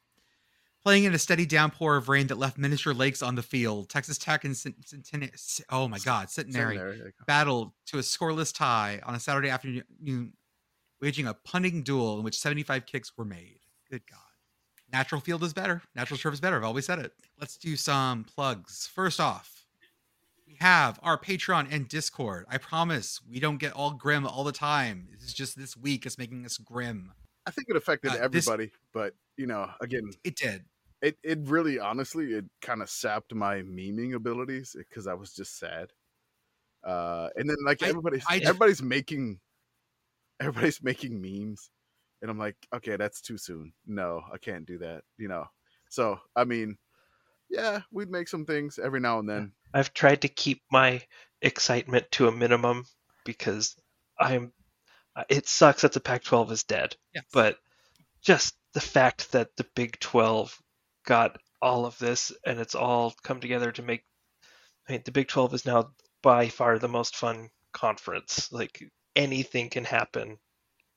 Playing 0.82 1.04
in 1.04 1.12
a 1.12 1.18
steady 1.18 1.44
downpour 1.44 1.96
of 1.96 2.08
rain 2.08 2.28
that 2.28 2.38
left 2.38 2.56
miniature 2.56 2.94
lakes 2.94 3.20
on 3.20 3.34
the 3.34 3.42
field, 3.42 3.90
Texas 3.90 4.16
Tech 4.16 4.46
and 4.46 4.56
Cent- 4.56 4.76
Centenary. 4.88 5.30
Oh 5.68 5.88
my 5.88 5.98
God, 5.98 6.30
Centenary 6.30 6.76
Seminary, 6.76 6.96
there 6.96 7.06
you 7.08 7.12
go. 7.18 7.24
battled 7.26 7.72
to 7.88 7.98
a 7.98 8.00
scoreless 8.00 8.54
tie 8.54 8.98
on 9.04 9.14
a 9.14 9.20
Saturday 9.20 9.50
afternoon, 9.50 10.32
waging 11.02 11.26
a 11.26 11.34
punting 11.34 11.82
duel 11.82 12.16
in 12.16 12.24
which 12.24 12.38
75 12.38 12.86
kicks 12.86 13.12
were 13.18 13.26
made. 13.26 13.58
Good 13.90 14.02
God. 14.10 14.20
Natural 14.92 15.20
field 15.20 15.42
is 15.44 15.52
better. 15.52 15.82
Natural 15.94 16.18
turf 16.18 16.34
is 16.34 16.40
better. 16.40 16.56
I've 16.56 16.64
always 16.64 16.86
said 16.86 16.98
it. 16.98 17.12
Let's 17.38 17.56
do 17.56 17.76
some 17.76 18.24
plugs. 18.24 18.88
First 18.92 19.20
off, 19.20 19.64
we 20.46 20.56
have 20.60 20.98
our 21.02 21.16
Patreon 21.16 21.68
and 21.70 21.88
Discord. 21.88 22.44
I 22.48 22.58
promise 22.58 23.20
we 23.28 23.38
don't 23.38 23.58
get 23.58 23.72
all 23.72 23.92
grim 23.92 24.26
all 24.26 24.42
the 24.42 24.52
time. 24.52 25.06
This 25.12 25.22
is 25.28 25.34
just 25.34 25.56
this 25.56 25.76
week 25.76 26.06
is 26.06 26.18
making 26.18 26.44
us 26.44 26.56
grim. 26.58 27.12
I 27.46 27.52
think 27.52 27.68
it 27.68 27.76
affected 27.76 28.10
Uh, 28.12 28.28
this- 28.28 28.48
everybody, 28.48 28.72
but 28.92 29.14
you 29.36 29.46
know, 29.46 29.70
again, 29.80 30.10
It 30.24 30.36
did. 30.36 30.64
it 31.00 31.18
it 31.22 31.38
really 31.44 31.78
honestly 31.78 32.32
it 32.34 32.44
kind 32.60 32.82
of 32.82 32.90
sapped 32.90 33.32
my 33.32 33.62
memeing 33.62 34.14
abilities 34.14 34.74
because 34.76 35.06
I 35.06 35.14
was 35.14 35.32
just 35.32 35.56
sad. 35.58 35.92
Uh, 36.82 37.28
and 37.36 37.48
then 37.48 37.56
like 37.64 37.82
I- 37.82 37.88
everybody's 37.88 38.24
I- 38.28 38.38
everybody's 38.38 38.82
making 38.82 39.40
everybody's 40.40 40.82
making 40.82 41.20
memes, 41.20 41.70
and 42.22 42.30
I'm 42.30 42.38
like, 42.38 42.56
okay, 42.74 42.96
that's 42.96 43.20
too 43.20 43.38
soon. 43.38 43.72
No, 43.86 44.22
I 44.32 44.38
can't 44.38 44.66
do 44.66 44.78
that. 44.78 45.02
You 45.18 45.28
know. 45.28 45.46
So 45.88 46.18
I 46.36 46.44
mean, 46.44 46.76
yeah, 47.48 47.80
we'd 47.92 48.10
make 48.10 48.28
some 48.28 48.44
things 48.46 48.78
every 48.78 49.00
now 49.00 49.18
and 49.18 49.28
then. 49.28 49.52
I've 49.74 49.92
tried 49.94 50.22
to 50.22 50.28
keep 50.28 50.62
my 50.70 51.02
excitement 51.42 52.10
to 52.12 52.28
a 52.28 52.32
minimum 52.32 52.84
because 53.24 53.76
I'm. 54.18 54.52
uh, 55.16 55.24
It 55.28 55.48
sucks 55.48 55.82
that 55.82 55.92
the 55.92 56.00
Pac-12 56.00 56.50
is 56.52 56.64
dead, 56.64 56.96
Yes. 57.14 57.24
but 57.32 57.56
just 58.22 58.54
the 58.74 58.80
fact 58.80 59.32
that 59.32 59.48
the 59.56 59.66
Big 59.74 59.98
12 60.00 60.56
got 61.06 61.38
all 61.62 61.86
of 61.86 61.98
this 61.98 62.32
and 62.44 62.58
it's 62.60 62.74
all 62.74 63.12
come 63.22 63.40
together 63.40 63.72
to 63.72 63.82
make 63.82 64.04
I 64.88 64.92
mean 64.92 65.02
the 65.04 65.12
Big 65.12 65.28
12 65.28 65.54
is 65.54 65.66
now 65.66 65.90
by 66.22 66.48
far 66.48 66.78
the 66.78 66.88
most 66.88 67.16
fun 67.16 67.48
conference. 67.72 68.50
Like 68.52 68.82
anything 69.16 69.70
can 69.70 69.84
happen 69.84 70.38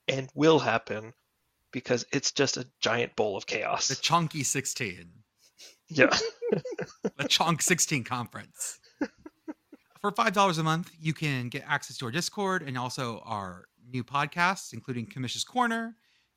and 0.07 0.29
will 0.35 0.59
happen 0.59 1.13
because 1.71 2.05
it's 2.11 2.31
just 2.31 2.57
a 2.57 2.67
giant 2.81 3.15
bowl 3.15 3.35
of 3.35 3.45
chaos. 3.45 3.87
The 3.87 3.95
chunky 3.95 4.43
16. 4.43 5.23
Yeah. 5.89 6.15
the 7.17 7.27
Chunk 7.27 7.61
16 7.61 8.03
conference. 8.03 8.79
For 10.01 10.11
$5 10.11 10.59
a 10.59 10.63
month, 10.63 10.91
you 10.99 11.13
can 11.13 11.49
get 11.49 11.63
access 11.65 11.97
to 11.97 12.05
our 12.05 12.11
Discord 12.11 12.61
and 12.61 12.77
also 12.77 13.21
our 13.25 13.65
new 13.89 14.03
podcasts, 14.03 14.73
including 14.73 15.05
Commish's 15.05 15.43
Corner. 15.43 15.95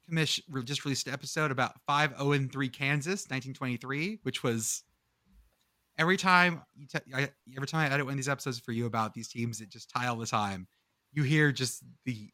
Commish 0.09 0.41
just 0.65 0.85
released 0.85 1.09
an 1.09 1.13
episode 1.13 1.51
about 1.51 1.73
5 1.87 2.17
0 2.17 2.33
and 2.33 2.53
3 2.53 2.69
Kansas, 2.69 3.25
1923, 3.25 4.21
which 4.23 4.45
was 4.45 4.85
every 5.99 6.17
time 6.17 6.63
you 6.77 6.87
te- 6.87 7.13
I, 7.13 7.31
every 7.57 7.67
time 7.67 7.81
I 7.81 7.93
edit 7.93 8.07
one 8.07 8.13
of 8.13 8.19
these 8.19 8.29
episodes 8.29 8.61
for 8.61 8.71
you 8.71 8.87
about 8.87 9.15
these 9.15 9.29
teams 9.29 9.59
that 9.59 9.69
just 9.69 9.91
tie 9.91 10.07
all 10.07 10.17
the 10.17 10.27
time, 10.27 10.69
you 11.13 11.25
hear 11.25 11.51
just 11.51 11.83
the 12.05 12.31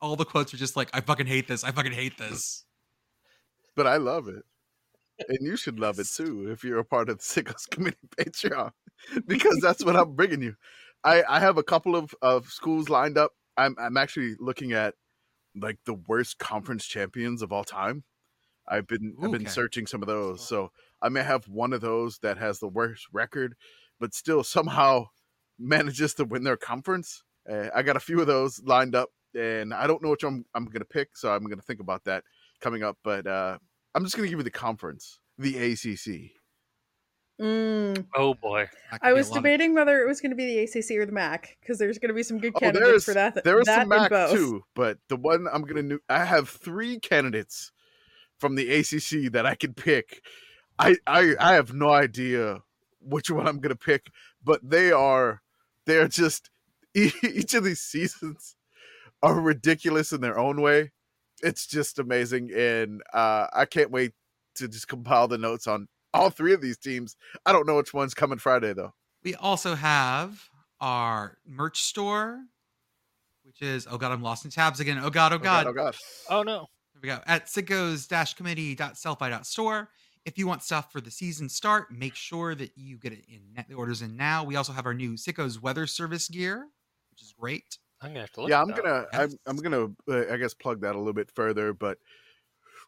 all 0.00 0.16
the 0.16 0.24
quotes 0.24 0.52
are 0.54 0.56
just 0.56 0.76
like, 0.76 0.90
I 0.92 1.00
fucking 1.00 1.26
hate 1.26 1.48
this. 1.48 1.64
I 1.64 1.72
fucking 1.72 1.92
hate 1.92 2.16
this. 2.18 2.64
but 3.76 3.86
I 3.86 3.96
love 3.96 4.28
it. 4.28 4.44
And 5.28 5.38
you 5.42 5.56
should 5.56 5.78
love 5.78 5.98
it 5.98 6.08
too 6.08 6.50
if 6.50 6.64
you're 6.64 6.78
a 6.78 6.84
part 6.84 7.10
of 7.10 7.18
the 7.18 7.22
Sickos 7.22 7.68
Committee 7.70 7.96
Patreon, 8.18 8.72
because 9.26 9.58
that's 9.60 9.84
what 9.84 9.96
I'm 9.96 10.14
bringing 10.14 10.42
you. 10.42 10.56
I, 11.04 11.22
I 11.28 11.40
have 11.40 11.58
a 11.58 11.62
couple 11.62 11.94
of, 11.96 12.14
of 12.22 12.46
schools 12.46 12.88
lined 12.88 13.18
up. 13.18 13.32
I'm 13.56 13.76
I'm 13.78 13.96
actually 13.98 14.34
looking 14.38 14.72
at 14.72 14.94
like 15.54 15.78
the 15.84 15.94
worst 15.94 16.38
conference 16.38 16.86
champions 16.86 17.42
of 17.42 17.52
all 17.52 17.64
time. 17.64 18.04
I've 18.66 18.86
been 18.86 19.16
I've 19.22 19.30
been 19.30 19.42
Okay. 19.42 19.50
searching 19.50 19.86
some 19.86 20.02
of 20.02 20.08
those, 20.08 20.46
so 20.46 20.72
I 21.02 21.10
may 21.10 21.22
have 21.22 21.48
one 21.48 21.72
of 21.74 21.80
those 21.82 22.18
that 22.20 22.38
has 22.38 22.58
the 22.60 22.68
worst 22.68 23.06
record, 23.12 23.56
but 23.98 24.14
still 24.14 24.42
somehow 24.44 25.08
manages 25.58 26.14
to 26.14 26.24
win 26.24 26.44
their 26.44 26.56
conference. 26.56 27.24
Uh, 27.50 27.68
I 27.74 27.82
got 27.82 27.96
a 27.96 28.00
few 28.00 28.20
of 28.20 28.26
those 28.26 28.62
lined 28.64 28.94
up, 28.94 29.10
and 29.34 29.72
I 29.74 29.86
don't 29.86 30.02
know 30.02 30.10
which 30.10 30.24
one 30.24 30.44
I'm 30.54 30.64
going 30.66 30.80
to 30.80 30.84
pick, 30.84 31.16
so 31.16 31.32
I'm 31.32 31.44
going 31.44 31.56
to 31.58 31.62
think 31.64 31.80
about 31.80 32.04
that 32.04 32.24
coming 32.60 32.82
up. 32.82 32.98
But 33.04 33.26
uh, 33.26 33.58
I'm 33.94 34.04
just 34.04 34.16
going 34.16 34.26
to 34.26 34.30
give 34.30 34.38
you 34.40 34.44
the 34.44 34.50
conference, 34.50 35.18
the 35.38 35.56
ACC. 35.72 36.32
Mm. 37.40 38.04
Oh 38.14 38.34
boy. 38.34 38.68
I 39.00 39.14
was 39.14 39.30
lot 39.30 39.38
of- 39.38 39.42
debating 39.42 39.74
whether 39.74 40.02
it 40.02 40.06
was 40.06 40.20
going 40.20 40.30
to 40.30 40.36
be 40.36 40.44
the 40.44 40.58
ACC 40.64 40.98
or 40.98 41.06
the 41.06 41.12
MAC 41.12 41.56
because 41.60 41.78
there's 41.78 41.98
going 41.98 42.08
to 42.10 42.14
be 42.14 42.22
some 42.22 42.38
good 42.38 42.52
Oh, 42.56 42.60
candidates 42.60 42.90
there's 42.90 43.04
for 43.06 43.14
that. 43.14 43.42
there 43.44 43.58
is 43.58 43.66
that 43.66 43.80
some 43.82 43.88
Mac 43.88 44.10
both. 44.10 44.32
too, 44.32 44.62
but 44.74 44.98
the 45.08 45.16
one 45.16 45.46
I'm 45.50 45.62
going 45.62 45.88
to 45.88 46.00
I 46.10 46.24
have 46.26 46.50
three 46.50 46.98
candidates 47.00 47.72
from 48.38 48.56
the 48.56 48.70
ACC 48.70 49.32
that 49.32 49.46
I 49.46 49.54
can 49.54 49.72
pick. 49.72 50.22
I 50.78 50.96
I 51.06 51.34
I 51.40 51.54
have 51.54 51.72
no 51.72 51.88
idea 51.90 52.60
which 53.00 53.30
one 53.30 53.48
I'm 53.48 53.58
going 53.60 53.74
to 53.74 53.84
pick, 53.86 54.10
but 54.44 54.60
they 54.68 54.92
are 54.92 55.40
they're 55.86 56.08
just 56.08 56.50
e- 56.94 57.10
each 57.22 57.54
of 57.54 57.64
these 57.64 57.80
seasons 57.80 58.54
are 59.22 59.40
ridiculous 59.40 60.12
in 60.12 60.20
their 60.20 60.38
own 60.38 60.60
way. 60.60 60.90
It's 61.42 61.66
just 61.66 61.98
amazing, 61.98 62.52
and 62.52 63.02
uh, 63.12 63.46
I 63.52 63.64
can't 63.64 63.90
wait 63.90 64.12
to 64.56 64.68
just 64.68 64.88
compile 64.88 65.28
the 65.28 65.38
notes 65.38 65.66
on 65.66 65.88
all 66.12 66.28
three 66.30 66.52
of 66.52 66.60
these 66.60 66.76
teams. 66.76 67.16
I 67.46 67.52
don't 67.52 67.66
know 67.66 67.76
which 67.76 67.94
one's 67.94 68.14
coming 68.14 68.38
Friday 68.38 68.72
though. 68.72 68.92
We 69.22 69.36
also 69.36 69.74
have 69.74 70.42
our 70.80 71.38
merch 71.46 71.82
store, 71.82 72.40
which 73.44 73.62
is 73.62 73.86
oh 73.90 73.98
god, 73.98 74.12
I'm 74.12 74.22
lost 74.22 74.44
in 74.44 74.50
tabs 74.50 74.80
again. 74.80 75.00
Oh 75.02 75.10
god, 75.10 75.32
oh 75.32 75.38
god. 75.38 75.66
Oh 75.66 75.72
god! 75.72 75.96
Oh 76.28 76.42
no. 76.42 76.66
There 76.94 77.00
we 77.02 77.08
go. 77.08 77.20
At 77.26 77.46
sickos-committee.sellfy.store. 77.46 79.88
If 80.26 80.36
you 80.36 80.46
want 80.46 80.62
stuff 80.62 80.92
for 80.92 81.00
the 81.00 81.10
season 81.10 81.48
start, 81.48 81.90
make 81.90 82.14
sure 82.14 82.54
that 82.54 82.72
you 82.76 82.98
get 82.98 83.14
it 83.14 83.24
in 83.26 83.40
the 83.68 83.74
orders 83.74 84.02
in 84.02 84.16
now. 84.16 84.44
We 84.44 84.56
also 84.56 84.74
have 84.74 84.84
our 84.84 84.92
new 84.92 85.14
Sickos 85.14 85.62
weather 85.62 85.86
service 85.86 86.28
gear, 86.28 86.68
which 87.10 87.22
is 87.22 87.32
great. 87.38 87.78
I'm 88.02 88.08
gonna 88.10 88.20
have 88.20 88.32
to 88.32 88.40
look. 88.42 88.50
yeah 88.50 88.60
i'm 88.60 88.70
gonna 88.70 89.04
I'm, 89.12 89.30
I'm 89.46 89.56
gonna 89.56 89.86
uh, 90.08 90.32
i 90.32 90.36
guess 90.36 90.54
plug 90.54 90.80
that 90.82 90.94
a 90.94 90.98
little 90.98 91.12
bit 91.12 91.30
further 91.34 91.72
but 91.72 91.98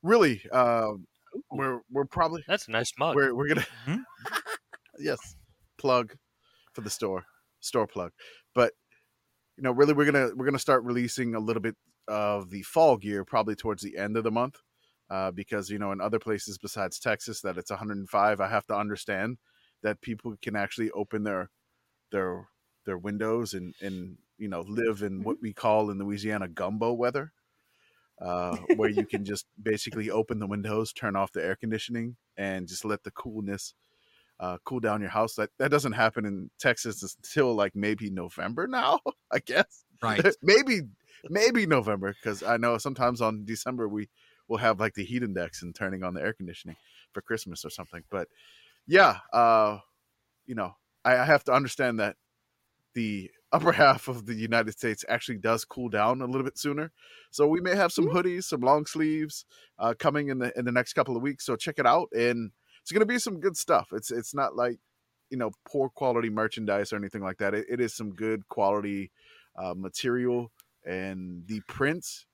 really 0.02 0.42
um 0.52 1.06
we're 1.50 1.80
we're 1.90 2.04
probably 2.04 2.42
That's 2.46 2.68
a 2.68 2.70
nice 2.70 2.92
mug. 2.98 3.14
we're, 3.16 3.34
we're 3.34 3.48
gonna 3.48 3.66
Mhm. 3.86 4.02
yes 4.98 5.36
plug 5.78 6.14
for 6.74 6.80
the 6.82 6.90
store 6.90 7.24
store 7.60 7.86
plug 7.86 8.12
but 8.54 8.72
you 9.56 9.62
know 9.62 9.72
really 9.72 9.92
we're 9.92 10.04
gonna 10.10 10.30
we're 10.34 10.44
gonna 10.46 10.58
start 10.58 10.84
releasing 10.84 11.34
a 11.34 11.40
little 11.40 11.62
bit 11.62 11.76
of 12.08 12.50
the 12.50 12.62
fall 12.62 12.96
gear 12.96 13.24
probably 13.24 13.54
towards 13.54 13.82
the 13.82 13.96
end 13.96 14.16
of 14.16 14.24
the 14.24 14.30
month 14.30 14.60
uh, 15.10 15.30
because 15.30 15.70
you 15.70 15.78
know 15.78 15.92
in 15.92 16.00
other 16.00 16.18
places 16.18 16.58
besides 16.58 16.98
texas 16.98 17.40
that 17.42 17.56
it's 17.56 17.70
105 17.70 18.40
i 18.40 18.48
have 18.48 18.66
to 18.66 18.74
understand 18.74 19.38
that 19.82 20.00
people 20.00 20.34
can 20.42 20.56
actually 20.56 20.90
open 20.92 21.22
their 21.22 21.50
their 22.10 22.48
their 22.86 22.98
windows 22.98 23.54
and 23.54 23.74
and 23.80 24.16
you 24.42 24.48
know 24.48 24.64
live 24.66 25.02
in 25.02 25.22
what 25.22 25.36
we 25.40 25.52
call 25.52 25.90
in 25.90 25.98
louisiana 25.98 26.48
gumbo 26.48 26.92
weather 26.92 27.32
uh, 28.20 28.56
where 28.76 28.90
you 28.90 29.06
can 29.06 29.24
just 29.24 29.46
basically 29.62 30.10
open 30.10 30.40
the 30.40 30.46
windows 30.46 30.92
turn 30.92 31.14
off 31.14 31.32
the 31.32 31.44
air 31.44 31.56
conditioning 31.56 32.16
and 32.36 32.66
just 32.66 32.84
let 32.84 33.04
the 33.04 33.10
coolness 33.12 33.74
uh, 34.40 34.58
cool 34.64 34.80
down 34.80 35.00
your 35.00 35.10
house. 35.10 35.34
That 35.34 35.50
that 35.58 35.70
doesn't 35.70 35.92
happen 35.92 36.24
in 36.24 36.50
texas 36.58 37.16
until 37.16 37.54
like 37.54 37.74
maybe 37.76 38.10
november 38.10 38.66
now 38.66 38.98
i 39.32 39.38
guess. 39.38 39.84
Right. 40.02 40.24
maybe 40.42 40.80
maybe 41.30 41.64
november 41.66 42.12
because 42.12 42.42
i 42.42 42.56
know 42.56 42.76
sometimes 42.78 43.20
on 43.20 43.44
december 43.44 43.88
we 43.88 44.08
will 44.48 44.56
have 44.58 44.80
like 44.80 44.94
the 44.94 45.04
heat 45.04 45.22
index 45.22 45.62
and 45.62 45.74
turning 45.74 46.02
on 46.02 46.14
the 46.14 46.20
air 46.20 46.32
conditioning 46.32 46.76
for 47.12 47.22
christmas 47.22 47.64
or 47.64 47.70
something. 47.70 48.02
But 48.10 48.26
yeah 48.88 49.18
uh 49.32 49.78
you 50.46 50.56
know 50.56 50.74
i, 51.04 51.18
I 51.18 51.24
have 51.24 51.44
to 51.44 51.52
understand 51.52 52.00
that 52.00 52.16
the 52.94 53.30
upper 53.52 53.72
half 53.72 54.08
of 54.08 54.26
the 54.26 54.34
united 54.34 54.72
states 54.72 55.04
actually 55.08 55.38
does 55.38 55.64
cool 55.64 55.88
down 55.88 56.20
a 56.20 56.26
little 56.26 56.44
bit 56.44 56.58
sooner. 56.58 56.90
So 57.30 57.46
we 57.46 57.60
may 57.60 57.74
have 57.76 57.92
some 57.92 58.08
hoodies 58.08 58.44
some 58.44 58.60
long 58.60 58.86
sleeves 58.86 59.44
uh 59.78 59.94
coming 59.98 60.28
in 60.28 60.38
the 60.38 60.56
in 60.58 60.64
the 60.64 60.72
next 60.72 60.94
couple 60.94 61.16
of 61.16 61.22
weeks 61.22 61.44
so 61.46 61.56
check 61.56 61.78
it 61.78 61.86
out 61.86 62.08
and 62.12 62.50
it's 62.80 62.90
gonna 62.92 63.06
be 63.06 63.18
some 63.18 63.40
good 63.40 63.56
stuff. 63.56 63.88
It's 63.92 64.10
it's 64.10 64.34
not 64.34 64.56
like 64.56 64.78
you 65.30 65.36
know 65.38 65.52
poor 65.66 65.88
quality 65.88 66.30
merchandise 66.30 66.92
or 66.92 66.96
anything 66.96 67.22
like 67.22 67.38
that. 67.38 67.54
It, 67.54 67.66
it 67.68 67.80
is 67.80 67.94
some 67.94 68.10
good 68.10 68.48
quality 68.48 69.10
uh, 69.56 69.74
material 69.76 70.50
and 70.84 71.46
the 71.46 71.60
prints 71.68 72.26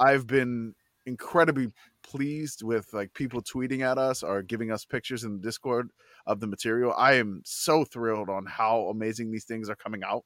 i've 0.00 0.26
been 0.26 0.74
incredibly 1.06 1.68
pleased 2.02 2.62
with 2.62 2.92
like 2.92 3.12
people 3.14 3.42
tweeting 3.42 3.80
at 3.80 3.98
us 3.98 4.22
or 4.22 4.42
giving 4.42 4.70
us 4.70 4.84
pictures 4.84 5.24
in 5.24 5.34
the 5.36 5.42
discord 5.42 5.90
of 6.26 6.40
the 6.40 6.46
material. 6.46 6.94
I 6.96 7.14
am 7.14 7.42
so 7.44 7.84
thrilled 7.84 8.30
on 8.30 8.46
how 8.46 8.88
amazing 8.88 9.30
these 9.30 9.44
things 9.44 9.68
are 9.68 9.76
coming 9.76 10.02
out 10.04 10.24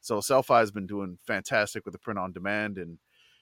so 0.00 0.18
Sellfy 0.18 0.58
has 0.58 0.70
been 0.70 0.86
doing 0.86 1.18
fantastic 1.26 1.84
with 1.84 1.92
the 1.92 1.98
print 1.98 2.18
on 2.18 2.32
demand 2.32 2.78
and 2.78 2.98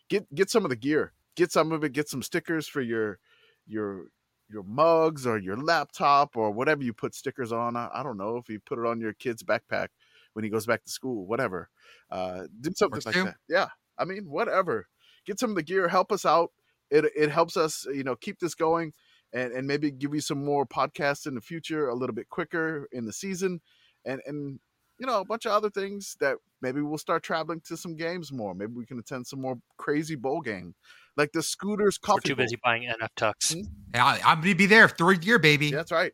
get 0.08 0.32
get 0.34 0.50
some 0.50 0.64
of 0.64 0.70
the 0.70 0.76
gear. 0.76 1.12
Get 1.36 1.52
some 1.52 1.72
of 1.72 1.84
it 1.84 1.92
get 1.92 2.08
some 2.08 2.22
stickers 2.22 2.66
for 2.66 2.80
your 2.80 3.18
your 3.66 4.06
your 4.50 4.62
mugs 4.64 5.26
or 5.26 5.38
your 5.38 5.56
laptop 5.56 6.36
or 6.36 6.50
whatever 6.50 6.82
you 6.82 6.92
put 6.92 7.14
stickers 7.14 7.52
on. 7.52 7.76
I, 7.76 8.02
don't 8.02 8.16
know 8.16 8.38
if 8.38 8.48
you 8.48 8.58
put 8.60 8.78
it 8.78 8.86
on 8.86 9.00
your 9.00 9.12
kid's 9.12 9.42
backpack 9.42 9.88
when 10.32 10.42
he 10.42 10.50
goes 10.50 10.66
back 10.66 10.84
to 10.84 10.90
school 10.90 11.26
whatever. 11.26 11.68
Uh 12.10 12.44
do 12.60 12.70
something 12.74 12.96
Works 12.96 13.06
like 13.06 13.14
too. 13.14 13.24
that. 13.24 13.36
Yeah 13.48 13.68
i 13.98 14.04
mean 14.04 14.24
whatever. 14.28 14.88
Get 15.26 15.38
some 15.38 15.50
of 15.50 15.56
the 15.56 15.62
gear 15.62 15.88
help 15.88 16.10
us 16.10 16.24
out. 16.24 16.50
It 16.90 17.04
it 17.16 17.30
helps 17.30 17.56
us 17.56 17.86
you 17.92 18.02
know 18.02 18.16
keep 18.16 18.40
this 18.40 18.54
going 18.54 18.92
and 19.32 19.52
and 19.52 19.66
maybe 19.66 19.90
give 19.90 20.14
you 20.14 20.20
some 20.20 20.44
more 20.44 20.66
podcasts 20.66 21.26
in 21.26 21.34
the 21.34 21.40
future 21.40 21.88
a 21.88 21.94
little 21.94 22.14
bit 22.14 22.28
quicker 22.28 22.88
in 22.90 23.04
the 23.04 23.12
season. 23.12 23.60
And 24.04 24.20
and 24.26 24.60
you 24.98 25.06
know 25.06 25.20
a 25.20 25.24
bunch 25.24 25.46
of 25.46 25.52
other 25.52 25.70
things 25.70 26.16
that 26.20 26.36
maybe 26.60 26.80
we'll 26.80 26.98
start 26.98 27.22
traveling 27.22 27.60
to 27.66 27.76
some 27.76 27.94
games 27.96 28.32
more 28.32 28.54
maybe 28.54 28.72
we 28.72 28.84
can 28.86 28.98
attend 28.98 29.26
some 29.26 29.40
more 29.40 29.58
crazy 29.76 30.14
bowl 30.16 30.40
game 30.40 30.74
like 31.16 31.30
the 31.32 31.42
scooters 31.42 31.98
We're 32.02 32.14
coffee 32.14 32.28
too 32.30 32.36
Bowl. 32.36 32.44
busy 32.44 32.56
buying 32.62 32.82
NF 32.82 33.08
Tux. 33.16 33.54
Hmm? 33.54 33.60
Yeah, 33.94 34.04
I- 34.04 34.20
I'm 34.24 34.40
gonna 34.40 34.54
be 34.54 34.66
there 34.66 34.88
third 34.88 35.24
year, 35.24 35.38
baby. 35.38 35.66
Yeah, 35.66 35.76
that's 35.78 35.90
right. 35.92 36.12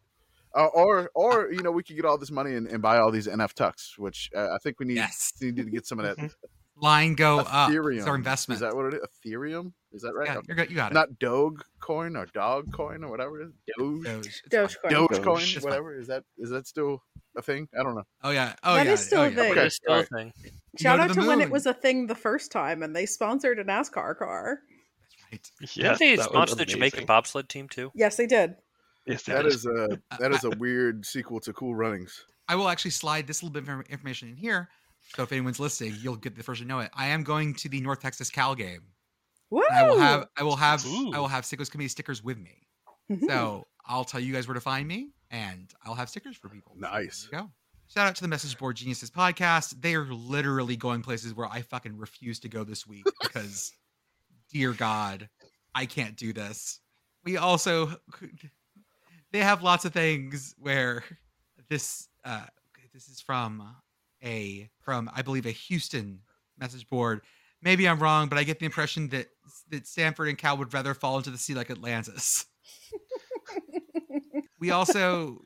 Uh, 0.54 0.66
or 0.66 1.10
or 1.14 1.50
you 1.52 1.62
know 1.62 1.70
we 1.70 1.82
could 1.82 1.96
get 1.96 2.04
all 2.04 2.16
this 2.16 2.30
money 2.30 2.54
and, 2.54 2.66
and 2.68 2.80
buy 2.80 2.96
all 2.98 3.10
these 3.10 3.26
NF 3.26 3.52
tucks, 3.54 3.98
which 3.98 4.30
uh, 4.36 4.48
I 4.54 4.58
think 4.62 4.78
we 4.80 4.86
need 4.86 4.96
Yes. 4.96 5.32
need 5.42 5.56
to 5.56 5.64
get 5.64 5.86
some 5.86 5.98
of 5.98 6.04
that 6.16 6.30
Line 6.76 7.14
go 7.14 7.38
up. 7.40 7.70
Ethereum. 7.70 7.98
It's 7.98 8.06
our 8.08 8.16
investment. 8.16 8.56
Is 8.56 8.60
that 8.62 8.74
what 8.74 8.86
it 8.86 8.94
is? 8.94 9.00
Ethereum? 9.24 9.72
Is 9.92 10.02
that 10.02 10.12
right? 10.14 10.26
yeah, 10.28 10.40
you're 10.48 10.56
good. 10.56 10.70
You 10.70 10.74
got 10.76 10.90
it. 10.90 10.94
Not 10.94 11.18
Doge 11.20 11.60
coin 11.80 12.16
or 12.16 12.26
Dog 12.34 12.72
coin 12.72 13.04
or 13.04 13.10
whatever 13.10 13.42
it 13.42 13.46
is. 13.46 13.52
Doge. 13.78 14.04
Doge. 14.04 14.42
It's 14.50 14.74
fine. 14.82 14.90
Dogecoin. 14.92 15.08
Doge 15.08 15.22
coin, 15.22 15.42
It's 15.42 15.62
whatever. 15.62 15.96
Is 15.96 16.08
that 16.08 16.24
is 16.38 16.50
that 16.50 16.66
still 16.66 17.02
a 17.36 17.42
thing? 17.42 17.68
I 17.78 17.82
don't 17.82 17.94
know. 17.94 18.04
Oh 18.22 18.30
yeah. 18.30 18.54
Oh 18.62 18.74
That 18.74 18.86
yeah. 18.86 18.92
is 18.92 19.04
still 19.06 19.20
oh, 19.20 19.24
a 19.24 19.30
yeah. 19.30 19.34
thing. 19.36 19.50
Okay, 19.52 19.66
It's 19.66 19.76
still 19.76 19.94
a 19.94 20.04
thing. 20.04 20.32
Shout 20.80 21.00
out 21.00 21.08
to 21.14 21.20
to, 21.20 21.26
when 21.26 21.40
it 21.40 21.50
was 21.50 21.66
a 21.66 21.74
thing 21.74 22.06
the 22.06 22.14
first 22.14 22.50
time 22.52 22.82
and 22.82 22.94
they 22.94 23.06
sponsored 23.06 23.58
a 23.58 23.64
NASCAR 23.64 24.16
car. 24.18 24.60
That's 25.00 25.16
right. 25.32 25.74
Didn't 25.74 25.98
they 25.98 26.16
that 26.16 26.18
was 26.18 26.26
sponsor 26.26 26.54
the 26.56 26.64
Jamaican 26.64 27.06
bobsled 27.06 27.48
team 27.48 27.68
too? 27.68 27.90
Yes, 27.94 28.16
they 28.16 28.26
did. 28.26 28.56
Yes, 29.06 29.22
they 29.24 29.32
That 29.34 29.42
did. 29.42 29.52
is 29.52 29.66
a 29.66 29.98
that 30.18 30.32
is 30.32 30.44
a 30.44 30.50
weird 30.50 31.04
sequel 31.04 31.40
to 31.40 31.52
Cool 31.52 31.74
Runnings. 31.74 32.24
I 32.48 32.56
will 32.56 32.68
actually 32.68 32.90
slide 32.92 33.26
this 33.26 33.42
little 33.42 33.52
bit 33.52 33.68
of 33.68 33.80
information 33.88 34.28
in 34.28 34.36
here. 34.36 34.68
So 35.16 35.22
if 35.22 35.32
anyone's 35.32 35.60
listening, 35.60 35.94
you'll 36.00 36.16
get 36.16 36.34
the 36.34 36.42
first 36.42 36.60
to 36.62 36.66
know 36.66 36.80
it. 36.80 36.90
I 36.94 37.08
am 37.08 37.22
going 37.22 37.54
to 37.54 37.68
the 37.68 37.80
North 37.80 38.00
Texas 38.00 38.30
Cal 38.30 38.54
game. 38.54 38.82
Woo! 39.50 39.62
I 39.72 39.86
will 39.86 39.98
have 39.98 40.26
I 40.36 40.42
will 40.42 40.56
have 40.56 40.84
I 40.86 41.18
will 41.18 41.28
have 41.28 41.44
Sickos 41.44 41.70
Committee 41.70 41.88
stickers 41.88 42.22
with 42.24 42.38
me. 42.38 42.66
Mhm. 43.10 43.26
So 43.28 43.66
I'll 43.86 44.04
tell 44.04 44.20
you 44.20 44.32
guys 44.32 44.48
where 44.48 44.54
to 44.54 44.60
find 44.60 44.88
me, 44.88 45.10
and 45.34 45.74
I'll 45.84 45.96
have 45.96 46.08
stickers 46.08 46.36
for 46.36 46.48
people. 46.48 46.76
Nice. 46.78 47.28
go. 47.30 47.50
Shout 47.88 48.06
out 48.06 48.14
to 48.14 48.22
the 48.22 48.28
Message 48.28 48.56
Board 48.56 48.76
Geniuses 48.76 49.10
podcast. 49.10 49.80
They 49.80 49.94
are 49.94 50.06
literally 50.06 50.76
going 50.76 51.02
places 51.02 51.34
where 51.34 51.48
I 51.48 51.62
fucking 51.62 51.98
refuse 51.98 52.38
to 52.40 52.48
go 52.48 52.62
this 52.62 52.86
week 52.86 53.04
because, 53.22 53.72
dear 54.52 54.72
God, 54.72 55.28
I 55.74 55.86
can't 55.86 56.16
do 56.16 56.32
this. 56.32 56.80
We 57.24 57.36
also 57.36 57.96
they 59.32 59.40
have 59.40 59.62
lots 59.62 59.84
of 59.84 59.92
things 59.92 60.54
where 60.56 61.02
this 61.68 62.08
uh 62.24 62.46
this 62.92 63.08
is 63.08 63.20
from 63.20 63.74
a 64.22 64.70
from 64.80 65.10
I 65.14 65.22
believe 65.22 65.46
a 65.46 65.50
Houston 65.50 66.20
message 66.58 66.88
board. 66.88 67.22
Maybe 67.60 67.88
I'm 67.88 67.98
wrong, 67.98 68.28
but 68.28 68.38
I 68.38 68.44
get 68.44 68.60
the 68.60 68.66
impression 68.66 69.08
that 69.08 69.26
that 69.70 69.86
Stanford 69.88 70.28
and 70.28 70.38
Cal 70.38 70.56
would 70.58 70.72
rather 70.72 70.94
fall 70.94 71.16
into 71.16 71.30
the 71.30 71.38
sea 71.38 71.54
like 71.54 71.70
Atlantis. 71.70 72.46
we 74.64 74.70
also 74.70 75.44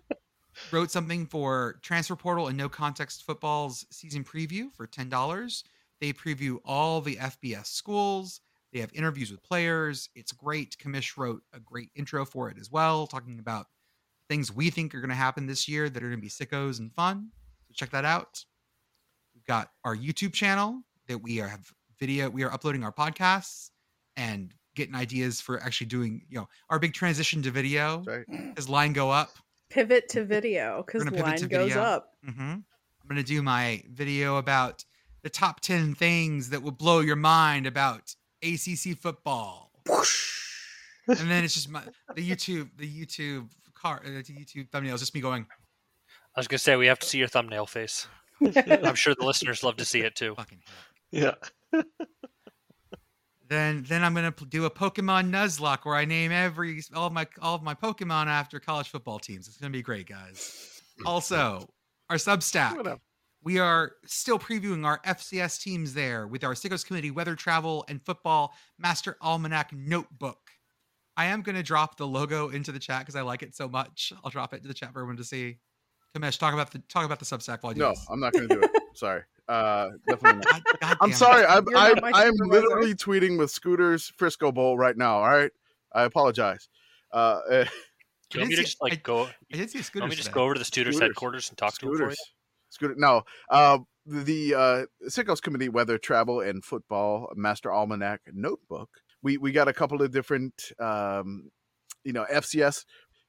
wrote 0.70 0.92
something 0.92 1.26
for 1.26 1.80
Transfer 1.82 2.14
Portal 2.14 2.46
and 2.46 2.56
No 2.56 2.68
Context 2.68 3.24
Football's 3.24 3.84
season 3.90 4.22
preview 4.22 4.72
for 4.72 4.86
ten 4.86 5.08
dollars. 5.08 5.64
They 6.00 6.12
preview 6.12 6.58
all 6.64 7.00
the 7.00 7.16
FBS 7.16 7.66
schools. 7.66 8.40
They 8.72 8.78
have 8.78 8.92
interviews 8.94 9.32
with 9.32 9.42
players. 9.42 10.08
It's 10.14 10.30
great. 10.30 10.76
Commish 10.78 11.16
wrote 11.16 11.42
a 11.52 11.58
great 11.58 11.90
intro 11.96 12.24
for 12.24 12.48
it 12.48 12.58
as 12.60 12.70
well, 12.70 13.08
talking 13.08 13.40
about 13.40 13.66
things 14.28 14.54
we 14.54 14.70
think 14.70 14.94
are 14.94 15.00
going 15.00 15.08
to 15.08 15.16
happen 15.16 15.46
this 15.46 15.66
year 15.66 15.90
that 15.90 16.00
are 16.00 16.06
going 16.06 16.20
to 16.20 16.22
be 16.22 16.28
sickos 16.28 16.78
and 16.78 16.94
fun. 16.94 17.30
So 17.66 17.72
check 17.74 17.90
that 17.90 18.04
out. 18.04 18.44
We've 19.34 19.46
got 19.46 19.70
our 19.84 19.96
YouTube 19.96 20.32
channel 20.32 20.82
that 21.08 21.18
we 21.18 21.38
have 21.38 21.72
video. 21.98 22.30
We 22.30 22.44
are 22.44 22.52
uploading 22.52 22.84
our 22.84 22.92
podcasts 22.92 23.70
and 24.16 24.54
getting 24.78 24.94
ideas 24.94 25.40
for 25.40 25.62
actually 25.62 25.88
doing, 25.88 26.22
you 26.30 26.38
know, 26.38 26.48
our 26.70 26.78
big 26.78 26.94
transition 26.94 27.42
to 27.42 27.50
video. 27.50 28.02
That's 28.06 28.26
right. 28.28 28.52
As 28.56 28.68
line 28.68 28.94
go 28.94 29.10
up, 29.10 29.30
pivot 29.68 30.08
to 30.10 30.24
video 30.24 30.82
because 30.86 31.00
We're 31.00 31.10
the 31.10 31.10
gonna 31.10 31.22
pivot 31.34 31.40
line 31.42 31.48
to 31.50 31.54
goes 31.54 31.68
video. 31.68 31.82
up. 31.82 32.14
hmm 32.24 32.40
I'm 33.10 33.14
going 33.14 33.24
to 33.24 33.26
do 33.26 33.40
my 33.42 33.82
video 33.90 34.36
about 34.36 34.84
the 35.22 35.30
top 35.30 35.60
10 35.60 35.94
things 35.94 36.50
that 36.50 36.62
will 36.62 36.72
blow 36.72 37.00
your 37.00 37.16
mind 37.16 37.66
about 37.66 38.14
ACC 38.42 38.98
football. 39.00 39.70
and 39.86 41.30
then 41.30 41.42
it's 41.42 41.54
just 41.54 41.70
my, 41.70 41.82
the 42.14 42.30
YouTube, 42.30 42.68
the 42.76 42.86
YouTube 42.86 43.48
car, 43.74 44.02
uh, 44.04 44.08
the 44.10 44.22
YouTube 44.24 44.68
thumbnail 44.70 44.94
is 44.94 45.00
just 45.00 45.14
me 45.14 45.22
going, 45.22 45.46
I 46.36 46.40
was 46.40 46.48
gonna 46.48 46.58
say 46.58 46.76
we 46.76 46.86
have 46.86 46.98
to 46.98 47.06
see 47.06 47.16
your 47.18 47.28
thumbnail 47.28 47.64
face. 47.66 48.06
I'm 48.42 48.94
sure 48.94 49.14
the 49.18 49.24
listeners 49.24 49.64
love 49.64 49.76
to 49.78 49.84
see 49.86 50.00
it 50.00 50.14
too. 50.14 50.34
fucking 50.34 50.60
hell. 51.12 51.34
Yeah. 51.72 51.80
Then, 53.48 53.84
then 53.88 54.04
I'm 54.04 54.14
gonna 54.14 54.34
do 54.48 54.66
a 54.66 54.70
Pokemon 54.70 55.30
Nuzlocke 55.30 55.84
where 55.84 55.94
I 55.94 56.04
name 56.04 56.32
every 56.32 56.82
all 56.94 57.06
of 57.06 57.12
my 57.12 57.26
all 57.40 57.54
of 57.54 57.62
my 57.62 57.74
Pokemon 57.74 58.26
after 58.26 58.60
college 58.60 58.88
football 58.88 59.18
teams. 59.18 59.48
It's 59.48 59.56
gonna 59.56 59.70
be 59.70 59.82
great, 59.82 60.06
guys. 60.06 60.82
Also, 61.06 61.66
our 62.10 62.16
Substack. 62.16 62.98
We 63.42 63.58
are 63.60 63.92
still 64.04 64.38
previewing 64.38 64.84
our 64.84 65.00
FCS 65.06 65.62
teams 65.62 65.94
there 65.94 66.26
with 66.26 66.42
our 66.42 66.54
Sickos 66.54 66.84
Committee 66.84 67.12
Weather 67.12 67.36
Travel 67.36 67.84
and 67.88 68.02
Football 68.04 68.52
Master 68.78 69.16
Almanac 69.22 69.72
Notebook. 69.72 70.50
I 71.16 71.26
am 71.26 71.42
going 71.42 71.56
to 71.56 71.62
drop 71.62 71.96
the 71.96 72.06
logo 72.06 72.48
into 72.48 72.72
the 72.72 72.78
chat 72.78 73.00
because 73.00 73.16
I 73.16 73.22
like 73.22 73.42
it 73.42 73.54
so 73.54 73.68
much. 73.68 74.12
I'll 74.24 74.30
drop 74.30 74.52
it 74.52 74.56
into 74.56 74.68
the 74.68 74.74
chat 74.74 74.92
for 74.92 75.00
everyone 75.00 75.16
to 75.18 75.24
see. 75.24 75.58
Commish, 76.16 76.38
talk 76.38 76.52
about 76.52 76.72
the 76.72 76.78
talk 76.88 77.04
about 77.04 77.20
the 77.20 77.24
Substack 77.24 77.58
while 77.62 77.72
you. 77.72 77.80
No, 77.80 77.94
I'm 78.10 78.18
not 78.18 78.32
going 78.32 78.48
to 78.48 78.54
do 78.54 78.60
it. 78.60 78.70
Sorry. 78.94 79.22
Uh, 79.48 79.88
definitely 80.06 80.42
not. 80.50 80.62
God, 80.64 80.80
God 80.80 80.96
I'm 81.00 81.12
sorry. 81.12 81.44
I'm 81.46 81.64
I'm, 81.74 82.04
I'm 82.04 82.34
literally 82.48 82.94
tweeting 82.94 83.38
with 83.38 83.50
Scooters 83.50 84.12
Frisco 84.16 84.52
Bowl 84.52 84.76
right 84.76 84.96
now. 84.96 85.18
All 85.18 85.28
right. 85.28 85.50
I 85.92 86.02
apologize. 86.04 86.68
Uh, 87.12 87.40
Do 88.30 88.38
you 88.38 88.40
want 88.40 88.50
me 88.50 88.56
to 88.56 88.62
just 88.62 88.82
like 88.82 88.92
I- 88.92 88.96
go? 88.96 89.22
I 89.24 89.56
did 89.56 89.70
see 89.70 89.78
a 89.78 89.80
You 89.80 89.84
scooter. 89.84 90.02
want 90.02 90.10
me 90.10 90.16
just 90.16 90.32
go 90.32 90.42
over 90.42 90.52
to 90.54 90.58
the 90.58 90.64
Students 90.64 90.98
Scooters. 90.98 91.14
headquarters 91.14 91.48
and 91.48 91.56
talk 91.56 91.78
to 91.78 91.86
them 91.86 91.96
for 91.96 92.10
you? 92.10 92.10
Scooters. 92.10 92.18
Scooter. 92.68 92.94
No. 92.98 93.22
Uh, 93.48 93.78
the 94.04 94.54
uh, 94.54 94.84
Sickos 95.08 95.40
Committee 95.40 95.70
Weather, 95.70 95.96
Travel, 95.98 96.40
and 96.42 96.62
Football 96.64 97.32
Master 97.36 97.72
Almanac 97.72 98.20
Notebook. 98.34 98.90
We 99.22 99.38
we 99.38 99.50
got 99.52 99.66
a 99.68 99.72
couple 99.72 100.02
of 100.02 100.10
different, 100.10 100.72
um, 100.78 101.50
you 102.04 102.12
know, 102.12 102.26
FCS 102.30 102.84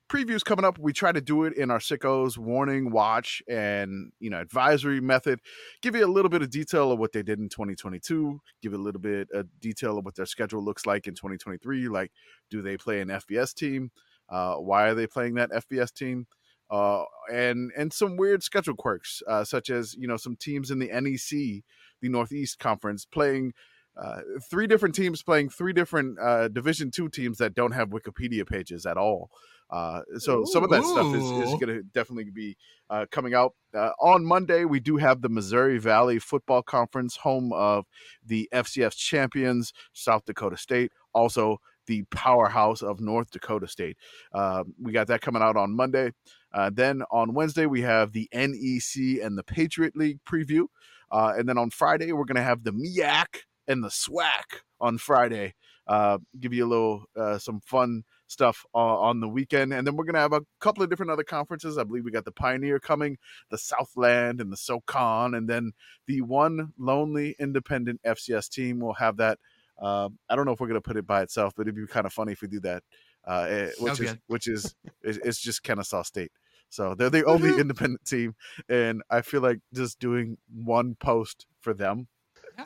previews 0.10 0.44
coming 0.44 0.66
up. 0.66 0.78
We 0.78 0.94
try 0.94 1.12
to 1.12 1.22
do 1.22 1.44
it 1.44 1.54
in 1.54 1.72
our 1.72 1.80
Sickos 1.80 2.38
warning, 2.38 2.92
watch, 2.92 3.42
and 3.48 4.12
you 4.20 4.30
know, 4.30 4.40
advisory 4.40 5.00
method. 5.00 5.40
Give 5.82 5.96
you 5.96 6.06
a 6.06 6.08
little 6.08 6.30
bit 6.30 6.42
of 6.42 6.50
detail 6.50 6.92
of 6.92 7.00
what 7.00 7.14
they 7.14 7.24
did 7.24 7.40
in 7.40 7.50
2022. 7.50 8.42
Give 8.62 8.74
you 8.74 8.78
a 8.78 8.82
little 8.82 9.02
bit 9.02 9.30
of 9.34 9.48
detail 9.60 9.98
of 9.98 10.06
what 10.06 10.16
their 10.16 10.26
schedule 10.26 10.64
looks 10.64 10.86
like 10.86 11.08
in 11.08 11.14
2023. 11.14 11.88
Like, 11.88 12.12
do 12.50 12.62
they 12.62 12.78
play 12.78 13.02
an 13.02 13.10
FBS 13.10 13.54
team? 13.54 13.92
Uh, 14.28 14.56
why 14.56 14.90
are 14.90 14.96
they 14.96 15.08
playing 15.08 15.36
that 15.36 15.52
FBS 15.52 15.94
team? 15.94 16.28
uh, 16.70 17.04
and 17.32 17.72
and 17.76 17.92
some 17.92 18.18
weird 18.18 18.44
schedule 18.44 18.76
quirks, 18.76 19.24
uh, 19.28 19.44
such 19.44 19.70
as 19.70 19.96
you 19.96 20.08
know 20.08 20.18
some 20.18 20.36
teams 20.36 20.72
in 20.72 20.80
the 20.80 20.88
NEC, 20.88 21.64
the 22.02 22.10
Northeast 22.10 22.60
Conference, 22.60 23.06
playing 23.06 23.54
uh, 23.98 24.20
three 24.50 24.68
different 24.68 24.96
teams 24.96 25.24
playing 25.24 25.50
three 25.50 25.74
different 25.74 26.18
uh, 26.20 26.48
Division 26.48 26.92
two 26.92 27.10
teams 27.10 27.38
that 27.40 27.56
don't 27.56 27.72
have 27.72 27.90
Wikipedia 27.90 28.48
pages 28.48 28.86
at 28.86 28.98
all. 28.98 29.30
Uh, 29.70 30.02
so 30.18 30.46
some 30.46 30.64
of 30.64 30.70
that 30.70 30.84
stuff 30.84 31.14
is, 31.16 31.24
is 31.24 31.54
going 31.60 31.68
to 31.68 31.84
definitely 31.94 32.32
be 32.32 32.58
uh, 32.90 33.06
coming 33.12 33.34
out 33.34 33.54
uh, 33.76 33.92
on 34.02 34.26
Monday. 34.26 34.66
We 34.66 34.80
do 34.80 34.98
have 34.98 35.22
the 35.22 35.30
Missouri 35.30 35.78
Valley 35.78 36.18
Football 36.18 36.64
Conference, 36.64 37.18
home 37.18 37.54
of 37.54 37.86
the 38.26 38.50
FCS 38.54 38.96
champions, 38.96 39.74
South 39.94 40.26
Dakota 40.26 40.58
State. 40.58 40.92
Also, 41.14 41.60
the 41.90 42.04
powerhouse 42.12 42.82
of 42.82 43.00
North 43.00 43.32
Dakota 43.32 43.68
State. 43.68 43.98
Uh, 44.34 44.64
we 44.80 44.92
got 44.92 45.08
that 45.08 45.22
coming 45.22 45.42
out 45.42 45.58
on 45.58 45.76
Monday. 45.76 46.12
Uh, 46.54 46.70
then 46.72 47.02
on 47.12 47.34
Wednesday, 47.34 47.66
we 47.66 47.82
have 47.82 48.12
the 48.12 48.30
NEC 48.34 49.24
and 49.24 49.38
the 49.38 49.44
Patriot 49.44 49.96
League 49.96 50.20
preview. 50.24 50.66
Uh, 51.12 51.34
and 51.38 51.50
then 51.50 51.58
on 51.58 51.72
Friday, 51.72 52.12
we're 52.12 52.26
going 52.26 52.36
to 52.36 52.44
have 52.44 52.64
the 52.64 52.72
MIAC 52.72 53.42
and 53.68 53.84
the 53.84 53.90
SWAC 53.90 54.62
on 54.80 54.98
Friday. 55.00 55.56
Uh, 55.88 56.20
give 56.40 56.54
you 56.54 56.66
a 56.66 56.70
little, 56.70 57.06
uh, 57.16 57.40
some 57.40 57.60
fun 57.60 58.04
stuff 58.30 58.66
uh, 58.74 58.78
on 58.78 59.20
the 59.20 59.28
weekend. 59.28 59.74
And 59.74 59.86
then 59.86 59.96
we're 59.96 60.06
going 60.06 60.14
to 60.14 60.22
have 60.22 60.34
a 60.34 60.46
couple 60.60 60.84
of 60.84 60.90
different 60.90 61.12
other 61.12 61.24
conferences. 61.24 61.78
I 61.78 61.84
believe 61.84 62.06
we 62.06 62.12
got 62.12 62.26
the 62.26 62.32
Pioneer 62.32 62.80
coming, 62.80 63.18
the 63.50 63.58
Southland, 63.58 64.40
and 64.40 64.52
the 64.52 64.58
SoCon. 64.58 65.34
And 65.34 65.50
then 65.50 65.74
the 66.08 66.22
one 66.22 66.74
lonely 66.78 67.36
independent 67.40 68.02
FCS 68.06 68.50
team 68.50 68.80
will 68.80 68.94
have 68.94 69.18
that. 69.18 69.40
Uh, 69.82 70.10
I 70.30 70.36
don't 70.36 70.46
know 70.46 70.52
if 70.52 70.60
we're 70.60 70.68
going 70.68 70.82
to 70.82 70.88
put 70.88 70.98
it 70.98 71.08
by 71.08 71.22
itself, 71.22 71.54
but 71.56 71.64
it'd 71.64 71.76
be 71.76 71.88
kind 71.88 72.06
of 72.06 72.14
funny 72.14 72.34
if 72.34 72.42
we 72.42 72.48
do 72.48 72.60
that. 72.62 72.84
Uh, 73.28 73.46
eh, 73.50 73.70
which 73.80 74.00
is 74.00 74.16
which 74.28 74.48
is 74.48 74.76
it's 75.04 75.40
just 75.40 75.64
Kennesaw 75.64 76.04
State. 76.04 76.32
So 76.70 76.96
they're 76.96 77.10
the 77.10 77.26
only 77.26 77.60
independent 77.60 78.06
team, 78.06 78.36
and 78.68 79.02
I 79.10 79.22
feel 79.22 79.42
like 79.42 79.60
just 79.74 80.00
doing 80.00 80.38
one 80.54 80.96
post 80.96 81.48
for 81.62 81.74
them, 81.74 82.08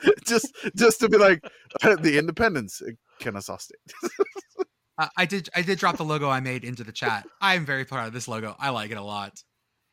just 0.26 0.54
just 0.76 1.00
to 1.00 1.08
be 1.08 1.18
like 1.18 1.42
the 1.82 2.18
Independence, 2.18 2.82
eh, 2.86 2.92
Kennesaw 3.18 3.56
State. 3.58 3.78
Uh, 4.96 5.08
I 5.16 5.26
did. 5.26 5.48
I 5.54 5.62
did 5.62 5.78
drop 5.78 5.96
the 5.96 6.04
logo 6.04 6.28
I 6.28 6.40
made 6.40 6.64
into 6.64 6.84
the 6.84 6.92
chat. 6.92 7.26
I 7.40 7.54
am 7.54 7.66
very 7.66 7.84
proud 7.84 8.06
of 8.06 8.12
this 8.12 8.28
logo. 8.28 8.54
I 8.58 8.70
like 8.70 8.90
it 8.90 8.96
a 8.96 9.02
lot. 9.02 9.42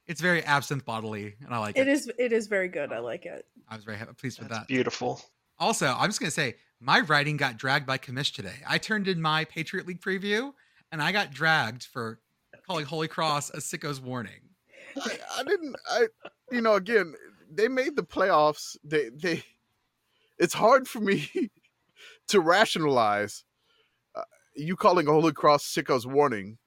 It's 0.08 0.22
very 0.22 0.44
absinthe 0.44 0.86
bodily, 0.86 1.36
and 1.44 1.54
I 1.54 1.58
like 1.58 1.78
it. 1.78 1.82
It 1.82 1.88
is 1.88 2.12
it 2.20 2.32
is 2.32 2.48
very 2.48 2.68
good. 2.68 2.92
I 2.92 3.00
like 3.00 3.26
it. 3.26 3.46
I 3.68 3.76
was 3.76 3.84
very 3.84 3.98
happy, 3.98 4.14
pleased 4.14 4.40
with 4.40 4.50
that. 4.50 4.68
beautiful. 4.68 5.22
Also, 5.60 5.88
I'm 5.88 6.10
just 6.10 6.20
gonna 6.20 6.32
say 6.32 6.56
my 6.80 7.00
writing 7.02 7.38
got 7.38 7.58
dragged 7.58 7.86
by 7.86 7.98
Commish 7.98 8.34
today. 8.34 8.56
I 8.68 8.78
turned 8.78 9.08
in 9.08 9.22
my 9.22 9.46
Patriot 9.46 9.88
League 9.88 10.02
preview, 10.02 10.54
and 10.92 11.02
I 11.02 11.12
got 11.12 11.32
dragged 11.32 11.86
for 11.86 12.20
calling 12.68 12.86
Holy 12.86 13.08
Cross 13.08 13.52
a 13.52 13.62
sicko's 13.62 14.00
warning. 14.00 14.50
I, 14.98 15.18
I 15.38 15.44
didn't. 15.44 15.76
I 15.90 16.08
you 16.52 16.62
know 16.62 16.76
again 16.76 17.16
they 17.52 17.68
made 17.68 17.96
the 17.96 18.04
playoffs. 18.04 18.78
They 18.84 19.10
they. 19.10 19.44
It's 20.38 20.54
hard 20.54 20.88
for 20.88 21.00
me 21.00 21.30
to 22.28 22.40
rationalize 22.40 23.44
you 24.56 24.76
calling 24.76 25.06
Holy 25.08 25.32
Cross 25.34 25.66
sicko's 25.66 26.06
warning, 26.08 26.58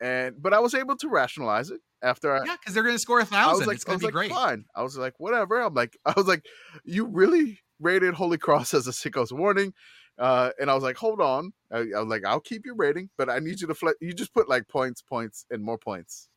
and 0.00 0.40
but 0.40 0.52
I 0.54 0.60
was 0.60 0.74
able 0.74 0.96
to 0.96 1.08
rationalize 1.08 1.70
it 1.70 1.80
after 2.02 2.32
I, 2.34 2.44
Yeah, 2.44 2.56
because 2.58 2.74
they're 2.74 2.82
gonna 2.82 2.98
score 2.98 3.18
a 3.18 3.22
I 3.22 3.24
was 3.24 3.30
thousand. 3.30 3.66
like, 3.66 3.76
it's 3.76 3.84
I 3.84 3.88
gonna 3.88 3.94
was 3.96 4.00
be 4.00 4.06
like, 4.06 4.12
great. 4.14 4.30
fine. 4.32 4.64
I 4.74 4.82
was 4.82 4.96
like, 4.96 5.14
whatever. 5.18 5.60
I'm 5.60 5.74
like, 5.74 5.96
I 6.06 6.12
was 6.16 6.26
like, 6.26 6.44
you 6.84 7.06
really 7.06 7.60
rated 7.78 8.14
Holy 8.14 8.38
Cross 8.38 8.74
as 8.74 8.86
a 8.86 8.92
sicko's 8.92 9.32
warning, 9.32 9.72
uh, 10.18 10.50
and 10.60 10.70
I 10.70 10.74
was 10.74 10.82
like, 10.82 10.96
hold 10.96 11.20
on. 11.20 11.52
I, 11.72 11.78
I 11.96 12.00
was 12.00 12.08
like, 12.08 12.24
I'll 12.24 12.40
keep 12.40 12.64
your 12.66 12.74
rating, 12.74 13.10
but 13.16 13.30
I 13.30 13.38
need 13.38 13.60
you 13.60 13.66
to 13.68 13.74
fle- 13.74 13.90
You 14.00 14.12
just 14.12 14.34
put 14.34 14.48
like 14.48 14.68
points, 14.68 15.02
points, 15.02 15.46
and 15.50 15.62
more 15.62 15.78
points. 15.78 16.28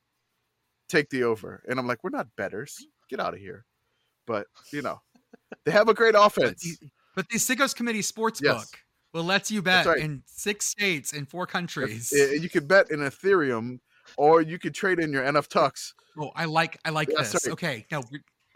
Take 0.90 1.10
the 1.10 1.24
over, 1.24 1.64
and 1.68 1.80
I'm 1.80 1.88
like, 1.88 2.04
we're 2.04 2.10
not 2.12 2.28
betters. 2.38 2.86
Get 3.10 3.20
out 3.20 3.34
of 3.34 3.40
here. 3.40 3.66
But 4.28 4.48
you 4.72 4.82
know, 4.82 5.02
they 5.66 5.72
have 5.72 5.90
a 5.90 5.94
great 5.94 6.14
But 6.14 6.26
offense. 6.28 6.62
the, 6.80 6.88
but 7.16 7.30
the 7.30 7.38
Sickos 7.38 7.76
Committee 7.76 8.02
sports 8.02 8.40
Yes. 8.44 8.56
book 8.70 8.80
will 9.14 9.24
let 9.24 9.50
you 9.52 9.62
bet 9.62 9.86
right. 9.86 10.00
in 10.00 10.24
six 10.26 10.66
states 10.68 11.14
in 11.14 11.26
four 11.26 11.46
countries. 11.46 12.12
Eh, 12.16 12.34
you 12.34 12.50
could 12.50 12.68
bet 12.68 12.92
in 12.92 13.00
Ethereum, 13.00 13.80
or 14.18 14.42
you 14.42 14.58
could 14.60 14.74
trade 14.74 15.00
in 15.00 15.12
your 15.14 15.24
NF 15.24 15.48
Tux. 15.48 15.94
oh, 16.20 16.32
I 16.36 16.46
like 16.46 16.78
I 16.86 16.90
like 16.90 17.10
That's 17.16 17.32
this. 17.32 17.46
right. 17.48 17.54
Okay, 17.54 17.86
no, 17.92 18.02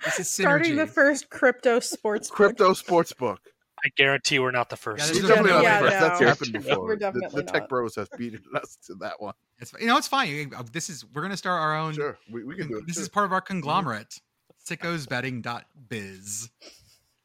this 0.04 0.20
is 0.20 0.28
synergy. 0.28 0.42
Starting 0.42 0.76
the 0.76 0.88
first 0.88 1.30
crypto 1.30 1.80
sports 1.80 2.30
book. 2.30 2.36
Crypto 2.36 2.72
Sportsbook. 2.74 3.38
I 3.86 3.90
guarantee 3.96 4.40
we're 4.40 4.50
not 4.50 4.70
the 4.72 4.76
first. 4.76 5.14
Yeah, 5.14 5.22
We're 5.22 5.28
definitely 5.28 5.52
not 5.52 5.64
yeah, 5.64 5.80
the 5.82 5.88
first. 5.88 6.00
That's 6.00 6.20
no. 6.22 6.28
happened 6.28 6.54
before. 6.54 6.80
We're 6.84 6.96
The- 6.96 7.00
definitely 7.00 7.42
the, 7.44 7.52
Tech 7.52 7.62
not. 7.62 7.70
Bros 7.70 7.96
have 7.96 8.10
beaten 8.18 8.42
us 8.56 8.76
to 8.88 8.96
that 8.96 9.22
one. 9.22 9.36
It's 9.60 9.72
you 9.80 9.86
know 9.86 9.98
it's 9.98 10.08
fine. 10.08 10.52
Uh, 10.56 10.64
This 10.72 10.90
is 10.90 11.06
we're 11.14 11.22
gonna 11.22 11.38
start 11.38 11.62
our 11.62 11.78
own. 11.78 11.94
Sure, 11.94 12.18
we, 12.32 12.44
we 12.44 12.56
can 12.56 12.68
do 12.70 12.78
it. 12.80 12.88
This 12.88 12.96
too. 12.96 13.04
is 13.04 13.10
part 13.10 13.26
of 13.28 13.34
our 13.34 13.42
conglomerate. 13.42 14.20
Sickosbetting.biz. 14.68 16.50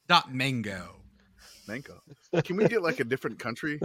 Dot 0.09 0.35
mango. 0.35 1.01
Mango. 1.68 2.00
Can 2.44 2.56
we 2.56 2.66
get 2.68 2.82
like 2.82 3.00
a 3.00 3.04
different 3.04 3.38
country? 3.38 3.80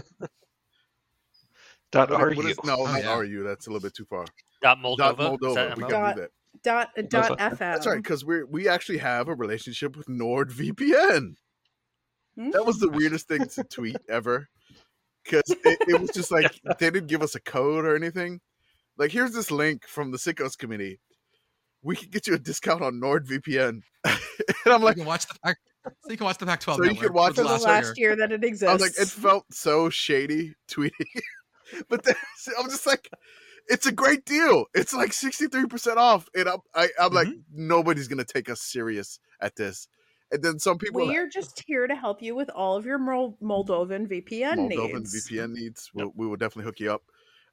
Dot 1.91 2.09
What- 2.09 2.21
are 2.21 2.27
what 2.33 2.37
you? 2.37 2.47
is- 2.49 2.63
no, 2.63 2.77
Oh, 2.79 2.85
not 2.85 3.03
yeah. 3.03 3.09
are 3.09 3.23
you. 3.23 3.43
That's 3.43 3.67
a 3.67 3.69
little 3.69 3.85
bit 3.85 3.93
too 3.93 4.05
far. 4.05 4.25
Dot 4.61 4.77
Moldova. 4.79 4.97
Dot 4.97 5.17
Moldova. 5.17 5.75
We 5.77 5.83
ML? 5.83 5.89
gotta 5.89 6.15
do 6.15 6.21
that. 6.21 6.31
Dot 6.63 6.89
dot 7.09 7.29
Nova. 7.39 7.55
FM. 7.55 7.57
That's 7.59 7.87
right, 7.87 7.97
because 8.01 8.25
we 8.25 8.43
we 8.43 8.67
actually 8.67 8.97
have 8.97 9.27
a 9.29 9.35
relationship 9.35 9.95
with 9.95 10.07
NordVPN. 10.07 11.35
Hmm? 12.37 12.49
That 12.51 12.65
was 12.65 12.79
the 12.79 12.89
weirdest 12.89 13.27
thing 13.27 13.45
to 13.45 13.63
tweet 13.63 13.97
ever. 14.09 14.49
Because 15.23 15.43
it, 15.49 15.77
it 15.87 16.01
was 16.01 16.09
just 16.11 16.31
like 16.31 16.59
they 16.79 16.89
didn't 16.89 17.07
give 17.07 17.21
us 17.21 17.35
a 17.35 17.41
code 17.41 17.85
or 17.85 17.95
anything. 17.95 18.41
Like, 18.97 19.11
here's 19.11 19.31
this 19.33 19.51
link 19.51 19.85
from 19.87 20.11
the 20.11 20.17
Sickos 20.17 20.57
committee. 20.57 20.99
We 21.83 21.95
can 21.95 22.09
get 22.09 22.25
you 22.27 22.33
a 22.33 22.39
discount 22.39 22.81
on 22.81 22.95
NordVPN. 22.99 23.81
and 24.05 24.19
I'm 24.65 24.81
like, 24.81 24.95
you 24.97 25.01
can 25.03 25.07
watch 25.07 25.27
the 25.27 25.37
Pac, 25.43 25.57
so 26.03 26.11
you 26.11 26.17
can 26.17 26.25
watch 26.25 26.37
the 26.37 26.45
Pac-12. 26.45 26.75
So 26.75 26.83
you 26.83 26.89
network 26.89 27.05
can 27.05 27.13
watch 27.13 27.35
the 27.35 27.43
last 27.43 27.63
last 27.63 27.97
year 27.97 28.15
that 28.15 28.31
it 28.31 28.43
exists. 28.43 28.69
I 28.69 28.73
was 28.73 28.81
like, 28.81 28.99
it 28.99 29.07
felt 29.09 29.45
so 29.51 29.89
shady 29.89 30.55
tweeting. 30.69 30.91
but 31.89 32.03
then 32.03 32.15
I'm 32.59 32.69
just 32.69 32.85
like, 32.87 33.09
it's 33.67 33.85
a 33.85 33.91
great 33.91 34.25
deal. 34.25 34.65
It's 34.73 34.93
like 34.93 35.11
63% 35.11 35.97
off. 35.97 36.29
And 36.35 36.47
I'm, 36.47 36.59
I, 36.73 36.89
I'm 36.99 37.13
like, 37.13 37.27
Mm-hmm. 37.27 37.67
nobody's 37.67 38.07
going 38.07 38.23
to 38.23 38.25
take 38.25 38.49
us 38.49 38.61
serious 38.61 39.19
at 39.41 39.55
this. 39.55 39.87
And 40.31 40.43
then 40.43 40.59
some 40.59 40.77
people 40.77 41.05
we 41.07 41.17
are 41.17 41.27
just 41.27 41.63
here 41.65 41.87
to 41.87 41.95
help 41.95 42.21
you 42.21 42.35
with 42.35 42.49
all 42.49 42.75
of 42.75 42.85
your 42.85 42.99
Moldovan 42.99 43.37
VPN 43.41 44.57
Moldovan 44.57 44.67
needs. 44.69 44.75
Moldovan 44.75 45.31
VPN 45.31 45.51
needs, 45.53 45.89
we'll, 45.93 46.11
we 46.15 46.27
will 46.27 46.35
definitely 46.35 46.65
hook 46.65 46.79
you 46.81 46.91
up. 46.91 47.03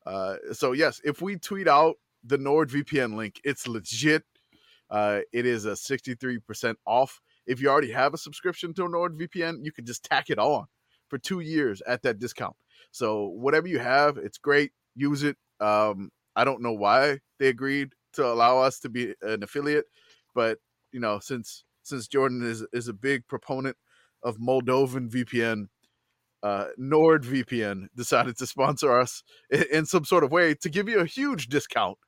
Uh, 0.05 0.37
so 0.53 0.73
yes, 0.73 1.01
if 1.05 1.23
we 1.23 1.37
tweet 1.37 1.69
out 1.69 1.97
the 2.25 2.37
NordVPN 2.37 3.15
link, 3.15 3.41
it's 3.45 3.69
legit. 3.69 4.25
Uh, 4.91 5.21
it 5.33 5.47
is 5.47 5.65
a 5.67 5.73
63% 5.73 6.75
off. 6.87 7.21
If 7.47 7.61
you 7.61 7.69
already 7.69 7.93
have 7.93 8.15
a 8.15 8.19
subscription 8.19 8.75
to 8.75 8.83
NordVPN, 8.83 9.59
you 9.63 9.73
can 9.73 9.85
just 9.85 10.05
tack 10.05 10.31
it 10.31 10.39
on 10.39 10.67
for 11.09 11.19
two 11.19 11.41
years 11.41 11.83
at 11.87 12.03
that 12.03 12.19
discount. 12.19 12.57
So 12.91 13.27
whatever 13.27 13.67
you 13.67 13.79
have, 13.79 14.17
it's 14.17 14.39
great. 14.39 14.73
Use 14.95 15.23
it. 15.23 15.37
Um, 15.61 16.11
I 16.37 16.45
don't 16.45 16.63
know 16.63 16.73
why 16.73 17.19
they 17.39 17.49
agreed 17.49 17.93
to 18.15 18.27
allow 18.27 18.59
us 18.59 18.79
to 18.81 18.89
be 18.89 19.15
an 19.23 19.43
affiliate, 19.43 19.87
but 20.35 20.59
you 20.93 21.01
know, 21.01 21.19
since 21.19 21.65
since 21.83 22.09
Jordan 22.09 22.43
is 22.49 22.65
is 22.73 22.89
a 22.89 22.93
big 22.93 23.27
proponent 23.29 23.77
of 24.23 24.39
Moldovan 24.39 25.11
VPN, 25.11 25.67
uh, 26.43 26.67
NordVPN 26.81 27.89
decided 27.97 28.37
to 28.39 28.47
sponsor 28.47 28.99
us 28.99 29.23
in, 29.51 29.65
in 29.73 29.87
some 29.87 30.05
sort 30.05 30.25
of 30.25 30.33
way 30.33 30.55
to 30.55 30.69
give 30.69 30.89
you 30.89 31.01
a 31.01 31.07
huge 31.07 31.49
discount, 31.49 31.99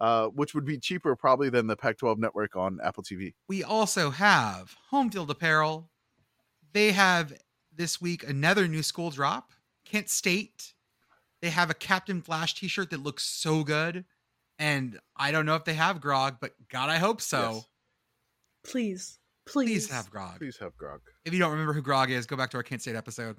uh, 0.00 0.28
which 0.28 0.54
would 0.54 0.64
be 0.64 0.78
cheaper 0.78 1.16
probably 1.16 1.50
than 1.50 1.66
the 1.66 1.76
Pac-12 1.76 2.18
network 2.18 2.56
on 2.56 2.78
Apple 2.82 3.02
TV. 3.02 3.34
We 3.48 3.64
also 3.64 4.10
have 4.10 4.76
Home 4.90 5.10
Field 5.10 5.30
Apparel. 5.30 5.90
They 6.72 6.92
have 6.92 7.32
this 7.74 8.00
week 8.00 8.28
another 8.28 8.68
new 8.68 8.82
school 8.82 9.10
drop. 9.10 9.52
Kent 9.84 10.10
State. 10.10 10.74
They 11.40 11.50
have 11.50 11.70
a 11.70 11.74
Captain 11.74 12.20
Flash 12.20 12.54
t-shirt 12.54 12.90
that 12.90 13.02
looks 13.02 13.24
so 13.24 13.64
good. 13.64 14.04
And 14.58 14.98
I 15.16 15.30
don't 15.30 15.46
know 15.46 15.54
if 15.54 15.64
they 15.64 15.74
have 15.74 16.00
grog, 16.00 16.38
but 16.40 16.52
God, 16.68 16.90
I 16.90 16.98
hope 16.98 17.20
so. 17.20 17.52
Yes. 17.52 17.66
Please, 18.64 19.18
please, 19.46 19.86
Please 19.86 19.90
have 19.90 20.10
grog. 20.10 20.38
Please 20.38 20.58
have 20.58 20.76
Grog. 20.76 21.00
If 21.24 21.32
you 21.32 21.38
don't 21.38 21.52
remember 21.52 21.72
who 21.72 21.80
Grog 21.80 22.10
is, 22.10 22.26
go 22.26 22.36
back 22.36 22.50
to 22.50 22.56
our 22.56 22.62
Kent 22.62 22.82
State 22.82 22.96
episode. 22.96 23.36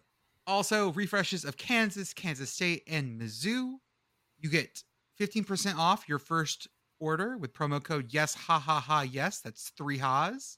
Also, 0.47 0.91
refreshes 0.93 1.45
of 1.45 1.57
Kansas, 1.57 2.13
Kansas 2.13 2.49
State, 2.49 2.83
and 2.87 3.19
Mizzou. 3.19 3.73
You 4.39 4.49
get 4.49 4.81
15% 5.19 5.77
off 5.77 6.07
your 6.07 6.19
first 6.19 6.67
order 6.99 7.37
with 7.37 7.53
promo 7.53 7.81
code 7.83 8.13
yes 8.13 8.33
ha 8.33 8.59
ha 8.59 8.79
ha 8.79 9.01
yes. 9.01 9.39
That's 9.39 9.69
three 9.77 9.97
ha's. 9.97 10.57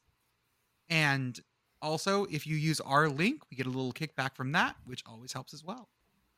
And 0.89 1.39
also, 1.81 2.25
if 2.25 2.45
you 2.45 2.55
use 2.55 2.79
our 2.81 3.09
link, 3.09 3.41
we 3.49 3.57
get 3.57 3.65
a 3.65 3.69
little 3.69 3.93
kickback 3.93 4.35
from 4.35 4.51
that, 4.51 4.75
which 4.85 5.03
always 5.05 5.33
helps 5.33 5.53
as 5.53 5.63
well. 5.63 5.89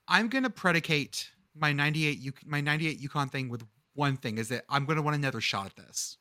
I'm 0.08 0.28
gonna 0.30 0.50
predicate 0.50 1.30
my 1.56 1.74
98 1.74 2.18
U- 2.20 2.34
my 2.46 2.62
98 2.62 3.02
UConn 3.02 3.32
thing 3.32 3.50
with 3.50 3.64
one 3.94 4.18
thing 4.18 4.38
is 4.38 4.50
that 4.50 4.66
I'm 4.70 4.86
gonna 4.86 5.02
want 5.02 5.16
another 5.16 5.42
shot 5.42 5.66
at 5.68 5.76
this. 5.76 6.18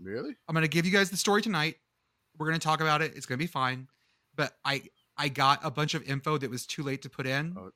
Really? 0.00 0.36
I'm 0.48 0.54
gonna 0.54 0.68
give 0.68 0.86
you 0.86 0.92
guys 0.92 1.10
the 1.10 1.16
story 1.16 1.42
tonight. 1.42 1.76
We're 2.38 2.46
gonna 2.46 2.58
talk 2.58 2.80
about 2.80 3.02
it. 3.02 3.16
It's 3.16 3.26
gonna 3.26 3.38
be 3.38 3.46
fine. 3.46 3.88
But 4.34 4.56
I 4.64 4.82
I 5.16 5.28
got 5.28 5.60
a 5.64 5.70
bunch 5.70 5.94
of 5.94 6.02
info 6.08 6.38
that 6.38 6.48
was 6.48 6.64
too 6.66 6.82
late 6.82 7.02
to 7.02 7.10
put 7.10 7.26
in. 7.26 7.56
Oh, 7.58 7.72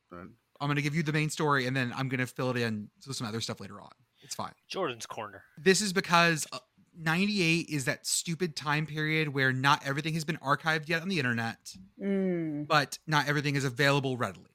I'm 0.63 0.69
gonna 0.69 0.81
give 0.83 0.95
you 0.95 1.03
the 1.03 1.13
main 1.13 1.29
story 1.31 1.67
and 1.67 1.77
then 1.77 1.93
I'm 1.97 2.09
gonna 2.09 2.27
fill 2.27 2.51
it 2.51 2.57
in 2.57 2.89
with 3.07 3.17
some 3.17 3.27
other 3.27 3.41
stuff 3.41 3.61
later 3.61 3.81
on. 3.81 3.91
It's 4.23 4.35
fine. 4.35 4.53
Jordan's 4.69 5.05
corner. 5.07 5.43
This 5.59 5.81
is 5.81 5.93
because 5.93 6.47
uh, 6.53 6.59
98 6.97 7.69
is 7.69 7.87
that 7.87 8.07
stupid 8.07 8.55
time 8.55 8.87
period 8.87 9.29
where 9.35 9.53
not 9.53 9.87
everything 9.87 10.15
has 10.15 10.25
been 10.25 10.37
archived 10.39 10.89
yet 10.89 11.03
on 11.03 11.09
the 11.09 11.19
internet, 11.19 11.75
Mm. 12.01 12.67
but 12.67 12.99
not 13.07 13.29
everything 13.29 13.57
is 13.57 13.65
available 13.65 14.17
readily. 14.17 14.51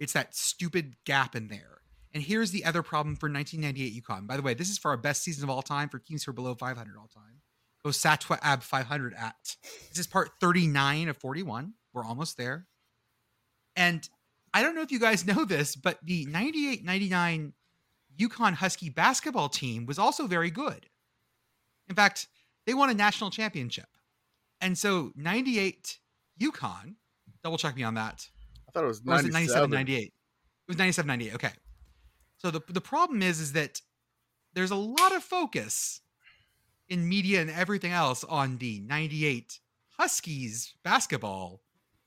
It's 0.00 0.14
that 0.14 0.34
stupid 0.34 0.96
gap 1.04 1.36
in 1.36 1.48
there. 1.48 1.78
And 2.14 2.22
here's 2.22 2.50
the 2.50 2.64
other 2.64 2.82
problem 2.82 3.14
for 3.16 3.28
1998 3.30 4.02
UConn. 4.02 4.26
By 4.26 4.36
the 4.36 4.42
way, 4.42 4.54
this 4.54 4.68
is 4.68 4.76
for 4.78 4.90
our 4.90 4.96
best 4.96 5.22
season 5.22 5.44
of 5.44 5.50
all 5.50 5.62
time 5.62 5.88
for 5.88 5.98
teams 5.98 6.24
who 6.24 6.30
are 6.30 6.34
below 6.34 6.54
500 6.54 6.96
all 6.98 7.08
time. 7.08 7.40
Go 7.84 7.90
Satwa 7.90 8.38
Ab 8.42 8.62
500 8.62 9.14
at. 9.14 9.56
This 9.90 9.98
is 9.98 10.06
part 10.06 10.30
39 10.40 11.08
of 11.08 11.16
41. 11.16 11.74
We're 11.92 12.04
almost 12.04 12.36
there. 12.36 12.66
And 13.76 14.08
I 14.54 14.62
don't 14.62 14.74
know 14.74 14.82
if 14.82 14.92
you 14.92 15.00
guys 15.00 15.26
know 15.26 15.44
this, 15.44 15.76
but 15.76 15.98
the 16.02 16.26
98 16.26 16.84
99 16.84 17.52
UConn 18.18 18.54
Husky 18.54 18.90
basketball 18.90 19.48
team 19.48 19.86
was 19.86 19.98
also 19.98 20.26
very 20.26 20.50
good. 20.50 20.86
In 21.88 21.94
fact, 21.94 22.28
they 22.66 22.74
won 22.74 22.90
a 22.90 22.94
national 22.94 23.30
championship. 23.30 23.86
And 24.60 24.76
so 24.76 25.12
98 25.16 25.98
UConn, 26.40 26.94
double 27.42 27.58
check 27.58 27.74
me 27.76 27.82
on 27.82 27.94
that. 27.94 28.28
I 28.68 28.72
thought 28.72 28.84
it 28.84 28.88
was 28.88 29.00
Or 29.06 29.14
was 29.14 29.24
it 29.24 29.32
97 29.32 29.70
97. 29.70 29.70
98? 29.70 30.02
It 30.04 30.12
was 30.68 30.78
97 30.78 31.06
98. 31.06 31.34
Okay. 31.34 31.50
So 32.36 32.50
the 32.50 32.60
the 32.68 32.80
problem 32.80 33.22
is 33.22 33.40
is 33.40 33.52
that 33.52 33.80
there's 34.54 34.70
a 34.70 34.76
lot 34.76 35.14
of 35.14 35.22
focus 35.22 36.00
in 36.88 37.08
media 37.08 37.40
and 37.40 37.50
everything 37.50 37.92
else 37.92 38.24
on 38.24 38.58
the 38.58 38.80
98 38.80 39.60
Huskies 39.98 40.74
basketball 40.82 41.62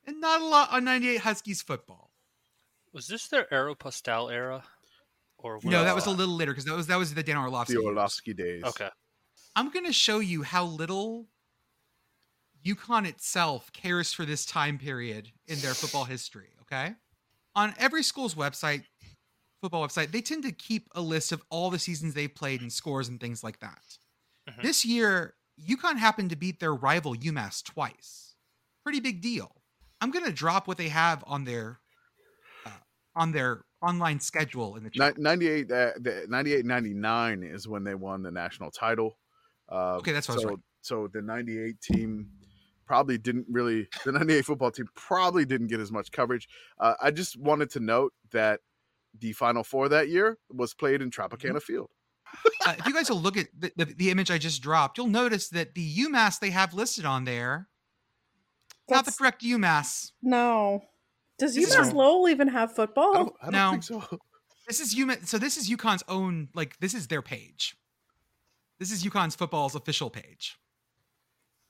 and 0.06 0.20
not 0.20 0.42
a 0.42 0.46
lot 0.46 0.72
on 0.72 0.84
98 0.84 1.22
Huskies 1.22 1.62
football. 1.62 2.05
Was 2.96 3.08
this 3.08 3.28
their 3.28 3.46
Aeropostale 3.52 4.32
era? 4.32 4.64
Or 5.38 5.60
No, 5.64 5.84
that 5.84 5.94
was 5.94 6.06
a 6.06 6.12
little 6.12 6.34
later 6.34 6.54
because 6.54 6.64
that 6.64 6.76
was 6.76 6.88
that 6.88 6.98
was 6.98 7.14
the 7.14 7.22
Dan 7.22 7.36
Orlovsky. 7.38 7.74
The. 7.74 7.82
Orlovsky 7.82 8.34
days. 8.34 8.64
Okay. 8.64 8.90
I'm 9.54 9.70
going 9.70 9.86
to 9.86 9.94
show 9.94 10.20
you 10.20 10.44
how 10.44 10.64
little 10.64 11.28
UConn 12.66 13.06
itself 13.06 13.70
cares 13.74 14.14
for 14.14 14.26
this 14.26 14.46
time 14.46 14.78
period 14.78 15.30
in 15.46 15.60
their 15.60 15.74
football 15.74 16.06
history. 16.06 16.54
Okay. 16.62 16.96
On 17.54 17.74
every 17.78 18.02
school's 18.02 18.34
website, 18.34 18.84
football 19.62 19.86
website, 19.86 20.12
they 20.12 20.22
tend 20.22 20.44
to 20.44 20.54
keep 20.54 20.88
a 20.96 21.02
list 21.02 21.34
of 21.34 21.44
all 21.50 21.70
the 21.70 21.80
seasons 21.80 22.14
they 22.14 22.30
played 22.30 22.62
and 22.62 22.72
scores 22.72 23.10
and 23.10 23.20
things 23.20 23.44
like 23.44 23.60
that. 23.60 23.84
Mhm. 24.50 24.62
This 24.62 24.86
year, 24.86 25.36
UConn 25.62 25.98
happened 25.98 26.30
to 26.30 26.38
beat 26.38 26.62
their 26.62 26.74
rival 26.74 27.14
UMass 27.14 27.62
twice. 27.62 28.36
Pretty 28.84 29.02
big 29.02 29.22
deal. 29.22 29.64
I'm 30.00 30.12
going 30.12 30.26
to 30.26 30.32
drop 30.32 30.68
what 30.68 30.78
they 30.78 30.90
have 30.90 31.26
on 31.28 31.44
their 31.44 31.72
uh, 31.72 31.85
on 33.16 33.32
their 33.32 33.64
online 33.82 34.20
schedule 34.20 34.76
in 34.76 34.84
the 34.84 34.92
Ni- 34.96 35.22
98, 35.24 35.72
uh, 35.72 35.92
the 36.00 36.26
98 36.28 36.66
99 36.66 37.44
is 37.44 37.68
when 37.68 37.84
they 37.84 37.96
won 37.96 38.24
the 38.24 38.32
national 38.32 38.72
title. 38.72 39.18
Uh, 39.70 39.96
Okay, 39.98 40.12
that's 40.12 40.28
what 40.28 40.34
I 40.34 40.38
was 40.38 40.44
so, 40.44 40.50
right. 40.50 40.60
so 40.82 41.10
the 41.12 41.22
98 41.22 41.80
team 41.82 42.30
probably 42.86 43.18
didn't 43.18 43.46
really, 43.50 43.88
the 44.06 44.12
98 44.12 44.46
football 44.46 44.72
team 44.72 44.88
probably 44.96 45.46
didn't 45.46 45.68
get 45.68 45.80
as 45.80 45.92
much 45.92 46.12
coverage. 46.12 46.48
Uh, 46.80 46.94
I 47.02 47.12
just 47.12 47.40
wanted 47.40 47.70
to 47.72 47.80
note 47.80 48.14
that 48.32 48.60
the 49.18 49.34
Final 49.34 49.64
Four 49.64 49.88
that 49.90 50.10
year 50.10 50.38
was 50.50 50.74
played 50.74 51.02
in 51.02 51.10
Tropicana 51.10 51.52
Mm-hmm. 51.52 51.58
Field. 51.60 51.90
uh, 52.68 52.76
if 52.78 52.86
you 52.86 52.94
guys 52.94 53.10
will 53.10 53.22
look 53.22 53.38
at 53.38 53.48
the, 53.58 53.72
the, 53.78 53.86
the 53.86 54.12
image 54.12 54.30
I 54.30 54.38
just 54.38 54.62
dropped, 54.62 54.98
you'll 54.98 55.08
notice 55.08 55.48
that 55.50 55.74
the 55.74 55.96
UMass 56.00 56.40
they 56.40 56.50
have 56.50 56.74
listed 56.74 57.06
on 57.06 57.24
there, 57.24 57.70
not 58.90 59.06
the 59.06 59.12
correct 59.12 59.42
UMass. 59.42 60.12
No. 60.22 60.82
Does 61.38 61.56
This 61.56 61.76
UMass 61.76 61.90
from- 61.90 61.98
Lowell 61.98 62.30
even 62.30 62.48
have 62.48 62.72
I 62.72 62.74
football? 62.74 63.14
don't, 63.14 63.36
I 63.42 63.46
don't 63.46 63.52
No. 63.54 63.72
think 63.72 63.84
so. 63.84 64.20
This 64.68 64.80
is 64.80 64.96
UMass. 64.96 65.28
So 65.28 65.38
this 65.38 65.58
is 65.58 65.70
UConn's 65.70 66.02
own, 66.08 66.50
like 66.56 66.76
this 66.80 66.96
is 66.96 67.06
their 67.08 67.22
page. 67.22 67.78
This 68.80 68.92
is 68.92 69.04
UConn's 69.04 69.36
football's 69.36 69.76
official 69.76 70.10
page, 70.10 70.58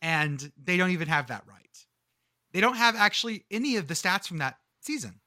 and 0.02 0.52
they 0.64 0.78
don't 0.78 0.92
even 0.92 1.08
have 1.10 1.28
that 1.28 1.44
right. 1.46 1.86
They 2.54 2.62
don't 2.62 2.78
have 2.78 2.96
actually 2.96 3.44
any 3.52 3.76
of 3.76 3.88
the 3.90 3.94
stats 3.96 4.28
from 4.28 4.38
that 4.38 4.58
season, 4.80 5.20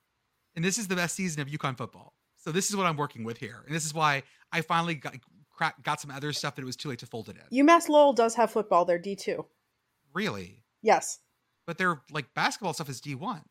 and 0.57 0.65
this 0.65 0.79
is 0.79 0.89
the 0.89 0.97
best 0.97 1.15
season 1.15 1.43
of 1.43 1.49
UConn 1.49 1.77
football. 1.77 2.15
So 2.37 2.53
this 2.53 2.71
is 2.71 2.77
what 2.77 2.87
I'm 2.87 2.97
working 2.97 3.23
with 3.25 3.37
here, 3.37 3.63
and 3.67 3.75
this 3.75 3.85
is 3.85 3.93
why 3.93 4.23
I 4.51 4.63
finally 4.63 4.95
got 4.95 5.17
crack, 5.55 5.83
got 5.83 6.01
some 6.01 6.11
other 6.11 6.33
stuff 6.33 6.55
that 6.57 6.63
it 6.63 6.65
was 6.65 6.77
too 6.77 6.89
late 6.89 7.01
to 7.01 7.07
fold 7.07 7.29
it 7.29 7.37
in. 7.51 7.67
UMass 7.67 7.91
Lowell 7.91 8.15
does 8.15 8.35
have 8.37 8.51
football. 8.51 8.87
They're 8.87 8.99
D2. 8.99 9.45
Really? 10.15 10.63
Yes. 10.81 11.19
but 11.67 11.77
their 11.77 12.01
like 12.11 12.33
basketball 12.33 12.73
stuff 12.73 12.89
is 12.89 13.01
D 13.03 13.15
one 13.15 13.43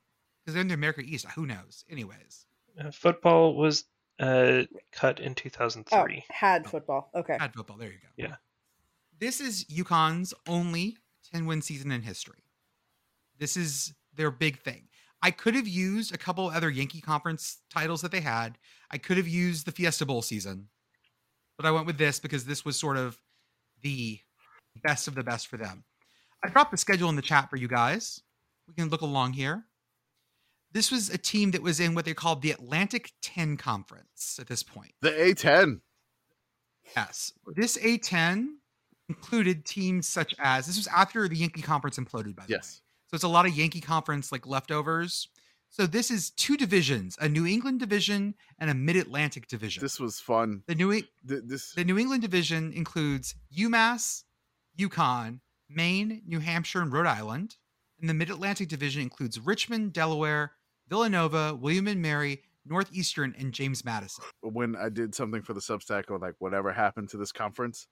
because 0.48 0.54
they're 0.54 0.62
in 0.62 0.70
the 0.70 0.74
America 0.76 1.02
East. 1.02 1.26
Who 1.36 1.46
knows? 1.46 1.84
Anyways, 1.92 2.46
Uh, 2.80 2.90
football 2.92 3.54
was 3.56 3.84
uh, 4.20 4.64
cut 4.94 5.20
in 5.20 5.32
Oh, 5.32 5.36
2003. 5.36 6.24
had 6.30 6.66
football. 6.66 7.10
Okay. 7.14 7.36
had 7.38 7.54
football. 7.54 7.76
There 7.76 7.90
you 7.90 7.98
go. 8.02 8.08
Yeah. 8.16 8.36
This 9.20 9.42
is 9.42 9.66
UConn's 9.66 10.34
only 10.48 10.96
10 11.34 11.48
win 11.48 11.62
season 11.62 11.92
in 11.92 12.02
history. 12.02 12.46
This 13.38 13.58
is 13.58 13.94
their 14.16 14.32
big 14.32 14.60
thing. 14.62 14.88
I 15.22 15.32
could 15.32 15.54
have 15.54 15.68
used 15.68 16.14
a 16.16 16.18
couple 16.18 16.48
other 16.50 16.70
Yankee 16.70 17.02
conference 17.02 17.58
titles 17.70 18.02
that 18.04 18.12
they 18.12 18.22
had. 18.22 18.58
I 18.90 18.98
could 19.00 19.18
have 19.18 19.28
used 19.28 19.66
the 19.66 19.72
Fiesta 19.74 20.06
Bowl 20.06 20.22
season, 20.22 20.70
but 21.58 21.66
I 21.66 21.72
went 21.72 21.88
with 21.88 21.98
this 21.98 22.20
because 22.22 22.46
this 22.46 22.64
was 22.64 22.80
sort 22.80 22.96
of 22.96 23.20
the 23.82 24.20
best 24.82 25.10
of 25.10 25.16
the 25.16 25.24
best 25.24 25.48
for 25.48 25.58
them. 25.58 25.84
I 26.42 26.48
dropped 26.50 26.72
the 26.72 26.78
schedule 26.78 27.10
in 27.10 27.18
the 27.18 27.22
chat 27.22 27.50
for 27.50 27.58
you 27.58 27.68
guys. 27.68 28.22
We 28.68 28.76
can 28.76 28.90
look 28.90 29.02
along 29.02 29.34
here. 29.34 29.66
This 30.72 30.92
was 30.92 31.10
a 31.10 31.18
team 31.18 31.52
that 31.52 31.62
was 31.62 31.80
in 31.80 31.96
what 31.96 32.06
they 32.06 32.14
called 32.14 32.42
the 32.42 32.52
Atlantic 32.52 33.12
10 33.22 33.58
Conference 33.58 34.38
at 34.40 34.48
this 34.48 34.64
point. 34.64 34.92
The 35.02 35.12
A10. 35.12 35.80
Yes. 36.96 37.34
This 37.56 37.78
A10 37.78 38.48
included 39.10 39.66
teams 39.66 40.08
such 40.08 40.34
as 40.40 40.68
this 40.68 40.78
was 40.78 40.88
after 40.88 41.28
the 41.28 41.36
Yankee 41.36 41.62
Conference 41.62 41.98
imploded, 41.98 42.36
by 42.36 42.44
the 42.46 42.54
way. 42.54 42.58
Yes. 42.58 42.82
So 43.10 43.16
it's 43.16 43.24
a 43.24 43.28
lot 43.30 43.46
of 43.46 43.54
Yankee 43.58 43.82
Conference 43.82 44.32
like 44.32 44.46
leftovers. 44.46 45.30
So 45.70 45.86
this 45.86 46.12
is 46.12 46.30
two 46.32 46.58
divisions: 46.58 47.18
a 47.20 47.28
New 47.28 47.46
England 47.46 47.80
division 47.80 48.36
and 48.60 48.70
a 48.70 48.74
Mid 48.74 48.96
Atlantic 48.96 49.48
division. 49.48 49.82
This 49.82 50.00
was 50.00 50.20
fun. 50.20 50.64
the 50.68 50.76
New 50.76 50.92
E- 50.94 51.08
Th- 51.28 51.42
This 51.46 51.74
the 51.74 51.84
New 51.84 51.98
England 51.98 52.22
division 52.22 52.72
includes 52.74 53.36
UMass, 53.58 54.24
UConn, 54.78 55.40
Maine, 55.70 56.22
New 56.26 56.40
Hampshire, 56.40 56.82
and 56.82 56.92
Rhode 56.92 57.06
Island. 57.08 57.58
And 58.00 58.10
the 58.10 58.14
Mid 58.14 58.30
Atlantic 58.30 58.70
division 58.70 59.02
includes 59.02 59.40
Richmond, 59.40 59.94
Delaware, 59.94 60.52
Villanova, 60.88 61.56
William 61.56 61.88
and 61.88 62.02
Mary, 62.02 62.44
Northeastern, 62.66 63.36
and 63.38 63.54
James 63.54 63.84
Madison. 63.84 64.24
when 64.42 64.76
I 64.76 64.90
did 64.90 65.16
something 65.16 65.42
for 65.42 65.54
the 65.54 65.60
Substack 65.60 66.10
or 66.10 66.20
like 66.20 66.36
whatever 66.40 66.72
happened 66.72 67.10
to 67.10 67.18
this 67.18 67.32
conference, 67.32 67.88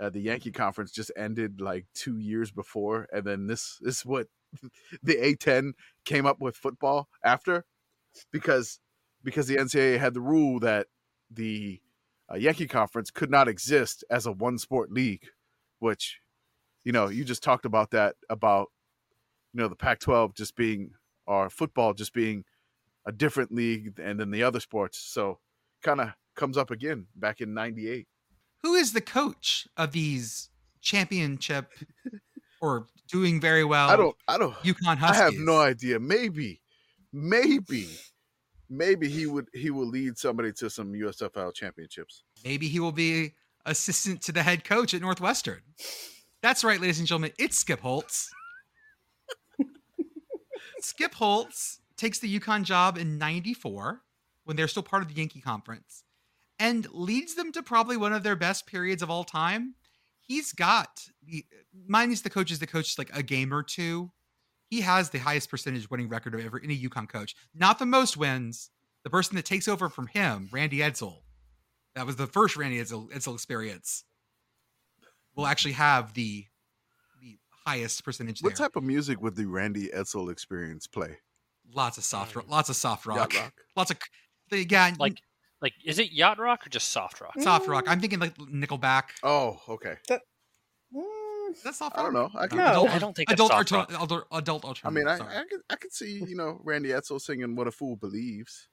uh, 0.00 0.08
the 0.08 0.20
Yankee 0.20 0.52
conference 0.52 0.92
just 0.92 1.12
ended 1.16 1.60
like 1.60 1.86
two 1.94 2.18
years 2.18 2.50
before, 2.50 3.06
and 3.12 3.24
then 3.24 3.46
this, 3.46 3.78
is 3.82 4.04
what 4.04 4.28
the 5.02 5.16
A10 5.16 5.72
came 6.04 6.26
up 6.26 6.40
with 6.40 6.56
football 6.56 7.08
after, 7.24 7.64
because 8.32 8.80
because 9.22 9.46
the 9.46 9.56
NCAA 9.56 9.98
had 9.98 10.14
the 10.14 10.20
rule 10.20 10.60
that 10.60 10.86
the 11.30 11.80
uh, 12.32 12.36
Yankee 12.36 12.66
conference 12.66 13.10
could 13.10 13.30
not 13.30 13.48
exist 13.48 14.02
as 14.10 14.24
a 14.24 14.32
one 14.32 14.56
sport 14.56 14.90
league, 14.90 15.26
which 15.78 16.20
you 16.84 16.92
know 16.92 17.08
you 17.08 17.24
just 17.24 17.42
talked 17.42 17.66
about 17.66 17.90
that 17.90 18.16
about 18.30 18.68
you 19.52 19.60
know 19.60 19.68
the 19.68 19.76
Pac-12 19.76 20.34
just 20.36 20.56
being 20.56 20.92
or 21.26 21.50
football 21.50 21.94
just 21.94 22.12
being 22.12 22.44
a 23.06 23.12
different 23.12 23.52
league 23.52 23.98
and 24.00 24.18
then 24.20 24.30
the 24.30 24.42
other 24.42 24.60
sports. 24.60 24.98
So 24.98 25.38
kind 25.82 26.00
of 26.00 26.10
comes 26.36 26.56
up 26.56 26.70
again 26.70 27.06
back 27.16 27.40
in 27.40 27.54
98. 27.54 28.06
who 28.62 28.74
is 28.74 28.92
the 28.92 29.00
coach 29.00 29.66
of 29.76 29.92
these 29.92 30.50
championship 30.80 31.72
or 32.60 32.86
doing 33.08 33.40
very 33.40 33.64
well 33.64 33.88
I 33.90 33.96
don't 33.96 34.16
I 34.28 34.38
don't 34.38 34.54
UConn 34.56 34.76
I 34.88 34.94
Huskies? 34.96 35.20
have 35.20 35.34
no 35.34 35.58
idea. 35.58 35.98
Maybe 35.98 36.60
maybe 37.12 37.88
maybe 38.68 39.08
he 39.08 39.26
would 39.26 39.48
he 39.52 39.70
will 39.70 39.86
lead 39.88 40.16
somebody 40.18 40.52
to 40.54 40.70
some 40.70 40.92
USFL 40.92 41.52
championships. 41.54 42.22
Maybe 42.44 42.68
he 42.68 42.80
will 42.80 42.92
be 42.92 43.34
assistant 43.66 44.22
to 44.22 44.32
the 44.32 44.42
head 44.42 44.64
coach 44.64 44.94
at 44.94 45.00
Northwestern. 45.02 45.60
That's 46.42 46.64
right, 46.64 46.80
ladies 46.80 46.98
and 46.98 47.06
gentlemen. 47.08 47.32
It's 47.38 47.58
Skip 47.58 47.80
Holtz. 47.80 48.30
Skip 50.82 51.14
Holtz 51.14 51.80
takes 51.96 52.18
the 52.18 52.38
UConn 52.38 52.64
job 52.64 52.96
in 52.96 53.18
94 53.18 54.02
when 54.44 54.56
they're 54.56 54.68
still 54.68 54.82
part 54.82 55.02
of 55.02 55.08
the 55.08 55.14
Yankee 55.14 55.40
Conference 55.40 56.04
and 56.58 56.90
leads 56.92 57.34
them 57.34 57.52
to 57.52 57.62
probably 57.62 57.96
one 57.96 58.12
of 58.12 58.22
their 58.22 58.36
best 58.36 58.66
periods 58.66 59.02
of 59.02 59.10
all 59.10 59.24
time. 59.24 59.74
He's 60.20 60.52
got 60.52 61.08
the 61.22 61.44
minus 61.86 62.20
the 62.20 62.30
coaches 62.30 62.58
that 62.58 62.68
coached 62.68 62.98
like 62.98 63.10
a 63.14 63.22
game 63.22 63.52
or 63.52 63.62
two. 63.62 64.10
He 64.68 64.82
has 64.82 65.10
the 65.10 65.18
highest 65.18 65.50
percentage 65.50 65.90
winning 65.90 66.08
record 66.08 66.34
of 66.34 66.44
ever 66.44 66.60
any 66.62 66.78
UConn 66.78 67.08
coach. 67.08 67.34
Not 67.54 67.78
the 67.78 67.86
most 67.86 68.16
wins. 68.16 68.70
The 69.02 69.10
person 69.10 69.34
that 69.36 69.46
takes 69.46 69.66
over 69.66 69.88
from 69.88 70.08
him, 70.08 70.48
Randy 70.52 70.78
Edsall, 70.78 71.22
that 71.94 72.06
was 72.06 72.16
the 72.16 72.26
first 72.26 72.56
Randy 72.56 72.78
Edsall, 72.78 73.10
Edsall 73.10 73.34
experience. 73.34 74.04
Will 75.34 75.46
actually 75.46 75.72
have 75.72 76.14
the 76.14 76.44
the 76.44 76.49
highest 77.66 78.04
percentage 78.04 78.42
What 78.42 78.56
there. 78.56 78.66
type 78.66 78.76
of 78.76 78.82
music 78.84 79.20
would 79.20 79.36
the 79.36 79.46
Randy 79.46 79.88
Edsall 79.88 80.30
experience 80.30 80.86
play? 80.86 81.18
lots 81.72 81.98
of 81.98 82.04
soft 82.04 82.34
rock, 82.34 82.46
lots 82.48 82.68
of 82.68 82.74
soft 82.76 83.06
rock, 83.06 83.32
Yacht 83.32 83.42
rock. 83.44 83.52
lots 83.76 83.90
of 83.92 83.98
the 84.50 84.66
yeah, 84.68 84.92
Like, 84.98 85.18
like, 85.62 85.72
is 85.84 85.98
it 86.00 86.10
yacht 86.10 86.38
rock 86.40 86.66
or 86.66 86.70
just 86.70 86.88
soft 86.88 87.20
rock? 87.20 87.34
soft 87.40 87.68
rock. 87.68 87.84
I'm 87.86 88.00
thinking 88.00 88.18
like 88.18 88.36
Nickelback. 88.38 89.04
Oh, 89.22 89.60
okay. 89.68 89.96
Mm, 90.94 91.62
That's 91.62 91.78
soft 91.78 91.96
I 91.98 92.02
don't 92.02 92.12
know. 92.14 92.30
I 92.34 92.46
can, 92.48 92.58
No. 92.58 92.66
adult, 92.70 92.90
I 92.90 92.98
don't 92.98 93.14
think 93.14 93.28
that's 93.28 93.36
adult, 93.40 93.50
soft 93.68 93.72
alter- 93.94 94.24
adult, 94.32 94.64
adult 94.64 94.80
I 94.84 94.90
mean, 94.90 95.06
I. 95.06 95.14
I 95.14 95.44
could 95.48 95.60
I 95.70 95.76
could 95.76 95.92
see 95.92 96.24
you 96.26 96.34
know 96.36 96.60
Randy 96.64 96.88
Edsall 96.90 97.20
singing 97.20 97.54
"What 97.56 97.66
a 97.68 97.70
Fool 97.72 97.96
Believes." 97.96 98.68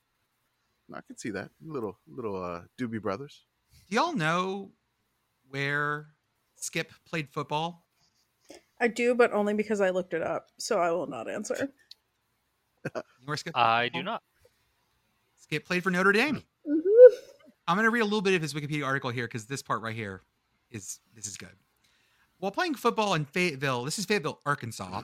I 0.94 1.02
could 1.02 1.20
see 1.20 1.30
that 1.32 1.50
little 1.62 2.00
little 2.08 2.42
uh, 2.42 2.62
Doobie 2.80 3.02
Brothers. 3.02 3.44
Do 3.90 3.96
y'all 3.96 4.14
know 4.16 4.72
where 5.50 6.08
Skip 6.56 6.94
played 7.06 7.30
football? 7.30 7.86
I 8.80 8.88
do, 8.88 9.16
but 9.16 9.34
only 9.34 9.54
because 9.54 9.82
I 9.82 9.90
looked 9.90 10.14
it 10.14 10.22
up, 10.22 10.48
so 10.58 10.80
I 10.80 10.92
will 10.92 11.08
not 11.08 11.30
answer. 11.30 11.70
You 12.96 13.02
know 13.28 13.36
Skip 13.36 13.58
I 13.58 13.90
do 13.90 14.04
not. 14.04 14.24
Skip 15.38 15.66
played 15.66 15.84
for 15.84 15.90
Notre 15.90 16.12
Dame. 16.12 16.44
Mhm. 16.66 17.10
I'm 17.68 17.76
going 17.76 17.84
to 17.86 17.90
read 17.90 18.02
a 18.02 18.06
little 18.06 18.22
bit 18.22 18.34
of 18.34 18.42
his 18.42 18.54
Wikipedia 18.54 18.86
article 18.86 19.10
here 19.10 19.26
because 19.26 19.46
this 19.46 19.62
part 19.62 19.82
right 19.82 19.96
here 19.96 20.22
is 20.72 21.00
this 21.14 21.28
is 21.28 21.36
good. 21.36 21.56
While 22.40 22.52
playing 22.52 22.76
football 22.76 23.14
in 23.16 23.26
Fayetteville, 23.26 23.84
this 23.84 24.00
is 24.00 24.06
Fayetteville, 24.06 24.40
Arkansas. 24.46 25.02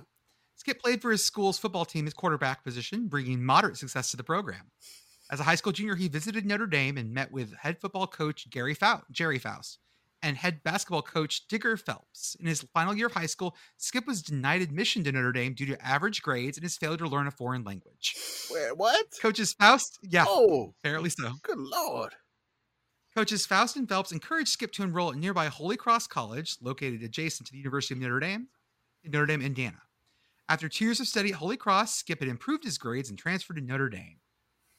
Skip 0.55 0.79
played 0.79 1.01
for 1.01 1.11
his 1.11 1.25
school's 1.25 1.57
football 1.57 1.83
team 1.83 2.07
as 2.07 2.13
quarterback 2.13 2.63
position, 2.63 3.07
bringing 3.07 3.43
moderate 3.43 3.75
success 3.77 4.11
to 4.11 4.17
the 4.17 4.23
program. 4.23 4.71
As 5.31 5.39
a 5.39 5.43
high 5.43 5.55
school 5.55 5.73
junior, 5.73 5.95
he 5.95 6.07
visited 6.07 6.45
Notre 6.45 6.67
Dame 6.67 6.97
and 6.97 7.11
met 7.11 7.31
with 7.31 7.53
head 7.55 7.81
football 7.81 8.07
coach 8.07 8.49
Gary 8.49 8.75
Faust, 8.75 9.03
Gerry 9.11 9.39
Faust 9.39 9.79
and 10.23 10.37
head 10.37 10.63
basketball 10.63 11.01
coach 11.03 11.47
Digger 11.47 11.77
Phelps. 11.77 12.35
In 12.39 12.47
his 12.47 12.61
final 12.73 12.95
year 12.95 13.07
of 13.07 13.13
high 13.13 13.27
school, 13.27 13.55
Skip 13.77 14.07
was 14.07 14.23
denied 14.23 14.61
admission 14.61 15.03
to 15.03 15.11
Notre 15.11 15.33
Dame 15.33 15.53
due 15.53 15.65
to 15.67 15.85
average 15.85 16.21
grades 16.23 16.57
and 16.57 16.63
his 16.63 16.77
failure 16.77 16.97
to 16.97 17.07
learn 17.07 17.27
a 17.27 17.31
foreign 17.31 17.63
language. 17.63 18.15
Wait, 18.49 18.75
what? 18.77 19.05
Coaches 19.21 19.53
Faust, 19.53 19.99
yeah, 20.01 20.25
Oh, 20.27 20.73
apparently 20.79 21.09
so. 21.09 21.33
good 21.43 21.59
lord! 21.59 22.13
Coaches 23.15 23.45
Faust 23.45 23.75
and 23.75 23.87
Phelps 23.87 24.11
encouraged 24.11 24.49
Skip 24.49 24.71
to 24.71 24.83
enroll 24.83 25.11
at 25.11 25.17
nearby 25.17 25.47
Holy 25.47 25.77
Cross 25.77 26.07
College, 26.07 26.55
located 26.61 27.03
adjacent 27.03 27.45
to 27.47 27.51
the 27.51 27.59
University 27.59 27.93
of 27.93 27.99
Notre 28.01 28.19
Dame, 28.19 28.47
in 29.03 29.11
Notre 29.11 29.27
Dame, 29.27 29.41
Indiana. 29.41 29.77
After 30.49 30.67
two 30.67 30.85
years 30.85 30.99
of 30.99 31.07
study 31.07 31.29
at 31.29 31.35
Holy 31.35 31.57
Cross, 31.57 31.95
Skip 31.95 32.19
had 32.19 32.27
improved 32.29 32.63
his 32.63 32.77
grades 32.77 33.09
and 33.09 33.19
transferred 33.19 33.57
to 33.57 33.61
Notre 33.61 33.89
Dame. 33.89 34.17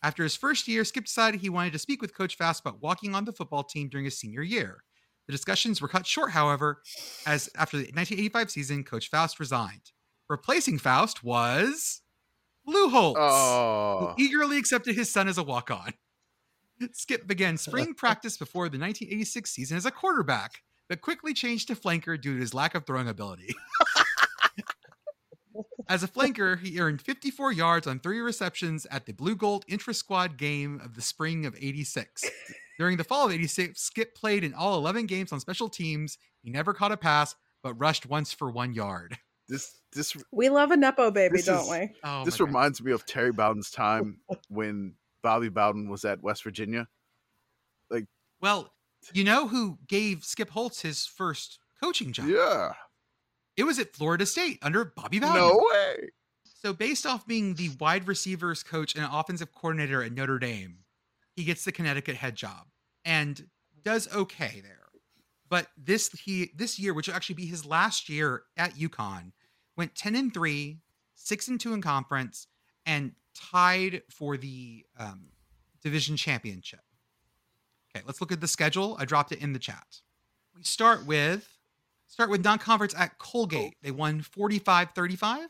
After 0.03 0.23
his 0.23 0.37
first 0.37 0.67
year, 0.69 0.85
Skip 0.85 1.05
decided 1.05 1.41
he 1.41 1.49
wanted 1.49 1.73
to 1.75 1.79
speak 1.79 2.03
with 2.03 2.15
Coach 2.17 2.37
Faust 2.37 2.61
about 2.61 2.83
walking 2.83 3.15
on 3.15 3.25
the 3.25 3.33
football 3.33 3.63
team 3.63 3.89
during 3.89 4.05
his 4.05 4.19
senior 4.19 4.43
year. 4.43 4.83
The 5.27 5.33
discussions 5.33 5.81
were 5.81 5.89
cut 5.89 6.07
short, 6.07 6.33
however, 6.33 6.83
as 7.27 7.49
after 7.57 7.79
the 7.79 7.85
1985 7.85 8.51
season, 8.51 8.85
Coach 8.85 9.09
Faust 9.09 9.41
resigned. 9.41 9.93
Replacing 10.29 10.79
Faust 10.79 11.25
was 11.25 12.03
Lou 12.67 12.89
Holtz 12.89 13.21
Oh, 13.21 14.15
who 14.17 14.23
eagerly 14.23 14.59
accepted 14.59 14.95
his 14.95 15.11
son 15.11 15.29
as 15.29 15.39
a 15.39 15.43
walk 15.43 15.71
on. 15.71 15.95
Skip 16.93 17.27
began 17.27 17.57
spring 17.57 17.95
practice 17.95 18.37
before 18.37 18.65
the 18.65 18.79
1986 18.79 19.51
season 19.51 19.77
as 19.77 19.87
a 19.87 19.91
quarterback, 19.91 20.63
but 20.89 21.01
quickly 21.01 21.33
changed 21.33 21.69
to 21.69 21.75
flanker 21.75 22.21
due 22.21 22.35
to 22.35 22.41
his 22.41 22.53
lack 22.53 22.75
of 22.75 22.85
throwing 22.85 23.09
ability. 23.09 23.55
as 25.89 26.03
a 26.03 26.09
flanker, 26.09 26.59
he 26.59 26.81
earned 26.81 27.01
54 27.01 27.53
yards 27.53 27.87
on 27.87 28.01
three 28.01 28.21
receptions 28.21 28.87
at 28.91 29.07
the 29.07 29.13
Blue 29.13 29.37
Gold 29.37 29.65
intra 29.69 29.95
squad 29.95 30.37
game 30.37 30.81
of 30.85 30.95
the 30.95 31.03
spring 31.03 31.47
of 31.47 31.55
86. 31.59 32.25
During 32.79 32.97
the 32.97 33.05
fall 33.05 33.27
of 33.27 33.33
86, 33.33 33.81
Skip 33.81 34.15
played 34.15 34.43
in 34.45 34.53
all 34.55 34.77
11 34.79 35.07
games 35.07 35.33
on 35.33 35.41
special 35.41 35.69
teams. 35.69 36.19
He 36.43 36.51
never 36.51 36.75
caught 36.75 36.91
a 36.93 36.97
pass, 36.97 37.37
but 37.63 37.75
rushed 37.75 38.07
once 38.07 38.33
for 38.33 38.51
one 38.51 38.75
yard. 38.75 39.17
this 39.49 39.81
this 39.93 40.17
We 40.33 40.49
love 40.49 40.71
a 40.73 40.77
nepo 40.77 41.11
baby, 41.11 41.41
don't 41.43 41.63
is- 41.65 41.71
we? 41.71 41.95
Oh, 42.03 42.25
this 42.25 42.35
my 42.41 42.45
God. 42.47 42.47
reminds 42.47 42.83
me 42.83 42.93
of 42.93 43.07
Terry 43.07 43.31
Bowden's 43.33 43.71
time 43.71 44.19
when 44.49 44.95
Bobby 45.23 45.49
Bowden 45.49 45.89
was 45.89 46.05
at 46.05 46.21
West 46.23 46.43
Virginia. 46.43 46.89
Like, 47.91 48.07
Well, 48.41 48.73
you 49.13 49.23
know 49.25 49.47
who 49.47 49.79
gave 49.87 50.25
Skip 50.25 50.51
Holtz 50.51 50.81
his 50.83 51.07
first 51.07 51.59
coaching 51.83 52.13
job? 52.13 52.27
Yeah, 52.29 52.73
It 53.57 53.65
was 53.65 53.79
at 53.79 53.95
Florida 53.95 54.27
State 54.27 54.59
under 54.63 54.85
Bobby 54.85 55.21
Bowden. 55.21 55.37
no 55.37 55.65
way. 55.71 56.11
So, 56.45 56.73
based 56.73 57.05
off 57.07 57.27
being 57.27 57.55
the 57.55 57.69
wide 57.79 58.09
receivers 58.09 58.63
coach 58.63 58.97
and 58.97 59.07
offensive 59.11 59.53
coordinator 59.53 60.03
at 60.03 60.13
Notre 60.13 60.39
Dame, 60.39 60.79
he 61.35 61.45
gets 61.45 61.65
the 61.65 61.73
Connecticut 61.73 62.17
head 62.17 62.35
job 62.37 62.67
and 63.05 63.47
does 63.83 64.13
okay 64.15 64.61
there. 64.63 64.79
But 65.49 65.69
this 65.77 66.11
he 66.11 66.51
this 66.57 66.79
year, 66.79 66.95
which 66.95 67.09
will 67.09 67.15
actually 67.15 67.37
be 67.37 67.47
his 67.47 67.65
last 67.67 68.09
year 68.09 68.43
at 68.57 68.75
UConn, 68.75 69.33
went 69.77 69.95
10 69.95 70.17
and 70.17 70.33
3, 70.33 70.79
six 71.15 71.49
and 71.49 71.61
two 71.61 71.75
in 71.75 71.83
conference, 71.83 72.47
and 72.87 73.13
tied 73.35 74.03
for 74.11 74.37
the 74.37 74.85
um, 74.99 75.27
division 75.83 76.17
championship. 76.17 76.81
Okay, 77.95 78.05
let's 78.07 78.21
look 78.21 78.33
at 78.33 78.41
the 78.41 78.49
schedule. 78.49 78.97
I 78.99 79.05
dropped 79.05 79.33
it 79.33 79.41
in 79.41 79.53
the 79.53 79.59
chat. 79.59 80.01
We 80.57 80.63
start 80.63 81.07
with 81.07 81.49
start 82.07 82.31
with 82.31 82.45
non-conference 82.45 82.95
at 82.97 83.19
Colgate. 83.19 83.75
They 83.83 83.91
won 83.91 84.21
45-35. 84.21 85.47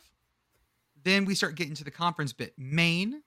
Then 1.03 1.27
we 1.27 1.35
start 1.35 1.57
getting 1.57 1.75
to 1.75 1.85
the 1.85 1.91
conference 1.91 2.33
bit. 2.33 2.55
Maine, 2.57 3.23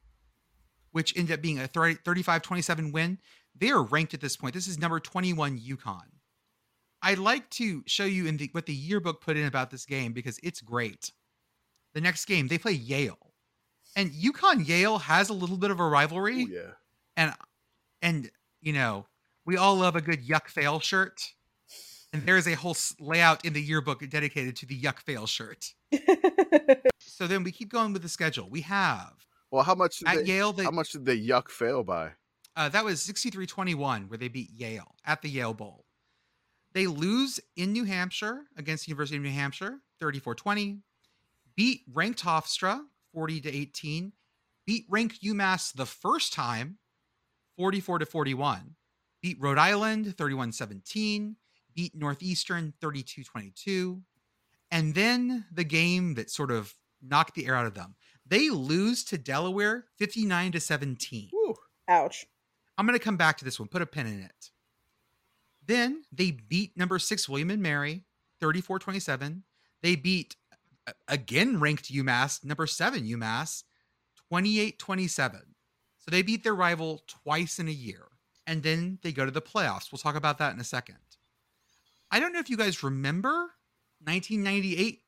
which 0.97 1.15
ended 1.15 1.35
up 1.35 1.43
being 1.43 1.59
a 1.59 1.67
35-27 1.67 2.91
win. 2.91 3.19
They 3.55 3.69
are 3.69 3.83
ranked 3.83 4.15
at 4.15 4.19
this 4.19 4.35
point. 4.35 4.55
This 4.55 4.67
is 4.67 4.79
number 4.79 4.99
21 4.99 5.59
UConn. 5.59 6.09
I'd 7.03 7.19
like 7.19 7.47
to 7.51 7.83
show 7.85 8.05
you 8.05 8.25
in 8.25 8.37
the 8.37 8.49
what 8.51 8.65
the 8.65 8.73
yearbook 8.73 9.21
put 9.21 9.37
in 9.37 9.45
about 9.45 9.69
this 9.69 9.85
game 9.85 10.11
because 10.11 10.39
it's 10.41 10.59
great. 10.59 11.11
The 11.93 12.01
next 12.01 12.25
game, 12.25 12.47
they 12.47 12.57
play 12.57 12.71
Yale. 12.71 13.19
And 13.95 14.09
UConn 14.09 14.67
Yale 14.67 14.97
has 14.97 15.29
a 15.29 15.33
little 15.33 15.57
bit 15.57 15.69
of 15.69 15.79
a 15.79 15.87
rivalry. 15.87 16.41
Ooh, 16.41 16.49
yeah. 16.49 16.71
And 17.15 17.33
and 18.01 18.31
you 18.59 18.73
know, 18.73 19.05
we 19.45 19.55
all 19.55 19.75
love 19.75 19.95
a 19.95 20.01
good 20.01 20.27
yuck 20.27 20.47
fail 20.47 20.79
shirt. 20.79 21.33
And 22.11 22.25
there 22.25 22.37
is 22.37 22.47
a 22.47 22.55
whole 22.55 22.75
layout 22.99 23.45
in 23.45 23.53
the 23.53 23.61
yearbook 23.61 24.07
dedicated 24.09 24.55
to 24.55 24.65
the 24.65 24.81
yuck 24.81 24.99
fail 25.01 25.27
shirt. 25.27 25.75
So 27.17 27.25
then 27.25 27.43
we 27.43 27.51
keep 27.51 27.69
going 27.69 27.93
with 27.93 28.03
the 28.03 28.09
schedule. 28.09 28.47
We 28.47 28.61
have 28.61 29.25
Well, 29.51 29.63
how 29.63 29.75
much 29.75 29.99
did 29.99 30.07
at 30.07 30.15
they, 30.17 30.23
Yale, 30.25 30.53
they, 30.53 30.63
how 30.63 30.71
much 30.71 30.91
did 30.91 31.05
they 31.05 31.19
yuck 31.19 31.49
fail 31.49 31.83
by? 31.83 32.11
uh, 32.57 32.67
that 32.69 32.83
was 32.83 32.99
63-21 33.01 34.09
where 34.09 34.17
they 34.17 34.27
beat 34.27 34.49
Yale 34.51 34.95
at 35.05 35.21
the 35.21 35.29
Yale 35.29 35.53
Bowl. 35.53 35.85
They 36.73 36.87
lose 36.87 37.39
in 37.55 37.71
New 37.71 37.85
Hampshire 37.85 38.41
against 38.57 38.85
the 38.85 38.89
University 38.89 39.17
of 39.17 39.23
New 39.23 39.31
Hampshire, 39.31 39.79
34-20. 40.01 40.79
Beat 41.55 41.81
ranked 41.93 42.23
Hofstra, 42.23 42.81
40 43.13 43.41
to 43.41 43.55
18. 43.55 44.11
Beat 44.65 44.85
ranked 44.89 45.23
UMass 45.23 45.73
the 45.73 45.85
first 45.85 46.33
time, 46.33 46.79
44 47.57 47.99
to 47.99 48.05
41. 48.05 48.75
Beat 49.21 49.37
Rhode 49.39 49.57
Island, 49.59 50.07
31-17. 50.17 51.35
Beat 51.75 51.95
Northeastern, 51.95 52.73
32-22. 52.81 54.01
And 54.71 54.95
then 54.95 55.45
the 55.51 55.63
game 55.63 56.15
that 56.15 56.29
sort 56.31 56.51
of 56.51 56.73
knocked 57.01 57.35
the 57.35 57.45
air 57.45 57.55
out 57.55 57.67
of 57.67 57.75
them. 57.75 57.95
They 58.27 58.49
lose 58.49 59.03
to 59.05 59.17
Delaware, 59.17 59.85
59 59.97 60.53
to 60.53 60.59
17. 60.59 61.29
Woo. 61.31 61.55
Ouch. 61.87 62.25
I'm 62.77 62.85
going 62.85 62.97
to 62.97 63.03
come 63.03 63.17
back 63.17 63.37
to 63.37 63.45
this 63.45 63.59
one, 63.59 63.69
put 63.69 63.81
a 63.81 63.85
pin 63.85 64.07
in 64.07 64.19
it. 64.21 64.51
Then 65.65 66.03
they 66.11 66.31
beat 66.31 66.77
number 66.77 66.99
six, 66.99 67.27
William 67.27 67.49
and 67.49 67.61
Mary, 67.61 68.03
34 68.39 68.79
27. 68.79 69.43
They 69.81 69.95
beat 69.95 70.35
uh, 70.87 70.93
again 71.07 71.59
ranked 71.59 71.91
UMass, 71.91 72.43
number 72.43 72.67
seven, 72.67 73.03
UMass, 73.03 73.63
28 74.29 74.79
27. 74.79 75.41
So 75.99 76.11
they 76.11 76.21
beat 76.21 76.43
their 76.43 76.55
rival 76.55 77.03
twice 77.07 77.59
in 77.59 77.67
a 77.67 77.71
year. 77.71 78.07
And 78.45 78.63
then 78.63 78.99
they 79.03 79.11
go 79.11 79.25
to 79.25 79.31
the 79.31 79.41
playoffs. 79.41 79.91
We'll 79.91 79.99
talk 79.99 80.15
about 80.15 80.37
that 80.37 80.53
in 80.53 80.59
a 80.59 80.63
second. 80.63 80.97
I 82.09 82.21
don't 82.21 82.31
know 82.31 82.39
if 82.39 82.49
you 82.49 82.55
guys 82.55 82.81
remember 82.81 83.51
1998 84.05 85.01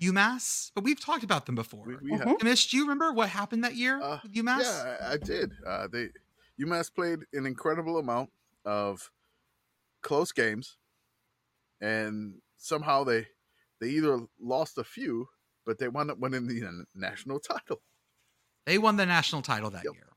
UMass, 0.00 0.70
but 0.74 0.84
we've 0.84 1.00
talked 1.00 1.22
about 1.24 1.46
them 1.46 1.54
before. 1.54 1.84
We, 1.86 1.96
we 1.96 2.10
have, 2.12 2.28
Mhm. 2.28 2.38
Amish, 2.40 2.70
do 2.70 2.76
you 2.76 2.82
remember 2.84 3.12
what 3.12 3.28
happened 3.28 3.64
that 3.64 3.76
year 3.76 4.00
Uh, 4.00 4.18
with 4.22 4.32
UMass? 4.34 4.60
Yeah, 4.62 4.96
I, 5.00 5.12
I 5.12 5.16
did. 5.16 5.52
Uh, 5.66 5.86
they 5.88 6.08
UMass 6.60 6.92
played 6.92 7.20
an 7.32 7.46
incredible 7.46 7.98
amount 7.98 8.30
of 8.64 9.10
close 10.02 10.32
games, 10.32 10.76
and 11.80 12.40
somehow 12.56 13.04
they 13.04 13.26
they 13.80 13.88
either 13.90 14.26
lost 14.40 14.78
a 14.78 14.84
few, 14.84 15.28
but 15.66 15.78
they 15.78 15.88
wound 15.88 16.10
up 16.10 16.18
winning 16.18 16.46
the 16.46 16.64
uh, 16.66 16.70
national 16.94 17.38
title. 17.40 17.82
They 18.66 18.78
won 18.78 18.96
the 18.96 19.06
national 19.06 19.42
title 19.42 19.70
that 19.70 19.84
Yep. 19.84 19.94
year. 19.94 20.08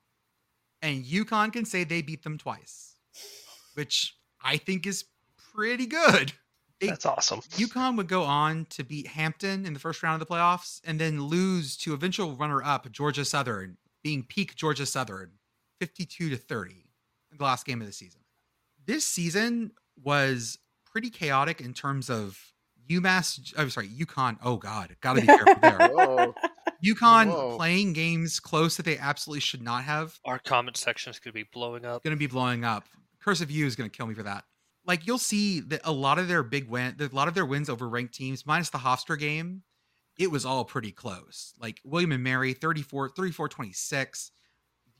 And 0.81 1.03
UConn 1.03 1.51
can 1.51 1.65
say 1.65 1.83
they 1.83 2.01
beat 2.01 2.23
them 2.23 2.37
twice, 2.37 2.95
which 3.73 4.15
I 4.41 4.57
think 4.57 4.85
is 4.85 5.05
pretty 5.53 5.87
good. 5.87 6.33
They- 6.79 6.87
That's 6.87 7.05
awesome. 7.05 7.41
UConn 7.41 7.97
would 7.97 8.07
go 8.07 8.23
on 8.23 8.65
to 8.71 8.83
beat 8.83 9.07
Hampton 9.07 9.65
in 9.65 9.73
the 9.73 9.79
first 9.79 10.03
round 10.03 10.21
of 10.21 10.27
the 10.27 10.33
playoffs 10.33 10.79
and 10.85 10.99
then 10.99 11.23
lose 11.23 11.75
to 11.77 11.93
eventual 11.93 12.35
runner 12.35 12.61
up 12.63 12.91
Georgia 12.91 13.25
Southern, 13.25 13.77
being 14.03 14.23
peak 14.23 14.55
Georgia 14.55 14.85
Southern, 14.85 15.31
52 15.79 16.29
to 16.29 16.37
30 16.37 16.71
in 17.31 17.37
the 17.37 17.43
last 17.43 17.65
game 17.65 17.81
of 17.81 17.87
the 17.87 17.93
season. 17.93 18.21
This 18.85 19.05
season 19.05 19.71
was 20.03 20.59
pretty 20.85 21.09
chaotic 21.09 21.61
in 21.61 21.73
terms 21.73 22.09
of 22.09 22.39
UMass, 22.89 23.53
I'm 23.57 23.69
sorry, 23.69 23.89
UConn. 23.89 24.37
Oh, 24.43 24.57
God, 24.57 24.95
gotta 25.01 25.21
be 25.21 25.27
careful 25.27 25.55
there. 25.61 25.77
Whoa. 25.91 26.33
UConn 26.85 27.27
Whoa. 27.31 27.57
playing 27.57 27.93
games 27.93 28.39
close 28.39 28.77
that 28.77 28.85
they 28.85 28.97
absolutely 28.97 29.41
should 29.41 29.61
not 29.61 29.83
have. 29.83 30.19
Our 30.25 30.39
comment 30.39 30.77
section 30.77 31.09
is 31.09 31.19
going 31.19 31.31
to 31.31 31.35
be 31.35 31.45
blowing 31.51 31.85
up. 31.85 32.03
Going 32.03 32.15
to 32.15 32.19
be 32.19 32.27
blowing 32.27 32.63
up. 32.63 32.85
Curse 33.23 33.41
of 33.41 33.49
You 33.51 33.65
is 33.65 33.75
going 33.75 33.89
to 33.89 33.95
kill 33.95 34.05
me 34.07 34.13
for 34.13 34.23
that. 34.23 34.45
Like 34.87 35.05
you'll 35.05 35.17
see 35.17 35.59
that 35.59 35.81
a 35.83 35.91
lot 35.91 36.17
of 36.17 36.29
their 36.29 36.41
big 36.43 36.69
win, 36.69 36.95
a 36.99 37.13
lot 37.13 37.27
of 37.27 37.33
their 37.33 37.45
wins 37.45 37.69
over 37.69 37.87
ranked 37.87 38.15
teams, 38.15 38.45
minus 38.45 38.69
the 38.69 38.77
Hofstra 38.77 39.19
game, 39.19 39.63
it 40.17 40.31
was 40.31 40.45
all 40.45 40.63
pretty 40.63 40.91
close. 40.91 41.53
Like 41.59 41.81
William 41.83 42.13
and 42.13 42.23
Mary, 42.23 42.53
34, 42.53 43.09
34 43.09 43.49
26. 43.49 44.31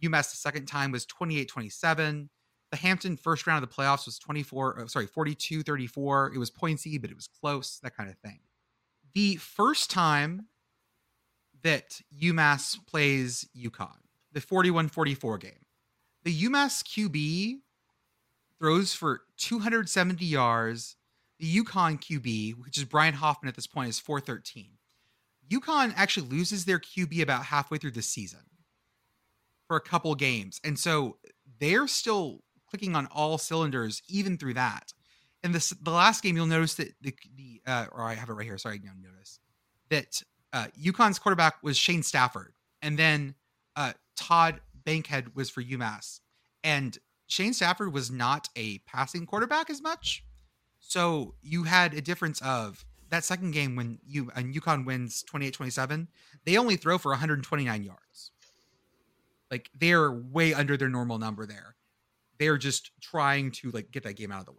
UMass 0.04 0.30
the 0.30 0.38
second 0.38 0.66
time 0.66 0.92
was 0.92 1.06
28 1.06 1.48
27. 1.48 2.30
The 2.70 2.78
Hampton 2.78 3.16
first 3.16 3.48
round 3.48 3.64
of 3.64 3.70
the 3.70 3.74
playoffs 3.74 4.06
was 4.06 4.20
24, 4.20 4.82
uh, 4.82 4.88
sorry, 4.88 5.08
42 5.08 5.64
34. 5.64 6.34
It 6.36 6.38
was 6.38 6.52
pointsy, 6.52 7.00
but 7.00 7.10
it 7.10 7.16
was 7.16 7.28
close, 7.28 7.80
that 7.82 7.96
kind 7.96 8.10
of 8.10 8.18
thing. 8.18 8.40
The 9.14 9.38
first 9.38 9.90
time 9.90 10.48
that 11.64 12.02
UMass 12.22 12.78
plays 12.86 13.48
UConn, 13.58 13.96
the 14.34 14.42
41 14.42 14.90
44 14.90 15.38
game, 15.38 15.66
the 16.24 16.44
UMass 16.44 16.84
QB 16.84 17.62
throws 18.60 18.94
for 18.94 19.22
270 19.38 20.26
yards. 20.26 20.96
The 21.40 21.58
UConn 21.58 22.02
QB, 22.02 22.56
which 22.64 22.78
is 22.78 22.84
Brian 22.84 23.14
Hoffman 23.14 23.48
at 23.48 23.56
this 23.56 23.68
point, 23.68 23.90
is 23.90 24.00
413. 24.00 24.78
UConn 25.50 25.94
actually 25.96 26.28
loses 26.28 26.66
their 26.66 26.80
QB 26.80 27.22
about 27.22 27.46
halfway 27.46 27.78
through 27.78 27.92
the 27.92 28.02
season 28.02 28.40
for 29.68 29.78
a 29.78 29.82
couple 29.82 30.14
games. 30.16 30.60
And 30.64 30.78
so 30.80 31.18
they're 31.60 31.88
still 31.88 32.44
clicking 32.70 32.96
on 32.96 33.08
all 33.08 33.38
cylinders 33.38 34.02
even 34.10 34.38
through 34.38 34.56
that. 34.56 34.94
And 35.44 35.54
this 35.54 35.70
the 35.70 35.92
last 35.92 36.24
game, 36.24 36.36
you'll 36.36 36.48
notice 36.48 36.76
that 36.76 36.94
the 37.02 37.14
the 37.36 37.62
uh, 37.66 37.86
or 37.92 38.04
I 38.04 38.16
have 38.16 38.30
it 38.30 38.34
right 38.34 38.46
here. 38.46 38.58
Sorry, 38.58 38.80
you 38.82 38.90
don't 38.90 39.02
notice 39.02 39.40
that 39.90 40.22
uh, 40.52 40.68
UConn's 40.82 41.20
quarterback 41.20 41.62
was 41.62 41.78
Shane 41.78 42.04
Stafford, 42.04 42.54
and 42.82 42.98
then 42.98 43.36
uh, 43.76 43.94
Todd 44.16 44.62
Bankhead 44.84 45.36
was 45.36 45.50
for 45.50 45.62
UMass, 45.62 46.22
and 46.64 46.98
Shane 47.28 47.54
Stafford 47.54 47.94
was 47.94 48.10
not 48.10 48.50
a 48.56 48.80
passing 48.80 49.26
quarterback 49.26 49.70
as 49.70 49.82
much. 49.82 50.24
So 50.80 51.36
you 51.42 51.64
had 51.64 51.94
a 51.94 52.02
difference 52.02 52.42
of 52.42 52.86
that 53.10 53.24
second 53.24 53.52
game 53.52 53.76
when 53.76 54.00
you 54.06 54.32
and 54.36 54.54
UConn 54.54 54.86
wins 54.86 55.24
28-27, 55.32 56.08
they 56.46 56.58
only 56.58 56.76
throw 56.76 56.98
for 56.98 57.12
129 57.12 57.84
yards. 57.84 58.32
Like 59.52 59.70
they're 59.78 60.12
way 60.12 60.54
under 60.54 60.78
their 60.78 60.90
normal 60.90 61.18
number 61.20 61.46
there. 61.46 61.76
They're 62.40 62.58
just 62.58 62.92
trying 63.02 63.52
to 63.52 63.72
like 63.72 63.92
get 63.92 64.04
that 64.04 64.16
game 64.16 64.32
out 64.32 64.42
of 64.42 64.46
the 64.46 64.52
way. 64.52 64.58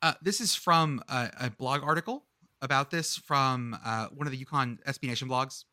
Uh, 0.00 0.14
this 0.22 0.40
is 0.40 0.54
from 0.54 1.02
a, 1.08 1.30
a 1.40 1.50
blog 1.50 1.82
article 1.82 2.24
about 2.62 2.90
this 2.90 3.16
from 3.16 3.76
uh, 3.84 4.06
one 4.14 4.26
of 4.26 4.32
the 4.32 4.44
UConn 4.44 4.78
SB 4.84 5.08
Nation 5.08 5.28
blogs. 5.28 5.64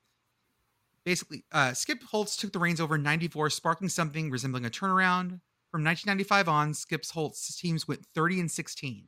Basically, 1.03 1.43
uh, 1.51 1.73
Skip 1.73 2.01
Holtz 2.03 2.35
took 2.35 2.51
the 2.51 2.57
reins 2.57 2.81
over 2.81 2.97
94, 2.97 3.51
sparking 3.51 3.89
something 3.89 4.31
resembling 4.31 4.65
a 4.65 4.69
turnaround. 4.69 5.39
From 5.76 5.84
1995 5.84 6.47
on, 6.47 6.73
Skip 6.73 7.06
Holtz's 7.06 7.57
teams 7.57 7.85
went 7.85 8.06
30 8.15 8.39
and 8.39 8.49
16. 8.49 9.07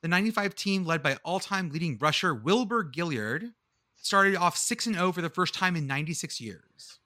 The 0.00 0.08
95 0.08 0.54
team, 0.54 0.86
led 0.86 1.02
by 1.02 1.18
all 1.22 1.40
time 1.40 1.68
leading 1.68 1.98
rusher 2.00 2.34
Wilbur 2.34 2.84
Gilliard, 2.84 3.52
started 3.94 4.34
off 4.34 4.56
6 4.56 4.86
and 4.86 4.94
0 4.94 5.12
for 5.12 5.20
the 5.20 5.28
first 5.28 5.52
time 5.52 5.76
in 5.76 5.86
96 5.86 6.40
years. 6.40 7.00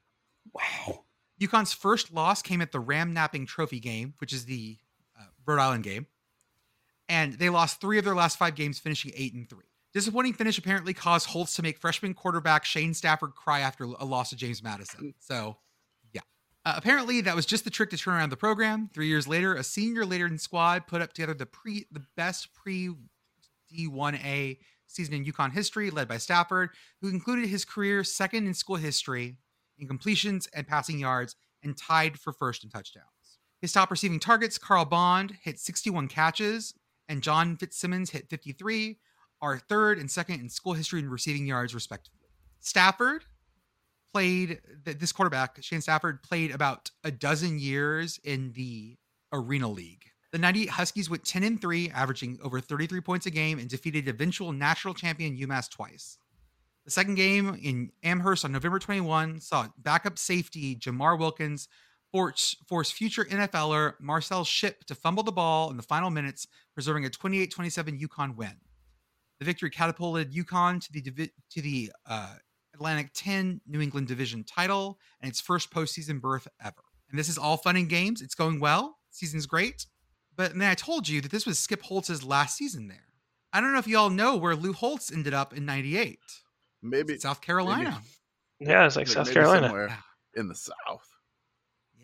Wow. 0.52 1.06
UConn's 1.40 1.72
first 1.72 2.14
loss 2.14 2.40
came 2.40 2.60
at 2.60 2.70
the 2.70 2.80
Ramnapping 2.80 3.48
Trophy 3.48 3.80
game, 3.80 4.14
which 4.18 4.32
is 4.32 4.44
the 4.44 4.78
uh, 5.18 5.24
Rhode 5.44 5.58
Island 5.58 5.82
game. 5.82 6.06
And 7.08 7.32
they 7.32 7.50
lost 7.50 7.80
three 7.80 7.98
of 7.98 8.04
their 8.04 8.14
last 8.14 8.38
five 8.38 8.54
games, 8.54 8.78
finishing 8.78 9.10
eight 9.16 9.34
and 9.34 9.50
three. 9.50 9.66
Disappointing 9.92 10.34
finish 10.34 10.56
apparently 10.56 10.94
caused 10.94 11.26
Holtz 11.26 11.56
to 11.56 11.62
make 11.62 11.78
freshman 11.78 12.14
quarterback 12.14 12.64
Shane 12.64 12.94
Stafford 12.94 13.34
cry 13.34 13.58
after 13.58 13.86
a 13.86 14.04
loss 14.04 14.30
to 14.30 14.36
James 14.36 14.62
Madison. 14.62 15.14
So. 15.18 15.56
Uh, 16.68 16.74
apparently, 16.76 17.22
that 17.22 17.34
was 17.34 17.46
just 17.46 17.64
the 17.64 17.70
trick 17.70 17.88
to 17.88 17.96
turn 17.96 18.12
around 18.12 18.28
the 18.28 18.36
program. 18.36 18.90
Three 18.92 19.06
years 19.06 19.26
later, 19.26 19.54
a 19.54 19.64
senior 19.64 20.04
laden 20.04 20.36
squad 20.36 20.86
put 20.86 21.00
up 21.00 21.14
together 21.14 21.32
the 21.32 21.46
pre 21.46 21.86
the 21.90 22.02
best 22.14 22.52
pre 22.52 22.90
D1A 23.72 24.58
season 24.86 25.14
in 25.14 25.24
UConn 25.24 25.52
history, 25.52 25.88
led 25.88 26.08
by 26.08 26.18
Stafford, 26.18 26.68
who 27.00 27.08
concluded 27.08 27.48
his 27.48 27.64
career 27.64 28.04
second 28.04 28.46
in 28.46 28.52
school 28.52 28.76
history 28.76 29.38
in 29.78 29.88
completions 29.88 30.46
and 30.52 30.68
passing 30.68 30.98
yards 30.98 31.36
and 31.62 31.74
tied 31.74 32.20
for 32.20 32.34
first 32.34 32.64
in 32.64 32.68
touchdowns. 32.68 33.06
His 33.62 33.72
top 33.72 33.90
receiving 33.90 34.20
targets, 34.20 34.58
Carl 34.58 34.84
Bond, 34.84 35.38
hit 35.42 35.58
61 35.58 36.08
catches, 36.08 36.74
and 37.08 37.22
John 37.22 37.56
Fitzsimmons 37.56 38.10
hit 38.10 38.28
53, 38.28 38.98
are 39.40 39.58
third 39.58 39.98
and 39.98 40.10
second 40.10 40.40
in 40.40 40.50
school 40.50 40.74
history 40.74 41.00
in 41.00 41.08
receiving 41.08 41.46
yards, 41.46 41.74
respectively. 41.74 42.28
Stafford 42.60 43.24
played 44.12 44.60
this 44.84 45.12
quarterback, 45.12 45.58
Shane 45.62 45.80
Stafford, 45.80 46.22
played 46.22 46.50
about 46.50 46.90
a 47.04 47.10
dozen 47.10 47.58
years 47.58 48.18
in 48.24 48.52
the 48.52 48.96
Arena 49.32 49.68
League. 49.68 50.04
The 50.30 50.38
98 50.38 50.68
Huskies 50.70 51.08
went 51.08 51.24
10 51.24 51.42
and 51.42 51.60
3, 51.60 51.90
averaging 51.90 52.38
over 52.42 52.60
33 52.60 53.00
points 53.00 53.26
a 53.26 53.30
game, 53.30 53.58
and 53.58 53.68
defeated 53.68 54.08
eventual 54.08 54.52
national 54.52 54.94
champion 54.94 55.36
UMass 55.36 55.70
twice. 55.70 56.18
The 56.84 56.90
second 56.90 57.16
game 57.16 57.58
in 57.62 57.90
Amherst 58.02 58.44
on 58.44 58.52
November 58.52 58.78
21 58.78 59.40
saw 59.40 59.68
backup 59.78 60.18
safety 60.18 60.74
Jamar 60.76 61.18
Wilkins 61.18 61.68
force, 62.10 62.56
force 62.66 62.90
future 62.90 63.24
NFLer 63.24 63.94
Marcel 64.00 64.44
Shipp 64.44 64.84
to 64.84 64.94
fumble 64.94 65.22
the 65.22 65.32
ball 65.32 65.70
in 65.70 65.76
the 65.76 65.82
final 65.82 66.10
minutes, 66.10 66.46
preserving 66.74 67.04
a 67.04 67.10
28 67.10 67.50
27 67.50 67.98
UConn 67.98 68.36
win. 68.36 68.54
The 69.38 69.44
victory 69.44 69.70
catapulted 69.70 70.32
UConn 70.32 70.80
to 70.86 70.92
the 70.92 71.30
to 71.50 71.62
the 71.62 71.92
uh, 72.06 72.34
Atlantic 72.78 73.10
10 73.14 73.60
New 73.66 73.80
England 73.80 74.06
Division 74.06 74.44
title 74.44 74.98
and 75.20 75.28
its 75.28 75.40
first 75.40 75.70
postseason 75.72 76.20
berth 76.20 76.46
ever. 76.64 76.82
And 77.10 77.18
this 77.18 77.28
is 77.28 77.36
all 77.38 77.56
fun 77.56 77.74
and 77.76 77.88
games. 77.88 78.22
It's 78.22 78.34
going 78.36 78.60
well. 78.60 78.98
Season's 79.10 79.46
great. 79.46 79.86
But 80.36 80.52
then 80.52 80.62
I 80.70 80.74
told 80.74 81.08
you 81.08 81.20
that 81.22 81.32
this 81.32 81.44
was 81.46 81.58
Skip 81.58 81.82
Holtz's 81.82 82.22
last 82.22 82.56
season 82.56 82.86
there. 82.86 83.04
I 83.52 83.60
don't 83.60 83.72
know 83.72 83.78
if 83.80 83.88
you 83.88 83.98
all 83.98 84.10
know 84.10 84.36
where 84.36 84.54
Lou 84.54 84.72
Holtz 84.72 85.10
ended 85.12 85.34
up 85.34 85.56
in 85.56 85.64
98. 85.66 86.18
Maybe 86.82 87.18
South 87.18 87.40
Carolina. 87.40 88.00
Yeah, 88.60 88.86
it's 88.86 88.94
like 88.94 89.06
maybe 89.08 89.14
South 89.14 89.32
Carolina. 89.32 89.66
somewhere 89.66 89.88
Yeah. 89.88 90.40
in 90.40 90.48
the 90.48 90.54
south. 90.54 91.08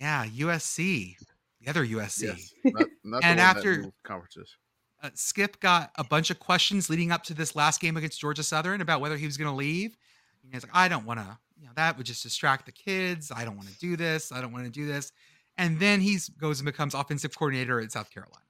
Yeah, 0.00 0.24
USC. 0.26 1.16
The 1.60 1.68
other 1.68 1.86
USC. 1.86 2.22
Yes, 2.24 2.52
not, 2.64 2.86
not 3.04 3.24
And 3.24 3.38
one 3.38 3.46
after- 3.46 3.84
conferences. 4.02 4.56
uh, 5.02 5.10
Skip 5.14 5.60
got 5.60 5.92
a 5.96 6.02
bunch 6.04 6.30
of 6.30 6.40
questions 6.40 6.90
leading 6.90 7.12
up 7.12 7.22
to 7.24 7.34
this 7.34 7.54
last 7.54 7.80
game 7.80 7.96
against 7.96 8.20
Georgia 8.20 8.42
Southern 8.42 8.80
about 8.80 9.00
whether 9.00 9.16
he 9.16 9.26
was 9.26 9.36
going 9.36 9.50
to 9.50 9.56
leave. 9.56 9.96
And 10.44 10.52
he's 10.52 10.62
like, 10.62 10.74
I 10.74 10.88
don't 10.88 11.04
want 11.06 11.20
to, 11.20 11.38
you 11.58 11.66
know, 11.66 11.72
that 11.76 11.96
would 11.96 12.06
just 12.06 12.22
distract 12.22 12.66
the 12.66 12.72
kids. 12.72 13.32
I 13.34 13.44
don't 13.44 13.56
want 13.56 13.68
to 13.68 13.78
do 13.78 13.96
this. 13.96 14.30
I 14.30 14.40
don't 14.40 14.52
want 14.52 14.64
to 14.64 14.70
do 14.70 14.86
this. 14.86 15.12
And 15.56 15.78
then 15.80 16.00
he 16.00 16.18
goes 16.38 16.60
and 16.60 16.66
becomes 16.66 16.94
offensive 16.94 17.36
coordinator 17.36 17.80
at 17.80 17.92
South 17.92 18.10
Carolina. 18.10 18.44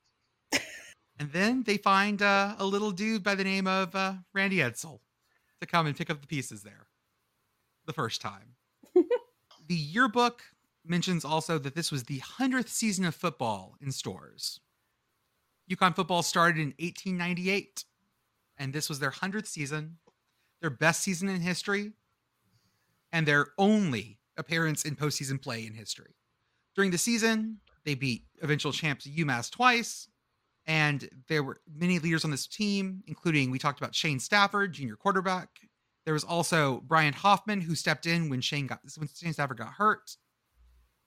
and 1.18 1.30
then 1.32 1.62
they 1.62 1.76
find 1.76 2.22
uh, 2.22 2.56
a 2.58 2.64
little 2.64 2.90
dude 2.90 3.22
by 3.22 3.34
the 3.34 3.44
name 3.44 3.66
of 3.66 3.94
uh, 3.94 4.14
Randy 4.32 4.58
Edsall 4.58 5.00
to 5.60 5.66
come 5.66 5.86
and 5.86 5.96
pick 5.96 6.10
up 6.10 6.20
the 6.20 6.26
pieces 6.26 6.62
there 6.62 6.86
the 7.86 7.92
first 7.92 8.20
time. 8.20 8.56
the 8.94 9.74
yearbook 9.74 10.42
mentions 10.84 11.24
also 11.24 11.58
that 11.58 11.74
this 11.74 11.90
was 11.90 12.04
the 12.04 12.20
100th 12.20 12.68
season 12.68 13.04
of 13.04 13.14
football 13.14 13.76
in 13.80 13.90
Storrs. 13.92 14.60
UConn 15.70 15.96
football 15.96 16.22
started 16.22 16.58
in 16.58 16.74
1898, 16.78 17.84
and 18.58 18.72
this 18.72 18.88
was 18.88 18.98
their 18.98 19.10
100th 19.10 19.46
season, 19.46 19.96
their 20.64 20.70
best 20.70 21.02
season 21.02 21.28
in 21.28 21.42
history, 21.42 21.92
and 23.12 23.28
their 23.28 23.48
only 23.58 24.18
appearance 24.38 24.86
in 24.86 24.96
postseason 24.96 25.38
play 25.38 25.66
in 25.66 25.74
history. 25.74 26.14
During 26.74 26.90
the 26.90 26.96
season, 26.96 27.58
they 27.84 27.94
beat 27.94 28.22
eventual 28.40 28.72
champs 28.72 29.06
UMass 29.06 29.50
twice, 29.50 30.08
and 30.66 31.06
there 31.28 31.42
were 31.42 31.60
many 31.70 31.98
leaders 31.98 32.24
on 32.24 32.30
this 32.30 32.46
team, 32.46 33.02
including 33.06 33.50
we 33.50 33.58
talked 33.58 33.78
about 33.78 33.94
Shane 33.94 34.18
Stafford, 34.18 34.72
junior 34.72 34.96
quarterback. 34.96 35.50
There 36.06 36.14
was 36.14 36.24
also 36.24 36.82
Brian 36.86 37.12
Hoffman, 37.12 37.60
who 37.60 37.74
stepped 37.74 38.06
in 38.06 38.30
when 38.30 38.40
Shane 38.40 38.66
got 38.66 38.80
when 38.96 39.10
Shane 39.14 39.34
Stafford 39.34 39.58
got 39.58 39.74
hurt. 39.74 40.16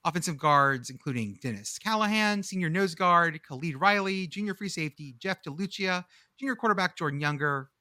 Offensive 0.05 0.37
guards, 0.37 0.91
including 0.91 1.39
Dennis 1.41 1.79
Callahan, 1.79 2.43
senior 2.43 2.69
nose 2.69 2.93
guard, 2.93 3.41
Khalid 3.41 3.81
Riley, 3.81 4.27
junior 4.27 4.53
free 4.53 4.69
safety, 4.69 5.15
Jeff 5.17 5.41
DeLucia, 5.41 6.05
junior 6.39 6.55
quarterback 6.55 6.95
Jordan 6.95 7.19
Younger, 7.19 7.71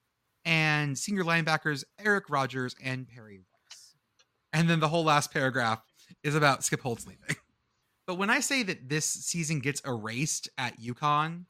and 0.46 0.96
senior 0.96 1.24
linebackers 1.24 1.84
Eric 2.02 2.30
Rogers 2.30 2.74
and 2.82 3.06
Perry 3.06 3.38
Rice. 3.38 3.94
And 4.52 4.70
then 4.70 4.80
the 4.80 4.88
whole 4.88 5.04
last 5.04 5.32
paragraph 5.32 5.82
is 6.22 6.34
about 6.34 6.64
Skip 6.64 6.80
Holtz 6.80 7.06
leaving. 7.06 7.36
But 8.06 8.18
when 8.18 8.30
I 8.30 8.38
say 8.38 8.62
that 8.62 8.88
this 8.88 9.04
season 9.04 9.58
gets 9.58 9.80
erased 9.80 10.48
at 10.56 10.80
UConn, 10.80 11.46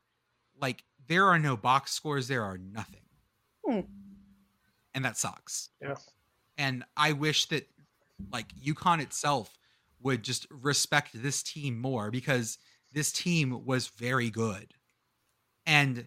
like 0.59 0.85
there 1.07 1.27
are 1.27 1.39
no 1.39 1.55
box 1.55 1.93
scores, 1.93 2.29
there 2.29 2.45
are 2.45 2.57
nothing. 2.57 3.03
Hmm. 3.63 3.81
And 4.95 5.05
that 5.05 5.19
sucks. 5.19 5.69
Yeah. 5.83 5.97
And 6.57 6.83
I 6.97 7.13
wish 7.13 7.45
that 7.49 7.69
like 8.33 8.55
UConn 8.57 9.03
itself 9.03 9.59
would 10.01 10.23
just 10.23 10.47
respect 10.51 11.11
this 11.13 11.43
team 11.43 11.79
more 11.79 12.11
because 12.11 12.57
this 12.91 13.13
team 13.13 13.67
was 13.67 13.89
very 13.89 14.31
good. 14.31 14.73
And 15.67 16.07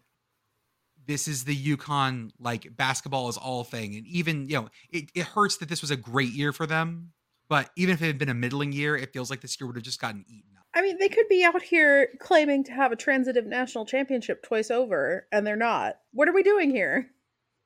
this 1.10 1.28
is 1.28 1.44
the 1.44 1.76
UConn 1.76 2.30
like 2.40 2.78
basketball 2.78 3.30
is 3.30 3.38
all 3.38 3.64
thing. 3.64 3.96
And 3.96 4.06
even, 4.06 4.48
you 4.48 4.62
know, 4.62 4.70
it, 4.92 5.10
it 5.16 5.24
hurts 5.26 5.58
that 5.58 5.68
this 5.68 5.82
was 5.82 5.90
a 5.90 5.98
great 5.98 6.32
year 6.34 6.54
for 6.54 6.68
them. 6.68 7.14
But 7.50 7.72
even 7.76 7.96
if 7.96 8.02
it 8.04 8.06
had 8.06 8.20
been 8.20 8.30
a 8.30 8.36
middling 8.36 8.72
year, 8.72 8.96
it 8.96 9.12
feels 9.12 9.32
like 9.32 9.42
this 9.42 9.60
year 9.60 9.66
would 9.66 9.76
have 9.76 9.84
just 9.84 10.00
gotten 10.00 10.24
eaten 10.30 10.52
up. 10.56 10.66
I 10.76 10.84
mean, 10.84 11.00
they 11.00 11.10
could 11.10 11.28
be 11.28 11.44
out 11.44 11.64
here 11.64 12.10
claiming 12.20 12.64
to 12.66 12.74
have 12.74 12.92
a 12.92 12.96
transitive 12.96 13.48
national 13.48 13.88
championship 13.88 14.44
twice 14.44 14.70
over, 14.70 15.26
and 15.32 15.48
they're 15.48 15.56
not. 15.56 15.98
What 16.14 16.30
are 16.30 16.34
we 16.34 16.44
doing 16.44 16.70
here? 16.70 17.10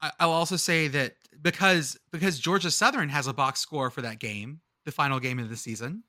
I, 0.02 0.12
I'll 0.22 0.32
also 0.32 0.56
say 0.56 0.88
that 0.88 1.16
because 1.42 2.00
because 2.14 2.40
Georgia 2.40 2.72
Southern 2.72 3.10
has 3.10 3.28
a 3.28 3.34
box 3.34 3.60
score 3.60 3.90
for 3.90 4.02
that 4.04 4.20
game, 4.20 4.62
the 4.86 4.94
final 4.94 5.20
game 5.20 5.38
of 5.38 5.50
the 5.50 5.58
season, 5.58 6.04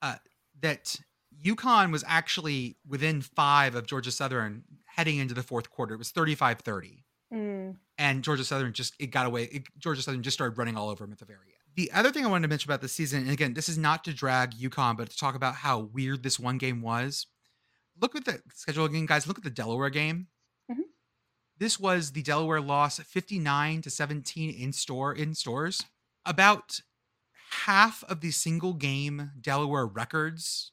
uh, 0.00 0.14
that 0.60 0.94
UConn 1.44 1.90
was 1.90 2.04
actually 2.06 2.76
within 2.86 3.20
five 3.20 3.74
of 3.74 3.88
Georgia 3.88 4.12
Southern 4.12 4.62
heading 4.96 5.18
into 5.18 5.34
the 5.34 5.42
fourth 5.42 5.70
quarter. 5.70 5.94
It 5.94 5.98
was 5.98 6.10
35 6.10 6.60
30. 6.60 7.04
Mm. 7.32 7.76
And 7.98 8.24
Georgia 8.24 8.44
Southern 8.44 8.72
just 8.72 8.94
it 8.98 9.08
got 9.08 9.26
away. 9.26 9.44
It, 9.44 9.64
Georgia 9.78 10.02
Southern 10.02 10.22
just 10.22 10.36
started 10.36 10.58
running 10.58 10.76
all 10.76 10.88
over 10.88 11.04
them 11.04 11.12
at 11.12 11.18
the 11.18 11.24
very 11.24 11.38
end. 11.38 11.52
The 11.74 11.92
other 11.92 12.10
thing 12.10 12.24
I 12.24 12.28
wanted 12.28 12.42
to 12.42 12.48
mention 12.48 12.70
about 12.70 12.80
the 12.80 12.88
season, 12.88 13.22
and 13.22 13.30
again, 13.30 13.52
this 13.52 13.68
is 13.68 13.76
not 13.76 14.04
to 14.04 14.14
drag 14.14 14.52
UConn, 14.52 14.96
but 14.96 15.10
to 15.10 15.16
talk 15.16 15.34
about 15.34 15.56
how 15.56 15.80
weird 15.80 16.22
this 16.22 16.38
one 16.40 16.56
game 16.56 16.80
was. 16.80 17.26
Look 18.00 18.16
at 18.16 18.24
the 18.24 18.40
schedule 18.54 18.86
again, 18.86 19.04
guys. 19.06 19.26
Look 19.26 19.38
at 19.38 19.44
the 19.44 19.50
Delaware 19.50 19.90
game. 19.90 20.28
Mhm. 20.70 20.84
This 21.58 21.78
was 21.78 22.12
the 22.12 22.22
Delaware 22.22 22.60
loss 22.60 22.98
59 22.98 23.82
to 23.82 23.90
17 23.90 24.50
in 24.50 24.72
store 24.72 25.12
in 25.12 25.34
Storrs. 25.34 25.82
About 26.24 26.80
half 27.50 28.02
of 28.04 28.20
the 28.20 28.30
single 28.30 28.72
game 28.72 29.32
Delaware 29.40 29.86
records 29.86 30.72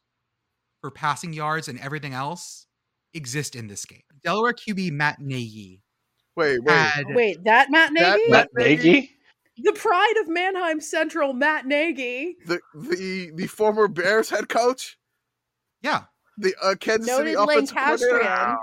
for 0.80 0.92
passing 0.92 1.34
yards 1.34 1.68
and 1.68 1.80
everything 1.80 2.14
else 2.14 2.68
exist 3.14 3.56
in 3.56 3.68
this 3.68 3.86
game. 3.86 4.02
Delaware 4.24 4.54
QB 4.54 4.92
Matt 4.92 5.20
Nagy 5.20 5.82
Wait, 6.36 6.64
wait. 6.64 6.76
had 6.76 7.06
Wait, 7.14 7.44
that 7.44 7.70
Matt 7.70 7.92
That- 7.96 8.18
Nagy? 8.20 8.30
Matt 8.32 8.50
Nagy? 8.56 8.84
Nagy? 8.84 9.10
the 9.58 9.74
pride 9.74 10.16
of 10.22 10.28
Manheim 10.28 10.82
Central, 10.82 11.34
Matt 11.34 11.66
Nagy. 11.68 12.36
the 12.48 12.60
the 12.74 13.32
the 13.36 13.48
former 13.48 13.88
Bears 13.88 14.30
head 14.30 14.50
coach, 14.50 14.98
yeah, 15.84 16.06
the 16.38 16.56
uh, 16.62 16.74
Kansas 16.80 17.08
City 17.16 17.34
Noted 17.34 17.54
offensive 17.70 17.78
coordinator. 17.78 18.58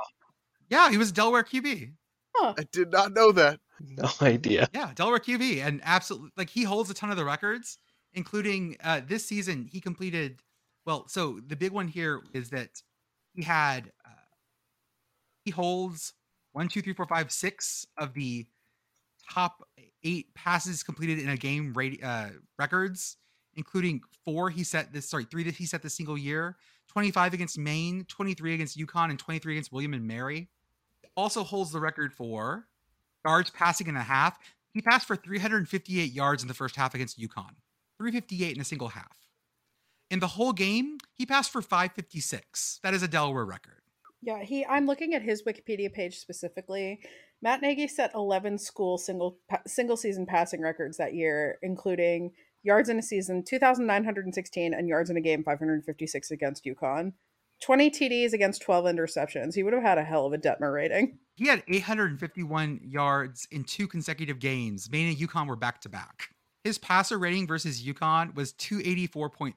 Yeah, 0.69 0.91
he 0.91 0.99
was 0.99 1.13
Delaware 1.13 1.45
QB. 1.45 1.93
Huh. 2.35 2.55
I 2.59 2.65
did 2.73 2.91
not 2.91 3.13
know 3.13 3.31
that. 3.33 3.61
No 3.81 4.09
idea. 4.21 4.69
Yeah, 4.75 4.91
Delaware 4.95 5.21
QB, 5.21 5.65
and 5.65 5.81
absolutely 5.85 6.31
like 6.37 6.51
he 6.51 6.65
holds 6.65 6.91
a 6.91 6.95
ton 6.95 7.11
of 7.13 7.17
the 7.17 7.25
records, 7.25 7.79
including 8.15 8.77
uh, 8.83 9.01
this 9.07 9.25
season. 9.25 9.69
He 9.71 9.81
completed 9.81 10.41
well. 10.87 11.07
So 11.07 11.39
the 11.47 11.55
big 11.57 11.71
one 11.71 11.87
here 11.87 12.21
is 12.33 12.51
that 12.51 12.71
he 13.35 13.45
had 13.45 13.93
uh, 14.05 14.11
holds 15.51 16.15
one, 16.53 16.69
two, 16.69 16.83
three, 16.83 16.93
four, 16.93 17.07
five, 17.07 17.31
six 17.31 17.87
of 17.99 18.15
the 18.15 18.47
top 19.31 19.69
eight 20.03 20.33
passes 20.35 20.83
completed 20.83 21.19
in 21.19 21.29
a 21.29 21.37
game 21.37 21.73
rate, 21.75 22.01
uh, 22.03 22.29
records, 22.59 23.17
including 23.55 24.01
four 24.25 24.51
he 24.51 24.65
set 24.65 24.93
this 24.93 25.09
sorry 25.09 25.25
three 25.25 25.45
that 25.45 25.55
he 25.55 25.67
set 25.67 25.83
this 25.83 25.95
single 25.95 26.19
year. 26.19 26.57
25 26.89 27.35
against 27.35 27.57
Maine, 27.57 28.05
23 28.09 28.55
against 28.55 28.77
UConn, 28.77 29.11
and 29.11 29.19
23 29.19 29.55
against 29.55 29.73
William 29.73 29.95
and 29.95 30.07
Mary. 30.07 30.49
Also 31.17 31.45
holds 31.45 31.71
the 31.71 31.79
record 31.79 32.13
for 32.13 32.67
yards 33.25 33.51
passing 33.51 33.87
in 33.87 33.97
a 33.97 34.03
half. 34.03 34.39
He 34.73 34.81
passed 34.81 35.07
for 35.07 35.15
358 35.15 36.13
yards 36.13 36.43
in 36.43 36.49
the 36.49 36.55
first 36.55 36.77
half 36.77 36.95
against 36.95 37.19
UConn. 37.19 37.55
358 37.99 38.57
in 38.57 38.61
a 38.61 38.65
single 38.65 38.89
half. 38.89 39.29
In 40.11 40.19
the 40.19 40.27
whole 40.27 40.53
game, 40.53 40.99
he 41.15 41.27
passed 41.27 41.53
for 41.53 41.63
556. 41.63 42.81
That 42.83 42.95
is 42.95 43.03
a 43.03 43.09
Delaware 43.09 43.45
record. 43.45 43.80
Yeah, 44.23 44.43
he. 44.43 44.65
I'm 44.67 44.87
looking 44.87 45.15
at 45.15 45.23
his 45.23 45.43
Wikipedia 45.43 45.93
page 45.93 46.19
specifically. 46.19 47.01
Matt 47.43 47.63
Nagy 47.63 47.89
set 47.89 48.13
11 48.15 48.59
school 48.59 48.99
single 48.99 49.39
single 49.67 49.97
season 49.97 50.27
passing 50.27 50.61
records 50.61 50.99
that 50.99 51.15
year, 51.15 51.59
including 51.63 52.33
yards 52.63 52.89
in 52.91 52.99
a 52.99 53.03
season 53.03 53.43
2,916 53.47 54.75
and 54.75 54.89
yards 54.89 55.09
in 55.09 55.17
a 55.17 55.21
game 55.21 55.43
556 55.43 56.31
against 56.31 56.65
UConn. 56.65 57.13
20 57.63 57.91
TDs 57.91 58.33
against 58.33 58.63
12 58.63 58.87
interceptions. 58.87 59.55
He 59.55 59.63
would 59.63 59.75
have 59.75 59.83
had 59.83 59.99
a 59.99 60.05
hell 60.05 60.27
of 60.27 60.33
a 60.33 60.39
Detmer 60.39 60.73
rating. 60.73 61.19
He 61.35 61.47
had 61.47 61.63
851 61.69 62.81
yards 62.83 63.47
in 63.51 63.65
two 63.65 63.87
consecutive 63.87 64.39
games. 64.39 64.91
Maine 64.91 65.09
and 65.09 65.17
UConn 65.17 65.47
were 65.47 65.57
back 65.57 65.81
to 65.83 65.89
back. 65.89 66.31
His 66.65 66.79
passer 66.79 67.19
rating 67.19 67.47
versus 67.47 67.83
UConn 67.83 68.35
was 68.35 68.53
284.3. 68.55 69.55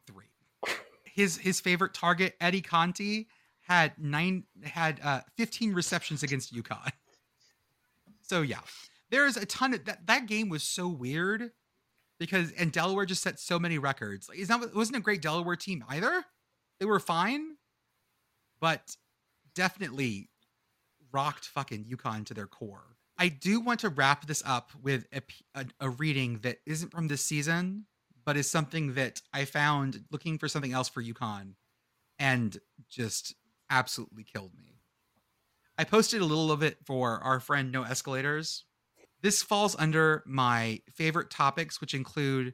His 1.06 1.38
his 1.38 1.62
favorite 1.62 1.94
target, 1.94 2.36
Eddie 2.42 2.62
Conti, 2.62 3.28
had 3.64 3.94
nine 3.98 4.44
had 4.64 5.00
uh, 5.04 5.22
15 5.38 5.74
receptions 5.74 6.24
against 6.24 6.54
UConn. 6.54 6.92
So 8.26 8.42
yeah, 8.42 8.62
there 9.12 9.28
is 9.28 9.36
a 9.36 9.46
ton 9.46 9.74
of 9.74 9.84
that. 9.84 10.08
That 10.08 10.28
game 10.28 10.48
was 10.48 10.64
so 10.64 10.88
weird 10.88 11.52
because 12.20 12.54
and 12.54 12.72
Delaware 12.72 13.06
just 13.06 13.22
set 13.22 13.38
so 13.38 13.60
many 13.60 13.78
records. 13.78 14.30
Like, 14.30 14.40
it's 14.40 14.50
not 14.50 14.64
it 14.64 14.74
wasn't 14.74 14.98
a 14.98 15.02
great 15.02 15.22
Delaware 15.22 15.58
team 15.58 15.84
either. 15.90 16.24
They 16.80 16.86
were 16.86 17.02
fine, 17.02 17.58
but 18.62 18.96
definitely 19.54 20.30
rocked 21.12 21.46
fucking 21.46 21.84
UConn 21.84 22.26
to 22.28 22.34
their 22.34 22.48
core. 22.48 22.96
I 23.18 23.28
do 23.28 23.60
want 23.60 23.82
to 23.82 23.90
wrap 23.90 24.26
this 24.26 24.42
up 24.46 24.72
with 24.82 25.06
a 25.80 25.90
reading 25.90 26.40
that 26.40 26.60
isn't 26.66 26.92
from 26.92 27.10
this 27.10 27.24
season, 27.24 27.86
but 28.26 28.38
is 28.38 28.50
something 28.50 28.96
that 28.96 29.22
I 29.34 29.46
found 29.46 30.06
looking 30.12 30.38
for 30.38 30.48
something 30.48 30.74
else 30.74 30.90
for 30.90 31.04
UConn 31.04 31.56
and 32.18 32.58
just 32.90 33.36
absolutely 33.78 34.24
killed 34.24 34.52
me. 34.58 34.80
I 35.78 35.84
posted 35.84 36.22
a 36.22 36.26
little 36.26 36.52
of 36.52 36.62
it 36.62 36.78
for 36.86 37.20
our 37.24 37.40
friend 37.40 37.72
No 37.72 37.84
Escalators. 37.84 38.66
This 39.22 39.42
falls 39.42 39.76
under 39.80 40.24
my 40.26 40.82
favorite 40.94 41.30
topics, 41.32 41.82
which 41.82 41.94
include 41.94 42.54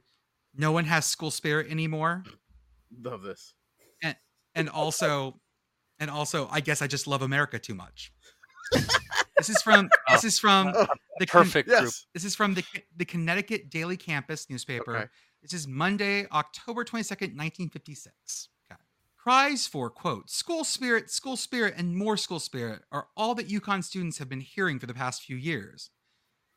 no 0.55 0.71
one 0.71 0.85
has 0.85 1.05
school 1.05 1.31
spirit 1.31 1.69
anymore, 1.69 2.23
Love 3.03 3.21
this. 3.21 3.53
and 4.55 4.69
also, 4.69 5.39
and 5.99 6.09
also, 6.09 6.47
I 6.51 6.59
guess 6.61 6.81
I 6.81 6.87
just 6.87 7.05
love 7.07 7.21
America 7.21 7.59
too 7.59 7.75
much. 7.75 8.11
this 9.37 9.49
is 9.49 9.61
from 9.61 9.89
this 10.09 10.23
is 10.23 10.39
from 10.39 10.71
Oh, 10.75 10.87
the 11.19 11.25
Con- 11.25 11.43
Perfect 11.43 11.67
group. 11.69 11.81
yes. 11.83 12.05
This 12.13 12.23
is 12.23 12.35
from 12.35 12.53
the 12.55 12.63
the 12.95 13.05
Connecticut 13.05 13.69
Daily 13.69 13.97
Campus 13.97 14.49
newspaper. 14.49 14.95
Okay. 14.97 15.07
This 15.41 15.53
is 15.53 15.67
Monday, 15.67 16.27
October 16.31 16.83
22nd, 16.83 17.35
1956. 17.35 18.13
Okay. 18.15 18.58
Cries 19.29 19.67
for, 19.67 19.91
quote, 19.91 20.27
school 20.27 20.63
spirit, 20.63 21.11
school 21.11 21.37
spirit, 21.37 21.75
and 21.77 21.95
more 21.95 22.17
school 22.17 22.39
spirit 22.39 22.81
are 22.91 23.09
all 23.15 23.35
that 23.35 23.47
UConn 23.47 23.83
students 23.83 24.17
have 24.17 24.27
been 24.27 24.39
hearing 24.39 24.79
for 24.79 24.87
the 24.87 24.93
past 24.95 25.21
few 25.21 25.35
years. 25.35 25.91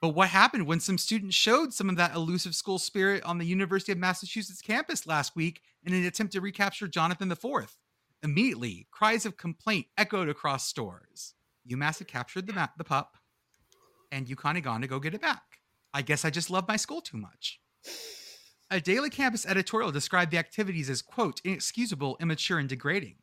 But 0.01 0.15
what 0.15 0.31
happened 0.31 0.67
when 0.67 0.81
some 0.81 0.97
students 0.97 1.37
showed 1.37 1.75
some 1.75 1.91
of 1.91 1.97
that 1.97 2.15
elusive 2.15 2.55
school 2.55 2.79
spirit 2.79 3.23
on 3.25 3.37
the 3.37 3.45
University 3.45 3.93
of 3.93 3.99
Massachusetts 3.99 4.63
campus 4.63 5.07
last 5.07 5.37
week 5.37 5.61
in 5.85 5.93
an 5.93 6.07
attempt 6.07 6.33
to 6.33 6.41
recapture 6.41 6.89
Jonathan 6.89 7.31
IV? 7.31 7.77
Immediately, 8.23 8.87
cries 8.91 9.27
of 9.27 9.37
complaint 9.37 9.89
echoed 9.99 10.31
across 10.31 10.67
Storrs. 10.67 11.35
UMass 11.71 11.99
had 11.99 12.09
captured 12.09 12.47
the, 12.47 12.55
ma- 12.55 12.69
the 12.79 12.85
pup, 12.85 13.19
and 14.11 14.27
UConn 14.27 14.55
had 14.55 14.65
gone 14.65 14.81
to 14.81 14.87
go 14.87 14.99
get 14.99 15.13
it 15.13 15.21
back. 15.21 15.59
I 15.93 16.01
guess 16.01 16.25
I 16.25 16.31
just 16.31 16.49
love 16.49 16.67
my 16.67 16.77
school 16.77 17.03
too 17.03 17.19
much. 17.19 17.61
A 18.73 18.81
daily 18.81 19.11
campus 19.11 19.45
editorial 19.45 19.93
described 19.93 20.31
the 20.31 20.39
activities 20.39 20.89
as, 20.89 21.03
quote, 21.03 21.43
inexcusable, 21.45 22.17
immature, 22.23 22.59
and 22.59 22.71
degrading. 22.71 23.17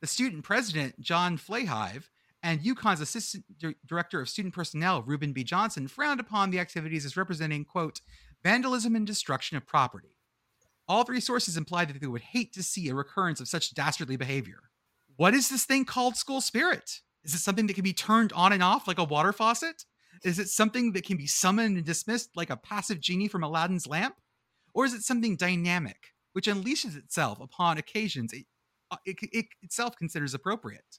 The 0.00 0.06
student 0.06 0.44
president, 0.44 0.98
John 0.98 1.36
Flahive, 1.36 2.08
and 2.42 2.62
UConn's 2.62 3.02
assistant 3.02 3.44
Dir- 3.58 3.74
director 3.84 4.22
of 4.22 4.30
student 4.30 4.54
personnel, 4.54 5.02
Reuben 5.02 5.34
B. 5.34 5.44
Johnson, 5.44 5.88
frowned 5.88 6.20
upon 6.20 6.48
the 6.48 6.58
activities 6.58 7.04
as 7.04 7.18
representing, 7.18 7.66
quote, 7.66 8.00
vandalism 8.42 8.96
and 8.96 9.06
destruction 9.06 9.58
of 9.58 9.66
property. 9.66 10.16
All 10.88 11.04
three 11.04 11.20
sources 11.20 11.58
implied 11.58 11.90
that 11.90 12.00
they 12.00 12.06
would 12.06 12.22
hate 12.22 12.54
to 12.54 12.62
see 12.62 12.88
a 12.88 12.94
recurrence 12.94 13.42
of 13.42 13.48
such 13.48 13.74
dastardly 13.74 14.16
behavior. 14.16 14.70
What 15.16 15.34
is 15.34 15.50
this 15.50 15.66
thing 15.66 15.84
called 15.84 16.16
school 16.16 16.40
spirit? 16.40 17.00
Is 17.24 17.34
it 17.34 17.40
something 17.40 17.66
that 17.66 17.74
can 17.74 17.84
be 17.84 17.92
turned 17.92 18.32
on 18.32 18.54
and 18.54 18.62
off 18.62 18.88
like 18.88 18.98
a 18.98 19.04
water 19.04 19.34
faucet? 19.34 19.84
Is 20.24 20.38
it 20.38 20.48
something 20.48 20.92
that 20.92 21.04
can 21.04 21.18
be 21.18 21.26
summoned 21.26 21.76
and 21.76 21.84
dismissed 21.84 22.30
like 22.34 22.48
a 22.48 22.56
passive 22.56 23.00
genie 23.00 23.28
from 23.28 23.44
Aladdin's 23.44 23.86
lamp? 23.86 24.14
Or 24.74 24.84
is 24.84 24.92
it 24.92 25.02
something 25.02 25.36
dynamic, 25.36 26.08
which 26.32 26.46
unleashes 26.48 26.96
itself 26.96 27.40
upon 27.40 27.78
occasions 27.78 28.32
it, 28.32 28.44
uh, 28.90 28.96
it, 29.06 29.16
it 29.22 29.46
itself 29.62 29.96
considers 29.96 30.34
appropriate? 30.34 30.98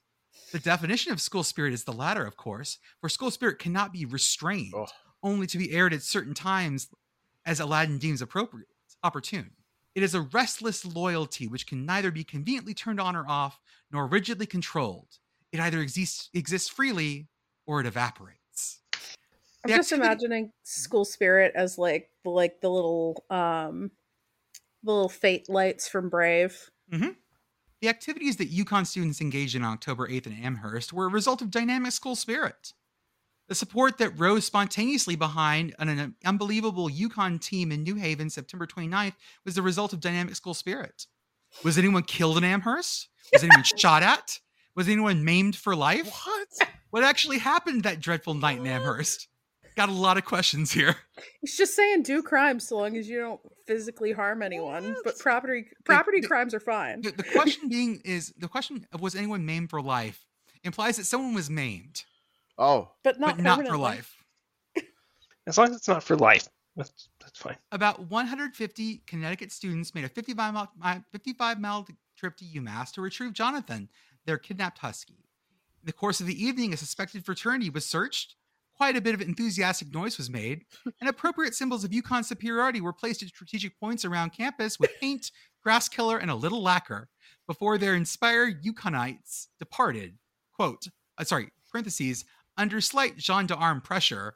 The 0.51 0.59
definition 0.59 1.11
of 1.11 1.21
school 1.21 1.43
spirit 1.43 1.73
is 1.73 1.83
the 1.83 1.93
latter, 1.93 2.25
of 2.25 2.37
course, 2.37 2.77
for 3.01 3.09
school 3.09 3.31
spirit 3.31 3.59
cannot 3.59 3.93
be 3.93 4.05
restrained, 4.05 4.73
Oh. 4.75 4.87
only 5.23 5.47
to 5.47 5.57
be 5.57 5.71
aired 5.71 5.93
at 5.93 6.01
certain 6.01 6.33
times 6.33 6.87
as 7.45 7.59
Aladdin 7.59 7.97
deems 7.99 8.21
appropriate, 8.21 8.67
opportune. 9.03 9.51
It 9.93 10.03
is 10.03 10.13
a 10.13 10.21
restless 10.21 10.83
loyalty 10.85 11.47
which 11.47 11.67
can 11.67 11.85
neither 11.85 12.11
be 12.11 12.23
conveniently 12.23 12.73
turned 12.73 12.99
on 12.99 13.15
or 13.15 13.27
off, 13.27 13.59
nor 13.91 14.07
rigidly 14.07 14.45
controlled. 14.45 15.07
It 15.51 15.59
either 15.59 15.79
exists 15.79 16.29
exists 16.33 16.67
freely 16.69 17.29
or 17.65 17.79
it 17.79 17.85
evaporates. 17.85 18.39
I'm 19.65 19.77
just 19.77 19.91
imagining 19.91 20.51
school 20.63 21.05
spirit 21.05 21.53
as 21.55 21.77
like 21.77 22.09
the 22.23 22.29
like 22.29 22.61
the 22.61 22.69
little 22.69 23.23
um 23.29 23.91
the 24.83 24.91
little 24.91 25.09
fate 25.09 25.49
lights 25.49 25.87
from 25.87 26.09
Brave. 26.09 26.69
The 27.81 27.89
activities 27.89 28.37
that 28.37 28.51
UConn 28.51 28.85
students 28.87 29.21
engaged 29.21 29.55
in 29.55 29.63
on 29.63 29.73
October 29.73 30.07
8th 30.07 30.27
in 30.27 30.33
Amherst 30.33 30.93
were 30.93 31.05
a 31.05 31.09
result 31.09 31.41
of 31.41 31.51
dynamic 31.51 31.91
school 31.91 32.15
spirit. 32.15 32.73
The 33.47 33.55
support 33.55 33.97
that 33.99 34.19
rose 34.19 34.45
spontaneously 34.45 35.15
behind 35.15 35.75
an, 35.77 35.89
an 35.89 36.15
unbelievable 36.25 36.89
UConn 36.89 37.39
team 37.39 37.71
in 37.71 37.83
New 37.83 37.95
Haven 37.95 38.29
September 38.29 38.65
29th 38.65 39.13
was 39.43 39.55
the 39.55 39.61
result 39.61 39.93
of 39.93 39.99
dynamic 39.99 40.35
school 40.35 40.53
spirit. 40.55 41.05
Was 41.63 41.77
anyone 41.77 42.03
killed 42.03 42.37
in 42.37 42.43
Amherst? 42.43 43.09
Was 43.33 43.43
anyone 43.43 43.63
shot 43.77 44.01
at? 44.01 44.39
Was 44.75 44.87
anyone 44.87 45.23
maimed 45.23 45.55
for 45.55 45.75
life? 45.75 46.11
What? 46.25 46.69
What 46.89 47.03
actually 47.03 47.39
happened 47.39 47.83
that 47.83 47.99
dreadful 47.99 48.33
night 48.33 48.59
in 48.59 48.67
Amherst? 48.67 49.27
Got 49.75 49.89
a 49.89 49.93
lot 49.93 50.17
of 50.17 50.23
questions 50.25 50.71
here. 50.71 50.95
He's 51.41 51.57
just 51.57 51.75
saying 51.75 52.03
do 52.03 52.23
crimes 52.23 52.67
so 52.67 52.77
long 52.77 52.95
as 52.95 53.09
you 53.09 53.19
don't 53.19 53.41
physically 53.67 54.13
harm 54.13 54.41
anyone. 54.41 54.95
But 55.03 55.19
property 55.19 55.65
property 55.83 56.21
the- 56.21 56.27
crimes 56.27 56.53
are 56.53 56.59
fine. 56.59 57.01
The, 57.01 57.11
the 57.11 57.23
question 57.23 57.67
being 57.69 58.01
is 58.05 58.33
the 58.37 58.47
question 58.47 58.87
of 58.93 59.01
was 59.01 59.15
anyone 59.15 59.45
maimed 59.45 59.69
for 59.69 59.81
life 59.81 60.25
implies 60.63 60.97
that 60.97 61.05
someone 61.05 61.33
was 61.33 61.49
maimed, 61.49 62.03
Oh, 62.57 62.91
But 63.03 63.19
not 63.19 63.35
but 63.37 63.43
not 63.43 63.67
for 63.67 63.77
life. 63.77 64.15
As 65.47 65.57
long 65.57 65.69
as 65.69 65.75
it's 65.75 65.87
not 65.87 66.01
for 66.03 66.15
life, 66.15 66.47
that's 66.75 67.09
that's 67.19 67.37
fine. 67.37 67.57
About 67.71 68.09
150 68.09 69.03
Connecticut 69.05 69.51
students 69.51 69.93
made 69.93 70.05
a 70.05 70.09
55 70.09 70.53
mile, 70.53 71.03
55 71.11 71.59
mile 71.59 71.87
trip 72.17 72.35
to 72.37 72.45
UMass 72.45 72.91
to 72.93 73.01
retrieve 73.01 73.33
Jonathan, 73.33 73.89
their 74.25 74.37
kidnapped 74.37 74.79
husky. 74.79 75.13
In 75.83 75.85
the 75.85 75.93
course 75.93 76.19
of 76.19 76.25
the 76.27 76.43
evening, 76.43 76.73
a 76.73 76.77
suspected 76.77 77.25
fraternity 77.25 77.69
was 77.69 77.85
searched. 77.85 78.35
Quite 78.77 78.97
a 78.97 79.01
bit 79.01 79.15
of 79.15 79.21
enthusiastic 79.21 79.93
noise 79.93 80.17
was 80.17 80.29
made, 80.29 80.65
and 80.99 81.09
appropriate 81.09 81.55
symbols 81.55 81.85
of 81.85 81.91
UConn 81.91 82.25
superiority 82.25 82.81
were 82.81 82.91
placed 82.91 83.23
at 83.23 83.29
strategic 83.29 83.79
points 83.79 84.03
around 84.03 84.31
campus 84.31 84.79
with 84.79 84.91
paint, 84.99 85.31
grass 85.63 85.87
killer, 85.87 86.17
and 86.17 86.29
a 86.29 86.35
little 86.35 86.61
lacquer 86.61 87.07
before 87.47 87.77
their 87.77 87.95
inspired 87.95 88.63
UConnites 88.63 89.47
departed. 89.59 90.17
Quote, 90.53 90.87
uh, 91.17 91.23
sorry, 91.23 91.49
parentheses, 91.71 92.25
under 92.57 92.81
slight 92.81 93.17
Jean 93.17 93.47
pressure, 93.81 94.33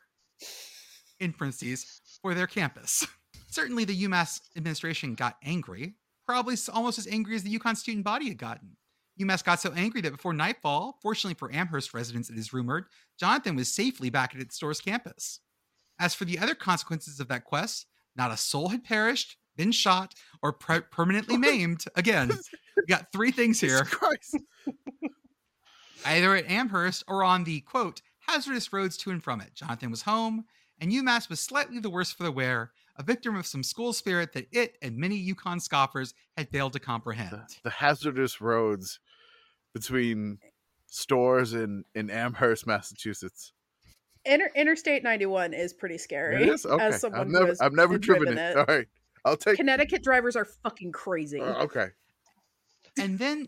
in 1.20 1.34
parentheses, 1.34 2.02
for 2.22 2.34
their 2.34 2.48
campus. 2.48 3.06
Certainly, 3.50 3.86
the 3.86 4.04
UMass 4.04 4.40
administration 4.56 5.16
got 5.16 5.36
angry, 5.44 5.96
probably 6.26 6.56
almost 6.72 6.98
as 6.98 7.08
angry 7.08 7.36
as 7.36 7.44
the 7.44 7.58
UConn 7.58 7.76
student 7.76 8.06
body 8.06 8.30
had 8.30 8.38
gotten. 8.38 8.78
UMass 9.20 9.44
got 9.44 9.60
so 9.60 9.74
angry 9.76 10.02
that 10.02 10.12
before 10.12 10.34
nightfall, 10.34 10.98
fortunately 11.02 11.36
for 11.36 11.52
Amherst 11.52 11.94
residents, 11.94 12.30
it 12.30 12.38
is 12.38 12.54
rumored, 12.54 12.86
Jonathan 13.20 13.56
was 13.56 13.72
safely 13.72 14.10
back 14.10 14.34
at 14.34 14.42
its 14.42 14.56
Storrs 14.56 14.80
campus. 14.80 15.42
As 16.00 16.16
for 16.16 16.26
the 16.26 16.40
other 16.40 16.56
consequences 16.56 17.20
of 17.20 17.28
that 17.28 17.44
quest, 17.44 17.86
not 18.16 18.32
a 18.32 18.38
soul 18.38 18.70
had 18.70 18.84
perished, 18.84 19.38
been 19.58 19.72
shot, 19.72 20.14
or 20.42 20.54
per- 20.54 20.82
permanently 20.92 21.38
maimed. 21.38 21.84
Again, 21.96 22.32
we 22.78 22.86
got 22.88 23.12
three 23.12 23.32
things 23.32 23.60
here 23.62 23.88
either 26.06 26.36
at 26.36 26.50
Amherst 26.50 27.04
or 27.08 27.24
on 27.24 27.44
the 27.44 27.60
quote 27.62 28.02
hazardous 28.28 28.72
roads 28.72 28.96
to 28.96 29.10
and 29.10 29.24
from 29.24 29.42
it. 29.42 29.56
Jonathan 29.56 29.92
was 29.92 30.04
home, 30.04 30.46
and 30.80 30.92
UMass 30.92 31.30
was 31.30 31.40
slightly 31.40 31.80
the 31.80 31.90
worse 31.90 32.12
for 32.12 32.24
the 32.24 32.32
wear, 32.32 32.72
a 32.96 33.04
victim 33.04 33.36
of 33.36 33.48
some 33.48 33.64
school 33.64 33.92
spirit 33.92 34.34
that 34.34 34.48
it 34.52 34.78
and 34.82 34.98
many 34.98 35.34
UConn 35.34 35.62
scoffers 35.62 36.14
had 36.38 36.50
failed 36.50 36.74
to 36.74 36.80
comprehend. 36.80 37.32
The, 37.32 37.56
the 37.64 37.70
hazardous 37.72 38.40
roads 38.40 39.00
between 39.74 40.40
Storrs 40.88 41.54
in 41.54 41.84
in 41.96 42.10
Amherst, 42.10 42.66
Massachusetts. 42.68 43.54
Inter- 44.26 44.52
Interstate 44.56 45.04
91 45.04 45.54
is 45.54 45.74
pretty 45.74 45.98
scary. 45.98 46.44
It 46.44 46.50
is 46.50 46.66
okay. 46.66 46.84
As 46.84 47.02
someone 47.02 47.22
I've 47.22 47.28
who 47.28 47.34
never 47.34 47.48
has 47.48 47.62
I've 47.62 47.74
never 47.74 47.98
driven, 47.98 48.38
it. 48.38 48.58
All 48.58 48.66
right, 48.68 48.88
I'll 49.26 49.38
take. 49.38 49.56
Connecticut 49.58 50.04
drivers 50.04 50.36
are 50.36 50.46
fucking 50.46 50.92
crazy. 50.92 51.40
uh, 51.40 51.64
okay. 51.64 51.88
And 52.98 53.18
then 53.18 53.48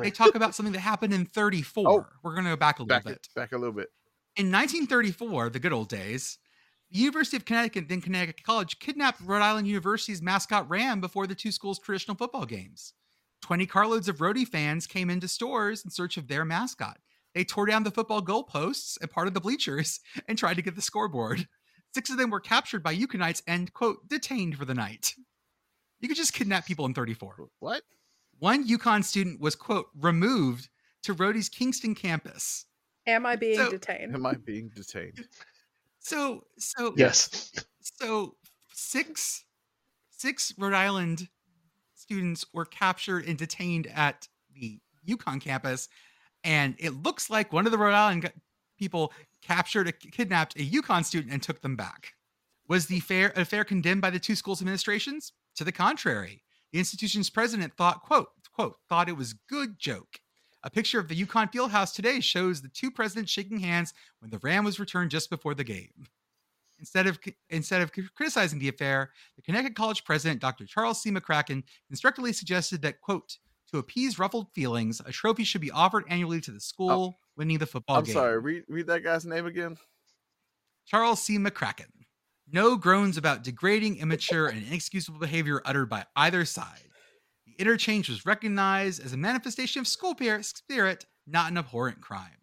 they 0.00 0.10
talk 0.10 0.34
about 0.34 0.54
something 0.54 0.72
that 0.72 0.80
happened 0.80 1.14
in 1.14 1.24
34. 1.26 1.88
Oh. 1.88 2.06
We're 2.24 2.32
going 2.32 2.44
to 2.44 2.50
go 2.50 2.56
back 2.56 2.80
a 2.80 2.82
little 2.82 2.96
Back 2.96 3.04
bit. 3.04 3.12
it, 3.14 3.28
back 3.36 3.52
a 3.52 3.56
little 3.58 3.74
bit. 3.74 3.88
In 4.34 4.46
1934, 4.46 5.50
the 5.50 5.60
good 5.60 5.72
old 5.72 5.88
days, 5.88 6.38
the 6.90 6.98
University 6.98 7.36
of 7.36 7.44
Connecticut, 7.44 7.88
then 7.88 8.00
Connecticut 8.00 8.42
College, 8.42 8.78
kidnapped 8.80 9.20
Rhode 9.20 9.42
Island 9.42 9.68
University's 9.68 10.20
mascot 10.20 10.68
Ram 10.68 11.00
before 11.00 11.26
the 11.28 11.34
two 11.34 11.52
schools' 11.52 11.78
traditional 11.78 12.16
football 12.16 12.44
games. 12.44 12.92
20 13.48 13.64
carloads 13.64 14.10
of 14.10 14.20
Rhody 14.20 14.44
fans 14.44 14.86
came 14.86 15.08
into 15.08 15.26
Storrs 15.26 15.82
in 15.82 15.90
search 15.90 16.18
of 16.18 16.28
their 16.28 16.44
mascot. 16.44 16.98
They 17.34 17.44
tore 17.44 17.64
down 17.64 17.82
the 17.82 17.90
football 17.90 18.20
goalposts 18.20 18.98
and 19.00 19.10
part 19.10 19.26
of 19.26 19.32
the 19.32 19.40
bleachers 19.40 20.00
and 20.28 20.36
tried 20.36 20.56
to 20.56 20.62
get 20.62 20.76
the 20.76 20.82
scoreboard. 20.82 21.48
Six 21.94 22.10
of 22.10 22.18
them 22.18 22.28
were 22.28 22.40
captured 22.40 22.82
by 22.82 22.94
UConnites 22.94 23.40
and, 23.46 23.72
quote, 23.72 24.06
detained 24.06 24.58
for 24.58 24.66
the 24.66 24.74
night. 24.74 25.14
You 25.98 26.08
could 26.08 26.18
just 26.18 26.34
kidnap 26.34 26.66
people 26.66 26.84
in 26.84 26.92
34. 26.92 27.48
What? 27.60 27.84
One 28.38 28.68
UConn 28.68 29.02
student 29.02 29.40
was, 29.40 29.56
quote, 29.56 29.86
removed 29.98 30.68
to 31.04 31.14
Rhody's 31.14 31.48
Kingston 31.48 31.94
campus. 31.94 32.66
Am 33.06 33.24
I 33.24 33.36
being 33.36 33.56
So- 33.56 33.70
detained? 33.70 34.14
Am 34.14 34.26
I 34.26 34.34
being 34.34 34.70
detained? 34.76 35.26
So, 36.00 36.44
so, 36.58 36.92
yes. 36.96 37.50
so 37.80 38.36
six 38.72 39.44
six 40.10 40.54
Rhode 40.56 40.72
Island 40.72 41.28
students 42.08 42.46
were 42.54 42.64
captured 42.64 43.26
and 43.26 43.36
detained 43.36 43.86
at 43.94 44.28
the 44.54 44.80
UConn 45.06 45.42
campus, 45.42 45.90
and 46.42 46.74
it 46.78 47.02
looks 47.02 47.28
like 47.28 47.52
one 47.52 47.66
of 47.66 47.72
the 47.72 47.76
Rhode 47.76 47.92
Island 47.92 48.32
people 48.78 49.12
captured, 49.42 49.88
a, 49.88 49.92
kidnapped 49.92 50.56
a 50.56 50.64
UConn 50.64 51.04
student 51.04 51.34
and 51.34 51.42
took 51.42 51.60
them 51.60 51.76
back. 51.76 52.14
Was 52.66 52.86
the 52.86 53.00
fair 53.00 53.34
affair 53.36 53.62
condemned 53.62 54.00
by 54.00 54.08
the 54.08 54.18
two 54.18 54.34
schools' 54.34 54.62
administrations? 54.62 55.32
To 55.56 55.64
the 55.64 55.72
contrary, 55.72 56.42
the 56.72 56.78
institution's 56.78 57.28
president 57.28 57.74
thought, 57.76 58.00
quote, 58.02 58.28
quote, 58.54 58.76
thought 58.88 59.10
it 59.10 59.16
was 59.16 59.34
good 59.50 59.78
joke. 59.78 60.20
A 60.62 60.70
picture 60.70 60.98
of 60.98 61.08
the 61.08 61.24
UConn 61.24 61.52
Fieldhouse 61.52 61.94
today 61.94 62.20
shows 62.20 62.62
the 62.62 62.70
two 62.70 62.90
presidents 62.90 63.30
shaking 63.30 63.60
hands 63.60 63.92
when 64.20 64.30
the 64.30 64.38
Ram 64.38 64.64
was 64.64 64.80
returned 64.80 65.10
just 65.10 65.28
before 65.28 65.54
the 65.54 65.62
game. 65.62 66.06
Instead 66.78 67.06
of 67.06 67.18
instead 67.50 67.82
of 67.82 67.90
criticizing 68.14 68.58
the 68.58 68.68
affair, 68.68 69.10
the 69.36 69.42
Connecticut 69.42 69.74
College 69.74 70.04
president, 70.04 70.40
Dr. 70.40 70.64
Charles 70.66 71.02
C. 71.02 71.10
McCracken, 71.10 71.64
constructively 71.88 72.32
suggested 72.32 72.82
that, 72.82 73.00
quote, 73.00 73.38
to 73.72 73.78
appease 73.78 74.18
ruffled 74.18 74.48
feelings, 74.54 75.00
a 75.04 75.12
trophy 75.12 75.44
should 75.44 75.60
be 75.60 75.70
offered 75.70 76.04
annually 76.08 76.40
to 76.40 76.50
the 76.50 76.56
oh, 76.56 76.60
school 76.60 77.18
winning 77.36 77.58
the 77.58 77.66
football 77.66 77.96
I'm 77.96 78.04
game. 78.04 78.14
sorry. 78.14 78.38
Read 78.38 78.64
read 78.68 78.86
that 78.86 79.02
guy's 79.02 79.26
name 79.26 79.46
again. 79.46 79.76
Charles 80.86 81.22
C. 81.22 81.38
McCracken. 81.38 81.86
No 82.50 82.76
groans 82.76 83.18
about 83.18 83.44
degrading, 83.44 83.98
immature, 83.98 84.46
and 84.46 84.66
inexcusable 84.66 85.18
behavior 85.18 85.60
uttered 85.66 85.90
by 85.90 86.06
either 86.16 86.46
side. 86.46 86.88
The 87.46 87.52
interchange 87.58 88.08
was 88.08 88.24
recognized 88.24 89.04
as 89.04 89.12
a 89.12 89.18
manifestation 89.18 89.80
of 89.80 89.86
school 89.86 90.16
spirit, 90.40 91.04
not 91.26 91.50
an 91.50 91.58
abhorrent 91.58 92.00
crime. 92.00 92.37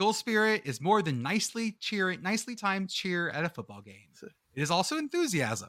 School 0.00 0.12
spirit 0.12 0.62
is 0.64 0.80
more 0.80 1.02
than 1.02 1.22
nicely 1.22 1.76
cheering, 1.80 2.20
nicely 2.20 2.56
timed 2.56 2.90
cheer 2.90 3.30
at 3.30 3.44
a 3.44 3.48
football 3.48 3.80
game. 3.80 4.08
It 4.22 4.62
is 4.62 4.70
also 4.70 4.96
enthusiasm. 4.96 5.68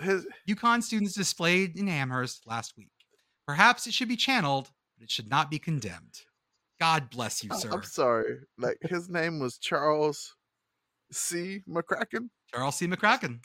His 0.00 0.26
UConn 0.48 0.82
students 0.82 1.14
displayed 1.14 1.78
in 1.78 1.88
Amherst 1.88 2.46
last 2.46 2.74
week. 2.76 2.90
Perhaps 3.46 3.86
it 3.86 3.94
should 3.94 4.08
be 4.08 4.16
channeled, 4.16 4.70
but 4.96 5.04
it 5.04 5.10
should 5.10 5.30
not 5.30 5.50
be 5.50 5.58
condemned. 5.58 6.22
God 6.80 7.10
bless 7.10 7.44
you, 7.44 7.50
sir. 7.54 7.70
I'm 7.70 7.82
sorry. 7.84 8.38
Like 8.58 8.78
his 8.82 9.08
name 9.08 9.38
was 9.38 9.58
Charles 9.58 10.34
C. 11.12 11.60
McCracken. 11.68 12.30
Charles 12.52 12.76
C. 12.76 12.86
McCracken. 12.86 13.40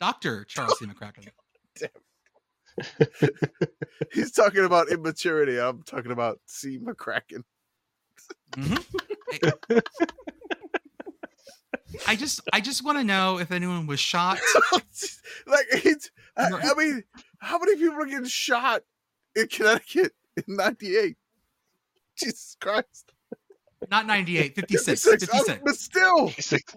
Dr. 0.00 0.44
Charles 0.44 0.78
C. 0.78 0.86
McCracken. 0.86 1.28
He's 4.12 4.32
talking 4.32 4.64
about 4.64 4.90
immaturity. 4.90 5.60
I'm 5.60 5.82
talking 5.82 6.12
about 6.12 6.40
C. 6.46 6.78
McCracken. 6.78 7.42
Mhm. 8.56 9.82
I 12.06 12.16
just 12.16 12.40
I 12.52 12.60
just 12.60 12.84
want 12.84 12.98
to 12.98 13.04
know 13.04 13.38
if 13.38 13.50
anyone 13.50 13.86
was 13.86 14.00
shot. 14.00 14.38
like 15.46 15.66
it's, 15.72 16.10
I, 16.36 16.44
I 16.44 16.74
mean, 16.74 17.04
how 17.38 17.58
many 17.58 17.76
people 17.76 17.94
are 17.96 18.06
getting 18.06 18.24
shot 18.26 18.82
in 19.34 19.48
Connecticut 19.48 20.12
in 20.36 20.56
'98? 20.56 21.16
Jesus 22.16 22.56
Christ! 22.60 23.12
Not 23.90 24.06
98, 24.06 24.54
56. 24.54 25.04
56, 25.04 25.32
56. 25.32 25.62
but 25.64 25.74
still, 25.76 26.28
He's 26.28 26.52
like, 26.52 26.70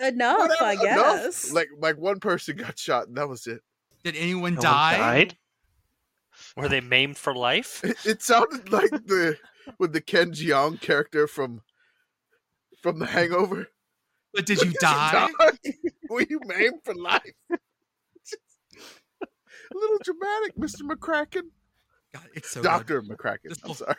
Enough, 0.00 0.38
whatever, 0.38 0.64
I 0.64 0.72
enough. 0.72 0.84
guess. 0.84 1.52
Like, 1.52 1.68
like 1.78 1.98
one 1.98 2.20
person 2.20 2.56
got 2.56 2.78
shot, 2.78 3.08
and 3.08 3.16
that 3.16 3.28
was 3.28 3.46
it. 3.48 3.60
Did 4.04 4.14
anyone 4.16 4.54
no 4.54 4.60
die? 4.60 4.96
died? 4.98 5.36
Were 6.56 6.68
they 6.68 6.80
maimed 6.80 7.16
for 7.18 7.34
life? 7.34 7.82
It, 7.84 7.96
it 8.06 8.22
sounded 8.22 8.70
like 8.70 8.90
the 8.90 9.36
with 9.78 9.92
the 9.92 10.00
Ken 10.00 10.32
Jeong 10.32 10.80
character 10.80 11.26
from 11.26 11.62
from 12.82 12.98
The 12.98 13.06
Hangover. 13.06 13.68
But 14.32 14.46
did 14.46 14.62
you 14.62 14.72
die? 14.80 15.28
Were 16.10 16.22
you 16.22 16.40
maimed 16.44 16.80
for 16.84 16.94
life? 16.94 17.22
A 19.70 19.76
little 19.76 19.98
dramatic, 20.02 20.56
Mr. 20.56 20.80
McCracken. 20.82 21.42
God, 22.14 22.24
it's 22.34 22.50
so 22.50 22.62
good. 22.62 22.68
Doctor 22.68 23.02
McCracken. 23.02 23.50
This 23.50 23.58
I'm 23.62 23.74
sorry. 23.74 23.96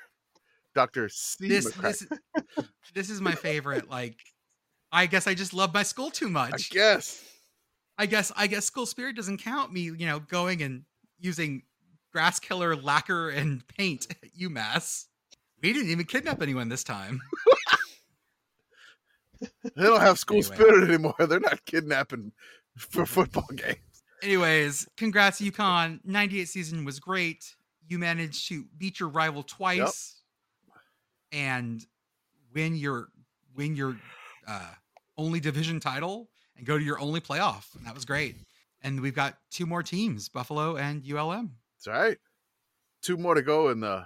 Doctor 0.74 1.10
C. 1.10 1.48
This 1.48 1.72
this 1.74 2.08
this 2.96 3.10
is 3.12 3.22
my 3.22 3.36
favorite. 3.36 3.88
Like, 3.90 4.18
I 4.92 5.06
guess 5.06 5.28
I 5.28 5.36
just 5.36 5.54
love 5.54 5.74
my 5.74 5.84
school 5.84 6.10
too 6.10 6.30
much. 6.30 6.54
I 6.54 6.74
guess. 6.74 7.24
I 8.00 8.08
guess 8.08 8.32
I 8.36 8.48
guess 8.48 8.66
school 8.66 8.88
spirit 8.88 9.16
doesn't 9.16 9.44
count 9.44 9.72
me. 9.72 9.82
You 9.82 10.08
know, 10.08 10.20
going 10.20 10.64
and 10.64 10.86
using 11.20 11.64
grass 12.12 12.40
killer 12.40 12.76
lacquer 12.76 13.30
and 13.30 13.68
paint 13.68 14.08
at 14.10 14.34
UMass. 14.40 15.06
We 15.62 15.74
didn't 15.74 15.90
even 15.92 16.06
kidnap 16.06 16.42
anyone 16.42 16.70
this 16.70 16.84
time. 16.84 17.22
They 19.76 19.84
don't 19.84 20.02
have 20.02 20.20
school 20.20 20.38
Anyway. 20.40 20.56
spirit 20.56 20.84
anymore. 20.90 21.16
They're 21.18 21.40
not 21.40 21.64
kidnapping 21.66 22.34
for 22.76 23.06
football 23.06 23.48
games. 23.56 23.78
Anyways, 24.22 24.88
congrats, 24.98 25.40
UConn. 25.40 26.00
98 26.04 26.46
season 26.50 26.84
was 26.84 27.00
great. 27.00 27.56
You 27.88 28.00
managed 28.00 28.50
to 28.50 28.66
beat 28.78 29.00
your 29.00 29.08
rival 29.08 29.44
twice 29.44 30.22
and 31.32 31.86
win 32.54 32.76
your 32.76 33.08
win 33.56 33.76
your 33.78 33.98
uh, 34.46 34.72
only 35.18 35.40
division 35.40 35.80
title 35.80 36.30
and 36.58 36.66
go 36.66 36.78
to 36.78 36.84
your 36.84 37.00
only 37.00 37.22
playoff. 37.22 37.74
And 37.78 37.86
that 37.86 37.96
was 37.96 38.04
great. 38.04 38.36
And 38.82 39.00
we've 39.00 39.16
got 39.16 39.38
two 39.52 39.66
more 39.66 39.84
teams, 39.84 40.28
Buffalo 40.28 40.76
and 40.76 41.02
ULM. 41.10 41.52
That's 41.78 41.88
all 41.88 42.02
right. 42.02 42.18
Two 43.02 43.16
more 43.16 43.36
to 43.36 43.42
go 43.42 43.70
in 43.70 43.80
the 43.80 44.06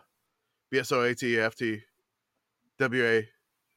BSO 0.73 1.09
AT 1.09 1.17
FT 1.21 1.81
WA 2.79 3.21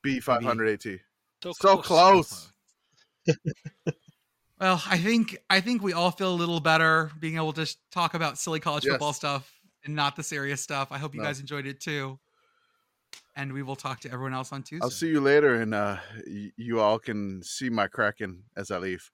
B500 0.05 0.73
AT. 0.75 1.01
So 1.43 1.53
So 1.53 1.77
close. 1.79 2.53
Well, 4.59 4.83
I 4.87 4.97
think 4.97 5.37
I 5.51 5.61
think 5.61 5.83
we 5.83 5.93
all 5.93 6.11
feel 6.11 6.33
a 6.33 6.35
little 6.35 6.61
better 6.61 7.11
being 7.21 7.37
able 7.37 7.53
to 7.53 7.67
talk 7.91 8.15
about 8.15 8.39
silly 8.39 8.59
college 8.59 8.85
Yes. 8.87 8.93
football 8.93 9.13
stuff 9.13 9.53
and 9.85 9.95
not 9.95 10.17
the 10.17 10.23
serious 10.23 10.63
stuff. 10.63 10.89
I 10.91 10.97
hope 10.97 11.15
you 11.15 11.21
No. 11.21 11.27
guys 11.27 11.41
enjoyed 11.41 11.67
it 11.67 11.79
too. 11.79 12.19
And 13.37 13.53
we 13.53 13.63
will 13.63 13.77
talk 13.77 14.01
to 14.01 14.11
everyone 14.11 14.33
else 14.33 14.53
on 14.53 14.63
Tuesday. 14.63 14.83
I'll 14.83 14.91
see 14.91 15.09
you 15.09 15.21
later, 15.21 15.57
and 15.57 15.75
uh, 15.75 15.99
y- 16.27 16.53
you 16.57 16.81
all 16.81 16.99
can 16.99 17.43
see 17.43 17.69
my 17.69 17.87
cracking 17.87 18.45
as 18.57 18.71
I 18.71 18.79
leave. 18.79 19.11